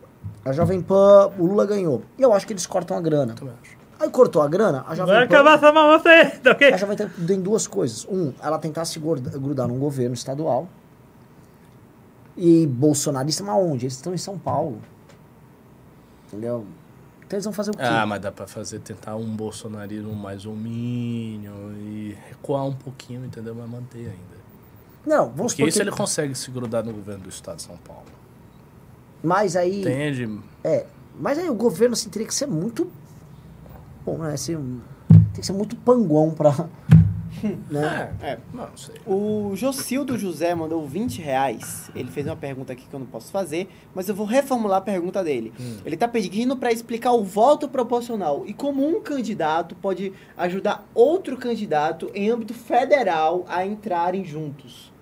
A 0.44 0.52
Jovem 0.52 0.82
Pan, 0.82 1.30
o 1.38 1.46
Lula 1.46 1.64
ganhou. 1.64 2.02
E 2.18 2.22
eu 2.22 2.34
acho 2.34 2.46
que 2.46 2.52
eles 2.52 2.66
cortam 2.66 2.94
a 2.96 3.00
grana. 3.00 3.32
Também 3.34 3.54
acho. 3.62 3.79
Aí 4.00 4.08
cortou 4.08 4.40
a 4.40 4.48
grana, 4.48 4.82
a 4.88 4.94
Jovem 4.94 5.14
Vai 5.14 5.28
Pan... 5.28 5.34
acabar 5.34 5.58
essa 5.58 5.70
mamata 5.70 6.08
aí, 6.08 6.30
tá 6.38 6.52
ok? 6.52 6.72
A 6.72 6.76
Jovem 6.78 6.96
Pan 6.96 7.10
tem 7.26 7.38
duas 7.38 7.66
coisas. 7.66 8.06
Um, 8.06 8.32
ela 8.42 8.58
tentar 8.58 8.86
se 8.86 8.98
grudar 8.98 9.68
num 9.68 9.78
governo 9.78 10.14
estadual. 10.14 10.66
E 12.34 12.66
bolsonarista, 12.66 13.44
mas 13.44 13.54
onde? 13.56 13.84
Eles 13.84 13.96
estão 13.96 14.14
em 14.14 14.18
São 14.18 14.38
Paulo. 14.38 14.80
Entendeu? 16.26 16.64
Então 17.26 17.36
eles 17.36 17.44
vão 17.44 17.52
fazer 17.52 17.72
o 17.72 17.74
quê? 17.74 17.82
Ah, 17.84 18.06
mas 18.06 18.20
dá 18.22 18.32
pra 18.32 18.46
fazer, 18.46 18.78
tentar 18.78 19.16
um 19.16 19.36
bolsonarismo 19.36 20.14
mais 20.14 20.46
hominho 20.46 21.76
e 21.76 22.16
recuar 22.28 22.64
um 22.64 22.74
pouquinho, 22.74 23.24
entendeu? 23.26 23.54
Mas 23.54 23.68
manter 23.68 23.98
ainda. 23.98 24.40
Não, 25.06 25.28
vamos 25.28 25.52
Porque 25.52 25.68
isso 25.68 25.78
que... 25.78 25.82
ele 25.82 25.90
consegue 25.90 26.34
se 26.34 26.50
grudar 26.50 26.82
no 26.82 26.92
governo 26.92 27.24
do 27.24 27.28
estado 27.28 27.56
de 27.56 27.62
São 27.62 27.76
Paulo. 27.76 28.06
Mas 29.22 29.56
aí... 29.56 29.82
Entende? 29.82 30.40
É, 30.64 30.86
mas 31.18 31.38
aí 31.38 31.50
o 31.50 31.54
governo 31.54 31.92
assim, 31.92 32.08
teria 32.08 32.26
que 32.26 32.34
ser 32.34 32.46
muito. 32.46 32.90
Bom, 34.10 34.18
né? 34.18 34.36
Ser 34.36 34.56
um- 34.56 34.80
tem 35.08 35.40
que 35.40 35.46
ser 35.46 35.52
muito 35.52 35.76
panguão 35.76 36.32
pra. 36.32 36.50
né? 37.70 38.12
É. 38.20 38.38
Não, 38.52 38.66
não 38.68 38.76
sei. 38.76 38.94
O 39.06 39.52
Jocildo 39.54 40.18
José 40.18 40.52
mandou 40.54 40.84
20 40.86 41.22
reais. 41.22 41.90
Ele 41.94 42.10
fez 42.10 42.26
uma 42.26 42.34
pergunta 42.36 42.72
aqui 42.72 42.86
que 42.88 42.92
eu 42.94 42.98
não 42.98 43.06
posso 43.06 43.30
fazer, 43.30 43.68
mas 43.94 44.08
eu 44.08 44.14
vou 44.14 44.26
reformular 44.26 44.78
a 44.78 44.80
pergunta 44.80 45.22
dele. 45.22 45.52
Ele 45.84 45.96
tá 45.96 46.08
pedindo 46.08 46.56
para 46.56 46.72
explicar 46.72 47.12
o 47.12 47.22
voto 47.22 47.68
proporcional 47.68 48.42
e 48.46 48.52
como 48.52 48.84
um 48.86 49.00
candidato 49.00 49.74
pode 49.76 50.12
ajudar 50.36 50.86
outro 50.92 51.36
candidato 51.36 52.10
em 52.14 52.28
âmbito 52.30 52.52
federal 52.52 53.44
a 53.48 53.64
entrarem 53.64 54.24
juntos. 54.24 54.92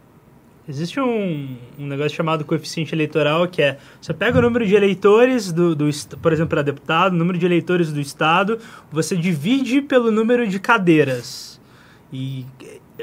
Existe 0.69 1.01
um, 1.01 1.57
um 1.79 1.87
negócio 1.87 2.15
chamado 2.15 2.45
coeficiente 2.45 2.95
eleitoral, 2.95 3.49
que 3.49 3.63
é, 3.63 3.79
você 3.99 4.13
pega 4.13 4.39
o 4.39 4.43
número 4.43 4.67
de 4.67 4.75
eleitores, 4.75 5.51
do, 5.51 5.75
do 5.75 5.89
por 6.21 6.31
exemplo, 6.31 6.51
para 6.51 6.61
deputado, 6.61 7.15
o 7.15 7.17
número 7.17 7.39
de 7.39 7.47
eleitores 7.47 7.91
do 7.91 7.99
estado, 7.99 8.59
você 8.93 9.17
divide 9.17 9.81
pelo 9.81 10.11
número 10.11 10.47
de 10.47 10.61
cadeiras. 10.61 11.59
E 12.13 12.45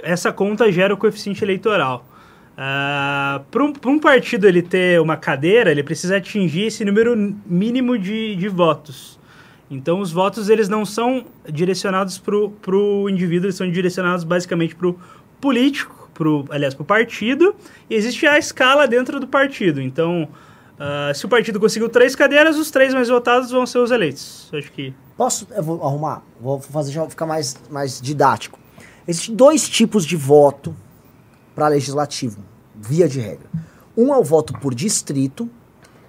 essa 0.04 0.32
conta 0.32 0.72
gera 0.72 0.94
o 0.94 0.98
coeficiente 0.98 1.44
eleitoral. 1.44 2.08
Para 2.56 3.64
um, 3.64 3.74
um 3.88 4.00
partido 4.00 4.48
ele 4.48 4.62
ter 4.62 5.02
uma 5.02 5.18
cadeira, 5.18 5.72
ele 5.72 5.82
precisa 5.82 6.18
atingir 6.18 6.68
esse 6.68 6.86
número 6.86 7.16
mínimo 7.48 7.98
de, 7.98 8.36
de 8.36 8.48
votos. 8.48 9.20
Então, 9.72 10.00
os 10.00 10.12
votos 10.12 10.50
eles 10.50 10.70
não 10.70 10.86
são 10.86 11.26
direcionados 11.52 12.20
para 12.20 12.36
o 12.76 13.10
indivíduo, 13.10 13.48
eles 13.48 13.56
são 13.56 13.70
direcionados 13.70 14.24
basicamente 14.24 14.76
para 14.76 14.90
o 14.90 15.00
político, 15.42 16.05
pro, 16.16 16.46
aliás, 16.50 16.74
para 16.74 16.82
o 16.82 16.86
partido, 16.86 17.56
e 17.88 17.94
existe 17.94 18.26
a 18.26 18.40
escala 18.40 18.88
dentro 18.88 19.20
do 19.20 19.28
partido. 19.28 19.80
Então, 19.80 20.28
ah, 20.80 21.12
se 21.14 21.26
o 21.26 21.30
partido 21.30 21.60
conseguiu 21.60 21.88
três 21.88 22.16
cadeiras, 22.16 22.58
os 22.58 22.72
três 22.72 22.94
mais 22.94 23.08
votados 23.08 23.52
vão 23.52 23.66
ser 23.66 23.80
os 23.80 23.92
eleitos. 23.92 24.50
Acho 24.54 24.72
que. 24.72 24.94
Posso. 25.16 25.48
Eu 25.52 25.64
vou 25.64 25.84
arrumar? 25.86 26.24
Vou 26.42 26.60
fazer 26.60 26.92
já 26.92 27.08
ficar 27.08 27.26
mais, 27.26 27.56
mais 27.70 28.02
didático. 28.02 28.60
Existem 29.08 29.36
dois 29.36 29.70
tipos 29.70 30.06
de 30.06 30.16
voto 30.16 30.76
para 31.54 31.68
legislativo, 31.68 32.44
via 32.76 33.08
de 33.08 33.20
regra. 33.20 33.48
Um 33.96 34.14
é 34.14 34.18
o 34.18 34.24
voto 34.24 34.54
por 34.60 34.74
distrito 34.74 35.50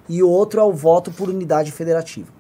e 0.09 0.23
o 0.23 0.29
outro 0.29 0.61
é 0.61 0.65
o 0.65 0.73
voto 0.73 1.11
por 1.11 1.29
unidade 1.29 1.71
federativa. 1.71 2.35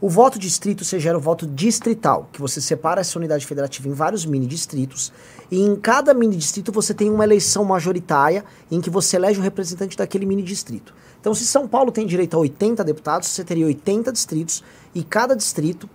O 0.00 0.08
voto 0.08 0.38
distrito 0.38 0.84
você 0.84 1.00
gera 1.00 1.18
o 1.18 1.20
voto 1.20 1.46
distrital, 1.46 2.28
que 2.32 2.40
você 2.40 2.60
separa 2.60 3.00
essa 3.00 3.18
unidade 3.18 3.46
federativa 3.46 3.88
em 3.88 3.92
vários 3.92 4.24
mini 4.24 4.46
distritos, 4.46 5.12
e 5.50 5.60
em 5.60 5.76
cada 5.76 6.12
mini 6.12 6.36
distrito 6.36 6.72
você 6.72 6.92
tem 6.92 7.10
uma 7.10 7.24
eleição 7.24 7.64
majoritária 7.64 8.44
em 8.70 8.80
que 8.80 8.90
você 8.90 9.16
elege 9.16 9.38
o 9.38 9.42
representante 9.42 9.96
daquele 9.96 10.26
mini 10.26 10.42
distrito. 10.42 10.92
Então, 11.20 11.34
se 11.34 11.44
São 11.44 11.66
Paulo 11.66 11.90
tem 11.90 12.06
direito 12.06 12.36
a 12.36 12.40
80 12.40 12.84
deputados, 12.84 13.28
você 13.28 13.42
teria 13.42 13.66
80 13.66 14.12
distritos, 14.12 14.62
e 14.94 15.02
cada 15.02 15.34
distrito, 15.34 15.88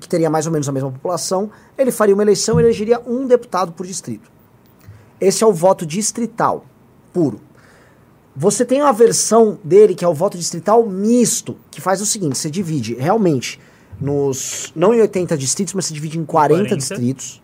que 0.00 0.08
teria 0.08 0.30
mais 0.30 0.46
ou 0.46 0.52
menos 0.52 0.68
a 0.68 0.72
mesma 0.72 0.92
população, 0.92 1.50
ele 1.76 1.90
faria 1.90 2.14
uma 2.14 2.22
eleição 2.22 2.58
e 2.60 2.62
elegeria 2.62 3.00
um 3.06 3.26
deputado 3.26 3.72
por 3.72 3.86
distrito. 3.86 4.30
Esse 5.20 5.42
é 5.42 5.46
o 5.46 5.52
voto 5.52 5.86
distrital, 5.86 6.64
puro. 7.12 7.40
Você 8.34 8.64
tem 8.64 8.82
uma 8.82 8.92
versão 8.92 9.58
dele 9.64 9.94
que 9.94 10.04
é 10.04 10.08
o 10.08 10.12
voto 10.12 10.36
distrital 10.36 10.86
misto, 10.86 11.56
que 11.70 11.80
faz 11.80 12.00
o 12.00 12.06
seguinte: 12.06 12.36
você 12.36 12.50
divide 12.50 12.94
realmente 12.94 13.58
nos. 14.00 14.72
não 14.76 14.92
em 14.92 15.00
80 15.00 15.36
distritos, 15.38 15.72
mas 15.72 15.86
você 15.86 15.94
divide 15.94 16.18
em 16.18 16.24
40, 16.24 16.60
40. 16.60 16.76
distritos. 16.76 17.42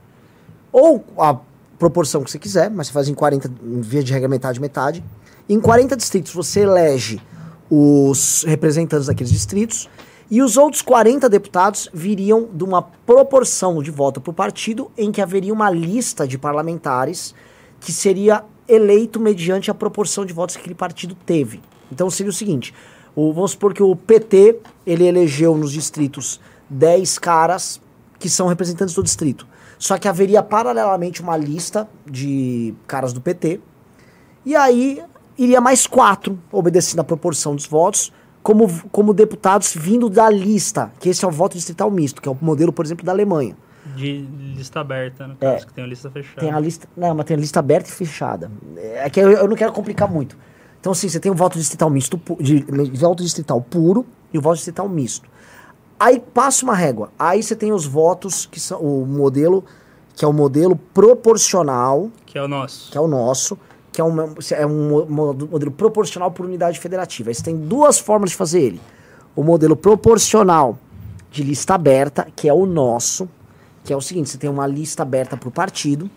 Ou 0.70 1.05
a 1.18 1.39
proporção 1.82 2.22
que 2.22 2.30
você 2.30 2.38
quiser, 2.38 2.70
mas 2.70 2.86
você 2.86 2.92
faz 2.92 3.09
em 3.09 3.14
40, 3.14 3.50
em 3.60 3.80
via 3.80 4.04
de 4.04 4.12
regra, 4.12 4.28
metade, 4.28 4.60
metade. 4.60 5.04
Em 5.48 5.60
40 5.60 5.96
distritos 5.96 6.32
você 6.32 6.60
elege 6.60 7.20
os 7.68 8.44
representantes 8.46 9.09
daqueles 9.09 9.32
distritos. 9.32 9.90
E 10.30 10.40
os 10.40 10.56
outros 10.56 10.80
40 10.80 11.28
deputados 11.28 11.90
viriam 11.92 12.48
de 12.54 12.62
uma 12.62 12.82
proporção 12.82 13.82
de 13.82 13.90
voto 13.90 14.20
para 14.20 14.30
o 14.30 14.34
partido 14.34 14.92
em 14.96 15.10
que 15.10 15.20
haveria 15.20 15.52
uma 15.52 15.68
lista 15.70 16.24
de 16.24 16.38
parlamentares 16.38 17.34
que 17.80 17.92
seria 17.92 18.44
eleito 18.68 19.18
mediante 19.18 19.68
a 19.68 19.74
proporção 19.74 20.24
de 20.24 20.32
votos 20.32 20.54
que 20.54 20.60
aquele 20.60 20.76
partido 20.76 21.16
teve. 21.26 21.60
Então 21.90 22.09
seria 22.09 22.30
o 22.30 22.32
seguinte, 22.32 22.72
o, 23.14 23.32
vamos 23.32 23.50
supor 23.50 23.74
que 23.74 23.82
o 23.82 23.96
PT, 23.96 24.60
ele 24.86 25.04
elegeu 25.04 25.56
nos 25.56 25.72
distritos 25.72 26.40
10 26.70 27.18
caras 27.18 27.80
que 28.20 28.28
são 28.28 28.46
representantes 28.46 28.94
do 28.94 29.02
distrito. 29.02 29.48
Só 29.82 29.98
que 29.98 30.06
haveria 30.06 30.44
paralelamente 30.44 31.20
uma 31.20 31.36
lista 31.36 31.88
de 32.09 32.72
caras 32.86 33.12
do 33.12 33.20
PT 33.20 33.59
E 34.46 34.54
aí 34.54 35.02
iria 35.36 35.60
mais 35.60 35.88
quatro, 35.88 36.38
obedecendo 36.52 37.00
a 37.00 37.04
proporção 37.04 37.56
dos 37.56 37.66
votos, 37.66 38.12
como, 38.44 38.68
como 38.92 39.12
deputados 39.12 39.74
vindo 39.74 40.09
da 40.09 40.30
lista, 40.30 40.92
que 41.00 41.09
esse 41.09 41.24
é 41.24 41.28
o 41.28 41.32
voto 41.32 41.56
distrital 41.56 41.90
misto, 41.90 42.22
que 42.22 42.28
é 42.28 42.30
o 42.30 42.38
modelo, 42.40 42.72
por 42.72 42.84
exemplo, 42.84 43.04
da 43.04 43.10
Alemanha. 43.10 43.56
De 43.96 44.20
lista 44.54 44.78
aberta, 44.78 45.26
no 45.26 45.34
caso, 45.34 45.64
É. 45.64 45.66
que 45.66 45.72
tem 45.72 45.82
uma 45.82 45.90
lista 45.90 46.09
fechada. 46.12 46.40
Tem 46.40 46.50
a 46.52 46.60
lista. 46.60 46.88
Não, 46.96 47.12
mas 47.12 47.26
tem 47.26 47.36
a 47.36 47.40
lista 47.40 47.59
aberta 47.59 47.88
e 47.88 47.92
fechada. 47.92 48.52
É 48.76 49.10
que 49.10 49.18
eu, 49.18 49.32
eu 49.32 49.48
não 49.48 49.56
quero 49.56 49.72
complicar 49.72 50.09
muito. 50.09 50.38
Então, 50.78 50.92
assim, 50.92 51.09
você 51.09 51.18
tem 51.18 51.32
o 51.32 51.34
voto 51.34 51.59
distrital 51.59 51.90
misto, 51.90 52.20
de, 52.38 52.60
de 52.60 52.98
voto 53.00 53.20
distrital 53.20 53.60
puro 53.60 54.06
e 54.32 54.38
o 54.38 54.40
voto 54.40 54.54
distrital 54.54 54.88
misto. 54.88 55.28
Aí 56.05 56.19
passa 56.19 56.65
uma 56.65 56.74
régua. 56.74 57.12
Aí 57.16 57.41
você 57.41 57.55
tem 57.55 57.73
os 57.73 57.87
votos 57.87 58.45
que 58.45 58.59
são 58.59 58.81
o 58.81 59.07
modelo, 59.07 59.65
que 60.16 60.24
é 60.24 60.29
o 60.29 60.33
modelo 60.33 60.74
proporcional, 60.74 62.11
Que 62.27 62.37
é 62.39 62.43
o 62.43 62.49
nosso. 62.49 62.91
que 62.91 62.99
é 62.99 63.01
o 63.01 63.07
nosso, 63.07 63.57
que 63.93 64.01
é 64.01 64.05
um, 64.05 64.16
é 64.51 64.66
um 64.66 64.89
mo- 64.89 65.07
mo- 65.07 65.35
modelo 65.49 65.70
proporcional 65.70 66.33
por 66.33 66.45
unidade 66.45 66.81
federativa. 66.81 67.31
Aí 67.31 67.35
você 67.37 67.43
tem 67.45 67.57
duas 67.57 68.01
formas 68.01 68.31
de 68.31 68.37
fazer 68.37 68.61
ele. 68.62 68.81
O 69.37 69.45
modelo 69.45 69.77
proporcional 69.77 70.77
de 71.31 71.45
lista 71.45 71.74
aberta, 71.74 72.27
que 72.35 72.49
é 72.49 72.53
o 72.53 72.66
nosso, 72.66 73.29
que 73.85 73.93
é 73.93 73.97
o 73.97 74.01
seguinte, 74.01 74.29
você 74.29 74.39
tem 74.39 74.51
uma 74.51 74.66
lista 74.66 75.03
aberta 75.05 75.37
para 75.37 75.49
o 75.49 75.53
partido, 75.53 76.11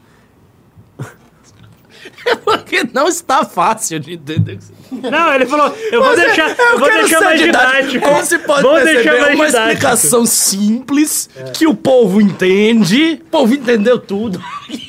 Porque 2.43 2.88
não 2.93 3.07
está 3.07 3.45
fácil 3.45 3.99
de 3.99 4.14
entender. 4.14 4.60
Não, 4.91 5.34
ele 5.34 5.45
falou, 5.45 5.76
eu 5.91 6.03
vou 6.03 6.15
deixar, 6.15 6.49
eu 6.57 6.80
vou 6.80 6.89
deixar 6.91 7.22
mais 7.22 7.39
didático. 7.39 7.81
didático. 7.84 8.06
Como 8.06 8.26
se 8.26 8.39
pode 8.39 8.61
vou 8.64 8.73
perceber, 8.76 9.03
deixar 9.03 9.15
é 9.15 9.35
uma 9.35 9.45
didático. 9.45 9.72
explicação 9.72 10.26
simples 10.26 11.30
que 11.53 11.68
o 11.68 11.76
povo 11.76 12.19
entende. 12.22 13.22
O 13.26 13.30
povo 13.30 13.53
entendeu 13.53 13.99
tudo. 13.99 14.41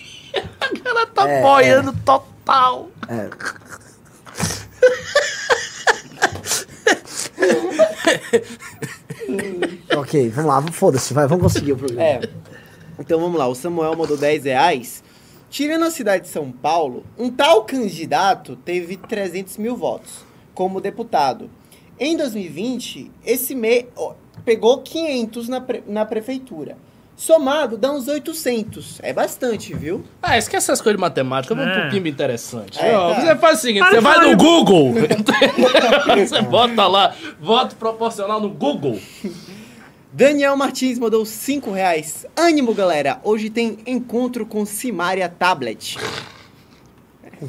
A 0.61 0.69
cara 0.83 1.07
tá 1.07 1.29
É, 1.29 1.43
boiando 1.43 1.93
total. 2.05 2.91
Ok, 9.97 10.29
vamos 10.31 10.51
lá, 10.51 10.63
foda-se, 10.73 11.13
vai, 11.15 11.27
vamos 11.27 11.45
conseguir 11.53 11.73
o 11.73 11.77
programa. 11.77 12.03
É. 12.03 12.21
Então 12.99 13.21
vamos 13.21 13.39
lá, 13.39 13.47
o 13.47 13.55
Samuel 13.55 13.95
mandou 13.97 14.17
10 14.17 14.45
reais. 14.45 14.96
Tirando 15.57 15.85
a 15.87 15.91
cidade 15.91 16.25
de 16.25 16.29
São 16.29 16.53
Paulo, 16.53 17.03
um 17.17 17.31
tal 17.31 17.65
candidato 17.65 18.57
teve 18.57 18.99
300 18.99 19.57
mil 19.57 19.75
votos 19.75 20.23
como 20.53 20.83
deputado. 20.83 21.49
Em 21.99 22.15
2020, 22.15 23.11
esse 23.25 23.55
mês 23.55 23.87
pegou 24.45 24.83
500 24.83 25.49
na, 25.49 25.59
pre- 25.63 25.83
na 25.87 26.05
prefeitura. 26.05 26.77
Somado, 27.17 27.79
dá 27.79 27.91
uns 27.91 28.07
800. 28.07 28.99
É 29.03 29.15
bastante, 29.15 29.73
viu? 29.73 30.05
Ah, 30.21 30.37
esquece 30.37 30.67
essas 30.71 30.83
coisas 30.83 30.99
de 30.99 31.01
matemática, 31.01 31.55
vamos 31.55 31.75
É. 31.75 31.81
pro 31.81 31.91
Pimba 31.91 32.11
interessante. 32.11 32.79
É, 32.79 32.95
Ó, 32.95 33.15
tá. 33.15 33.21
Você 33.23 33.37
faz 33.37 33.59
o 33.59 33.63
seguinte, 33.63 33.81
Para 33.85 33.93
você 33.95 34.01
vai 34.03 34.21
no 34.29 34.37
Google, 34.37 34.93
você 36.29 36.43
bota 36.43 36.87
lá, 36.87 37.15
voto 37.41 37.75
proporcional 37.77 38.39
no 38.43 38.51
Google. 38.51 39.01
Daniel 40.17 40.57
Martins 40.57 40.99
mandou 40.99 41.27
5 41.27 41.71
reais. 41.73 42.25
Ânimo, 42.35 42.73
galera. 42.73 43.21
Hoje 43.23 43.51
tem 43.51 43.77
encontro 43.87 44.47
com 44.47 44.65
Simária 44.65 45.29
Tablet. 45.29 45.99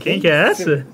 Quem 0.02 0.20
que 0.20 0.28
é 0.28 0.50
essa? 0.50 0.86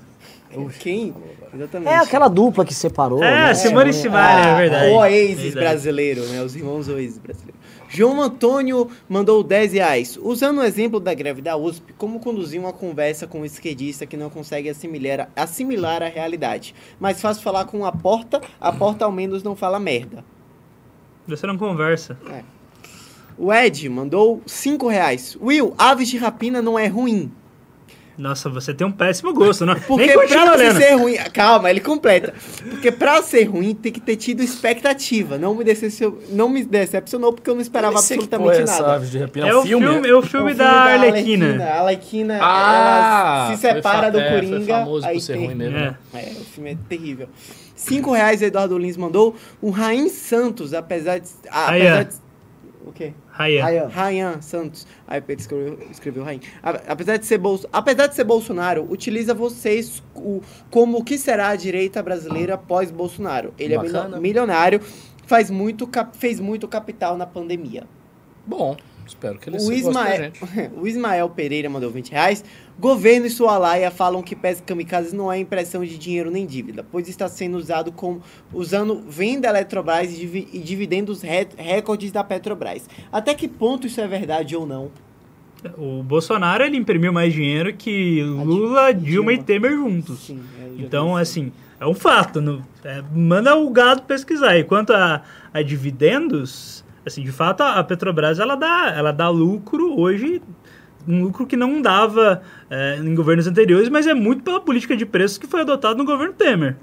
Quem? 0.78 1.12
Exatamente. 1.52 1.92
É 1.92 1.96
aquela 1.96 2.28
dupla 2.28 2.64
que 2.64 2.72
separou. 2.72 3.24
É, 3.24 3.48
né? 3.48 3.54
Simone 3.54 3.90
e 3.90 3.92
Simaria, 3.92 4.50
é 4.50 4.56
verdade. 4.56 4.92
O 4.92 4.94
Oasis 4.98 5.36
Verdade. 5.36 5.54
brasileiro, 5.54 6.24
né? 6.26 6.42
Os 6.44 6.54
irmãos 6.54 6.86
Oasis 6.86 7.18
brasileiros. 7.18 7.60
João 7.88 8.22
Antônio 8.22 8.88
mandou 9.08 9.42
10 9.42 9.72
reais. 9.72 10.16
Usando 10.22 10.58
o 10.58 10.62
exemplo 10.62 11.00
da 11.00 11.12
greve 11.12 11.42
da 11.42 11.56
USP, 11.56 11.92
como 11.98 12.20
conduzir 12.20 12.60
uma 12.60 12.72
conversa 12.72 13.26
com 13.26 13.40
um 13.40 13.44
esquerdista 13.44 14.06
que 14.06 14.16
não 14.16 14.30
consegue 14.30 14.68
assimilar, 14.68 15.28
assimilar 15.34 16.04
a 16.04 16.08
realidade. 16.08 16.72
Mais 17.00 17.20
fácil 17.20 17.42
falar 17.42 17.64
com 17.64 17.84
a 17.84 17.90
porta, 17.90 18.40
a 18.60 18.70
porta 18.70 19.04
ao 19.04 19.10
menos 19.10 19.42
não 19.42 19.56
fala 19.56 19.80
merda. 19.80 20.24
Você 21.26 21.46
não 21.46 21.56
conversa. 21.56 22.16
O 23.36 23.52
Ed 23.52 23.88
mandou 23.88 24.42
5 24.46 24.88
reais. 24.88 25.36
Will, 25.40 25.74
aves 25.76 26.08
de 26.08 26.18
rapina 26.18 26.62
não 26.62 26.78
é 26.78 26.86
ruim. 26.86 27.32
Nossa, 28.16 28.48
você 28.48 28.72
tem 28.72 28.86
um 28.86 28.92
péssimo 28.92 29.34
gosto, 29.34 29.66
não? 29.66 29.74
Porque 29.74 30.06
Nem 30.06 30.14
pra 30.28 30.74
ser 30.76 30.92
ruim. 30.94 31.16
Calma, 31.32 31.68
ele 31.68 31.80
completa. 31.80 32.32
Porque 32.70 32.92
pra 32.92 33.20
ser 33.22 33.42
ruim 33.42 33.74
tem 33.74 33.90
que 33.90 34.00
ter 34.00 34.14
tido 34.14 34.40
expectativa. 34.40 35.36
Não 35.36 35.52
me, 35.52 35.64
decepcionou, 35.64 36.22
não 36.30 36.48
me 36.48 36.62
decepcionou 36.62 37.32
porque 37.32 37.50
eu 37.50 37.54
não 37.56 37.60
esperava 37.60 37.98
absolutamente 37.98 38.60
nada. 38.62 39.00
de 39.00 39.18
repente, 39.18 39.48
É 39.48 39.54
o 39.56 39.62
filme, 39.62 40.08
é 40.08 40.14
o 40.14 40.22
filme, 40.22 40.52
O 40.52 40.54
da 40.54 40.70
Arlequina. 40.70 41.64
A 41.64 41.78
Arlequina 41.80 42.38
Ah, 42.40 43.46
ela 43.48 43.56
se 43.56 43.60
separa 43.60 44.12
do 44.12 44.20
é, 44.20 44.30
foi 44.30 44.48
Coringa. 44.48 44.74
famoso 44.78 45.00
por 45.02 45.08
aí 45.10 45.20
ser 45.20 45.32
tem- 45.32 45.46
ruim 45.46 45.54
mesmo, 45.56 45.76
É. 45.76 45.80
né? 45.80 45.96
É, 46.14 46.18
o 46.40 46.44
filme 46.44 46.70
é 46.70 46.76
terrível. 46.88 47.28
Cinco 47.84 48.12
reais 48.12 48.40
o 48.40 48.44
Eduardo 48.44 48.76
Lins 48.78 48.96
mandou. 48.96 49.34
O 49.60 49.70
Raim 49.70 50.08
Santos, 50.08 50.72
apesar 50.74 51.18
de... 51.18 51.28
ah, 51.50 51.68
apesar 51.68 52.02
de 52.04 52.24
o 52.86 52.92
quê? 52.92 53.12
Rayan 53.88 54.40
Santos. 54.42 54.86
Aí 55.08 55.18
Pedro 55.20 55.40
escreveu, 55.40 55.78
escreveu 55.90 56.22
Raim. 56.24 56.40
A- 56.62 56.80
Apesar 56.88 57.16
de, 57.16 57.24
ser 57.24 57.38
Bolso, 57.38 57.66
apesar 57.72 58.06
de 58.08 58.14
ser 58.14 58.24
Bolsonaro, 58.24 58.86
utiliza 58.90 59.32
vocês 59.32 60.02
o- 60.14 60.42
como 60.70 60.98
o 60.98 61.04
que 61.04 61.16
será 61.16 61.48
a 61.48 61.56
direita 61.56 62.02
brasileira 62.02 62.58
pós-Bolsonaro. 62.58 63.54
Ele 63.58 63.72
é 63.74 63.78
Bacana. 63.78 64.04
milio- 64.08 64.20
milionário, 64.20 64.80
faz 65.26 65.50
muito, 65.50 65.86
cap- 65.86 66.14
fez 66.16 66.38
muito 66.38 66.68
capital 66.68 67.16
na 67.16 67.26
pandemia. 67.26 67.84
Bom, 68.46 68.76
espero 69.06 69.38
que 69.38 69.48
ele 69.48 69.56
O 69.56 69.72
Ismael, 69.72 70.16
gente. 70.24 70.40
o 70.76 70.86
Ismael 70.86 71.30
Pereira 71.30 71.70
mandou 71.70 71.90
20 71.90 72.10
reais. 72.10 72.44
Governo 72.78 73.26
e 73.26 73.30
sua 73.30 73.56
laia 73.56 73.90
falam 73.90 74.20
que 74.22 74.34
pés 74.34 74.60
kamikazes 74.60 75.12
não 75.12 75.30
é 75.30 75.38
impressão 75.38 75.84
de 75.84 75.96
dinheiro 75.96 76.30
nem 76.30 76.44
dívida, 76.44 76.84
pois 76.90 77.08
está 77.08 77.28
sendo 77.28 77.56
usado 77.56 77.92
como 77.92 78.20
usando 78.52 79.00
venda 79.08 79.48
Eletrobras 79.48 80.12
e, 80.12 80.16
divi- 80.16 80.48
e 80.52 80.58
dividendos 80.58 81.22
re- 81.22 81.46
recordes 81.56 82.10
da 82.10 82.24
Petrobras. 82.24 82.88
Até 83.12 83.32
que 83.32 83.46
ponto 83.46 83.86
isso 83.86 84.00
é 84.00 84.08
verdade 84.08 84.56
ou 84.56 84.66
não? 84.66 84.90
O 85.78 86.02
Bolsonaro, 86.02 86.64
ele 86.64 86.76
imprimiu 86.76 87.12
mais 87.12 87.32
dinheiro 87.32 87.72
que 87.72 88.22
Lula, 88.22 88.92
Dilma 88.92 89.32
e 89.32 89.36
Dilma. 89.36 89.46
Temer 89.46 89.72
juntos. 89.72 90.18
Sim, 90.18 90.42
é, 90.60 90.82
Então, 90.82 91.16
assim, 91.16 91.52
é 91.80 91.86
um 91.86 91.94
fato. 91.94 92.40
no- 92.40 92.62
é, 92.84 93.02
manda 93.14 93.54
o 93.56 93.70
gado 93.70 94.02
pesquisar. 94.02 94.58
E 94.58 94.64
quanto 94.64 94.92
a, 94.92 95.22
a 95.54 95.62
dividendos, 95.62 96.84
assim, 97.06 97.22
de 97.22 97.32
fato, 97.32 97.62
a, 97.62 97.78
a 97.78 97.84
Petrobras, 97.84 98.38
ela 98.40 98.56
dá, 98.56 98.92
ela 98.94 99.10
dá 99.12 99.30
lucro 99.30 99.98
hoje, 99.98 100.42
um 101.06 101.22
lucro 101.24 101.46
que 101.46 101.56
não 101.56 101.80
dava 101.82 102.42
é, 102.70 102.96
em 102.98 103.14
governos 103.14 103.46
anteriores, 103.46 103.88
mas 103.88 104.06
é 104.06 104.14
muito 104.14 104.42
pela 104.42 104.60
política 104.60 104.96
de 104.96 105.04
preços 105.06 105.38
que 105.38 105.46
foi 105.46 105.60
adotada 105.62 105.94
no 105.96 106.04
governo 106.04 106.32
Temer. 106.34 106.76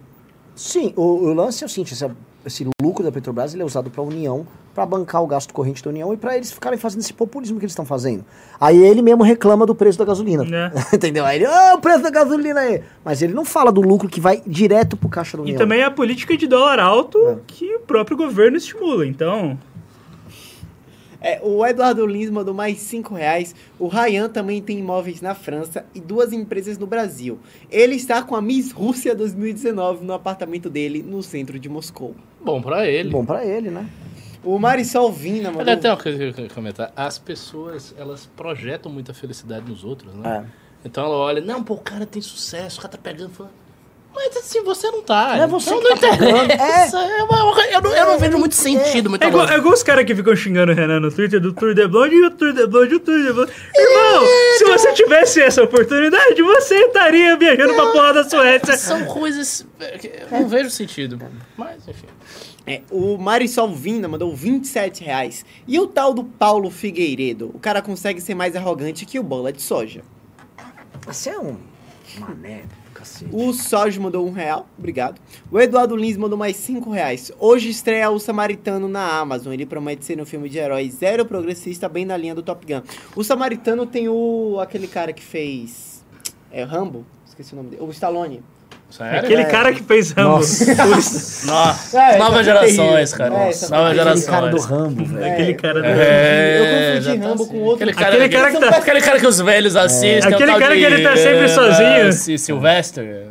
Sim, 0.55 0.93
o, 0.95 1.01
o 1.01 1.33
lance 1.33 1.63
é 1.63 1.65
o 1.65 1.69
seguinte, 1.69 1.93
esse, 1.93 2.05
esse 2.45 2.67
lucro 2.81 3.03
da 3.03 3.11
Petrobras 3.11 3.53
ele 3.53 3.63
é 3.63 3.65
usado 3.65 3.89
para 3.89 4.01
a 4.01 4.05
União, 4.05 4.45
para 4.75 4.85
bancar 4.85 5.21
o 5.23 5.27
gasto 5.27 5.53
corrente 5.53 5.83
da 5.83 5.89
União 5.89 6.13
e 6.13 6.17
para 6.17 6.35
eles 6.35 6.51
ficarem 6.51 6.77
fazendo 6.77 7.01
esse 7.01 7.13
populismo 7.13 7.57
que 7.57 7.65
eles 7.65 7.71
estão 7.71 7.85
fazendo. 7.85 8.23
Aí 8.59 8.77
ele 8.81 9.01
mesmo 9.01 9.23
reclama 9.23 9.65
do 9.65 9.73
preço 9.75 9.97
da 9.97 10.05
gasolina. 10.05 10.45
É. 10.45 10.71
Entendeu? 10.95 11.25
Aí 11.25 11.37
ele, 11.39 11.45
ah, 11.45 11.73
o 11.75 11.81
preço 11.81 12.01
da 12.03 12.09
gasolina 12.09 12.59
aí. 12.59 12.81
Mas 13.03 13.21
ele 13.21 13.33
não 13.33 13.43
fala 13.43 13.71
do 13.71 13.81
lucro 13.81 14.07
que 14.07 14.21
vai 14.21 14.41
direto 14.45 14.95
pro 14.95 15.09
caixa 15.09 15.35
da 15.35 15.43
E 15.43 15.45
União. 15.47 15.57
também 15.57 15.83
a 15.83 15.91
política 15.91 16.37
de 16.37 16.47
dólar 16.47 16.79
alto 16.79 17.17
É. 17.27 17.37
que 17.47 17.75
o 17.75 17.79
próprio 17.81 18.15
governo 18.15 18.55
estimula. 18.57 19.05
Então, 19.05 19.57
É, 21.21 21.39
o 21.43 21.63
Eduardo 21.65 22.05
Lins 22.05 22.29
mandou 22.29 22.53
mais 22.53 22.79
5 22.79 23.13
reais. 23.13 23.55
O 23.77 23.87
Rayan 23.87 24.27
também 24.27 24.61
tem 24.61 24.79
imóveis 24.79 25.21
na 25.21 25.35
França 25.35 25.85
e 25.93 25.99
duas 25.99 26.33
empresas 26.33 26.77
no 26.77 26.87
Brasil. 26.87 27.39
Ele 27.69 27.95
está 27.95 28.23
com 28.23 28.35
a 28.35 28.41
Miss 28.41 28.71
Rússia 28.71 29.15
2019 29.15 30.03
no 30.03 30.13
apartamento 30.13 30.69
dele 30.69 31.03
no 31.03 31.21
centro 31.21 31.59
de 31.59 31.69
Moscou. 31.69 32.15
Bom 32.43 32.61
pra 32.61 32.87
ele. 32.87 33.09
Bom 33.09 33.23
pra 33.23 33.45
ele, 33.45 33.69
né? 33.69 33.87
O 34.43 34.57
Marisol 34.57 35.11
Vina 35.11 35.51
mandou... 35.51 35.77
tem 35.77 35.91
uma 35.91 35.97
coisa 35.97 36.17
que 36.17 36.23
eu 36.23 36.33
queria 36.33 36.49
comentar. 36.49 36.91
As 36.95 37.19
pessoas, 37.19 37.93
elas 37.95 38.25
projetam 38.35 38.91
muita 38.91 39.13
felicidade 39.13 39.69
nos 39.69 39.83
outros, 39.83 40.13
né? 40.15 40.47
Então 40.83 41.05
ela 41.05 41.15
olha, 41.15 41.41
não, 41.41 41.63
pô, 41.63 41.75
o 41.75 41.79
cara 41.79 42.07
tem 42.07 42.21
sucesso, 42.21 42.79
o 42.79 42.81
cara 42.81 42.93
tá 42.93 42.97
pegando, 42.97 43.29
fala, 43.29 43.51
mas 44.13 44.35
assim, 44.37 44.61
você 44.63 44.89
não 44.91 45.01
tá. 45.01 45.35
Não 45.37 45.43
é 45.43 45.47
você 45.47 45.73
então 45.73 45.81
não 45.89 45.97
tá 45.97 46.07
interessa. 46.15 46.97
É 47.11 47.23
uma- 47.23 47.61
eu, 47.71 47.81
não, 47.81 47.93
eu 47.95 48.05
não 48.07 48.19
vejo 48.19 48.37
muito 48.37 48.55
sentido, 48.55 49.09
É 49.19 49.27
igual, 49.27 49.47
é 49.47 49.59
os 49.59 49.83
caras 49.83 50.05
que 50.05 50.13
ficam 50.15 50.35
xingando 50.35 50.71
o 50.71 50.75
Renan 50.75 50.99
no 50.99 51.11
Twitter 51.11 51.39
do 51.39 51.53
Tour 51.53 51.73
de 51.73 51.87
Blonde 51.87 52.15
e 52.15 52.25
o 52.25 52.31
Tour 52.31 52.53
de 52.53 52.67
Blonde 52.67 52.93
e 52.93 52.97
o 52.97 52.99
Tour 52.99 53.17
de 53.17 53.33
Blonde. 53.33 53.51
Irmão, 53.75 54.23
se 54.57 54.65
você 54.65 54.93
tivesse 54.93 55.41
essa 55.41 55.63
oportunidade, 55.63 56.41
você 56.41 56.75
estaria 56.75 57.35
viajando 57.37 57.73
pra 57.73 57.91
porra 57.91 58.13
da 58.13 58.23
Suécia. 58.29 58.77
São 58.77 59.05
coisas 59.05 59.65
é, 59.79 60.27
não 60.31 60.47
vejo 60.47 60.69
sentido. 60.69 61.19
Mas, 61.57 61.87
enfim. 61.87 62.07
É, 62.67 62.81
o 62.91 63.17
Marisol 63.17 63.73
Vina 63.73 64.07
mandou 64.07 64.35
27 64.35 65.03
reais. 65.03 65.43
E 65.67 65.79
o 65.79 65.87
tal 65.87 66.13
do 66.13 66.23
Paulo 66.23 66.69
Figueiredo? 66.69 67.49
O 67.53 67.59
cara 67.59 67.81
consegue 67.81 68.21
ser 68.21 68.35
mais 68.35 68.55
arrogante 68.55 69.05
que 69.05 69.19
o 69.19 69.23
bola 69.23 69.51
de 69.51 69.61
soja. 69.61 70.01
Você 71.07 71.31
é 71.31 71.39
um 71.39 71.57
mané 72.19 72.61
O 73.31 73.53
Sérgio 73.53 74.01
mandou 74.01 74.27
um 74.27 74.31
real, 74.31 74.67
obrigado. 74.77 75.19
O 75.51 75.59
Eduardo 75.59 75.95
Lins 75.95 76.17
mandou 76.17 76.37
mais 76.37 76.55
cinco 76.55 76.89
reais. 76.91 77.31
Hoje 77.39 77.69
estreia 77.69 78.09
o 78.09 78.19
Samaritano 78.19 78.87
na 78.87 79.19
Amazon. 79.19 79.53
Ele 79.53 79.65
promete 79.65 80.05
ser 80.05 80.19
um 80.21 80.25
filme 80.25 80.49
de 80.49 80.57
herói 80.57 80.89
zero 80.89 81.25
progressista, 81.25 81.87
bem 81.87 82.05
na 82.05 82.17
linha 82.17 82.35
do 82.35 82.43
Top 82.43 82.65
Gun. 82.65 82.81
O 83.15 83.23
Samaritano 83.23 83.85
tem 83.85 84.09
o 84.09 84.59
aquele 84.59 84.87
cara 84.87 85.13
que 85.13 85.23
fez 85.23 86.03
é 86.51 86.63
Rambo, 86.63 87.05
Esqueci 87.25 87.53
o 87.53 87.55
nome 87.55 87.69
dele. 87.69 87.81
O 87.81 87.89
Stallone. 87.91 88.43
Sério? 88.91 89.19
Aquele 89.19 89.45
cara 89.45 89.73
que 89.73 89.81
fez 89.83 90.11
Rambo. 90.11 90.37
Nossa. 91.45 91.97
É, 91.97 92.17
Novas 92.17 92.37
tá 92.37 92.43
gerações, 92.43 93.13
cara. 93.13 93.33
É, 93.33 93.45
Nossa, 93.45 93.69
tá 93.69 93.77
Novas 93.77 93.91
terrível. 93.95 94.11
Aquele 94.11 94.25
cara 94.25 94.47
do 94.47 94.57
gerações. 94.59 94.65
Rambo, 94.65 95.05
velho. 95.05 95.33
Aquele 95.33 95.53
cara 95.53 95.79
do... 95.81 95.85
É, 95.87 96.57
Eu 96.59 96.99
confundi 97.01 97.19
tá 97.19 97.27
Rambo 97.27 97.43
assim. 97.43 97.51
com 97.51 97.57
outro. 97.59 97.75
Aquele 97.75 97.93
cara, 97.93 98.09
Aquele 98.15 98.29
cara 98.29 98.51
que 98.51 98.59
tá- 98.59 98.69
Aquele 98.77 99.01
cara 99.01 99.19
que 99.19 99.27
os 99.27 99.39
velhos 99.41 99.75
assistem. 99.75 100.33
Aquele 100.33 100.53
cara 100.59 100.73
de, 100.75 100.79
que 100.79 100.85
ele 100.85 101.03
tá 101.03 101.15
sempre 101.15 101.49
sozinho. 101.49 102.13
Sil- 102.13 102.37
Sylvester. 102.37 103.27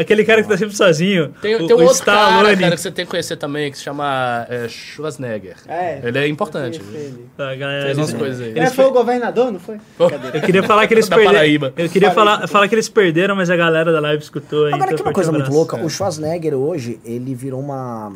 Aquele 0.00 0.24
cara 0.24 0.42
que 0.42 0.48
tá 0.48 0.56
sempre 0.56 0.76
sozinho. 0.76 1.34
Tem, 1.40 1.54
o, 1.56 1.66
tem 1.66 1.76
um 1.76 1.80
o 1.80 1.84
outro 1.84 2.04
cara, 2.04 2.30
Stallone. 2.30 2.56
cara, 2.56 2.74
que 2.76 2.80
você 2.82 2.90
tem 2.90 3.04
que 3.04 3.10
conhecer 3.10 3.36
também, 3.36 3.70
que 3.70 3.78
se 3.78 3.84
chama 3.84 4.46
eh, 4.48 4.68
Schwarzenegger. 4.68 5.56
É, 5.66 6.00
Ele 6.02 6.18
é 6.18 6.28
importante. 6.28 6.80
ele. 6.92 7.26
Tá, 7.36 7.54
galera, 7.54 7.86
Fez 7.86 7.98
umas 7.98 8.12
coisas 8.12 8.40
aí. 8.40 8.50
Ele 8.56 8.70
foi 8.70 8.84
o 8.84 8.90
governador, 8.92 9.50
não 9.52 9.60
foi? 9.60 9.78
Eu 9.98 10.40
queria 10.42 10.62
falar 10.62 10.86
que 10.86 10.94
eles 10.94 11.08
perderam. 11.08 11.72
Eu 11.76 11.88
queria 11.88 12.10
falar, 12.10 12.46
falar 12.48 12.68
que 12.68 12.74
eles 12.74 12.88
perderam, 12.88 13.34
mas 13.36 13.50
a 13.50 13.56
galera 13.56 13.92
da 13.92 14.00
live 14.00 14.22
escutou. 14.22 14.66
aí, 14.66 14.74
Agora 14.74 14.92
então 14.92 14.96
que 14.96 15.02
uma 15.02 15.12
forte 15.12 15.14
coisa 15.14 15.32
muito 15.32 15.50
louca, 15.50 15.76
o 15.76 15.88
Schwarzenegger 15.90 16.54
hoje, 16.54 16.98
ele 17.04 17.34
virou 17.34 17.60
uma... 17.60 18.12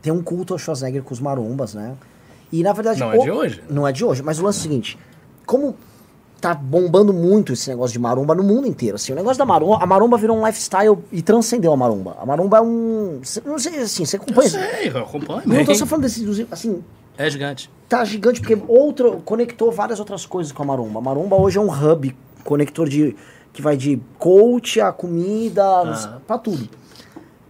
Tem 0.00 0.12
um 0.12 0.22
culto 0.22 0.52
ao 0.54 0.58
Schwarzenegger 0.58 1.02
com 1.02 1.12
os 1.12 1.20
marombas, 1.20 1.74
né? 1.74 1.94
E 2.52 2.62
na 2.62 2.72
verdade... 2.72 3.00
Não 3.00 3.12
é 3.12 3.18
o- 3.18 3.22
de 3.22 3.30
hoje. 3.30 3.62
Não 3.68 3.86
é 3.86 3.92
de 3.92 4.04
hoje, 4.04 4.22
mas 4.22 4.38
o 4.38 4.44
lance 4.44 4.58
é 4.58 4.60
o 4.60 4.62
seguinte, 4.62 4.98
como 5.44 5.76
tá 6.40 6.54
bombando 6.54 7.12
muito 7.12 7.52
esse 7.52 7.68
negócio 7.68 7.92
de 7.92 7.98
maromba 7.98 8.34
no 8.34 8.42
mundo 8.44 8.66
inteiro, 8.66 8.94
assim, 8.96 9.12
o 9.12 9.16
negócio 9.16 9.38
da 9.38 9.44
maromba, 9.44 9.82
a 9.82 9.86
maromba 9.86 10.16
virou 10.16 10.36
um 10.38 10.46
lifestyle 10.46 10.96
e 11.10 11.20
transcendeu 11.20 11.72
a 11.72 11.76
maromba. 11.76 12.16
A 12.20 12.24
maromba 12.24 12.58
é 12.58 12.60
um... 12.60 13.20
Não 13.44 13.58
sei, 13.58 13.78
assim, 13.80 14.04
você 14.04 14.16
acompanha... 14.16 14.48
Sei, 14.48 14.88
eu 14.88 14.98
acompanho. 14.98 15.42
Não 15.46 15.64
tô 15.64 15.74
só 15.74 15.84
falando 15.84 16.04
desse, 16.04 16.46
assim, 16.50 16.82
É 17.16 17.28
gigante. 17.28 17.68
tá 17.88 18.04
gigante 18.04 18.40
porque 18.40 18.56
outro 18.68 19.20
conectou 19.24 19.72
várias 19.72 19.98
outras 19.98 20.24
coisas 20.24 20.52
com 20.52 20.62
a 20.62 20.66
maromba. 20.66 21.00
A 21.00 21.02
maromba 21.02 21.34
hoje 21.36 21.58
é 21.58 21.60
um 21.60 21.70
hub 21.70 22.14
conector 22.44 22.88
de 22.88 23.16
que 23.52 23.60
vai 23.60 23.76
de 23.76 24.00
coach 24.18 24.80
a 24.80 24.92
comida, 24.92 25.64
Ah. 25.64 26.18
pra 26.24 26.38
tudo. 26.38 26.68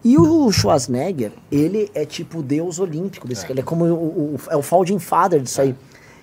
E 0.03 0.17
o 0.17 0.51
Schwarzenegger, 0.51 1.33
ele 1.53 1.91
é 1.95 2.07
tipo 2.07 2.39
o 2.39 2.43
deus 2.43 2.79
olímpico 2.79 3.29
desse, 3.29 3.45
ele 3.51 3.61
é 3.61 3.63
como 3.63 3.85
o, 3.85 4.35
o- 4.37 4.41
é 4.49 4.57
o 4.57 4.63
founding 4.63 4.99
father 4.99 5.41
disso 5.43 5.61
aí. 5.61 5.75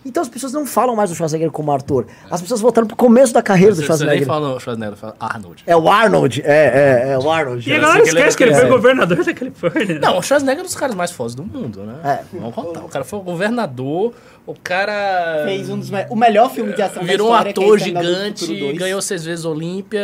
Então 0.05 0.21
as 0.21 0.29
pessoas 0.29 0.53
não 0.53 0.65
falam 0.67 0.95
mais 0.95 1.09
do 1.09 1.15
Schwarzenegger 1.15 1.51
como 1.51 1.71
Arthur. 1.71 2.05
As 2.29 2.39
pessoas 2.39 2.61
voltaram 2.61 2.85
pro 2.87 2.95
começo 2.95 3.33
da 3.33 3.41
carreira 3.41 3.73
do 3.73 3.77
Você, 3.81 3.87
você 3.87 4.05
nem 4.05 4.23
Schwarzenegger. 4.23 4.27
fala 4.27 4.59
Schwarzenegger, 4.59 4.95
fala 4.97 5.15
Arnold. 5.19 5.63
É 5.65 5.75
o 5.75 5.89
Arnold, 5.89 6.41
é, 6.45 7.05
é, 7.07 7.11
é 7.13 7.17
o 7.17 7.29
Arnold. 7.31 7.67
E 7.67 7.73
a 7.73 7.75
Eu 7.77 7.81
galera 7.81 8.03
sei 8.03 8.03
que 8.05 8.09
ele 8.11 8.19
esquece 8.19 8.37
que 8.37 8.43
ele 8.43 8.51
foi 8.51 8.59
criança. 8.61 8.75
governador 8.77 9.23
da 9.25 9.33
Califórnia. 9.33 9.99
Não, 9.99 10.17
o 10.19 10.21
Schwarzenegger 10.21 10.59
é 10.59 10.61
um 10.61 10.65
dos 10.65 10.75
caras 10.75 10.95
mais 10.95 11.11
fodas 11.11 11.33
do 11.33 11.43
mundo, 11.43 11.81
né? 11.83 11.95
É. 12.03 12.37
Vamos 12.37 12.53
contar. 12.53 12.81
O 12.85 12.87
cara 12.89 13.03
foi 13.03 13.17
o 13.19 13.21
governador, 13.23 14.13
o 14.45 14.53
cara. 14.53 15.41
Fez 15.45 15.69
um 15.69 15.79
dos 15.79 15.89
me- 15.89 16.05
o 16.09 16.15
melhor 16.15 16.51
filme 16.51 16.73
de 16.73 16.81
ação 16.83 17.03
Virou 17.03 17.29
um 17.29 17.31
da 17.31 17.49
história, 17.49 17.53
que 17.53 17.59
é 17.59 17.63
ator 17.63 17.77
do 17.79 17.83
gigante, 17.83 18.39
Futuro 18.45 18.59
2. 18.59 18.77
ganhou 18.77 19.01
seis 19.01 19.25
vezes 19.25 19.43
Olímpia, 19.43 20.01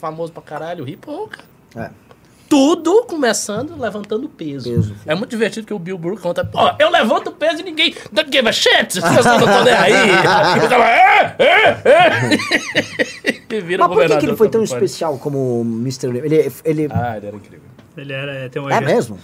famoso 0.00 0.30
pra 0.32 0.42
caralho, 0.42 0.84
cara. 1.00 1.28
É. 1.74 2.07
Tudo 2.48 3.04
começando 3.04 3.78
levantando 3.78 4.28
peso. 4.28 4.70
Peso. 4.70 4.94
É 5.06 5.14
muito 5.14 5.30
divertido 5.30 5.66
que 5.66 5.74
o 5.74 5.78
Bill 5.78 5.98
Burr 5.98 6.18
conta, 6.18 6.44
pô, 6.44 6.58
eu 6.78 6.90
levanto 6.90 7.30
peso 7.30 7.60
e 7.60 7.62
ninguém 7.62 7.94
don't 8.10 8.30
give 8.32 8.48
a 8.48 8.52
shit, 8.52 9.00
vocês 9.00 9.24
não 9.24 9.38
estão 9.38 9.64
nem 9.64 9.74
aí. 9.74 9.92
E 10.62 10.64
o 10.64 10.68
cara, 10.68 10.90
é, 10.90 11.36
é, 11.38 11.68
é. 11.84 13.56
E 13.56 13.60
vira 13.60 13.86
Mas 13.86 13.96
por 13.96 14.06
que, 14.06 14.16
que 14.18 14.26
ele 14.26 14.36
foi 14.36 14.48
tão 14.48 14.62
especial 14.62 15.18
como 15.18 15.62
Mr. 15.62 16.08
Olímpia? 16.08 16.26
Ele, 16.26 16.52
ele 16.64 16.88
Ah, 16.90 17.16
ele 17.16 17.26
era 17.26 17.36
incrível. 17.36 17.68
Ele 17.96 18.12
era. 18.12 18.48
Tem 18.48 18.62
uma 18.62 18.72
é 18.72 18.80
mesmo? 18.80 19.18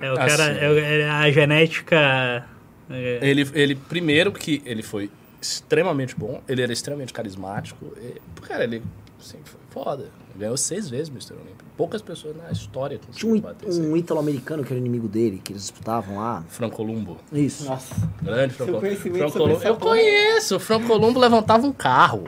É, 0.00 0.10
o 0.10 0.18
Assim. 0.18 0.36
cara. 0.36 0.52
É, 0.52 1.00
é 1.00 1.10
a 1.10 1.30
genética. 1.30 2.44
é, 2.90 3.18
Ele, 3.22 3.48
ele, 3.54 3.74
primeiro 3.74 4.32
que 4.32 4.62
ele 4.64 4.82
foi 4.82 5.10
extremamente 5.40 6.14
bom, 6.14 6.40
ele 6.48 6.62
era 6.62 6.72
extremamente 6.72 7.12
carismático. 7.12 7.92
E, 8.00 8.20
cara, 8.42 8.64
ele 8.64 8.82
assim, 9.18 9.38
foi 9.44 9.60
foda. 9.70 10.08
Ganhou 10.40 10.56
seis 10.56 10.88
vezes 10.88 11.10
Mr. 11.10 11.34
Olímpia. 11.34 11.66
Poucas 11.76 12.00
pessoas 12.00 12.34
na 12.34 12.50
história 12.50 12.98
Tinha 12.98 13.12
conseguiram 13.12 13.36
um, 13.36 13.40
bater 13.42 13.68
um 13.68 13.94
ítalo-americano 13.94 14.64
que 14.64 14.72
era 14.72 14.80
inimigo 14.80 15.06
dele, 15.06 15.38
que 15.44 15.52
eles 15.52 15.62
disputavam 15.62 16.16
lá. 16.16 16.42
Franco 16.48 16.76
Columbo. 16.76 17.18
Isso. 17.30 17.66
Nossa. 17.66 17.94
Grande 18.22 18.54
Franco 18.54 18.72
Columbo. 18.72 19.56
essa 19.56 19.68
Eu 19.68 19.76
porra. 19.76 19.90
conheço. 19.96 20.56
O 20.56 20.60
Franco 20.60 20.86
Columbo 20.86 21.20
levantava 21.20 21.66
um 21.66 21.72
carro. 21.72 22.24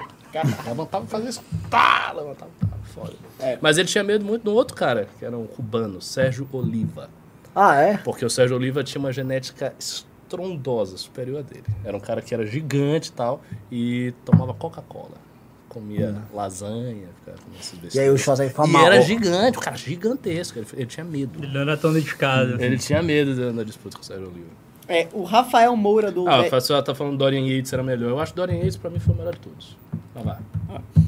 levantava, 0.67 1.07
fazia 1.07 1.31
isso. 1.31 1.43
Tá, 1.71 2.13
levantava 2.15 2.51
um 2.63 2.67
carro. 2.67 2.83
Foda. 2.85 3.15
É. 3.41 3.59
Mas 3.63 3.79
ele 3.79 3.89
tinha 3.89 4.05
medo 4.05 4.23
muito 4.27 4.43
do 4.43 4.53
outro 4.53 4.77
cara, 4.77 5.09
que 5.19 5.25
era 5.25 5.37
um 5.37 5.47
cubano, 5.47 6.03
Sérgio 6.03 6.47
Oliva. 6.53 7.09
Ah, 7.55 7.77
é? 7.77 7.97
Porque 7.97 8.27
o 8.27 8.31
Sérgio 8.31 8.55
Oliva 8.57 8.85
tinha 8.85 9.01
uma 9.01 9.11
genética 9.13 9.75
estrondosa, 9.79 10.99
superior 10.99 11.39
a 11.39 11.43
dele. 11.43 11.65
Era 11.83 11.97
um 11.97 12.01
cara 12.01 12.21
que 12.21 12.35
era 12.35 12.45
gigante 12.45 13.09
e 13.09 13.13
tal, 13.13 13.41
e 13.71 14.13
tomava 14.25 14.53
Coca-Cola. 14.53 15.32
Comia 15.73 16.15
lasanha, 16.35 17.07
ficava 17.19 17.39
comendo 17.39 17.61
esses 17.61 17.73
Hum. 17.75 17.89
E 17.95 18.01
aí 18.01 18.11
o 18.11 18.19
Schwarzenegger 18.19 18.51
ficava 18.53 18.69
E 18.69 18.73
mal. 18.73 18.87
era 18.87 19.01
gigante, 19.01 19.59
o 19.59 19.61
cara 19.61 19.77
gigantesco. 19.77 20.59
Ele, 20.59 20.67
ele 20.75 20.87
tinha 20.87 21.05
medo. 21.05 21.43
Ele 21.43 21.53
não 21.53 21.61
era 21.63 21.77
tão 21.77 21.93
dedicado. 21.93 22.63
Ele 22.63 22.77
tinha 22.79 23.03
medo 23.03 23.35
da, 23.35 23.51
da 23.53 23.63
disputa 23.65 23.97
com 23.97 24.03
o 24.03 24.07
Sérgio 24.07 24.29
Oliva. 24.29 24.63
É, 24.89 25.09
o 25.13 25.23
Rafael 25.23 25.75
Moura 25.77 26.11
do. 26.11 26.29
Ah, 26.29 26.43
o 26.43 26.51
pessoal 26.51 26.83
tá 26.83 26.95
falando 26.95 27.13
que 27.13 27.19
Dorian 27.19 27.41
Yates 27.47 27.73
era 27.73 27.83
melhor. 27.83 28.11
Eu 28.11 28.21
acho 28.21 28.33
que 28.33 28.37
Dorian 28.37 28.57
Yates 28.59 28.77
pra 28.77 28.91
mim 28.91 28.99
foi 28.99 29.15
o 29.15 29.17
melhor 29.17 29.33
de 29.33 29.41
todos. 29.41 29.77
Vai 30.15 30.25
lá. 30.25 30.41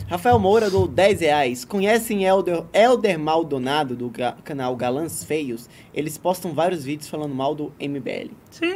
Rafael 0.08 0.38
Moura 0.38 0.70
do 0.70 0.86
10 0.86 1.20
reais. 1.20 1.64
Conhecem 1.64 2.24
Elder, 2.24 2.62
Elder 2.72 3.18
Maldonado 3.18 3.96
do 3.96 4.08
ga- 4.08 4.36
canal 4.44 4.74
Galãs 4.76 5.24
Feios? 5.24 5.68
Eles 5.92 6.16
postam 6.16 6.54
vários 6.54 6.84
vídeos 6.84 7.08
falando 7.08 7.34
mal 7.34 7.54
do 7.54 7.72
MBL. 7.80 8.30
Sim, 8.50 8.66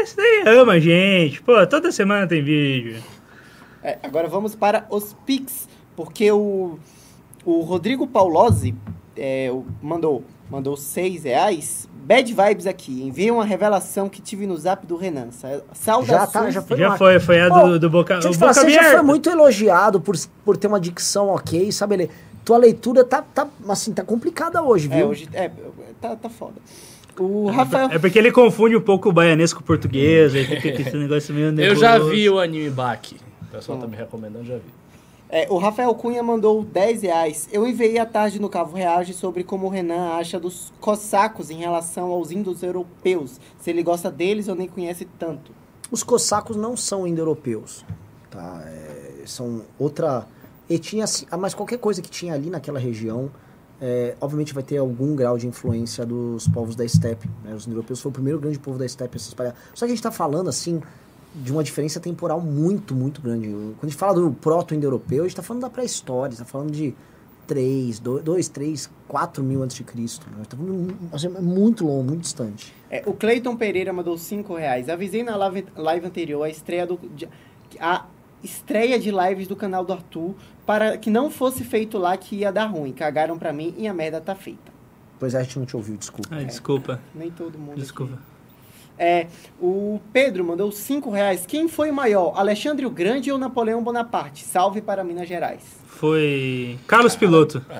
esse 0.00 0.16
daí 0.16 0.42
ama 0.58 0.72
a 0.74 0.80
gente. 0.80 1.42
Pô, 1.42 1.64
toda 1.66 1.92
semana 1.92 2.26
tem 2.26 2.42
vídeo. 2.42 2.96
É, 3.86 3.98
agora 4.02 4.26
vamos 4.26 4.56
para 4.56 4.84
os 4.90 5.14
Pix, 5.24 5.68
porque 5.94 6.32
o, 6.32 6.76
o 7.44 7.60
Rodrigo 7.60 8.04
Paulozzi 8.04 8.74
é, 9.16 9.48
mandou, 9.80 10.24
mandou 10.50 10.76
6 10.76 11.22
reais. 11.22 11.88
Bad 12.04 12.32
vibes 12.34 12.66
aqui. 12.66 13.02
Enviei 13.04 13.30
uma 13.30 13.44
revelação 13.44 14.08
que 14.08 14.20
tive 14.20 14.44
no 14.44 14.56
zap 14.56 14.84
do 14.84 14.96
Renan. 14.96 15.30
Sa- 15.30 15.60
Saudações. 15.72 16.08
Já 16.08 16.26
tá, 16.26 16.50
já 16.50 16.62
foi 16.62 16.76
Já 16.76 16.90
ar. 16.92 16.98
foi, 16.98 17.20
foi 17.20 17.40
a 17.40 17.48
do, 17.48 17.78
do 17.78 17.88
Boca, 17.88 18.14
Deixa 18.18 18.36
falar, 18.36 18.52
boca 18.54 18.60
você 18.66 18.70
já 18.70 18.90
foi 18.90 19.02
muito 19.02 19.30
elogiado 19.30 20.00
por, 20.00 20.16
por 20.44 20.56
ter 20.56 20.66
uma 20.66 20.80
dicção 20.80 21.28
ok, 21.28 21.70
sabe? 21.70 21.94
Ele, 21.94 22.10
tua 22.44 22.58
leitura 22.58 23.04
tá, 23.04 23.22
tá, 23.22 23.46
assim, 23.68 23.92
tá 23.92 24.02
complicada 24.02 24.60
hoje, 24.62 24.88
É, 24.90 24.96
viu? 24.96 25.08
hoje, 25.08 25.28
é, 25.32 25.48
tá, 26.00 26.16
tá 26.16 26.28
foda. 26.28 26.54
O 27.18 27.48
Rafael... 27.50 27.88
É 27.90 27.98
porque 28.00 28.18
ele 28.18 28.32
confunde 28.32 28.76
um 28.76 28.80
pouco 28.80 29.08
o 29.08 29.12
baianês 29.12 29.52
com 29.52 29.60
o 29.60 29.64
português, 29.64 30.34
aí 30.34 30.44
fica 30.44 30.82
esse 30.82 30.96
negócio 30.96 31.32
meio 31.32 31.60
Eu 31.60 31.74
já 31.76 31.98
vi 31.98 32.28
o 32.28 32.38
anime 32.38 32.68
Baki. 32.70 33.16
O 33.48 33.52
pessoal 33.52 33.78
tá 33.78 33.86
me 33.86 33.96
recomendando, 33.96 34.44
já 34.44 34.56
vi. 34.56 34.86
É, 35.28 35.48
o 35.50 35.58
Rafael 35.58 35.92
Cunha 35.94 36.22
mandou 36.22 36.62
10 36.62 37.02
reais. 37.02 37.48
Eu 37.50 37.66
enviei 37.66 37.98
à 37.98 38.06
tarde 38.06 38.40
no 38.40 38.48
Cavo 38.48 38.76
Reage 38.76 39.12
sobre 39.12 39.42
como 39.42 39.66
o 39.66 39.68
Renan 39.68 40.10
acha 40.12 40.38
dos 40.38 40.72
cossacos 40.80 41.50
em 41.50 41.56
relação 41.58 42.10
aos 42.12 42.30
índios 42.30 42.62
europeus. 42.62 43.40
Se 43.58 43.70
ele 43.70 43.82
gosta 43.82 44.10
deles 44.10 44.46
ou 44.46 44.54
nem 44.54 44.68
conhece 44.68 45.04
tanto. 45.18 45.52
Os 45.90 46.02
cossacos 46.02 46.56
não 46.56 46.76
são 46.76 47.06
indo-europeus, 47.06 47.84
tá? 48.30 48.62
É, 48.66 49.22
são 49.26 49.62
outra 49.78 50.26
etnia, 50.68 51.04
assim, 51.04 51.26
ah, 51.30 51.36
mas 51.36 51.54
qualquer 51.54 51.78
coisa 51.78 52.02
que 52.02 52.10
tinha 52.10 52.34
ali 52.34 52.50
naquela 52.50 52.78
região, 52.78 53.30
é, 53.80 54.16
obviamente 54.20 54.54
vai 54.54 54.62
ter 54.62 54.78
algum 54.78 55.14
grau 55.14 55.38
de 55.38 55.46
influência 55.46 56.04
dos 56.04 56.48
povos 56.48 56.74
da 56.74 56.84
estepe. 56.84 57.28
Né? 57.44 57.54
Os 57.54 57.66
indo-europeus 57.66 58.00
foram 58.00 58.10
o 58.10 58.14
primeiro 58.14 58.38
grande 58.38 58.58
povo 58.58 58.78
da 58.78 58.86
estepe 58.86 59.16
a 59.16 59.20
se 59.20 59.28
espalhar. 59.28 59.54
Só 59.74 59.80
que 59.80 59.84
a 59.86 59.88
gente 59.88 59.98
está 59.98 60.10
falando, 60.10 60.48
assim, 60.48 60.80
de 61.36 61.52
uma 61.52 61.62
diferença 61.62 62.00
temporal 62.00 62.40
muito, 62.40 62.94
muito 62.94 63.20
grande. 63.20 63.48
Quando 63.48 63.76
a 63.82 63.86
gente 63.86 63.96
fala 63.96 64.14
do 64.14 64.32
proto-indo-europeu, 64.32 65.20
a 65.20 65.22
gente 65.22 65.32
está 65.32 65.42
falando 65.42 65.62
da 65.62 65.70
pré-história, 65.70 66.32
está 66.32 66.44
falando 66.44 66.70
de 66.70 66.94
3, 67.46 68.00
2, 68.00 68.48
3, 68.48 68.90
4 69.06 69.44
mil 69.44 69.62
antes 69.62 69.76
de 69.76 69.84
Cristo. 69.84 70.26
Né? 70.36 70.42
Tá 70.48 70.56
falando, 70.56 70.96
assim, 71.12 71.26
é 71.26 71.40
muito 71.40 71.84
longo, 71.86 72.04
muito 72.04 72.22
distante. 72.22 72.74
É, 72.90 73.02
o 73.06 73.12
Cleiton 73.12 73.56
Pereira 73.56 73.92
mandou 73.92 74.16
5 74.18 74.54
reais. 74.54 74.88
Avisei 74.88 75.22
na 75.22 75.36
live, 75.36 75.66
live 75.76 76.06
anterior 76.06 76.42
a 76.42 76.48
estreia 76.50 76.86
do. 76.86 76.98
de- 77.14 77.28
a 77.78 78.06
estreia 78.42 78.98
de 78.98 79.10
lives 79.10 79.48
do 79.48 79.56
canal 79.56 79.84
do 79.84 79.92
Arthur 79.92 80.34
para 80.64 80.96
que 80.96 81.10
não 81.10 81.30
fosse 81.30 81.64
feito 81.64 81.98
lá 81.98 82.16
que 82.16 82.36
ia 82.36 82.52
dar 82.52 82.66
ruim. 82.66 82.92
Cagaram 82.92 83.38
pra 83.38 83.52
mim 83.52 83.74
e 83.76 83.86
a 83.88 83.94
merda 83.94 84.20
tá 84.20 84.34
feita. 84.34 84.72
Pois 85.18 85.34
é, 85.34 85.38
a 85.38 85.42
gente 85.42 85.58
não 85.58 85.66
te 85.66 85.76
ouviu, 85.76 85.96
desculpa. 85.96 86.28
Ai, 86.34 86.44
desculpa. 86.44 87.00
Nem 87.14 87.30
todo 87.30 87.58
mundo. 87.58 87.76
Desculpa. 87.76 88.14
aqui. 88.14 88.22
É, 88.98 89.26
o 89.60 90.00
Pedro 90.12 90.42
mandou 90.44 90.72
5 90.72 91.10
reais. 91.10 91.44
Quem 91.46 91.68
foi 91.68 91.90
o 91.90 91.94
maior, 91.94 92.32
Alexandre 92.38 92.86
o 92.86 92.90
Grande 92.90 93.30
ou 93.30 93.36
Napoleão 93.38 93.82
Bonaparte? 93.82 94.44
Salve 94.44 94.80
para 94.80 95.04
Minas 95.04 95.28
Gerais. 95.28 95.62
Foi 95.86 96.78
Carlos 96.86 97.14
Piloto. 97.16 97.64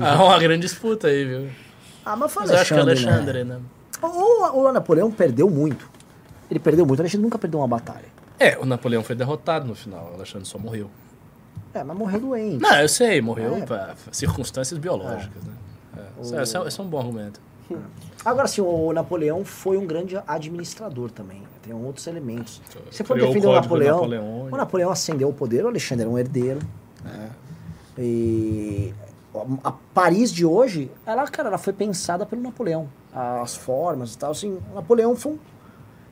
É 0.00 0.04
uma, 0.04 0.10
é 0.10 0.14
uma 0.16 0.38
grande 0.38 0.62
disputa 0.62 1.08
aí, 1.08 1.24
viu? 1.24 1.50
Ah, 2.04 2.16
mas 2.16 2.32
foi 2.32 2.42
Mas 2.42 2.50
eu 2.52 2.58
acho 2.58 2.72
que 2.74 2.78
é 2.78 2.82
Alexandre, 2.82 3.06
né? 3.06 3.12
Alexandre, 3.12 3.44
né? 3.44 3.60
O, 4.02 4.60
o 4.68 4.72
Napoleão 4.72 5.10
perdeu 5.10 5.48
muito. 5.50 5.88
Ele 6.50 6.58
perdeu 6.58 6.84
muito. 6.86 6.98
O 7.00 7.02
Alexandre 7.02 7.22
nunca 7.24 7.38
perdeu 7.38 7.60
uma 7.60 7.68
batalha. 7.68 8.06
É, 8.38 8.56
o 8.58 8.64
Napoleão 8.64 9.02
foi 9.04 9.14
derrotado 9.14 9.66
no 9.66 9.74
final, 9.74 10.10
o 10.12 10.14
Alexandre 10.14 10.48
só 10.48 10.58
morreu. 10.58 10.90
É, 11.74 11.84
mas 11.84 11.96
morreu 11.96 12.18
doente. 12.20 12.60
Não, 12.62 12.74
eu 12.80 12.88
sei, 12.88 13.20
morreu 13.20 13.56
É. 13.56 13.60
pra 13.60 13.94
circunstâncias 14.10 14.78
biológicas, 14.78 15.44
né? 15.44 15.52
É, 15.98 16.20
esse, 16.22 16.34
é, 16.34 16.42
esse 16.42 16.56
é- 16.56 16.66
esse 16.66 16.80
é 16.80 16.82
um 16.82 16.86
bom 16.88 16.98
argumento. 16.98 17.40
Agora 18.24 18.46
sim, 18.46 18.60
o 18.60 18.92
Napoleão 18.92 19.44
foi 19.44 19.76
um 19.76 19.86
grande 19.86 20.20
administrador 20.26 21.10
também. 21.10 21.42
Tem 21.62 21.72
outros 21.74 22.06
elementos. 22.06 22.60
Se 22.90 23.02
for 23.02 23.14
Criou 23.14 23.30
o 23.30 23.34
defender 23.34 23.48
o 23.48 23.54
Napoleão, 23.54 23.96
Napoleão. 23.96 24.42
o 24.44 24.56
Napoleão 24.56 24.90
ascendeu 24.90 25.28
ao 25.28 25.34
poder, 25.34 25.64
o 25.64 25.68
Alexandre 25.68 26.02
era 26.04 26.10
um 26.10 26.18
herdeiro. 26.18 26.60
né? 27.02 27.30
E 27.98 28.94
a 29.62 29.72
Paris 29.94 30.32
de 30.32 30.44
hoje, 30.44 30.90
ela, 31.06 31.26
cara, 31.28 31.48
ela 31.48 31.58
foi 31.58 31.72
pensada 31.72 32.26
pelo 32.26 32.42
Napoleão. 32.42 32.88
As 33.12 33.56
formas 33.56 34.14
e 34.14 34.18
tal, 34.18 34.32
assim, 34.32 34.58
o 34.70 34.74
Napoleão 34.74 35.14
foi 35.16 35.32
um... 35.32 35.38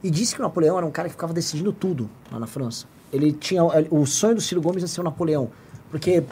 E 0.03 0.11
disse 0.11 0.35
que 0.35 0.41
o 0.41 0.45
Napoleão 0.45 0.77
era 0.77 0.87
um 0.87 0.91
cara 0.91 1.09
que 1.09 1.15
ficava 1.15 1.33
decidindo 1.33 1.73
tudo 1.73 2.09
lá 2.31 2.39
na 2.39 2.47
França. 2.47 2.87
Ele 3.13 3.33
tinha... 3.33 3.65
O 3.91 4.07
sonho 4.07 4.37
do 4.37 4.41
Ciro 4.41 4.61
Gomes 4.61 4.83
era 4.83 4.89
ser 4.89 5.01
o 5.01 5.05
Napoleão. 5.05 5.51
Porque... 5.91 6.23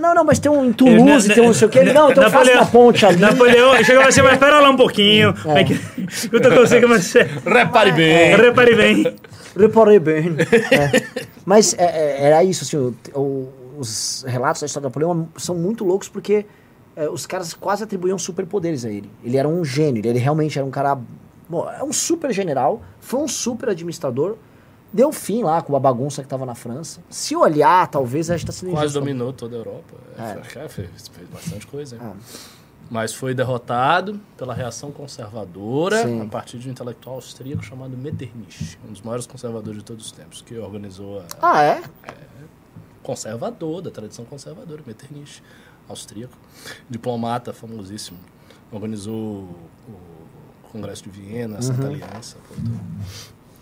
Não, 0.00 0.14
não, 0.14 0.24
mas 0.24 0.38
tem 0.38 0.50
um 0.50 0.64
em 0.66 0.72
Toulouse, 0.72 1.28
tem 1.32 1.42
um 1.42 1.46
não 1.46 1.54
sei 1.54 1.68
o 1.68 1.70
quê. 1.70 1.82
Não, 1.82 2.10
então 2.10 2.24
eu 2.24 2.30
faço 2.30 2.44
Napoleão- 2.50 2.60
uma 2.62 2.66
ponte 2.70 3.06
ali. 3.06 3.16
Napoleão 3.18 3.84
chegou 3.84 4.02
assim, 4.04 4.22
mas 4.22 4.32
espera 4.34 4.60
lá 4.60 4.70
um 4.70 4.76
pouquinho. 4.76 5.34
É. 5.46 5.64
que 5.64 5.78
eu 6.32 6.40
tô 6.40 6.50
conseguindo, 6.50 6.88
mas... 6.88 7.12
Repare 7.44 7.92
bem. 7.92 8.36
Repare 8.36 8.74
bem. 8.74 9.16
Reparei 9.56 9.98
bem. 9.98 10.36
É. 10.70 11.02
Mas 11.44 11.74
é, 11.74 11.84
é, 11.84 12.24
era 12.26 12.44
isso, 12.44 12.64
assim, 12.64 12.76
o- 12.76 12.94
o- 13.18 13.48
os 13.78 14.24
relatos 14.26 14.60
da 14.60 14.66
história 14.66 14.82
do 14.88 14.90
Napoleão 14.90 15.28
são 15.36 15.54
muito 15.54 15.84
loucos 15.84 16.08
porque 16.08 16.44
é, 16.96 17.08
os 17.08 17.26
caras 17.26 17.54
quase 17.54 17.84
atribuíam 17.84 18.18
superpoderes 18.18 18.84
a 18.84 18.88
ele. 18.90 19.08
Ele 19.24 19.36
era 19.36 19.46
um 19.48 19.64
gênio, 19.64 20.04
ele 20.04 20.18
realmente 20.18 20.58
era 20.58 20.66
um 20.66 20.70
cara. 20.70 20.98
Bom, 21.48 21.68
é 21.70 21.82
um 21.82 21.92
super 21.92 22.32
general, 22.32 22.82
foi 23.00 23.20
um 23.20 23.28
super 23.28 23.68
administrador, 23.70 24.36
deu 24.92 25.12
fim 25.12 25.42
lá 25.42 25.60
com 25.62 25.74
a 25.76 25.80
bagunça 25.80 26.22
que 26.22 26.28
tava 26.28 26.44
na 26.46 26.54
França. 26.54 27.00
Se 27.10 27.34
olhar, 27.36 27.86
talvez 27.88 28.30
a 28.30 28.36
gente 28.36 28.46
tá 28.46 28.52
sendo 28.52 28.70
Quase 28.70 28.84
injusto. 28.86 29.00
dominou 29.00 29.32
toda 29.32 29.56
a 29.56 29.58
Europa. 29.58 29.94
É, 30.18 30.22
É. 30.30 30.34
cara, 30.52 30.68
fez, 30.68 31.08
fez 31.08 31.28
bastante 31.28 31.66
coisa. 31.66 31.96
Ah. 32.00 32.14
Mas 32.90 33.12
foi 33.12 33.34
derrotado 33.34 34.18
pela 34.36 34.54
reação 34.54 34.90
conservadora 34.90 36.04
Sim. 36.04 36.22
a 36.22 36.24
partir 36.26 36.58
de 36.58 36.68
um 36.68 36.70
intelectual 36.72 37.16
austríaco 37.16 37.62
chamado 37.62 37.94
Metternich, 37.96 38.78
um 38.88 38.92
dos 38.92 39.02
maiores 39.02 39.26
conservadores 39.26 39.78
de 39.80 39.84
todos 39.84 40.06
os 40.06 40.12
tempos, 40.12 40.40
que 40.40 40.56
organizou 40.56 41.20
a 41.20 41.24
Ah, 41.42 41.62
é? 41.62 41.82
conservador, 43.02 43.82
da 43.82 43.90
tradição 43.90 44.24
conservadora, 44.24 44.82
Metternich, 44.86 45.42
austríaco, 45.88 46.32
diplomata 46.88 47.52
famosíssimo. 47.52 48.18
Organizou 48.72 49.14
o 49.86 50.68
Congresso 50.72 51.04
de 51.04 51.10
Viena, 51.10 51.58
a 51.58 51.62
Santa 51.62 51.86
Aliança. 51.88 52.36
pô, 52.48 52.54
tudo. 52.54 52.80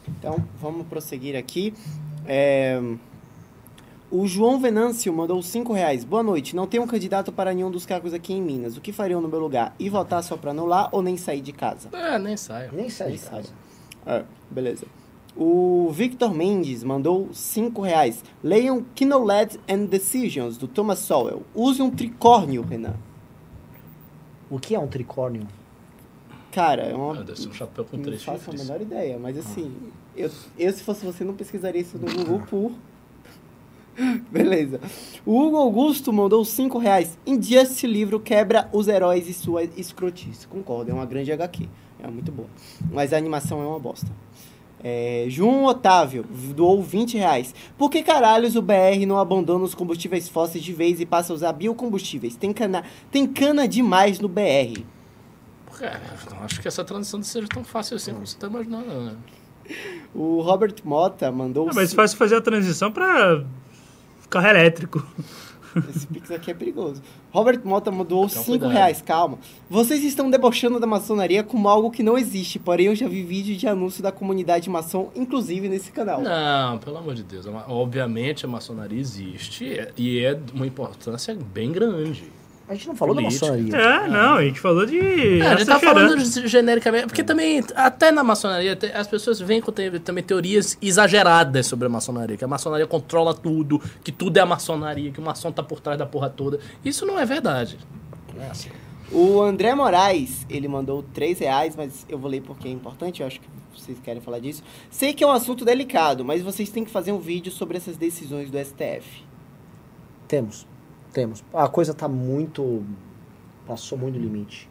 Então, 0.08 0.36
vamos 0.60 0.86
prosseguir 0.86 1.36
aqui. 1.36 1.74
É, 2.26 2.80
O 4.10 4.26
João 4.26 4.60
Venâncio 4.60 5.12
mandou 5.12 5.42
5 5.42 5.72
reais. 5.72 6.04
Boa 6.04 6.22
noite. 6.22 6.54
Não 6.54 6.66
tenho 6.66 6.84
um 6.84 6.86
candidato 6.86 7.32
para 7.32 7.52
nenhum 7.52 7.70
dos 7.70 7.84
cargos 7.84 8.14
aqui 8.14 8.32
em 8.32 8.40
Minas. 8.40 8.76
O 8.76 8.80
que 8.80 8.92
fariam 8.92 9.20
no 9.20 9.28
meu 9.28 9.40
lugar? 9.40 9.74
Ir 9.78 9.90
votar 9.90 10.22
só 10.22 10.36
para 10.36 10.52
anular 10.52 10.88
ou 10.92 11.02
nem 11.02 11.16
sair 11.16 11.40
de 11.40 11.52
casa? 11.52 11.88
É, 11.92 12.18
nem 12.18 12.36
sai. 12.36 12.70
Nem 12.72 12.88
sai 12.88 13.12
de 13.12 13.18
casa. 13.18 13.48
É, 14.06 14.24
beleza. 14.50 14.86
O 15.36 15.90
Victor 15.92 16.32
Mendes 16.32 16.82
mandou 16.82 17.28
5 17.32 17.82
reais. 17.82 18.24
Leiam 18.42 18.84
Knowledge 18.98 19.58
and 19.68 19.86
Decisions, 19.86 20.56
do 20.56 20.66
Thomas 20.68 21.00
Sowell. 21.00 21.42
Use 21.54 21.82
um 21.82 21.90
tricórnio, 21.90 22.62
Renan. 22.62 22.94
O 24.48 24.58
que 24.58 24.74
é 24.74 24.78
um 24.78 24.86
tricórnio? 24.86 25.46
Cara, 26.56 26.84
é 26.84 26.94
uma... 26.94 27.12
Ah, 27.12 27.22
deve 27.22 27.38
ser 27.38 27.50
um 27.50 27.52
chapéu 27.52 27.84
com 27.84 27.98
Não 27.98 28.04
três 28.04 28.24
faço 28.24 28.38
a 28.38 28.52
chifres. 28.52 28.62
menor 28.62 28.80
ideia, 28.80 29.18
mas 29.18 29.36
assim, 29.36 29.70
eu, 30.16 30.30
eu 30.58 30.72
se 30.72 30.82
fosse 30.82 31.04
você 31.04 31.22
não 31.22 31.34
pesquisaria 31.34 31.82
isso 31.82 31.98
no 31.98 32.10
Google 32.10 32.40
por... 32.48 32.72
Beleza. 34.32 34.80
O 35.26 35.38
Hugo 35.38 35.58
Augusto 35.58 36.10
mandou 36.14 36.42
5 36.46 36.78
reais. 36.78 37.18
Injustice 37.26 37.86
livro 37.86 38.18
quebra 38.18 38.70
os 38.72 38.88
heróis 38.88 39.28
e 39.28 39.34
sua 39.34 39.64
escrotice. 39.64 40.46
Concordo, 40.46 40.90
é 40.90 40.94
uma 40.94 41.04
grande 41.04 41.30
HQ. 41.30 41.68
É 42.02 42.06
muito 42.08 42.32
boa. 42.32 42.48
Mas 42.90 43.12
a 43.12 43.18
animação 43.18 43.60
é 43.62 43.66
uma 43.66 43.78
bosta. 43.78 44.10
É, 44.82 45.26
João 45.28 45.66
Otávio 45.66 46.24
doou 46.54 46.82
20 46.82 47.18
reais. 47.18 47.54
Por 47.76 47.90
que 47.90 48.02
caralhos 48.02 48.56
o 48.56 48.62
BR 48.62 49.04
não 49.06 49.18
abandona 49.18 49.62
os 49.62 49.74
combustíveis 49.74 50.26
fósseis 50.26 50.64
de 50.64 50.72
vez 50.72 51.02
e 51.02 51.04
passa 51.04 51.34
a 51.34 51.36
usar 51.36 51.52
biocombustíveis? 51.52 52.34
Tem 52.34 52.50
cana, 52.50 52.82
tem 53.10 53.26
cana 53.26 53.68
demais 53.68 54.20
no 54.20 54.28
BR. 54.28 54.95
Cara, 55.78 56.00
não 56.30 56.42
acho 56.44 56.60
que 56.60 56.68
essa 56.68 56.84
transição 56.84 57.22
seja 57.22 57.46
tão 57.48 57.62
fácil 57.64 57.96
assim 57.96 58.12
como 58.12 58.26
você 58.26 58.36
tá 58.38 58.46
imaginando, 58.46 58.86
né? 59.02 59.16
O 60.14 60.40
Robert 60.40 60.74
Mota 60.84 61.30
mandou... 61.30 61.68
Ah, 61.68 61.72
mas 61.74 61.92
fácil 61.92 62.16
fazer 62.16 62.36
a 62.36 62.40
transição 62.40 62.90
pra 62.92 63.44
carro 64.30 64.46
elétrico. 64.46 65.04
Esse 65.94 66.06
Pix 66.06 66.30
aqui 66.30 66.50
é 66.50 66.54
perigoso. 66.54 67.02
Robert 67.30 67.60
Mota 67.62 67.90
mandou 67.90 68.24
Então, 68.24 68.42
5 68.42 68.46
cuidado. 68.58 68.72
reais, 68.72 69.02
calma. 69.02 69.38
Vocês 69.68 70.02
estão 70.04 70.30
debochando 70.30 70.80
da 70.80 70.86
maçonaria 70.86 71.42
como 71.44 71.68
algo 71.68 71.90
que 71.90 72.02
não 72.02 72.16
existe, 72.16 72.58
porém 72.58 72.86
eu 72.86 72.94
já 72.94 73.06
vi 73.06 73.22
vídeo 73.22 73.54
de 73.56 73.66
anúncio 73.68 74.02
da 74.02 74.10
comunidade 74.10 74.70
maçom, 74.70 75.10
inclusive 75.14 75.68
nesse 75.68 75.92
canal. 75.92 76.22
Não, 76.22 76.78
pelo 76.78 76.96
amor 76.96 77.14
de 77.14 77.22
Deus. 77.24 77.44
ma- 77.44 77.66
Obviamente 77.68 78.46
a 78.46 78.48
maçonaria 78.48 78.98
existe 78.98 79.78
é- 79.78 79.92
e 79.98 80.20
é 80.20 80.32
de 80.32 80.52
uma 80.52 80.66
importância 80.66 81.36
bem 81.52 81.72
grande. 81.72 82.24
A 82.68 82.74
gente 82.74 82.88
não 82.88 82.96
falou 82.96 83.14
Política. 83.14 83.46
da 83.46 83.52
maçonaria. 83.52 83.76
É, 83.76 84.08
não, 84.08 84.34
a 84.34 84.44
gente 84.44 84.58
falou 84.58 84.84
de. 84.84 84.98
É, 85.40 85.46
a 85.46 85.56
gente 85.56 85.66
tá 85.66 85.78
falando 85.78 86.20
de- 86.20 86.48
genericamente, 86.48 87.06
porque 87.06 87.22
também, 87.22 87.62
até 87.76 88.10
na 88.10 88.24
maçonaria, 88.24 88.76
as 88.94 89.06
pessoas 89.06 89.38
vêm 89.38 89.60
com 89.60 89.70
também 89.70 90.24
teorias 90.24 90.76
exageradas 90.82 91.66
sobre 91.66 91.86
a 91.86 91.88
maçonaria, 91.88 92.36
que 92.36 92.44
a 92.44 92.48
maçonaria 92.48 92.86
controla 92.86 93.32
tudo, 93.32 93.80
que 94.02 94.10
tudo 94.10 94.36
é 94.38 94.40
a 94.40 94.46
maçonaria, 94.46 95.12
que 95.12 95.20
o 95.20 95.22
maçom 95.22 95.52
tá 95.52 95.62
por 95.62 95.78
trás 95.80 95.96
da 95.96 96.06
porra 96.06 96.28
toda. 96.28 96.58
Isso 96.84 97.06
não 97.06 97.18
é 97.18 97.24
verdade. 97.24 97.78
É 98.40 98.50
assim. 98.50 98.70
O 99.12 99.40
André 99.40 99.72
Moraes, 99.72 100.44
ele 100.50 100.66
mandou 100.66 101.04
3 101.14 101.38
reais, 101.38 101.76
mas 101.76 102.04
eu 102.08 102.18
vou 102.18 102.28
ler 102.28 102.42
porque 102.42 102.66
é 102.66 102.70
importante, 102.72 103.20
eu 103.20 103.26
acho 103.28 103.38
que 103.38 103.46
vocês 103.76 103.96
querem 104.00 104.20
falar 104.20 104.40
disso. 104.40 104.64
Sei 104.90 105.14
que 105.14 105.22
é 105.22 105.26
um 105.26 105.30
assunto 105.30 105.64
delicado, 105.64 106.24
mas 106.24 106.42
vocês 106.42 106.68
têm 106.68 106.84
que 106.84 106.90
fazer 106.90 107.12
um 107.12 107.20
vídeo 107.20 107.52
sobre 107.52 107.76
essas 107.76 107.96
decisões 107.96 108.50
do 108.50 108.58
STF. 108.58 109.24
Temos. 110.26 110.66
Temos. 111.16 111.42
A 111.54 111.66
coisa 111.66 111.94
tá 111.94 112.06
muito. 112.06 112.84
Passou 113.66 113.96
muito 113.96 114.18
limite. 114.18 114.68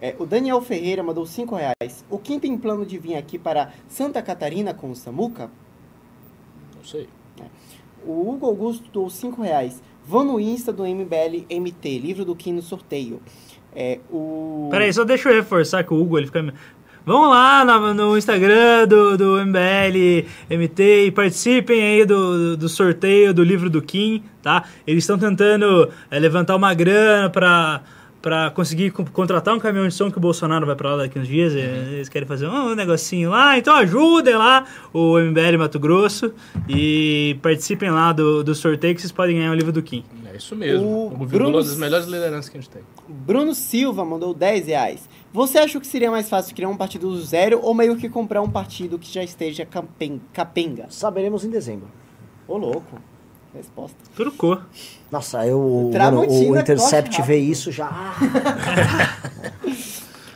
É, 0.00 0.16
o 0.18 0.24
Daniel 0.24 0.62
Ferreira 0.62 1.02
mandou 1.02 1.26
5 1.26 1.54
reais. 1.54 2.02
O 2.08 2.18
Kim 2.18 2.40
tem 2.40 2.56
plano 2.56 2.86
de 2.86 2.96
vir 2.96 3.16
aqui 3.16 3.38
para 3.38 3.70
Santa 3.86 4.22
Catarina 4.22 4.72
com 4.72 4.90
o 4.90 4.96
Samuca? 4.96 5.50
Não 6.74 6.82
sei. 6.82 7.06
O 8.02 8.30
Hugo 8.30 8.46
Augusto 8.46 8.90
doou 8.90 9.10
5 9.10 9.42
reais. 9.42 9.82
Vão 10.06 10.24
no 10.24 10.40
Insta 10.40 10.72
do 10.72 10.84
MBL 10.84 11.44
MT, 11.50 11.98
livro 11.98 12.24
do 12.24 12.34
Kim 12.34 12.54
no 12.54 12.62
sorteio. 12.62 13.20
É, 13.74 14.00
o... 14.10 14.68
Peraí, 14.70 14.90
só 14.90 15.04
deixa 15.04 15.28
eu 15.28 15.34
reforçar 15.34 15.84
que 15.84 15.92
o 15.92 16.00
Hugo 16.00 16.16
ele 16.16 16.28
fica. 16.28 16.54
Vão 17.06 17.28
lá 17.28 17.64
na- 17.64 17.92
no 17.92 18.16
Instagram 18.16 18.86
do, 18.88 19.16
do 19.18 19.36
MBL 19.44 20.26
MT 20.48 21.06
e 21.06 21.10
participem 21.10 21.82
aí 21.82 22.04
do, 22.06 22.56
do 22.56 22.68
sorteio 22.68 23.34
do 23.34 23.44
livro 23.44 23.68
do 23.68 23.82
Kim, 23.82 24.22
tá? 24.42 24.64
Eles 24.86 25.04
estão 25.04 25.18
tentando 25.18 25.90
é, 26.10 26.18
levantar 26.18 26.56
uma 26.56 26.72
grana 26.72 27.28
pra, 27.28 27.82
pra 28.22 28.50
conseguir 28.52 28.90
co- 28.90 29.04
contratar 29.12 29.54
um 29.54 29.58
caminhão 29.58 29.86
de 29.86 29.92
som 29.92 30.10
que 30.10 30.16
o 30.16 30.20
Bolsonaro 30.20 30.64
vai 30.64 30.74
pra 30.74 30.92
lá 30.92 30.96
daqui 31.02 31.18
uns 31.18 31.28
dias. 31.28 31.54
é, 31.54 31.88
Eles 31.92 32.08
querem 32.08 32.26
fazer 32.26 32.46
um 32.48 32.74
negocinho 32.74 33.28
lá, 33.28 33.58
então 33.58 33.74
ajudem 33.76 34.34
lá 34.36 34.64
o 34.90 35.18
MBL 35.18 35.58
Mato 35.58 35.78
Grosso 35.78 36.32
e 36.66 37.36
participem 37.42 37.90
lá 37.90 38.12
do, 38.12 38.42
do 38.42 38.54
sorteio 38.54 38.94
que 38.94 39.00
vocês 39.02 39.12
podem 39.12 39.36
ganhar 39.36 39.50
o 39.50 39.54
livro 39.54 39.72
do 39.72 39.82
Kim. 39.82 40.02
É 40.34 40.38
isso 40.38 40.56
mesmo. 40.56 40.84
O 40.86 41.06
O, 41.14 41.26
Bruno 41.26 41.50
é 41.58 41.60
uma 41.60 41.62
das 41.62 41.76
melhores 41.76 42.06
lideranças 42.06 42.48
que 42.48 42.58
a 42.58 42.60
gente 42.60 42.68
tem. 42.70 42.82
Bruno 43.08 43.54
Silva 43.54 44.04
mandou 44.04 44.34
10 44.34 44.66
reais. 44.66 45.08
Você 45.32 45.58
acha 45.58 45.78
que 45.78 45.86
seria 45.86 46.10
mais 46.10 46.28
fácil 46.28 46.54
criar 46.56 46.68
um 46.68 46.76
partido 46.76 47.08
do 47.08 47.20
zero 47.22 47.60
ou 47.62 47.72
meio 47.72 47.96
que 47.96 48.08
comprar 48.08 48.42
um 48.42 48.50
partido 48.50 48.98
que 48.98 49.12
já 49.12 49.22
esteja 49.22 49.64
capen- 49.64 50.20
capenga? 50.32 50.86
Saberemos 50.90 51.44
em 51.44 51.50
dezembro. 51.50 51.86
Ô, 52.48 52.56
louco. 52.56 52.98
Resposta. 53.54 53.96
Trucou. 54.16 54.58
Nossa, 55.12 55.46
eu. 55.46 55.90
Mano, 55.94 56.22
o 56.28 56.58
Intercept 56.58 57.22
vê 57.22 57.38
isso 57.38 57.70
já. 57.70 57.88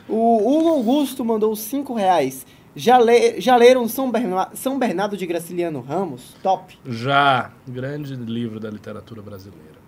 O 0.07 0.37
Hugo 0.57 0.69
Augusto 0.69 1.23
mandou 1.23 1.55
5 1.55 1.93
reais. 1.93 2.45
Já, 2.75 2.97
le- 2.97 3.39
já 3.39 3.55
leram 3.55 3.87
São, 3.87 4.09
Berna- 4.09 4.49
São 4.55 4.79
Bernardo 4.79 5.15
de 5.17 5.25
Graciliano 5.27 5.81
Ramos? 5.81 6.35
Top. 6.41 6.77
Já, 6.85 7.51
grande 7.67 8.15
livro 8.15 8.59
da 8.59 8.69
literatura 8.69 9.21
brasileira. 9.21 9.78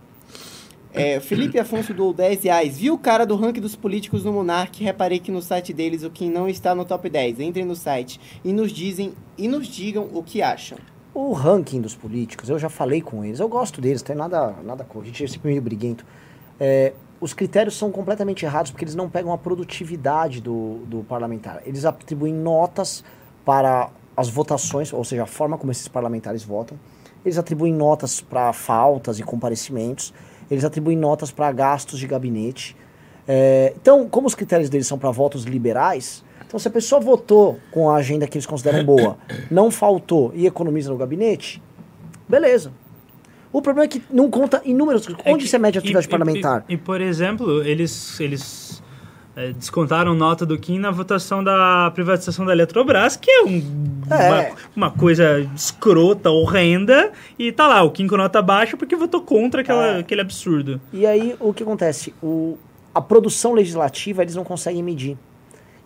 É, 0.93 1.19
Felipe 1.19 1.57
Afonso 1.57 1.93
doou 1.93 2.13
10 2.13 2.43
reais. 2.43 2.77
Vi 2.77 2.91
o 2.91 2.97
cara 2.97 3.25
do 3.25 3.35
ranking 3.35 3.61
dos 3.61 3.75
políticos 3.75 4.23
no 4.25 4.33
Monark. 4.33 4.83
Reparei 4.83 5.19
que 5.19 5.31
no 5.31 5.41
site 5.41 5.73
deles 5.73 6.03
o 6.03 6.09
Kim 6.09 6.29
não 6.29 6.49
está 6.49 6.75
no 6.75 6.83
top 6.83 7.09
10. 7.09 7.39
Entrem 7.39 7.65
no 7.65 7.75
site 7.75 8.19
e 8.43 8.51
nos 8.51 8.71
dizem 8.71 9.13
e 9.37 9.47
nos 9.47 9.67
digam 9.67 10.09
o 10.13 10.21
que 10.21 10.41
acham. 10.41 10.77
O 11.13 11.33
ranking 11.33 11.81
dos 11.81 11.95
políticos, 11.95 12.49
eu 12.49 12.57
já 12.57 12.69
falei 12.69 13.01
com 13.01 13.23
eles, 13.23 13.41
eu 13.41 13.49
gosto 13.49 13.81
deles, 13.81 14.01
tem 14.01 14.15
nada, 14.15 14.55
nada 14.63 14.85
com. 14.85 15.01
A 15.01 15.03
gente 15.03 15.23
é 15.23 15.27
sempre 15.27 15.49
meio 15.49 15.61
briguento. 15.61 16.05
É, 16.57 16.93
os 17.19 17.33
critérios 17.33 17.77
são 17.77 17.91
completamente 17.91 18.45
errados 18.45 18.71
porque 18.71 18.85
eles 18.85 18.95
não 18.95 19.09
pegam 19.09 19.33
a 19.33 19.37
produtividade 19.37 20.39
do, 20.39 20.79
do 20.87 21.03
parlamentar. 21.03 21.61
Eles 21.65 21.83
atribuem 21.85 22.33
notas 22.33 23.03
para 23.43 23.89
as 24.15 24.29
votações, 24.29 24.93
ou 24.93 25.03
seja, 25.03 25.23
a 25.23 25.27
forma 25.27 25.57
como 25.57 25.71
esses 25.71 25.87
parlamentares 25.87 26.43
votam. 26.43 26.79
Eles 27.25 27.37
atribuem 27.37 27.73
notas 27.73 28.21
para 28.21 28.51
faltas 28.53 29.19
e 29.19 29.23
comparecimentos. 29.23 30.13
Eles 30.51 30.65
atribuem 30.65 30.97
notas 30.97 31.31
para 31.31 31.49
gastos 31.51 31.97
de 31.97 32.05
gabinete. 32.05 32.75
É, 33.27 33.73
então, 33.81 34.07
como 34.09 34.27
os 34.27 34.35
critérios 34.35 34.69
deles 34.69 34.85
são 34.85 34.97
para 34.99 35.09
votos 35.09 35.45
liberais, 35.45 36.23
então 36.45 36.59
se 36.59 36.67
a 36.67 36.71
pessoa 36.71 36.99
votou 36.99 37.57
com 37.71 37.89
a 37.89 37.95
agenda 37.95 38.27
que 38.27 38.37
eles 38.37 38.45
consideram 38.45 38.83
boa, 38.83 39.17
não 39.49 39.71
faltou 39.71 40.31
e 40.35 40.45
economiza 40.45 40.91
no 40.91 40.97
gabinete, 40.97 41.63
beleza. 42.27 42.73
O 43.53 43.61
problema 43.61 43.85
é 43.85 43.87
que 43.87 44.01
não 44.09 44.29
conta 44.29 44.61
inúmeros. 44.65 45.07
É 45.25 45.31
Onde 45.31 45.43
que- 45.45 45.49
você 45.49 45.57
mede 45.57 45.77
a 45.77 45.79
atividade 45.79 46.05
e- 46.05 46.09
e- 46.09 46.11
parlamentar? 46.11 46.65
E, 46.69 46.73
e, 46.73 46.77
por 46.77 46.99
exemplo, 47.01 47.63
eles, 47.63 48.19
eles 48.19 48.81
é, 49.35 49.53
descontaram 49.53 50.13
nota 50.13 50.45
do 50.45 50.57
Kim 50.57 50.77
na 50.79 50.91
votação 50.91 51.43
da 51.43 51.89
privatização 51.93 52.45
da 52.45 52.51
Eletrobras, 52.51 53.15
que 53.15 53.29
é, 53.31 53.43
um- 53.43 54.01
É. 54.09 54.51
Uma, 54.75 54.87
uma 54.87 54.91
coisa 54.91 55.39
escrota, 55.55 56.29
horrenda, 56.29 57.11
e 57.39 57.51
tá 57.51 57.65
lá, 57.67 57.81
o 57.83 57.91
Kim 57.91 58.07
com 58.07 58.17
nota 58.17 58.41
baixa 58.41 58.75
porque 58.75 58.95
votou 58.95 59.21
contra 59.21 59.61
aquela, 59.61 59.97
É. 59.97 59.99
aquele 59.99 60.21
absurdo. 60.21 60.81
E 60.91 61.05
aí, 61.05 61.35
o 61.39 61.53
que 61.53 61.63
acontece? 61.63 62.13
O, 62.21 62.57
a 62.93 63.01
produção 63.01 63.53
legislativa, 63.53 64.21
eles 64.21 64.35
não 64.35 64.43
conseguem 64.43 64.83
medir. 64.83 65.17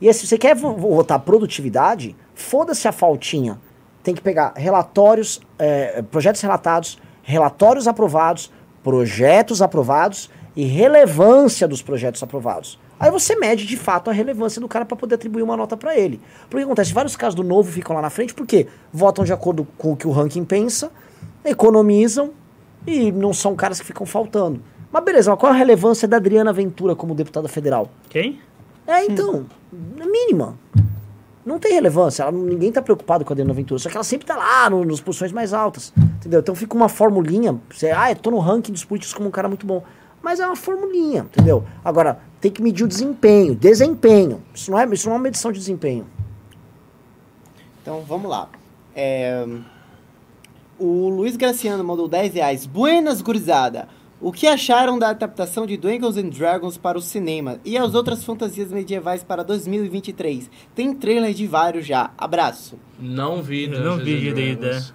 E 0.02 0.08
aí, 0.08 0.14
se 0.14 0.26
você 0.26 0.38
quer 0.38 0.56
vo- 0.56 0.74
votar 0.76 1.20
produtividade, 1.20 2.16
foda-se 2.34 2.88
a 2.88 2.92
faltinha. 2.92 3.60
Tem 4.04 4.14
que 4.16 4.22
pegar 4.22 4.54
relatórios, 4.56 5.40
é, 5.58 6.02
projetos 6.02 6.42
relatados, 6.42 6.98
relatórios 7.24 7.88
aprovados, 7.88 8.52
projetos 8.84 9.62
aprovados 9.62 10.30
e 10.56 10.64
relevância 10.66 11.68
dos 11.68 11.82
projetos 11.82 12.22
aprovados. 12.24 12.80
Aí 13.06 13.12
você 13.12 13.36
mede 13.36 13.68
de 13.68 13.78
fato 13.78 14.10
a 14.10 14.14
relevância 14.14 14.60
do 14.60 14.68
cara 14.68 14.84
para 14.84 14.98
poder 14.98 15.14
atribuir 15.14 15.44
uma 15.44 15.56
nota 15.56 15.78
para 15.78 15.96
ele. 15.96 16.20
Porque 16.50 16.64
acontece, 16.64 16.92
vários 16.92 17.16
casos 17.16 17.36
do 17.36 17.44
novo 17.44 17.72
ficam 17.72 17.96
lá 17.96 18.02
na 18.02 18.10
frente 18.10 18.34
porque 18.34 18.66
votam 18.92 19.24
de 19.24 19.32
acordo 19.32 19.68
com 19.78 19.92
o 19.92 19.96
que 19.96 20.08
o 20.08 20.12
ranking 20.12 20.44
pensa, 20.44 20.92
economizam 21.44 22.32
e 22.88 23.12
não 23.12 23.32
são 23.32 23.56
caras 23.56 23.80
que 23.80 23.86
ficam 23.86 24.08
faltando. 24.08 24.60
Mas 24.92 25.04
beleza, 25.04 25.30
mas 25.30 25.40
qual 25.40 25.52
a 25.52 25.56
relevância 25.56 26.08
da 26.08 26.18
Adriana 26.18 26.52
Ventura 26.52 26.96
como 26.96 27.14
deputada 27.14 27.48
federal? 27.48 27.92
Quem? 28.10 28.40
É, 28.88 29.06
então, 29.06 29.46
é 30.00 30.06
mínima. 30.08 30.58
Não 31.46 31.60
tem 31.60 31.74
relevância, 31.74 32.24
ela, 32.24 32.32
ninguém 32.32 32.72
tá 32.72 32.82
preocupado 32.82 33.24
com 33.24 33.32
a 33.32 33.36
Adriana 33.36 33.54
Ventura, 33.54 33.78
só 33.78 33.88
que 33.88 33.96
ela 33.96 34.04
sempre 34.04 34.26
tá 34.26 34.36
lá 34.36 34.68
no, 34.68 34.84
nas 34.84 35.00
posições 35.00 35.32
mais 35.32 35.54
altas, 35.54 35.94
entendeu? 35.96 36.40
Então 36.40 36.56
fica 36.56 36.76
uma 36.76 36.90
formulinha, 36.90 37.56
você, 37.70 37.92
ah, 37.92 38.10
eu 38.10 38.16
tô 38.16 38.32
no 38.32 38.40
ranking 38.40 38.72
dos 38.72 38.84
políticos 38.84 39.14
como 39.14 39.28
um 39.28 39.32
cara 39.32 39.48
muito 39.48 39.64
bom, 39.64 39.84
mas 40.26 40.40
é 40.40 40.46
uma 40.46 40.56
formulinha, 40.56 41.22
entendeu? 41.22 41.64
Agora, 41.84 42.20
tem 42.42 42.52
que 42.52 42.62
medir 42.62 42.84
o 42.84 42.88
desempenho, 42.88 43.56
desempenho, 43.56 44.42
isso 44.54 44.70
não 44.72 44.80
é, 44.80 44.86
isso 44.94 45.08
não 45.08 45.14
é 45.14 45.18
uma 45.20 45.24
medição 45.24 45.52
de 45.52 45.60
desempenho. 45.60 46.06
Então 47.82 48.02
vamos 48.02 48.30
lá. 48.30 48.50
É, 48.96 49.46
O 50.80 51.08
Luiz 51.10 51.38
Graciano 51.38 51.84
mandou 51.84 52.08
10 52.08 52.34
reais. 52.34 52.66
Buenas, 52.66 53.22
gurizada! 53.22 53.88
O 54.20 54.32
que 54.32 54.48
acharam 54.48 54.98
da 54.98 55.10
adaptação 55.10 55.66
de 55.68 55.78
Dungeons 55.78 56.18
and 56.18 56.30
Dragons 56.30 56.78
para 56.78 56.98
o 56.98 57.02
cinema 57.02 57.60
e 57.64 57.78
as 57.78 57.94
outras 57.94 58.24
fantasias 58.24 58.72
medievais 58.72 59.24
para 59.24 59.44
2023? 59.44 60.50
Tem 60.74 60.94
trailer 60.96 61.34
de 61.34 61.46
vários 61.46 61.86
já. 61.86 62.10
Abraço. 62.18 62.80
Não 63.00 63.44
vi. 63.44 63.68
Não 63.68 63.98
Dungeons 63.98 64.04
vi 64.04 64.30
and 64.30 64.34
de- 64.36 64.56
Dragons. 64.56 64.94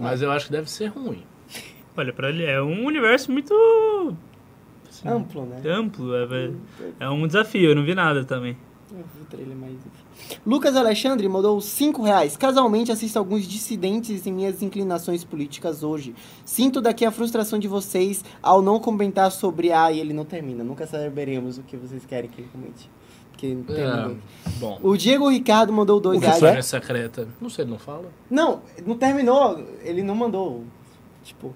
Mas 0.00 0.22
eu 0.22 0.30
acho 0.30 0.46
que 0.46 0.52
deve 0.52 0.70
ser 0.70 0.86
ruim. 0.86 1.24
Olha, 1.96 2.12
pra 2.12 2.28
ele 2.28 2.44
é 2.44 2.62
um 2.62 2.86
universo 2.86 3.30
muito 3.32 3.52
assim, 5.06 5.08
Amplo, 5.08 5.46
né? 5.46 5.60
amplo. 5.66 6.14
É, 6.14 6.50
é 7.00 7.08
um 7.10 7.26
desafio, 7.26 7.70
eu 7.70 7.74
não 7.76 7.84
vi 7.84 7.94
nada 7.94 8.24
também. 8.24 8.56
Eu 8.90 9.04
vi 9.14 9.20
o 9.22 9.24
trailer, 9.26 9.54
mas. 9.54 9.72
Lucas 10.46 10.74
Alexandre 10.74 11.28
mandou 11.28 11.60
5 11.60 12.02
reais. 12.02 12.36
Casualmente 12.38 12.90
assisto 12.90 13.18
alguns 13.18 13.46
dissidentes 13.46 14.26
em 14.26 14.32
minhas 14.32 14.62
inclinações 14.62 15.24
políticas 15.24 15.82
hoje. 15.82 16.14
Sinto 16.44 16.80
daqui 16.80 17.04
a 17.04 17.10
frustração 17.10 17.58
de 17.58 17.68
vocês 17.68 18.24
ao 18.42 18.62
não 18.62 18.80
comentar 18.80 19.30
sobre 19.30 19.72
A 19.72 19.92
e 19.92 20.00
ele 20.00 20.14
não 20.14 20.24
termina. 20.24 20.64
Nunca 20.64 20.86
saberemos 20.86 21.58
o 21.58 21.62
que 21.62 21.76
vocês 21.76 22.06
querem 22.06 22.30
que 22.30 22.40
ele 22.40 22.48
comente. 22.50 22.90
Porque 23.30 23.54
não 23.54 23.62
É, 23.68 23.74
terminou. 23.76 24.16
bom. 24.58 24.78
O 24.82 24.96
Diego 24.96 25.28
Ricardo 25.28 25.70
mandou 25.72 26.00
2 26.00 26.16
O 26.16 26.20
que 26.20 26.26
reais. 26.26 26.40
que 26.40 26.46
é? 26.46 26.62
Secreta. 26.62 27.28
Não 27.40 27.50
sei, 27.50 27.64
ele 27.64 27.72
não 27.72 27.78
fala? 27.78 28.06
Não, 28.30 28.62
não 28.86 28.96
terminou. 28.96 29.62
Ele 29.82 30.02
não 30.02 30.14
mandou. 30.14 30.64
Tipo, 31.22 31.54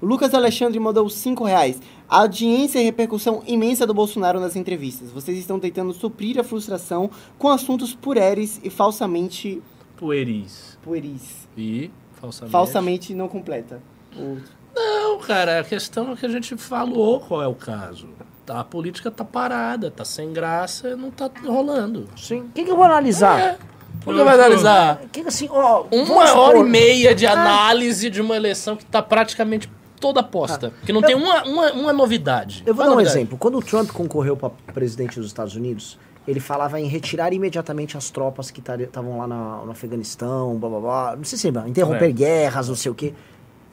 o 0.00 0.04
Lucas 0.06 0.34
Alexandre 0.34 0.80
mandou 0.80 1.08
5 1.08 1.44
reais. 1.44 1.80
A 2.12 2.18
audiência 2.20 2.78
e 2.78 2.84
repercussão 2.84 3.42
imensa 3.46 3.86
do 3.86 3.94
Bolsonaro 3.94 4.38
nas 4.38 4.54
entrevistas. 4.54 5.10
Vocês 5.10 5.38
estão 5.38 5.58
tentando 5.58 5.94
suprir 5.94 6.38
a 6.38 6.44
frustração 6.44 7.10
com 7.38 7.48
assuntos 7.48 7.94
pueris 7.94 8.60
e 8.62 8.68
falsamente 8.68 9.62
Pueris. 9.96 10.76
pueris. 10.82 11.48
E 11.56 11.90
falsamente. 12.20 12.52
Falsamente 12.52 13.14
não 13.14 13.28
completa. 13.28 13.80
O- 14.14 14.36
Não, 14.74 15.18
cara, 15.20 15.60
a 15.60 15.64
questão 15.64 16.12
é 16.12 16.16
que 16.16 16.26
a 16.26 16.28
gente 16.28 16.54
falou 16.56 17.20
qual 17.20 17.42
é 17.42 17.46
o 17.46 17.54
caso. 17.54 18.08
Tá, 18.44 18.60
A 18.60 18.64
política 18.64 19.10
tá 19.10 19.24
parada, 19.24 19.90
tá 19.90 20.04
sem 20.04 20.32
graça, 20.34 20.94
não 20.96 21.10
tá 21.10 21.30
rolando. 21.46 22.08
Sim. 22.16 22.40
O 22.40 22.48
que, 22.54 22.64
que 22.64 22.70
eu 22.70 22.76
vou 22.76 22.84
analisar? 22.84 23.40
É. 23.40 23.58
Por 24.04 24.14
que 24.14 24.22
vai 24.24 24.34
analisar? 24.34 25.00
O 25.04 25.08
que 25.08 25.20
assim, 25.20 25.46
ó, 25.50 25.84
Uma 25.90 26.34
hora 26.34 26.58
e 26.58 26.64
meia 26.64 27.14
de 27.14 27.26
análise 27.26 28.10
de 28.10 28.20
uma 28.20 28.34
eleição 28.36 28.76
que 28.76 28.84
tá 28.84 29.00
praticamente 29.00 29.70
toda 30.02 30.22
posta. 30.22 30.72
Que 30.84 30.92
não 30.92 31.00
tem 31.00 31.14
uma, 31.14 31.44
uma, 31.44 31.72
uma 31.72 31.92
novidade. 31.92 32.62
Eu 32.66 32.74
vou 32.74 32.82
Qual 32.82 32.88
dar 32.88 32.92
um 32.92 32.96
novidade? 32.96 33.16
exemplo. 33.18 33.38
Quando 33.38 33.56
o 33.58 33.62
Trump 33.62 33.90
concorreu 33.92 34.36
para 34.36 34.50
presidente 34.74 35.16
dos 35.18 35.28
Estados 35.28 35.54
Unidos, 35.54 35.96
ele 36.28 36.40
falava 36.40 36.78
em 36.80 36.86
retirar 36.86 37.32
imediatamente 37.32 37.96
as 37.96 38.10
tropas 38.10 38.50
que 38.50 38.60
estavam 38.60 39.18
lá 39.18 39.26
na- 39.26 39.64
no 39.64 39.70
Afeganistão, 39.70 40.56
blá 40.58 40.68
blá 40.68 40.80
blá. 40.80 41.16
Não 41.16 41.24
sei 41.24 41.38
se 41.38 41.46
lembra, 41.46 41.68
interromper 41.68 42.08
É. 42.08 42.12
guerras, 42.12 42.68
não 42.68 42.76
sei 42.76 42.90
o 42.90 42.94
quê. 42.94 43.14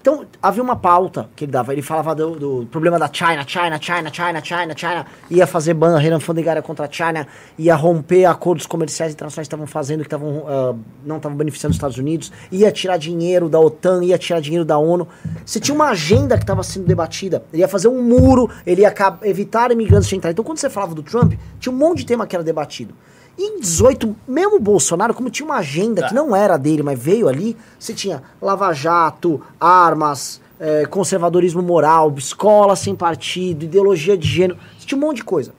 Então, 0.01 0.25
havia 0.41 0.63
uma 0.63 0.77
pauta 0.77 1.29
que 1.35 1.43
ele 1.43 1.51
dava. 1.51 1.73
Ele 1.73 1.81
falava 1.81 2.15
do, 2.15 2.61
do 2.61 2.67
problema 2.71 2.97
da 2.97 3.09
China, 3.11 3.45
China, 3.45 3.77
China, 3.81 4.09
China, 4.11 4.41
China, 4.41 4.73
China. 4.75 5.05
Ia 5.29 5.45
fazer 5.45 5.73
barreira 5.73 6.15
alfandegária 6.15 6.61
contra 6.61 6.85
a 6.85 6.91
China, 6.91 7.27
ia 7.57 7.75
romper 7.75 8.23
acordos 8.23 8.65
comerciais 8.65 9.11
internacionais 9.11 9.47
que 9.47 9.53
estavam 9.53 9.67
fazendo, 9.67 9.99
que 9.99 10.07
estavam 10.07 10.45
ah, 10.47 10.73
não 11.03 11.17
estavam 11.17 11.37
beneficiando 11.37 11.71
os 11.71 11.75
Estados 11.75 11.97
Unidos, 11.97 12.31
ia 12.49 12.71
tirar 12.71 12.97
dinheiro 12.97 13.49
da 13.49 13.59
OTAN, 13.59 14.03
ia 14.03 14.17
tirar 14.17 14.39
dinheiro 14.39 14.63
da 14.63 14.77
ONU. 14.77 15.05
Você 15.45 15.59
tinha 15.59 15.75
uma 15.75 15.89
agenda 15.89 16.37
que 16.37 16.43
estava 16.43 16.63
sendo 16.63 16.87
debatida. 16.87 17.43
Ele 17.51 17.61
ia 17.61 17.67
fazer 17.67 17.89
um 17.89 18.01
muro, 18.01 18.49
ele 18.65 18.83
ia 18.83 18.93
evitar 19.23 19.69
imigrantes 19.71 20.07
de 20.07 20.15
entrar. 20.15 20.31
Então, 20.31 20.45
quando 20.45 20.59
você 20.59 20.69
falava 20.69 20.95
do 20.95 21.03
Trump, 21.03 21.33
tinha 21.59 21.73
um 21.73 21.77
monte 21.77 21.99
de 21.99 22.05
tema 22.05 22.25
que 22.25 22.35
era 22.35 22.43
debatido. 22.43 22.93
E 23.41 23.43
em 23.55 23.59
18, 23.61 24.13
mesmo 24.27 24.57
o 24.57 24.59
Bolsonaro, 24.59 25.13
como 25.13 25.29
tinha 25.29 25.45
uma 25.45 25.55
agenda 25.59 26.05
que 26.09 26.13
não 26.13 26.35
era 26.35 26.57
dele, 26.57 26.83
mas 26.83 26.99
veio 26.99 27.29
ali, 27.29 27.55
você 27.79 27.93
tinha 27.93 28.21
Lava 28.41 28.73
Jato, 28.73 29.41
armas, 29.57 30.41
eh, 30.59 30.85
conservadorismo 30.87 31.61
moral, 31.61 32.13
escola 32.17 32.75
sem 32.75 32.93
partido, 32.93 33.63
ideologia 33.63 34.17
de 34.17 34.27
gênero, 34.27 34.59
você 34.77 34.85
tinha 34.85 34.97
um 34.97 35.01
monte 35.01 35.17
de 35.17 35.23
coisa. 35.23 35.53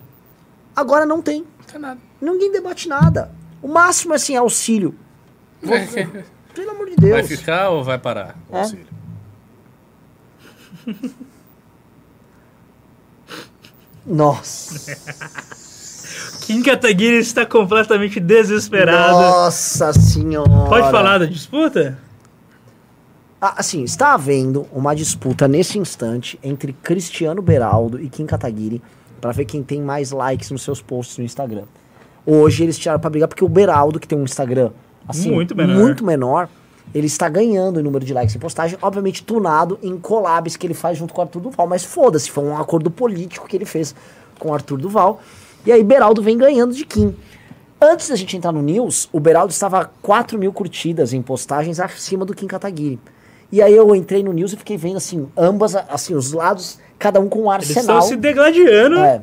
Agora 0.76 1.06
não 1.06 1.22
tem. 1.22 1.40
Não 1.58 1.64
tem 1.66 1.80
nada. 1.80 2.00
Ninguém 2.20 2.52
debate 2.52 2.86
nada. 2.86 3.30
O 3.62 3.68
máximo 3.68 4.12
é 4.12 4.16
assim, 4.16 4.36
auxílio. 4.36 4.94
Pelo 6.54 6.70
amor 6.72 6.90
de 6.90 6.96
Deus. 6.96 7.12
Vai 7.12 7.22
ficar 7.24 7.70
ou 7.70 7.82
vai 7.82 7.98
parar? 7.98 8.36
o 8.50 8.56
É. 8.56 8.60
auxílio? 8.60 8.86
Nossa. 14.04 14.96
Kim 16.42 16.62
Kataguiri 16.62 17.18
está 17.18 17.46
completamente 17.46 18.18
desesperado. 18.18 19.12
Nossa 19.12 19.92
senhora. 19.92 20.68
Pode 20.68 20.90
falar 20.90 21.18
da 21.18 21.26
disputa? 21.26 21.98
Ah, 23.40 23.54
assim, 23.58 23.82
está 23.84 24.12
havendo 24.12 24.66
uma 24.72 24.94
disputa 24.94 25.48
nesse 25.48 25.78
instante 25.78 26.38
entre 26.42 26.72
Cristiano 26.72 27.40
Beraldo 27.40 28.00
e 28.00 28.08
Kim 28.08 28.26
Kataguiri 28.26 28.82
para 29.20 29.32
ver 29.32 29.44
quem 29.44 29.62
tem 29.62 29.80
mais 29.80 30.10
likes 30.10 30.50
nos 30.50 30.62
seus 30.62 30.82
posts 30.82 31.16
no 31.18 31.24
Instagram. 31.24 31.64
Hoje 32.26 32.62
eles 32.64 32.78
tiraram 32.78 33.00
para 33.00 33.10
brigar 33.10 33.28
porque 33.28 33.44
o 33.44 33.48
Beraldo, 33.48 33.98
que 33.98 34.06
tem 34.06 34.18
um 34.18 34.24
Instagram 34.24 34.70
assim, 35.08 35.30
Muito 35.30 35.56
menor. 35.56 35.76
muito 35.76 36.04
menor, 36.04 36.48
ele 36.94 37.06
está 37.06 37.28
ganhando 37.28 37.80
em 37.80 37.82
número 37.82 38.04
de 38.04 38.12
likes 38.12 38.34
em 38.34 38.38
postagem, 38.38 38.78
obviamente 38.82 39.22
tunado 39.22 39.78
em 39.82 39.96
collabs 39.98 40.56
que 40.56 40.66
ele 40.66 40.74
faz 40.74 40.98
junto 40.98 41.14
com 41.14 41.20
o 41.20 41.24
Arthur 41.24 41.40
Duval, 41.40 41.66
mas 41.66 41.84
foda-se, 41.84 42.30
foi 42.30 42.44
um 42.44 42.56
acordo 42.56 42.90
político 42.90 43.46
que 43.48 43.56
ele 43.56 43.64
fez 43.64 43.94
com 44.38 44.50
o 44.50 44.54
Arthur 44.54 44.78
Duval. 44.78 45.20
E 45.66 45.72
aí 45.72 45.82
Beraldo 45.82 46.22
vem 46.22 46.36
ganhando 46.38 46.74
de 46.74 46.84
Kim. 46.84 47.14
Antes 47.80 48.08
da 48.08 48.16
gente 48.16 48.36
entrar 48.36 48.52
no 48.52 48.60
news, 48.62 49.08
o 49.12 49.18
Beraldo 49.20 49.52
estava 49.52 49.80
a 49.80 49.84
4 50.02 50.38
mil 50.38 50.52
curtidas 50.52 51.12
em 51.12 51.22
postagens 51.22 51.80
acima 51.80 52.24
do 52.24 52.34
Kim 52.34 52.46
Kataguiri. 52.46 52.98
E 53.52 53.60
aí 53.62 53.74
eu 53.74 53.94
entrei 53.96 54.22
no 54.22 54.32
news 54.32 54.52
e 54.52 54.56
fiquei 54.56 54.76
vendo 54.76 54.98
assim, 54.98 55.28
ambas, 55.36 55.74
assim, 55.74 56.14
os 56.14 56.32
lados, 56.32 56.78
cada 56.98 57.18
um 57.18 57.28
com 57.28 57.46
um 57.46 57.52
Eles 57.54 57.68
arsenal. 57.76 57.98
estão 57.98 58.08
se 58.08 58.16
degladiando. 58.16 58.98
É, 59.00 59.22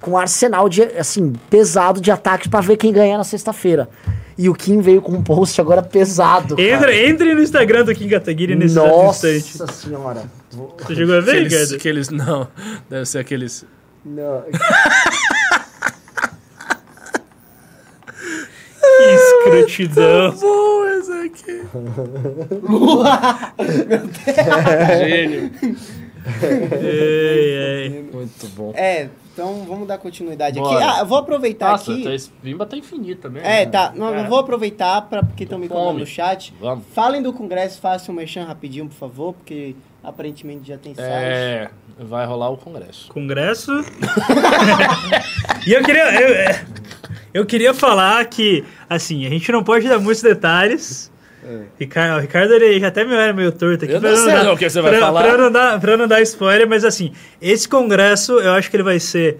com 0.00 0.12
um 0.12 0.16
arsenal 0.18 0.68
de, 0.68 0.82
assim, 0.82 1.32
pesado 1.50 2.00
de 2.00 2.10
ataques 2.10 2.46
pra 2.48 2.60
ver 2.60 2.76
quem 2.76 2.92
ganhar 2.92 3.18
na 3.18 3.24
sexta-feira. 3.24 3.88
E 4.38 4.48
o 4.48 4.54
Kim 4.54 4.80
veio 4.80 5.02
com 5.02 5.12
um 5.12 5.22
post 5.22 5.60
agora 5.60 5.82
pesado. 5.82 6.56
cara. 6.56 6.68
Entre, 6.68 7.06
entre 7.08 7.34
no 7.34 7.42
Instagram 7.42 7.84
do 7.84 7.94
Kim 7.94 8.08
Kataguiri 8.08 8.54
nesse 8.56 8.74
Nossa 8.74 9.30
instante. 9.30 9.72
senhora. 9.74 10.22
Vou- 10.50 10.74
Você 10.78 10.94
chegou 10.94 11.16
a 11.16 11.20
ver, 11.20 11.44
Aqueles, 11.46 11.72
aqueles. 11.72 12.08
Não, 12.10 12.48
deve 12.88 13.04
ser 13.06 13.18
aqueles. 13.18 13.64
Não. 14.04 14.42
Que 19.41 19.41
escrotidão. 19.60 20.32
Bom, 20.32 20.84
esse 20.86 21.12
aqui. 21.12 21.62
Gênio. 24.98 25.50
Ei, 26.80 27.88
ei. 27.88 28.10
Muito 28.12 28.46
bom. 28.54 28.72
É, 28.76 29.08
então 29.32 29.64
vamos 29.66 29.88
dar 29.88 29.98
continuidade 29.98 30.58
aqui. 30.58 30.68
Bora. 30.68 30.94
Ah, 30.94 31.00
eu 31.00 31.06
vou 31.06 31.18
aproveitar 31.18 31.72
Nossa, 31.72 31.92
aqui. 31.92 32.02
tua 32.02 32.16
pimba 32.42 32.66
tá 32.66 32.76
infinita 32.76 33.22
também. 33.22 33.42
É, 33.42 33.64
né? 33.64 33.66
tá. 33.66 33.92
Não, 33.94 34.14
eu 34.14 34.28
vou 34.28 34.38
aproveitar 34.38 35.02
pra, 35.02 35.22
porque 35.22 35.44
estão 35.44 35.58
me 35.58 35.68
Fome. 35.68 35.80
cobrando 35.80 36.00
no 36.00 36.06
chat. 36.06 36.54
Vamos. 36.60 36.84
Falem 36.92 37.22
do 37.22 37.32
Congresso, 37.32 37.80
façam 37.80 38.14
um 38.14 38.18
merchan 38.18 38.44
rapidinho, 38.44 38.86
por 38.88 38.94
favor, 38.94 39.32
porque 39.32 39.74
aparentemente 40.02 40.68
já 40.68 40.76
tem 40.76 40.94
site. 40.94 41.08
É, 41.08 41.70
vai 41.98 42.26
rolar 42.26 42.50
o 42.50 42.56
congresso. 42.56 43.08
Congresso. 43.12 43.72
e 45.66 45.72
eu 45.72 45.82
queria. 45.82 46.20
Eu, 46.20 46.34
é, 46.34 46.64
eu 47.34 47.44
queria 47.46 47.72
falar 47.74 48.24
que, 48.26 48.64
assim, 48.88 49.26
a 49.26 49.30
gente 49.30 49.50
não 49.52 49.62
pode 49.64 49.88
dar 49.88 49.98
muitos 49.98 50.22
detalhes. 50.22 51.10
Ricardo, 51.78 52.18
o 52.18 52.20
Ricardo 52.20 52.52
ele 52.54 52.78
já 52.78 52.86
até 52.86 53.04
me 53.04 53.14
olha 53.14 53.32
meio 53.32 53.50
torto 53.50 53.84
aqui. 53.84 53.92
Eu 53.94 54.00
pra 54.00 54.10
não 54.10 54.16
sei 54.16 54.32
dar- 54.32 54.52
o 54.52 54.56
que 54.56 54.70
você 54.70 54.80
vai 54.80 54.92
pra- 54.92 55.00
falar. 55.00 55.22
Pra 55.24 55.36
não, 55.38 55.50
dar, 55.50 55.80
pra 55.80 55.96
não 55.96 56.06
dar 56.06 56.20
spoiler, 56.22 56.68
mas 56.68 56.84
assim, 56.84 57.12
esse 57.40 57.68
congresso 57.68 58.38
eu 58.38 58.52
acho 58.52 58.70
que 58.70 58.76
ele 58.76 58.84
vai 58.84 59.00
ser 59.00 59.38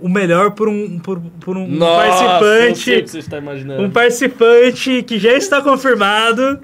o 0.00 0.08
melhor 0.08 0.52
por 0.52 0.66
um, 0.68 0.98
por, 0.98 1.20
por 1.40 1.56
um 1.58 1.68
Nossa, 1.68 2.06
eu 2.06 2.12
sei 2.14 2.26
o 2.26 2.30
participante. 2.30 3.02
que 3.02 3.10
você 3.10 3.18
está 3.18 3.36
imaginando. 3.36 3.82
Um 3.82 3.90
participante 3.90 5.02
que 5.02 5.18
já 5.18 5.32
está 5.34 5.60
confirmado. 5.60 6.58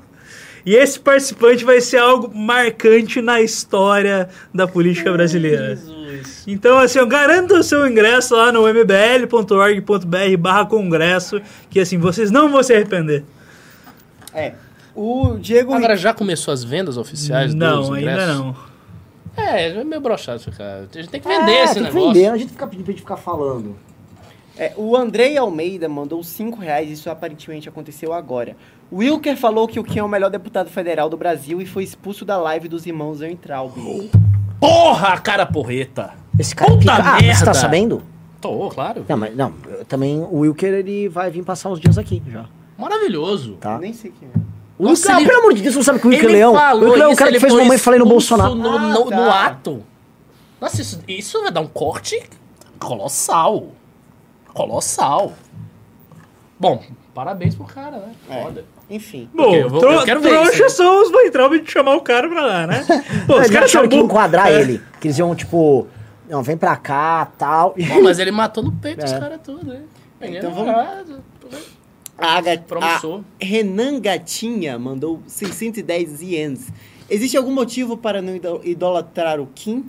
E 0.64 0.74
esse 0.74 0.98
participante 1.00 1.64
vai 1.64 1.80
ser 1.80 1.98
algo 1.98 2.32
marcante 2.34 3.20
na 3.20 3.40
história 3.40 4.28
da 4.54 4.66
política 4.66 5.12
brasileira. 5.12 5.76
Jesus. 5.76 6.44
Então, 6.46 6.78
assim, 6.78 6.98
eu 6.98 7.06
garanto 7.06 7.54
o 7.54 7.62
seu 7.62 7.86
ingresso 7.86 8.34
lá 8.34 8.50
no 8.50 8.66
mbl.org.br 8.68 10.36
barra 10.38 10.66
congresso, 10.66 11.40
que 11.70 11.78
assim, 11.80 11.98
vocês 11.98 12.30
não 12.30 12.50
vão 12.50 12.62
se 12.62 12.74
arrepender. 12.74 13.24
É. 14.34 14.54
O 14.94 15.36
Diego. 15.38 15.72
Agora 15.72 15.96
já 15.96 16.12
começou 16.12 16.52
as 16.52 16.64
vendas 16.64 16.96
oficiais 16.96 17.54
dos 17.54 17.54
não, 17.54 17.92
ainda 17.92 18.12
ingressos? 18.12 18.36
não. 18.36 18.56
É, 19.36 19.68
é 19.68 19.84
meio 19.84 20.00
broxado 20.00 20.40
isso, 20.40 20.50
cara. 20.50 20.88
A 20.92 20.96
gente 20.96 21.08
tem 21.10 21.20
que 21.20 21.28
vender 21.28 21.52
É, 21.52 21.64
esse 21.64 21.74
tem 21.74 21.84
que 21.84 21.88
negócio. 21.94 22.12
vender, 22.14 22.26
a 22.28 22.36
gente 22.36 22.50
fica 22.50 22.66
pedindo 22.66 22.84
pra 22.84 22.92
gente 22.92 23.00
ficar 23.02 23.16
falando. 23.16 23.76
É, 24.58 24.72
o 24.76 24.96
Andrei 24.96 25.36
Almeida 25.38 25.88
mandou 25.88 26.22
5 26.22 26.58
reais, 26.58 26.90
isso 26.90 27.08
aparentemente 27.08 27.68
aconteceu 27.68 28.12
agora. 28.12 28.56
O 28.90 28.96
Wilker 28.96 29.36
falou 29.36 29.68
que 29.68 29.78
o 29.78 29.84
Kim 29.84 30.00
é 30.00 30.02
o 30.04 30.08
melhor 30.08 30.30
deputado 30.30 30.68
federal 30.68 31.08
do 31.08 31.16
Brasil 31.16 31.60
e 31.60 31.66
foi 31.66 31.84
expulso 31.84 32.24
da 32.24 32.36
live 32.36 32.66
dos 32.68 32.84
irmãos 32.86 33.20
Weintraub. 33.20 33.72
Porra, 34.58 35.18
cara 35.20 35.46
porreta. 35.46 36.12
Esse 36.38 36.54
cara 36.54 36.70
Puta 36.72 36.80
pica. 36.80 36.94
Ah, 36.94 37.12
mas 37.12 37.22
você 37.38 37.44
tá 37.44 37.52
merda. 37.52 37.54
sabendo? 37.54 38.02
Tô, 38.40 38.68
claro. 38.68 39.04
Não, 39.08 39.16
mas 39.16 39.36
não, 39.36 39.52
também 39.88 40.20
o 40.20 40.38
Wilker 40.40 40.72
ele 40.74 41.08
vai 41.08 41.30
vir 41.30 41.44
passar 41.44 41.70
uns 41.70 41.80
dias 41.80 41.98
aqui 41.98 42.22
já, 42.28 42.46
Maravilhoso. 42.76 43.54
tá? 43.60 43.78
Nem 43.78 43.92
sei 43.92 44.12
quem 44.18 44.28
é. 44.28 44.38
O 44.78 44.84
Nossa, 44.88 45.08
Wilker, 45.08 45.14
ah, 45.16 45.20
ele- 45.20 45.28
pelo 45.28 45.40
amor 45.40 45.54
de 45.54 45.62
Deus, 45.62 45.74
você 45.74 45.78
não 45.78 45.84
sabe 45.84 45.98
que 46.00 46.06
o 46.06 46.10
Wilker 46.10 46.24
Ele 46.28 46.36
Leão. 46.36 46.52
O 46.52 46.56
falou 46.56 46.82
Wilker 46.84 46.98
Leão 46.98 47.10
é 47.10 47.14
o 47.14 47.16
cara 47.16 47.30
que 47.30 47.36
ele 47.36 47.40
fez 47.40 47.52
mamãe 47.54 47.78
falei 47.78 47.98
no 47.98 48.06
Bolsonaro. 48.06 48.54
No, 48.54 48.68
Ah, 48.70 48.78
no- 48.94 49.04
tá. 49.06 49.16
no 49.16 49.30
ato. 49.30 49.82
Nossa, 50.60 50.80
isso, 50.80 51.00
isso 51.08 51.42
vai 51.42 51.50
dar 51.52 51.60
um 51.60 51.66
corte 51.66 52.20
colossal. 52.78 53.68
Colossal. 54.58 55.32
Bom, 56.58 56.82
parabéns 57.14 57.54
pro 57.54 57.64
cara, 57.64 57.98
né? 57.98 58.12
É. 58.28 58.42
Foda. 58.42 58.64
Enfim. 58.90 59.30
Bom, 59.32 59.54
eu 59.54 59.70
vou- 59.70 59.80
eu 59.88 60.02
quero 60.04 60.20
ver 60.20 60.30
trouxas 60.30 60.72
são 60.72 61.02
os 61.02 61.12
Weintraub 61.12 61.52
de 61.60 61.70
chamar 61.70 61.94
o 61.94 62.00
cara 62.00 62.28
pra 62.28 62.44
lá, 62.44 62.66
né? 62.66 62.84
Pô, 63.28 63.38
os 63.40 63.48
caras 63.48 63.70
acharam 63.70 63.88
que 63.88 63.94
enquadrar 63.96 64.50
É. 64.50 64.60
ele. 64.60 64.82
Que 65.00 65.06
eles 65.06 65.18
iam, 65.18 65.32
tipo, 65.36 65.86
não, 66.28 66.42
vem 66.42 66.56
pra 66.56 66.74
cá, 66.76 67.30
tal. 67.38 67.72
Bom, 67.78 68.02
mas 68.02 68.18
ele 68.18 68.32
matou 68.32 68.64
no 68.64 68.72
peito 68.72 69.04
os 69.04 69.12
É. 69.12 69.20
caras 69.20 69.40
tudo, 69.44 69.64
né? 69.64 69.82
Então 70.20 70.50
vamos- 70.52 70.74
ah, 70.74 71.04
A, 72.18 72.40
Ga- 72.40 72.58
Promissor. 72.58 73.20
a 73.20 73.44
Renan 73.44 74.00
Gatinha 74.00 74.76
mandou 74.76 75.22
610 75.28 76.20
ienes. 76.20 76.66
Existe 77.08 77.36
algum 77.36 77.52
motivo 77.52 77.96
para 77.96 78.20
não 78.20 78.34
ido- 78.34 78.60
idolatrar 78.64 79.38
o 79.38 79.46
Kim? 79.54 79.88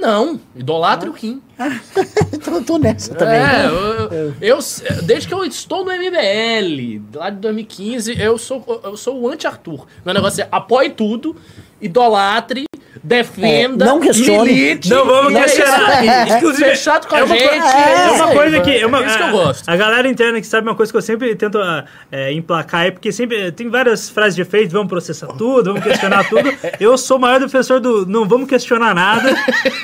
Não, 0.00 0.40
idolatra 0.56 1.10
o 1.10 1.12
Kim. 1.12 1.42
então 2.32 2.54
eu 2.54 2.64
tô 2.64 2.78
nessa 2.78 3.14
também. 3.14 3.34
É, 3.36 3.66
eu, 3.66 3.74
eu- 4.10 4.34
eu- 4.40 5.02
desde 5.02 5.28
que 5.28 5.34
eu 5.34 5.44
estou 5.44 5.84
no 5.84 5.90
MBL, 5.92 7.02
lá 7.14 7.28
de 7.28 7.36
2015, 7.36 8.18
eu 8.18 8.38
sou, 8.38 8.80
eu 8.82 8.96
sou 8.96 9.20
o 9.20 9.28
anti-Arthur. 9.28 9.86
Meu 10.04 10.14
negócio 10.14 10.42
é 10.42 10.48
apoie 10.50 10.88
tudo, 10.90 11.36
idolatre, 11.80 12.64
defenda, 13.02 13.84
É, 13.84 13.88
não 13.88 14.00
questione. 14.00 14.52
milite. 14.52 14.88
Não 14.90 15.04
vamos 15.06 15.34
é 15.34 15.46
isso 15.46 15.56
questionar. 15.56 15.88
aí. 15.98 16.30
Inclusive, 16.36 16.64
Ser 16.70 16.76
chato 16.76 17.08
com 17.08 17.14
a 17.14 17.18
é 17.20 17.24
uma 17.24 17.36
gente. 17.36 17.48
co- 17.48 17.54
é 17.54 17.58
É 17.58 18.06
isso 18.06 18.14
uma 18.24 18.28
coisa 18.34 18.60
que. 18.60 18.70
É, 18.78 18.86
uma, 18.86 19.04
isso 19.06 19.16
que 19.16 19.22
eu 19.22 19.26
a- 19.26 19.30
gosto. 19.32 19.68
A 19.68 19.76
galera 19.76 20.08
interna 20.08 20.40
que 20.40 20.46
sabe 20.46 20.68
uma 20.68 20.74
coisa 20.74 20.92
que 20.92 20.98
eu 20.98 21.02
sempre 21.02 21.34
tento 21.34 21.58
ah, 21.58 21.84
é, 22.12 22.32
emplacar 22.32 22.86
é 22.86 22.90
porque 22.90 23.10
sempre 23.12 23.50
tem 23.52 23.68
várias 23.68 24.08
frases 24.10 24.34
de 24.36 24.42
efeito, 24.42 24.70
vamos 24.72 24.88
processar 24.88 25.28
tudo, 25.28 25.72
vamos 25.72 25.82
questionar 25.82 26.28
tudo. 26.28 26.52
Eu 26.78 26.96
sou 26.98 27.16
o 27.16 27.20
maior 27.20 27.40
defensor 27.40 27.80
do 27.80 28.04
não 28.06 28.26
vamos 28.28 28.48
questionar 28.48 28.94
nada. 28.94 29.34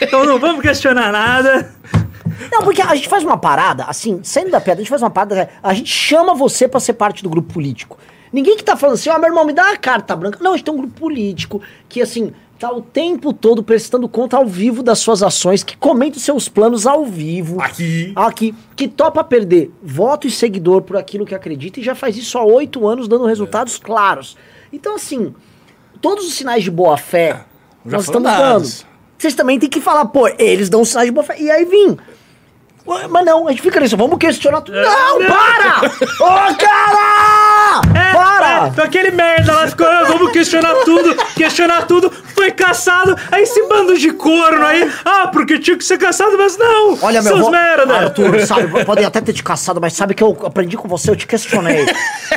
Então 0.01 0.25
não 0.25 0.39
vamos 0.39 0.61
questionar 0.63 1.11
nada. 1.13 1.71
Não, 2.53 2.63
porque 2.63 2.83
a 2.83 2.95
gente 2.95 3.09
faz 3.09 3.25
uma 3.25 3.39
parada, 3.39 3.85
assim, 3.85 4.21
saindo 4.23 4.51
da 4.51 4.61
pedra, 4.61 4.75
a 4.75 4.83
gente 4.83 4.91
faz 4.91 5.01
uma 5.03 5.11
parada, 5.11 5.49
a 5.63 5.73
gente 5.73 5.91
chama 5.91 6.35
você 6.35 6.69
pra 6.69 6.79
ser 6.81 6.93
parte 6.93 7.23
do 7.23 7.31
grupo 7.31 7.53
político. 7.55 7.99
Ninguém 8.33 8.57
que 8.57 8.65
tá 8.65 8.77
falando 8.77 8.95
assim, 8.95 9.09
ó, 9.09 9.19
meu 9.19 9.29
irmão, 9.29 9.45
me 9.47 9.53
dá 9.53 9.63
uma 9.65 9.77
carta 9.77 10.15
branca. 10.15 10.39
Não, 10.43 10.53
a 10.53 10.57
gente 10.57 10.65
tem 10.67 10.75
um 10.75 10.77
grupo 10.77 11.01
político 11.01 11.63
que, 11.89 12.03
assim, 12.03 12.33
tá 12.59 12.73
o 12.73 12.81
tempo 12.81 13.33
todo 13.33 13.63
prestando 13.63 14.09
conta 14.09 14.37
ao 14.37 14.47
vivo 14.47 14.83
das 14.83 14.99
suas 14.99 15.23
ações, 15.23 15.63
que 15.63 15.77
comenta 15.77 16.17
os 16.17 16.23
seus 16.25 16.49
planos 16.49 16.87
ao 16.87 17.05
vivo. 17.05 17.61
Aqui. 17.61 18.13
Aqui, 18.17 18.55
que 18.75 18.89
topa 18.89 19.23
perder 19.23 19.71
voto 19.83 20.27
e 20.27 20.31
seguidor 20.31 20.83
por 20.83 20.97
aquilo 20.97 21.27
que 21.27 21.35
acredita 21.35 21.81
e 21.81 21.83
já 21.83 21.95
faz 21.95 22.17
isso 22.17 22.39
há 22.39 22.45
oito 22.45 22.87
anos, 22.87 23.09
dando 23.09 23.27
resultados 23.27 23.79
claros. 23.79 24.37
Então, 24.73 24.97
assim, 24.97 25.35
todos 26.01 26.27
os 26.27 26.35
sinais 26.35 26.65
de 26.65 26.71
boa 26.71 26.97
fé 26.97 27.45
Já 27.85 27.97
nós 27.97 28.05
estamos 28.05 28.31
dados. 28.31 28.81
dando. 28.81 28.97
Vocês 29.19 29.35
também 29.35 29.59
tem 29.59 29.69
que 29.69 29.81
falar, 29.81 30.05
pô, 30.07 30.29
eles 30.39 30.69
dão 30.69 30.85
sinais 30.85 31.09
de 31.09 31.13
boa 31.13 31.25
fé. 31.25 31.37
E 31.39 31.51
aí 31.51 31.65
vim. 31.65 31.97
Mas 33.11 33.25
não, 33.25 33.49
a 33.49 33.51
gente 33.51 33.63
fica 33.63 33.81
nisso, 33.81 33.97
vamos 33.97 34.17
questionar 34.19 34.61
tudo. 34.61 34.77
Não, 34.81 35.19
não. 35.19 35.27
para! 35.27 35.87
Ô, 36.21 36.57
cara! 36.57 37.46
Para! 38.13 38.73
É, 38.77 38.83
aquele 38.83 39.11
merda 39.11 39.53
lá 39.53 39.69
ficou, 39.69 39.87
ah, 39.87 40.05
vamos 40.05 40.33
questionar 40.33 40.75
tudo, 40.85 41.15
questionar 41.35 41.87
tudo, 41.87 42.13
foi 42.35 42.51
caçado, 42.51 43.17
aí 43.31 43.43
esse 43.43 43.63
bando 43.69 43.97
de 43.97 44.13
corno 44.13 44.65
aí, 44.65 44.91
ah, 45.05 45.29
porque 45.29 45.59
tinha 45.59 45.77
que 45.77 45.85
ser 45.85 45.99
caçado, 45.99 46.37
mas 46.37 46.57
não, 46.57 46.99
Olha, 47.03 47.23
meu, 47.23 47.51
merda. 47.51 47.95
Arthur, 47.95 48.41
sabe, 48.47 48.85
podem 48.85 49.05
até 49.05 49.21
ter 49.21 49.33
te 49.33 49.43
caçado, 49.43 49.81
mas 49.81 49.93
sabe 49.93 50.15
que 50.15 50.23
eu 50.23 50.37
aprendi 50.45 50.77
com 50.77 50.89
você, 50.89 51.11
eu 51.11 51.17
te 51.17 51.27
questionei. 51.27 51.87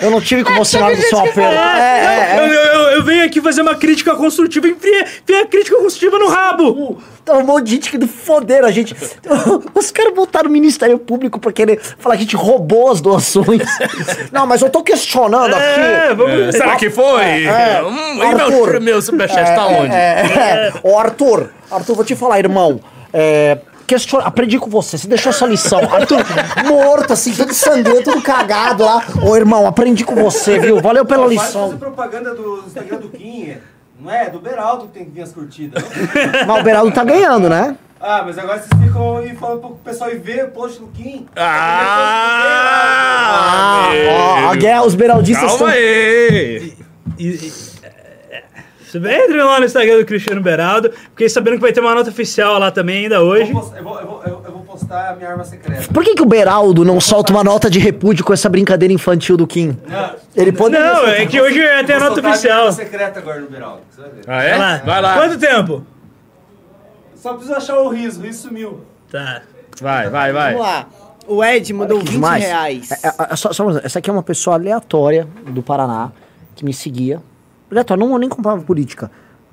Eu 0.01 0.11
não 0.11 0.21
tive 0.21 0.43
com 0.43 0.53
você 0.55 0.79
na 0.79 0.87
hora 0.87 0.95
do 0.95 1.01
seu 1.01 1.19
apelo. 1.19 1.47
É, 1.47 1.79
É, 1.79 2.33
é, 2.33 2.37
não, 2.37 2.43
é. 2.43 2.47
Eu, 2.47 2.53
eu, 2.53 2.81
eu 2.97 3.03
venho 3.03 3.25
aqui 3.25 3.41
fazer 3.41 3.61
uma 3.61 3.75
crítica 3.75 4.15
construtiva, 4.15 4.67
enfia, 4.67 5.01
enfia 5.01 5.43
a 5.43 5.45
crítica 5.45 5.77
construtiva 5.77 6.17
no 6.17 6.27
rabo. 6.29 7.01
Tá 7.29 7.37
um 7.37 7.45
monte 7.45 7.65
de 7.65 7.71
gente 7.73 7.91
que 7.91 8.07
foderam 8.07 8.67
a 8.67 8.71
gente. 8.71 8.95
Os 9.75 9.91
caras 9.91 10.15
botaram 10.15 10.49
o 10.49 10.51
Ministério 10.51 10.97
Público 10.97 11.39
pra 11.39 11.51
querer 11.51 11.79
falar 11.79 12.15
que 12.15 12.21
a 12.21 12.25
gente 12.25 12.35
roubou 12.35 12.91
as 12.91 13.01
doações. 13.01 13.61
Não, 14.33 14.47
mas 14.47 14.63
eu 14.63 14.69
tô 14.69 14.81
questionando 14.81 15.53
aqui. 15.53 15.79
É, 15.79 16.13
vamos... 16.15 16.55
Será 16.55 16.75
que 16.75 16.89
foi? 16.89 17.45
É, 17.45 17.83
Hum, 17.83 18.17
e 18.17 18.21
Arthur. 18.23 18.71
meu, 18.71 18.81
meu 18.81 19.01
superchat 19.01 19.45
tá 19.55 19.67
onde? 19.67 19.93
É, 19.93 20.71
é. 20.73 20.73
Ô, 20.81 20.97
Arthur, 20.97 21.51
Arthur, 21.69 21.95
vou 21.95 22.03
te 22.03 22.15
falar, 22.15 22.39
irmão. 22.39 22.79
É, 23.13 23.59
question... 23.85 24.19
Aprendi 24.21 24.57
com 24.57 24.69
você, 24.69 24.97
você 24.97 25.07
deixou 25.07 25.29
essa 25.29 25.45
lição. 25.45 25.79
Arthur, 25.79 26.25
morto, 26.65 27.13
assim, 27.13 27.31
todo 27.31 27.53
sangrento, 27.53 28.05
todo 28.05 28.21
cagado 28.23 28.83
lá. 28.83 29.03
Ô, 29.23 29.35
irmão, 29.35 29.67
aprendi 29.67 30.03
com 30.03 30.15
você, 30.15 30.57
viu? 30.57 30.81
Valeu 30.81 31.05
pela 31.05 31.27
lição. 31.27 31.77
propaganda 31.77 32.33
do 32.33 32.63
Instagram 32.65 32.97
do 32.97 33.09
Kim, 33.09 33.55
não 33.99 34.11
é? 34.11 34.29
Do 34.29 34.39
Beraldo 34.39 34.87
que 34.87 34.93
tem 34.93 35.05
que 35.05 35.11
vir 35.11 35.21
as 35.21 35.31
curtidas. 35.31 35.83
Mas 36.47 36.59
o 36.59 36.63
Beraldo 36.63 36.91
tá 36.93 37.03
ganhando, 37.03 37.49
né? 37.49 37.75
ah, 38.01 38.23
mas 38.25 38.37
agora 38.37 38.57
vocês 38.59 38.81
ficam 38.81 39.17
aí 39.17 39.35
falando 39.35 39.59
pro 39.59 39.69
pessoal 39.83 40.09
ir 40.09 40.19
ver 40.19 40.45
o 40.45 40.51
post 40.51 40.79
do 40.79 40.87
Kim. 40.87 41.25
Ah, 42.61 43.89
ó, 44.45 44.49
a 44.51 44.55
guerra, 44.55 44.83
os 44.85 44.95
beraldistas 44.95 45.51
Calma 45.51 45.71
aí. 45.73 46.73
E- 47.17 47.25
e- 47.27 47.51
é, 47.83 48.43
Você 48.85 48.97
Entre 48.97 49.41
lá 49.43 49.59
no 49.59 49.65
Instagram 49.65 49.97
do 49.99 50.05
Cristiano 50.05 50.41
Beraldo. 50.41 50.91
Fiquei 50.91 51.27
sabendo 51.29 51.55
que 51.55 51.61
vai 51.61 51.73
ter 51.73 51.81
uma 51.81 51.93
nota 51.93 52.09
oficial 52.09 52.57
lá 52.57 52.71
também 52.71 53.03
ainda 53.03 53.15
Eu 53.15 53.21
hoje. 53.23 53.51
eu, 53.51 53.59
vou, 53.59 53.75
eu, 53.75 53.83
vou, 53.83 54.23
eu 54.23 54.29
vou 54.31 54.38
postar 54.89 55.09
a 55.11 55.15
minha 55.15 55.29
arma 55.29 55.43
secreta. 55.43 55.93
Por 55.93 56.03
que, 56.03 56.15
que 56.15 56.21
o 56.21 56.25
Beraldo 56.25 56.83
não 56.83 56.99
solta 56.99 57.31
uma 57.31 57.43
nota 57.43 57.69
de 57.69 57.77
repúdio 57.79 58.25
com 58.25 58.33
essa 58.33 58.49
brincadeira 58.49 58.91
infantil 58.93 59.37
do 59.37 59.45
Kim? 59.45 59.77
Não, 59.87 60.15
Ele 60.35 60.51
poderia 60.51 60.93
Não, 60.93 61.07
é 61.07 61.25
que 61.27 61.39
hoje 61.39 61.59
vai 61.61 61.85
ter 61.85 61.93
a 61.93 61.99
vou 61.99 62.09
nota 62.09 62.27
oficial. 62.27 62.59
arma 62.61 62.71
secreta 62.71 63.19
agora 63.19 63.39
no 63.39 63.49
Beraldo. 63.49 63.81
Você 63.91 64.01
vai 64.01 64.09
ver. 64.09 64.23
Ah, 64.27 64.43
é? 64.43 64.49
Vai 64.49 64.59
lá. 64.59 64.77
Vai 64.83 65.01
lá. 65.01 65.13
Quanto 65.15 65.39
tempo? 65.39 65.83
Só 67.15 67.33
preciso 67.33 67.53
achar 67.55 67.79
o 67.79 67.89
riso, 67.89 68.19
o 68.19 68.23
riso 68.23 68.47
sumiu. 68.47 68.81
Tá. 69.11 69.41
Vai, 69.81 70.09
vai, 70.09 70.33
vai. 70.33 70.53
Vamos 70.53 70.67
lá. 70.67 70.87
O 71.27 71.43
Ed 71.43 71.71
mandou 71.73 71.97
Olha 71.97 72.05
que 72.05 72.11
20 72.11 72.15
demais. 72.15 72.43
reais. 72.43 72.91
É, 72.91 73.07
é, 73.07 73.13
é, 73.31 73.35
só- 73.35 73.53
só 73.53 73.69
essa 73.83 73.99
aqui 73.99 74.09
é 74.09 74.13
uma 74.13 74.23
pessoa 74.23 74.55
aleatória 74.55 75.27
do 75.47 75.61
Paraná 75.61 76.11
que 76.55 76.65
me 76.65 76.73
seguia. 76.73 77.21
Aleatória, 77.69 78.03
não, 78.03 78.17
nem 78.17 78.27
comprava 78.27 78.61
política. 78.63 79.11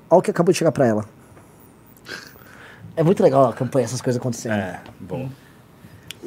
Olha 0.09 0.19
o 0.19 0.21
que 0.21 0.31
acabou 0.31 0.51
de 0.51 0.57
chegar 0.57 0.71
pra 0.71 0.87
ela. 0.87 1.05
É 2.97 3.03
muito 3.03 3.21
legal 3.23 3.45
a 3.49 3.53
campanha, 3.53 3.85
essas 3.85 4.01
coisas 4.01 4.19
acontecendo. 4.19 4.53
É, 4.55 4.81
bom. 4.99 5.29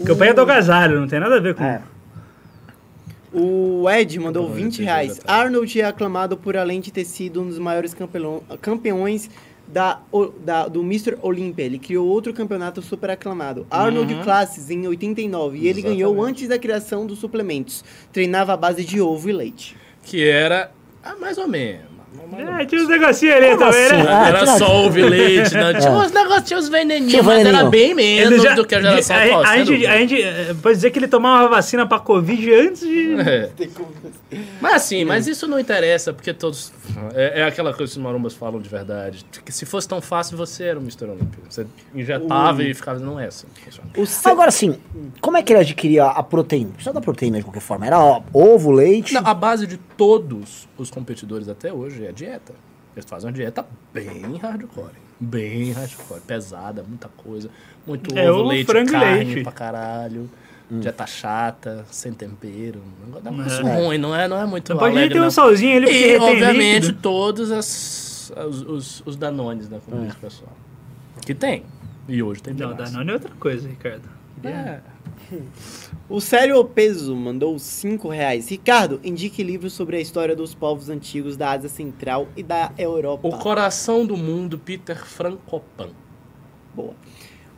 Campanha 0.07 0.33
do 0.33 0.41
agasalho, 0.41 1.01
não 1.01 1.09
tem 1.09 1.21
nada 1.21 1.37
a 1.37 1.41
ver 1.41 1.55
com. 1.55 1.63
É. 1.65 1.83
O 3.33 3.89
Ed 3.91 4.19
mandou 4.19 4.49
20 4.53 4.83
reais. 4.83 5.21
Arnold 5.27 5.81
é 5.81 5.85
aclamado 5.85 6.37
por 6.37 6.57
além 6.57 6.81
de 6.81 6.91
ter 6.91 7.05
sido 7.05 7.43
um 7.43 7.49
dos 7.49 7.59
maiores 7.59 7.95
campeões 8.61 9.31
da, 9.69 10.01
o- 10.11 10.27
da- 10.29 10.67
do 10.67 10.81
Mr. 10.81 11.17
Olympia. 11.23 11.65
Ele 11.65 11.79
criou 11.79 12.09
outro 12.09 12.33
campeonato 12.33 12.83
super 12.83 13.11
aclamado, 13.11 13.67
Arnold 13.71 14.15
Classes, 14.23 14.69
em 14.71 14.87
89. 14.87 15.59
E 15.59 15.69
ele 15.69 15.83
ganhou 15.83 16.13
Exatamente. 16.13 16.31
antes 16.31 16.49
da 16.49 16.59
criação 16.59 17.07
dos 17.07 17.19
suplementos. 17.21 17.85
Treinava 18.13 18.53
à 18.53 18.57
base 18.57 18.85
de 18.85 19.01
ovo 19.01 19.29
e 19.29 19.33
leite. 19.33 19.77
Que 20.03 20.25
era 20.29 20.73
ah, 21.03 21.15
mais 21.21 21.39
ou 21.39 21.47
menos. 21.47 21.90
É, 22.61 22.65
tinha 22.67 22.83
uns 22.83 22.89
negocinhos 22.89 23.37
ali 23.37 23.47
Como 23.57 23.59
também, 23.59 23.85
assim? 23.87 23.97
né? 23.97 24.07
Ah, 24.09 24.29
era 24.29 24.47
só 24.59 24.85
ovo 24.85 24.99
e 24.99 25.03
leite, 25.03 25.55
não. 25.55 25.73
Tinha 25.75 25.93
uns 25.93 26.11
negocinhos 26.13 26.69
veneninhos, 26.69 27.25
mas 27.25 27.47
era 27.47 27.65
bem 27.65 27.95
menos 27.95 28.33
Ele 28.33 28.43
já- 28.43 28.55
do 28.55 28.67
que 28.67 28.75
a 28.75 28.81
geração 28.81 29.17
a, 29.17 29.23
atual. 29.25 29.43
a, 29.43 29.47
sem 29.47 29.57
gente, 29.59 29.67
dúvida. 29.71 29.91
a 29.93 29.97
gente 29.99 30.23
eh, 30.23 30.55
pode 30.61 30.75
dizer 30.75 30.91
que 30.91 30.99
ele 30.99 31.09
tomava 31.09 31.49
vacina 31.49 31.87
pra 31.87 31.99
Covid 32.01 32.53
antes 32.55 32.81
de. 32.81 33.15
É. 33.21 33.51
Mas 34.61 34.75
assim, 34.75 35.05
mas 35.05 35.27
isso 35.27 35.47
não 35.47 35.59
interessa, 35.59 36.13
porque 36.13 36.33
todos. 36.33 36.73
É, 37.15 37.41
é 37.41 37.45
aquela 37.45 37.73
coisa 37.73 37.93
que 37.93 37.99
os 37.99 38.03
marombas 38.05 38.35
falam 38.35 38.61
de 38.61 38.69
verdade. 38.69 39.25
Que 39.45 39.53
se 39.53 39.65
fosse 39.65 39.89
tão 39.89 40.01
fácil, 40.01 40.37
você 40.37 40.65
era 40.65 40.79
o 40.79 40.83
Mr. 40.83 41.05
Olympia. 41.05 41.41
Você 41.49 41.67
injetava 41.95 42.63
e 42.63 42.75
ficava. 42.75 42.99
Não 42.99 43.19
é 43.21 43.27
assim. 43.27 43.47
que 43.55 43.65
funciona. 43.65 43.89
O 43.97 44.29
Agora 44.31 44.51
sim, 44.51 44.77
como 45.21 45.37
é 45.37 45.43
que 45.43 45.53
ele 45.53 45.61
adquiria 45.61 46.07
a 46.07 46.23
proteína? 46.23 46.71
Precisa 46.73 46.93
da 46.93 47.01
proteína 47.01 47.39
de 47.39 47.45
qualquer 47.45 47.61
forma. 47.61 47.87
Era 47.87 47.99
ó, 48.01 48.21
ovo, 48.33 48.71
leite. 48.71 49.15
Não, 49.15 49.23
a 49.27 49.35
base 49.35 49.67
de 49.67 49.77
todos 49.77 50.69
os 50.79 50.91
competidores 50.91 51.49
até 51.49 51.73
hoje 51.73 52.00
é 52.07 52.09
a 52.09 52.13
dieta. 52.13 52.53
Eles 52.97 53.09
fazem 53.09 53.29
uma 53.29 53.33
dieta 53.33 53.65
bem 53.95 54.37
hardcore. 54.37 54.93
Bem 55.21 55.73
hardcore. 55.73 56.21
Pesada, 56.23 56.83
muita 56.83 57.09
coisa. 57.09 57.49
Muito 57.87 58.17
É, 58.19 58.31
ovo, 58.31 58.49
leite, 58.49 58.67
frango 58.67 58.89
e 58.89 58.93
carne 58.93 59.25
leite. 59.25 59.43
pra 59.43 59.53
caralho. 59.53 60.31
Dieta 60.71 61.05
chata, 61.07 61.85
sem 61.91 62.13
tempero. 62.13 62.81
Um 63.07 63.31
negócio 63.31 63.67
É. 63.67 63.77
ruim, 63.85 63.99
não 63.99 64.15
é, 64.15 64.29
não 64.29 64.37
é 64.41 64.47
muito 64.47 64.75
Pode 64.77 64.93
alegre, 64.97 65.15
ter 65.15 65.21
um 65.21 65.25
não. 65.25 65.31
salzinho 65.31 65.77
ali 65.79 65.87
porque 65.87 66.07
E, 66.15 66.19
obviamente, 66.19 66.83
líquido. 66.87 67.03
todos 67.03 67.51
as, 67.51 68.33
os, 68.49 68.63
os, 68.63 69.03
os 69.05 69.17
danones 69.17 69.69
da 69.69 69.81
comida 69.81 70.13
do 70.13 70.17
pessoal. 70.21 70.53
Que 71.27 71.35
tem. 71.35 71.65
E 72.09 72.23
hoje 72.23 72.41
tem 72.43 72.55
Não, 72.55 72.75
mais. 72.75 72.93
Danone 72.93 73.11
é 73.11 73.13
outra 73.15 73.31
coisa, 73.41 73.69
Ricardo. 73.69 74.09
É. 74.45 74.79
O 76.09 76.21
Sério 76.21 76.59
Opeso 76.59 77.15
mandou 77.15 77.59
5 77.59 78.09
reais. 78.09 78.49
Ricardo, 78.49 79.01
indique 79.05 79.43
livros 79.43 79.73
sobre 79.73 79.97
a 79.97 80.01
história 80.01 80.35
dos 80.35 80.55
povos 80.55 80.89
antigos 80.89 81.37
da 81.37 81.53
Ásia 81.53 81.69
Central 81.69 82.29
e 82.37 82.43
da 82.43 82.73
Europa. 82.77 83.29
O 83.29 83.39
Coração 83.39 84.05
do 84.05 84.17
Mundo, 84.17 84.59
Peter 84.59 85.05
Frankopan. 85.07 85.91
Boa. 86.75 86.95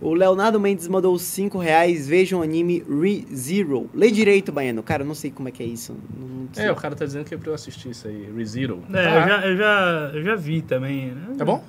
O 0.02 0.14
Leonardo 0.14 0.58
Mendes 0.58 0.88
mandou 0.88 1.16
5 1.16 1.58
reais. 1.58 2.08
Veja 2.08 2.36
o 2.36 2.42
anime 2.42 2.82
ReZero. 2.88 3.88
Lê 3.94 4.10
direito, 4.10 4.50
Baiano. 4.50 4.82
Cara, 4.82 5.04
eu 5.04 5.06
não 5.06 5.14
sei 5.14 5.30
como 5.30 5.48
é 5.48 5.52
que 5.52 5.62
é 5.62 5.66
isso. 5.66 5.96
Não, 6.18 6.26
não 6.26 6.48
sei. 6.52 6.66
É, 6.66 6.72
o 6.72 6.74
cara 6.74 6.96
tá 6.96 7.04
dizendo 7.06 7.24
que 7.24 7.32
é 7.34 7.38
pra 7.38 7.50
eu 7.50 7.54
assistir 7.54 7.90
isso 7.90 8.08
aí, 8.08 8.28
ReZero. 8.36 8.82
É, 8.92 8.98
eu, 8.98 9.28
já, 9.28 9.46
eu, 9.46 9.56
já, 9.56 10.10
eu 10.14 10.22
já 10.24 10.34
vi 10.34 10.60
também. 10.60 11.12
né? 11.12 11.36
É 11.38 11.44
bom? 11.44 11.62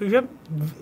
Eu 0.00 0.10
já. 0.10 0.24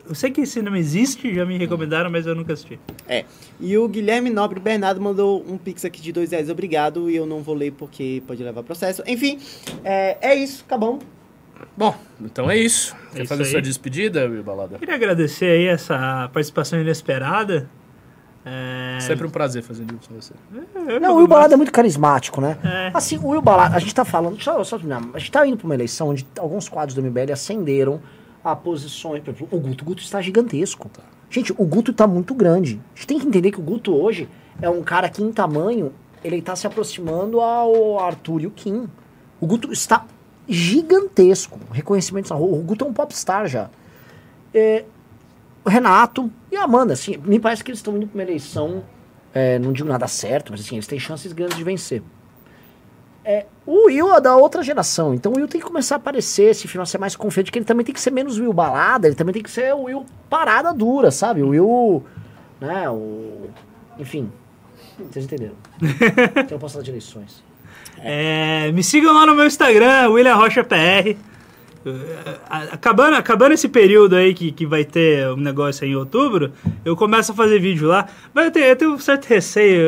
Eu 0.08 0.14
sei 0.14 0.30
que 0.30 0.40
esse 0.40 0.62
nome 0.62 0.78
existe, 0.78 1.34
já 1.34 1.44
me 1.44 1.58
recomendaram, 1.58 2.10
mas 2.10 2.26
eu 2.26 2.34
nunca 2.34 2.54
assisti. 2.54 2.80
É. 3.06 3.26
E 3.60 3.76
o 3.76 3.86
Guilherme 3.86 4.30
Nobre 4.30 4.58
Bernardo 4.58 4.98
mandou 5.00 5.44
um 5.46 5.58
pix 5.58 5.84
aqui 5.84 6.00
de 6.00 6.10
2 6.10 6.30
reais. 6.30 6.48
Obrigado. 6.48 7.10
E 7.10 7.16
eu 7.16 7.26
não 7.26 7.42
vou 7.42 7.54
ler 7.54 7.72
porque 7.72 8.22
pode 8.26 8.42
levar 8.42 8.62
processo. 8.62 9.02
Enfim, 9.06 9.38
é, 9.84 10.16
é 10.22 10.34
isso. 10.34 10.64
Acabamos. 10.66 11.04
Bom, 11.76 11.94
então 12.20 12.50
é 12.50 12.56
isso. 12.56 12.94
Quer 13.12 13.22
isso 13.22 13.28
fazer 13.28 13.42
aí. 13.44 13.50
sua 13.50 13.62
despedida, 13.62 14.26
Will 14.28 14.42
Balada? 14.42 14.78
Queria 14.78 14.94
agradecer 14.94 15.46
aí 15.46 15.66
essa 15.66 16.28
participação 16.32 16.80
inesperada. 16.80 17.68
É, 18.44 18.98
Sempre 19.00 19.26
um 19.26 19.30
prazer 19.30 19.62
fazer 19.62 19.82
vídeo 19.84 19.98
com 20.08 20.14
você. 20.14 20.32
eu- 20.88 21.00
Não, 21.00 21.14
o 21.14 21.16
Will 21.18 21.26
Balada 21.26 21.54
é 21.54 21.56
muito 21.56 21.72
carismático, 21.72 22.40
né? 22.40 22.56
É. 22.64 22.90
Assim, 22.94 23.18
o 23.18 23.28
Will 23.28 23.42
Balada, 23.42 23.76
a 23.76 23.78
gente 23.78 23.94
tá 23.94 24.04
falando, 24.04 24.34
deixa 24.36 24.52
eu 24.52 24.64
só 24.64 24.76
terminar, 24.78 25.02
a 25.12 25.18
gente 25.18 25.30
tá 25.30 25.46
indo 25.46 25.56
pra 25.56 25.66
uma 25.66 25.74
eleição 25.74 26.08
onde 26.08 26.26
alguns 26.38 26.68
quadros 26.68 26.94
do 26.94 27.02
MBL 27.02 27.32
ascenderam 27.32 28.00
a 28.42 28.56
posições, 28.56 29.22
por 29.22 29.34
exemplo, 29.34 29.48
o 29.50 29.60
Guto, 29.60 29.84
o 29.84 29.86
Guto 29.86 30.02
está 30.02 30.22
gigantesco. 30.22 30.90
Gente, 31.28 31.52
o 31.58 31.64
Guto 31.66 31.92
tá 31.92 32.06
muito 32.06 32.32
grande. 32.32 32.80
A 32.94 32.96
gente 32.96 33.06
tem 33.06 33.18
que 33.18 33.26
entender 33.26 33.50
que 33.50 33.58
o 33.60 33.62
Guto 33.62 33.94
hoje 33.94 34.26
é 34.62 34.70
um 34.70 34.82
cara 34.82 35.10
que 35.10 35.22
em 35.22 35.30
tamanho, 35.30 35.92
ele 36.24 36.40
tá 36.40 36.56
se 36.56 36.66
aproximando 36.66 37.40
ao 37.40 37.98
Arthur 38.00 38.42
e 38.42 38.46
o 38.46 38.50
Kim. 38.50 38.88
O 39.40 39.46
Guto 39.46 39.70
está 39.72 40.06
gigantesco. 40.48 41.58
Reconhecimento, 41.70 42.32
o 42.34 42.62
Guto 42.62 42.84
é 42.84 42.88
um 42.88 42.92
popstar 42.92 43.46
já. 43.46 43.68
É, 44.54 44.84
o 45.64 45.68
Renato 45.68 46.30
e 46.50 46.56
a 46.56 46.64
Amanda, 46.64 46.94
assim, 46.94 47.16
me 47.18 47.38
parece 47.38 47.62
que 47.62 47.70
eles 47.70 47.78
estão 47.78 47.96
indo 47.96 48.06
pra 48.06 48.16
uma 48.16 48.22
eleição, 48.22 48.82
é, 49.34 49.58
não 49.58 49.72
digo 49.72 49.88
nada 49.88 50.08
certo, 50.08 50.50
mas 50.50 50.62
assim, 50.62 50.76
eles 50.76 50.86
têm 50.86 50.98
chances 50.98 51.32
grandes 51.32 51.56
de 51.56 51.64
vencer. 51.64 52.02
É, 53.24 53.44
o 53.66 53.86
Will 53.86 54.14
é 54.14 54.20
da 54.20 54.34
outra 54.36 54.62
geração, 54.62 55.12
então 55.12 55.32
o 55.32 55.36
Will 55.36 55.46
tem 55.46 55.60
que 55.60 55.66
começar 55.66 55.96
a 55.96 55.98
aparecer, 55.98 56.54
se 56.54 56.66
firmar, 56.66 56.86
ser 56.86 56.96
mais 56.96 57.14
confiante, 57.14 57.52
que 57.52 57.58
ele 57.58 57.66
também 57.66 57.84
tem 57.84 57.94
que 57.94 58.00
ser 58.00 58.10
menos 58.10 58.38
Will 58.38 58.52
balada, 58.54 59.06
ele 59.06 59.16
também 59.16 59.34
tem 59.34 59.42
que 59.42 59.50
ser 59.50 59.74
o 59.74 59.82
Will 59.82 60.06
parada 60.30 60.72
dura, 60.72 61.10
sabe? 61.10 61.42
O 61.42 61.48
Will, 61.48 62.02
né, 62.58 62.88
o... 62.88 63.50
Enfim, 63.98 64.32
vocês 64.98 65.26
entenderam. 65.26 65.54
então 65.82 66.56
eu 66.56 66.58
posso 66.58 66.74
falar 66.74 66.84
de 66.84 66.90
eleições. 66.90 67.44
É, 68.02 68.70
me 68.72 68.82
sigam 68.82 69.12
lá 69.12 69.26
no 69.26 69.34
meu 69.34 69.46
Instagram, 69.46 70.10
William 70.10 70.34
Rocha 70.34 70.62
PR. 70.64 71.16
Acabando, 72.48 73.16
acabando 73.16 73.54
esse 73.54 73.68
período 73.68 74.16
aí 74.16 74.34
que, 74.34 74.52
que 74.52 74.66
vai 74.66 74.84
ter 74.84 75.26
um 75.28 75.36
negócio 75.36 75.86
em 75.86 75.96
outubro, 75.96 76.52
eu 76.84 76.94
começo 76.96 77.32
a 77.32 77.34
fazer 77.34 77.58
vídeo 77.58 77.88
lá. 77.88 78.06
Mas 78.34 78.46
eu 78.46 78.50
tenho, 78.50 78.66
eu 78.66 78.76
tenho 78.76 78.92
um 78.92 78.98
certo 78.98 79.26
receio, 79.26 79.82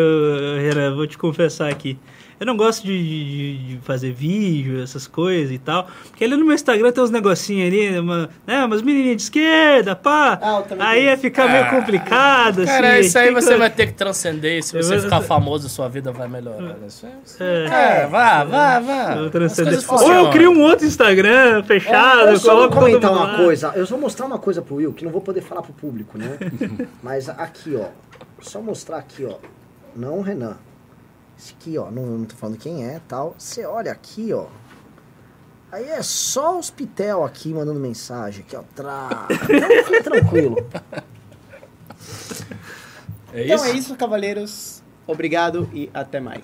Renan, 0.61 0.95
vou 0.95 1.07
te 1.07 1.19
confessar 1.19 1.69
aqui. 1.71 1.99
Eu 2.41 2.47
não 2.47 2.57
gosto 2.57 2.87
de, 2.87 2.99
de- 2.99 3.59
de 3.77 3.79
fazer 3.83 4.13
vídeo, 4.13 4.83
essas 4.83 5.07
coisas 5.07 5.53
e 5.55 5.59
tal. 5.59 5.87
Porque 6.09 6.25
ali 6.25 6.35
no 6.37 6.45
meu 6.47 6.55
Instagram 6.55 6.91
tem 6.91 7.05
uns 7.05 7.11
negocinhos 7.11 7.67
ali, 7.69 7.99
uma, 7.99 8.31
né, 8.47 8.65
umas 8.65 8.81
menininhas 8.81 9.17
de 9.19 9.23
esquerda, 9.25 9.95
pá. 9.95 10.39
Ah, 10.41 10.65
eu 10.71 10.83
aí 10.83 11.05
ia 11.05 11.19
ficar 11.19 11.47
meio 11.49 11.69
complicado, 11.69 12.65
Cara, 12.65 12.93
assim. 12.95 13.01
isso 13.07 13.19
aí 13.19 13.29
que- 13.29 13.35
você 13.35 13.57
vai 13.59 13.69
ter 13.69 13.89
que 13.89 13.93
transcender. 13.93 14.63
Se 14.65 14.75
Eu 14.75 14.83
você 14.83 14.95
vou- 14.95 15.05
ficar 15.05 15.21
famoso, 15.21 15.69
sua 15.69 15.87
vida 15.89 16.11
vai 16.13 16.27
melhorar. 16.29 16.63
né? 16.63 16.75
Isso 16.89 17.07
é- 17.07 17.41
É. 17.45 18.01
É, 18.05 18.07
vá, 18.07 18.43
vá, 18.45 18.81
vá. 18.81 19.15
Eu 19.17 19.31
Ou 19.91 20.13
eu 20.13 20.31
crio 20.31 20.51
um 20.51 20.63
outro 20.63 20.87
Instagram 20.87 21.63
fechado, 21.65 22.29
É, 22.29 22.33
eu 22.33 22.39
só 22.39 22.55
vou 22.57 22.69
coloco 22.71 22.87
comentar 22.87 23.13
uma 23.13 23.33
lá. 23.33 23.37
coisa. 23.37 23.73
Eu 23.77 23.85
só 23.87 23.95
vou 23.97 24.01
mostrar 24.03 24.25
uma 24.25 24.39
coisa 24.39 24.63
pro 24.63 24.77
Will, 24.77 24.93
que 24.95 25.05
não 25.05 25.13
vou 25.13 25.21
poder 25.21 25.43
falar 25.43 25.61
pro 25.61 25.73
público, 25.75 26.17
né? 26.17 26.39
Mas 27.03 27.29
aqui, 27.29 27.77
ó. 27.77 27.87
Só 28.41 28.63
mostrar 28.63 28.97
aqui, 28.97 29.27
ó. 29.27 29.35
Não, 29.95 30.23
Renan. 30.23 30.57
Esse 31.41 31.55
aqui, 31.59 31.79
ó. 31.79 31.91
Não, 31.91 32.03
não 32.05 32.25
tô 32.27 32.37
falando 32.37 32.59
quem 32.59 32.85
é 32.87 33.01
tal. 33.09 33.35
Você 33.39 33.65
olha 33.65 33.91
aqui, 33.91 34.31
ó. 34.35 34.47
Aí 35.73 35.89
é 35.89 36.03
só 36.03 36.59
os 36.59 36.69
pitel 36.69 37.25
aqui 37.25 37.55
mandando 37.55 37.81
mensagem. 37.81 38.45
Aqui, 38.45 38.55
ó. 38.57 38.63
Tra... 38.75 39.27
Então 39.31 39.85
fica 39.87 40.03
tranquilo. 40.05 40.57
É 43.33 43.45
Então 43.45 43.57
isso? 43.57 43.65
é 43.65 43.71
isso, 43.73 43.97
cavaleiros. 43.97 44.83
Obrigado 45.07 45.67
e 45.73 45.89
até 45.95 46.21
mais. 46.21 46.43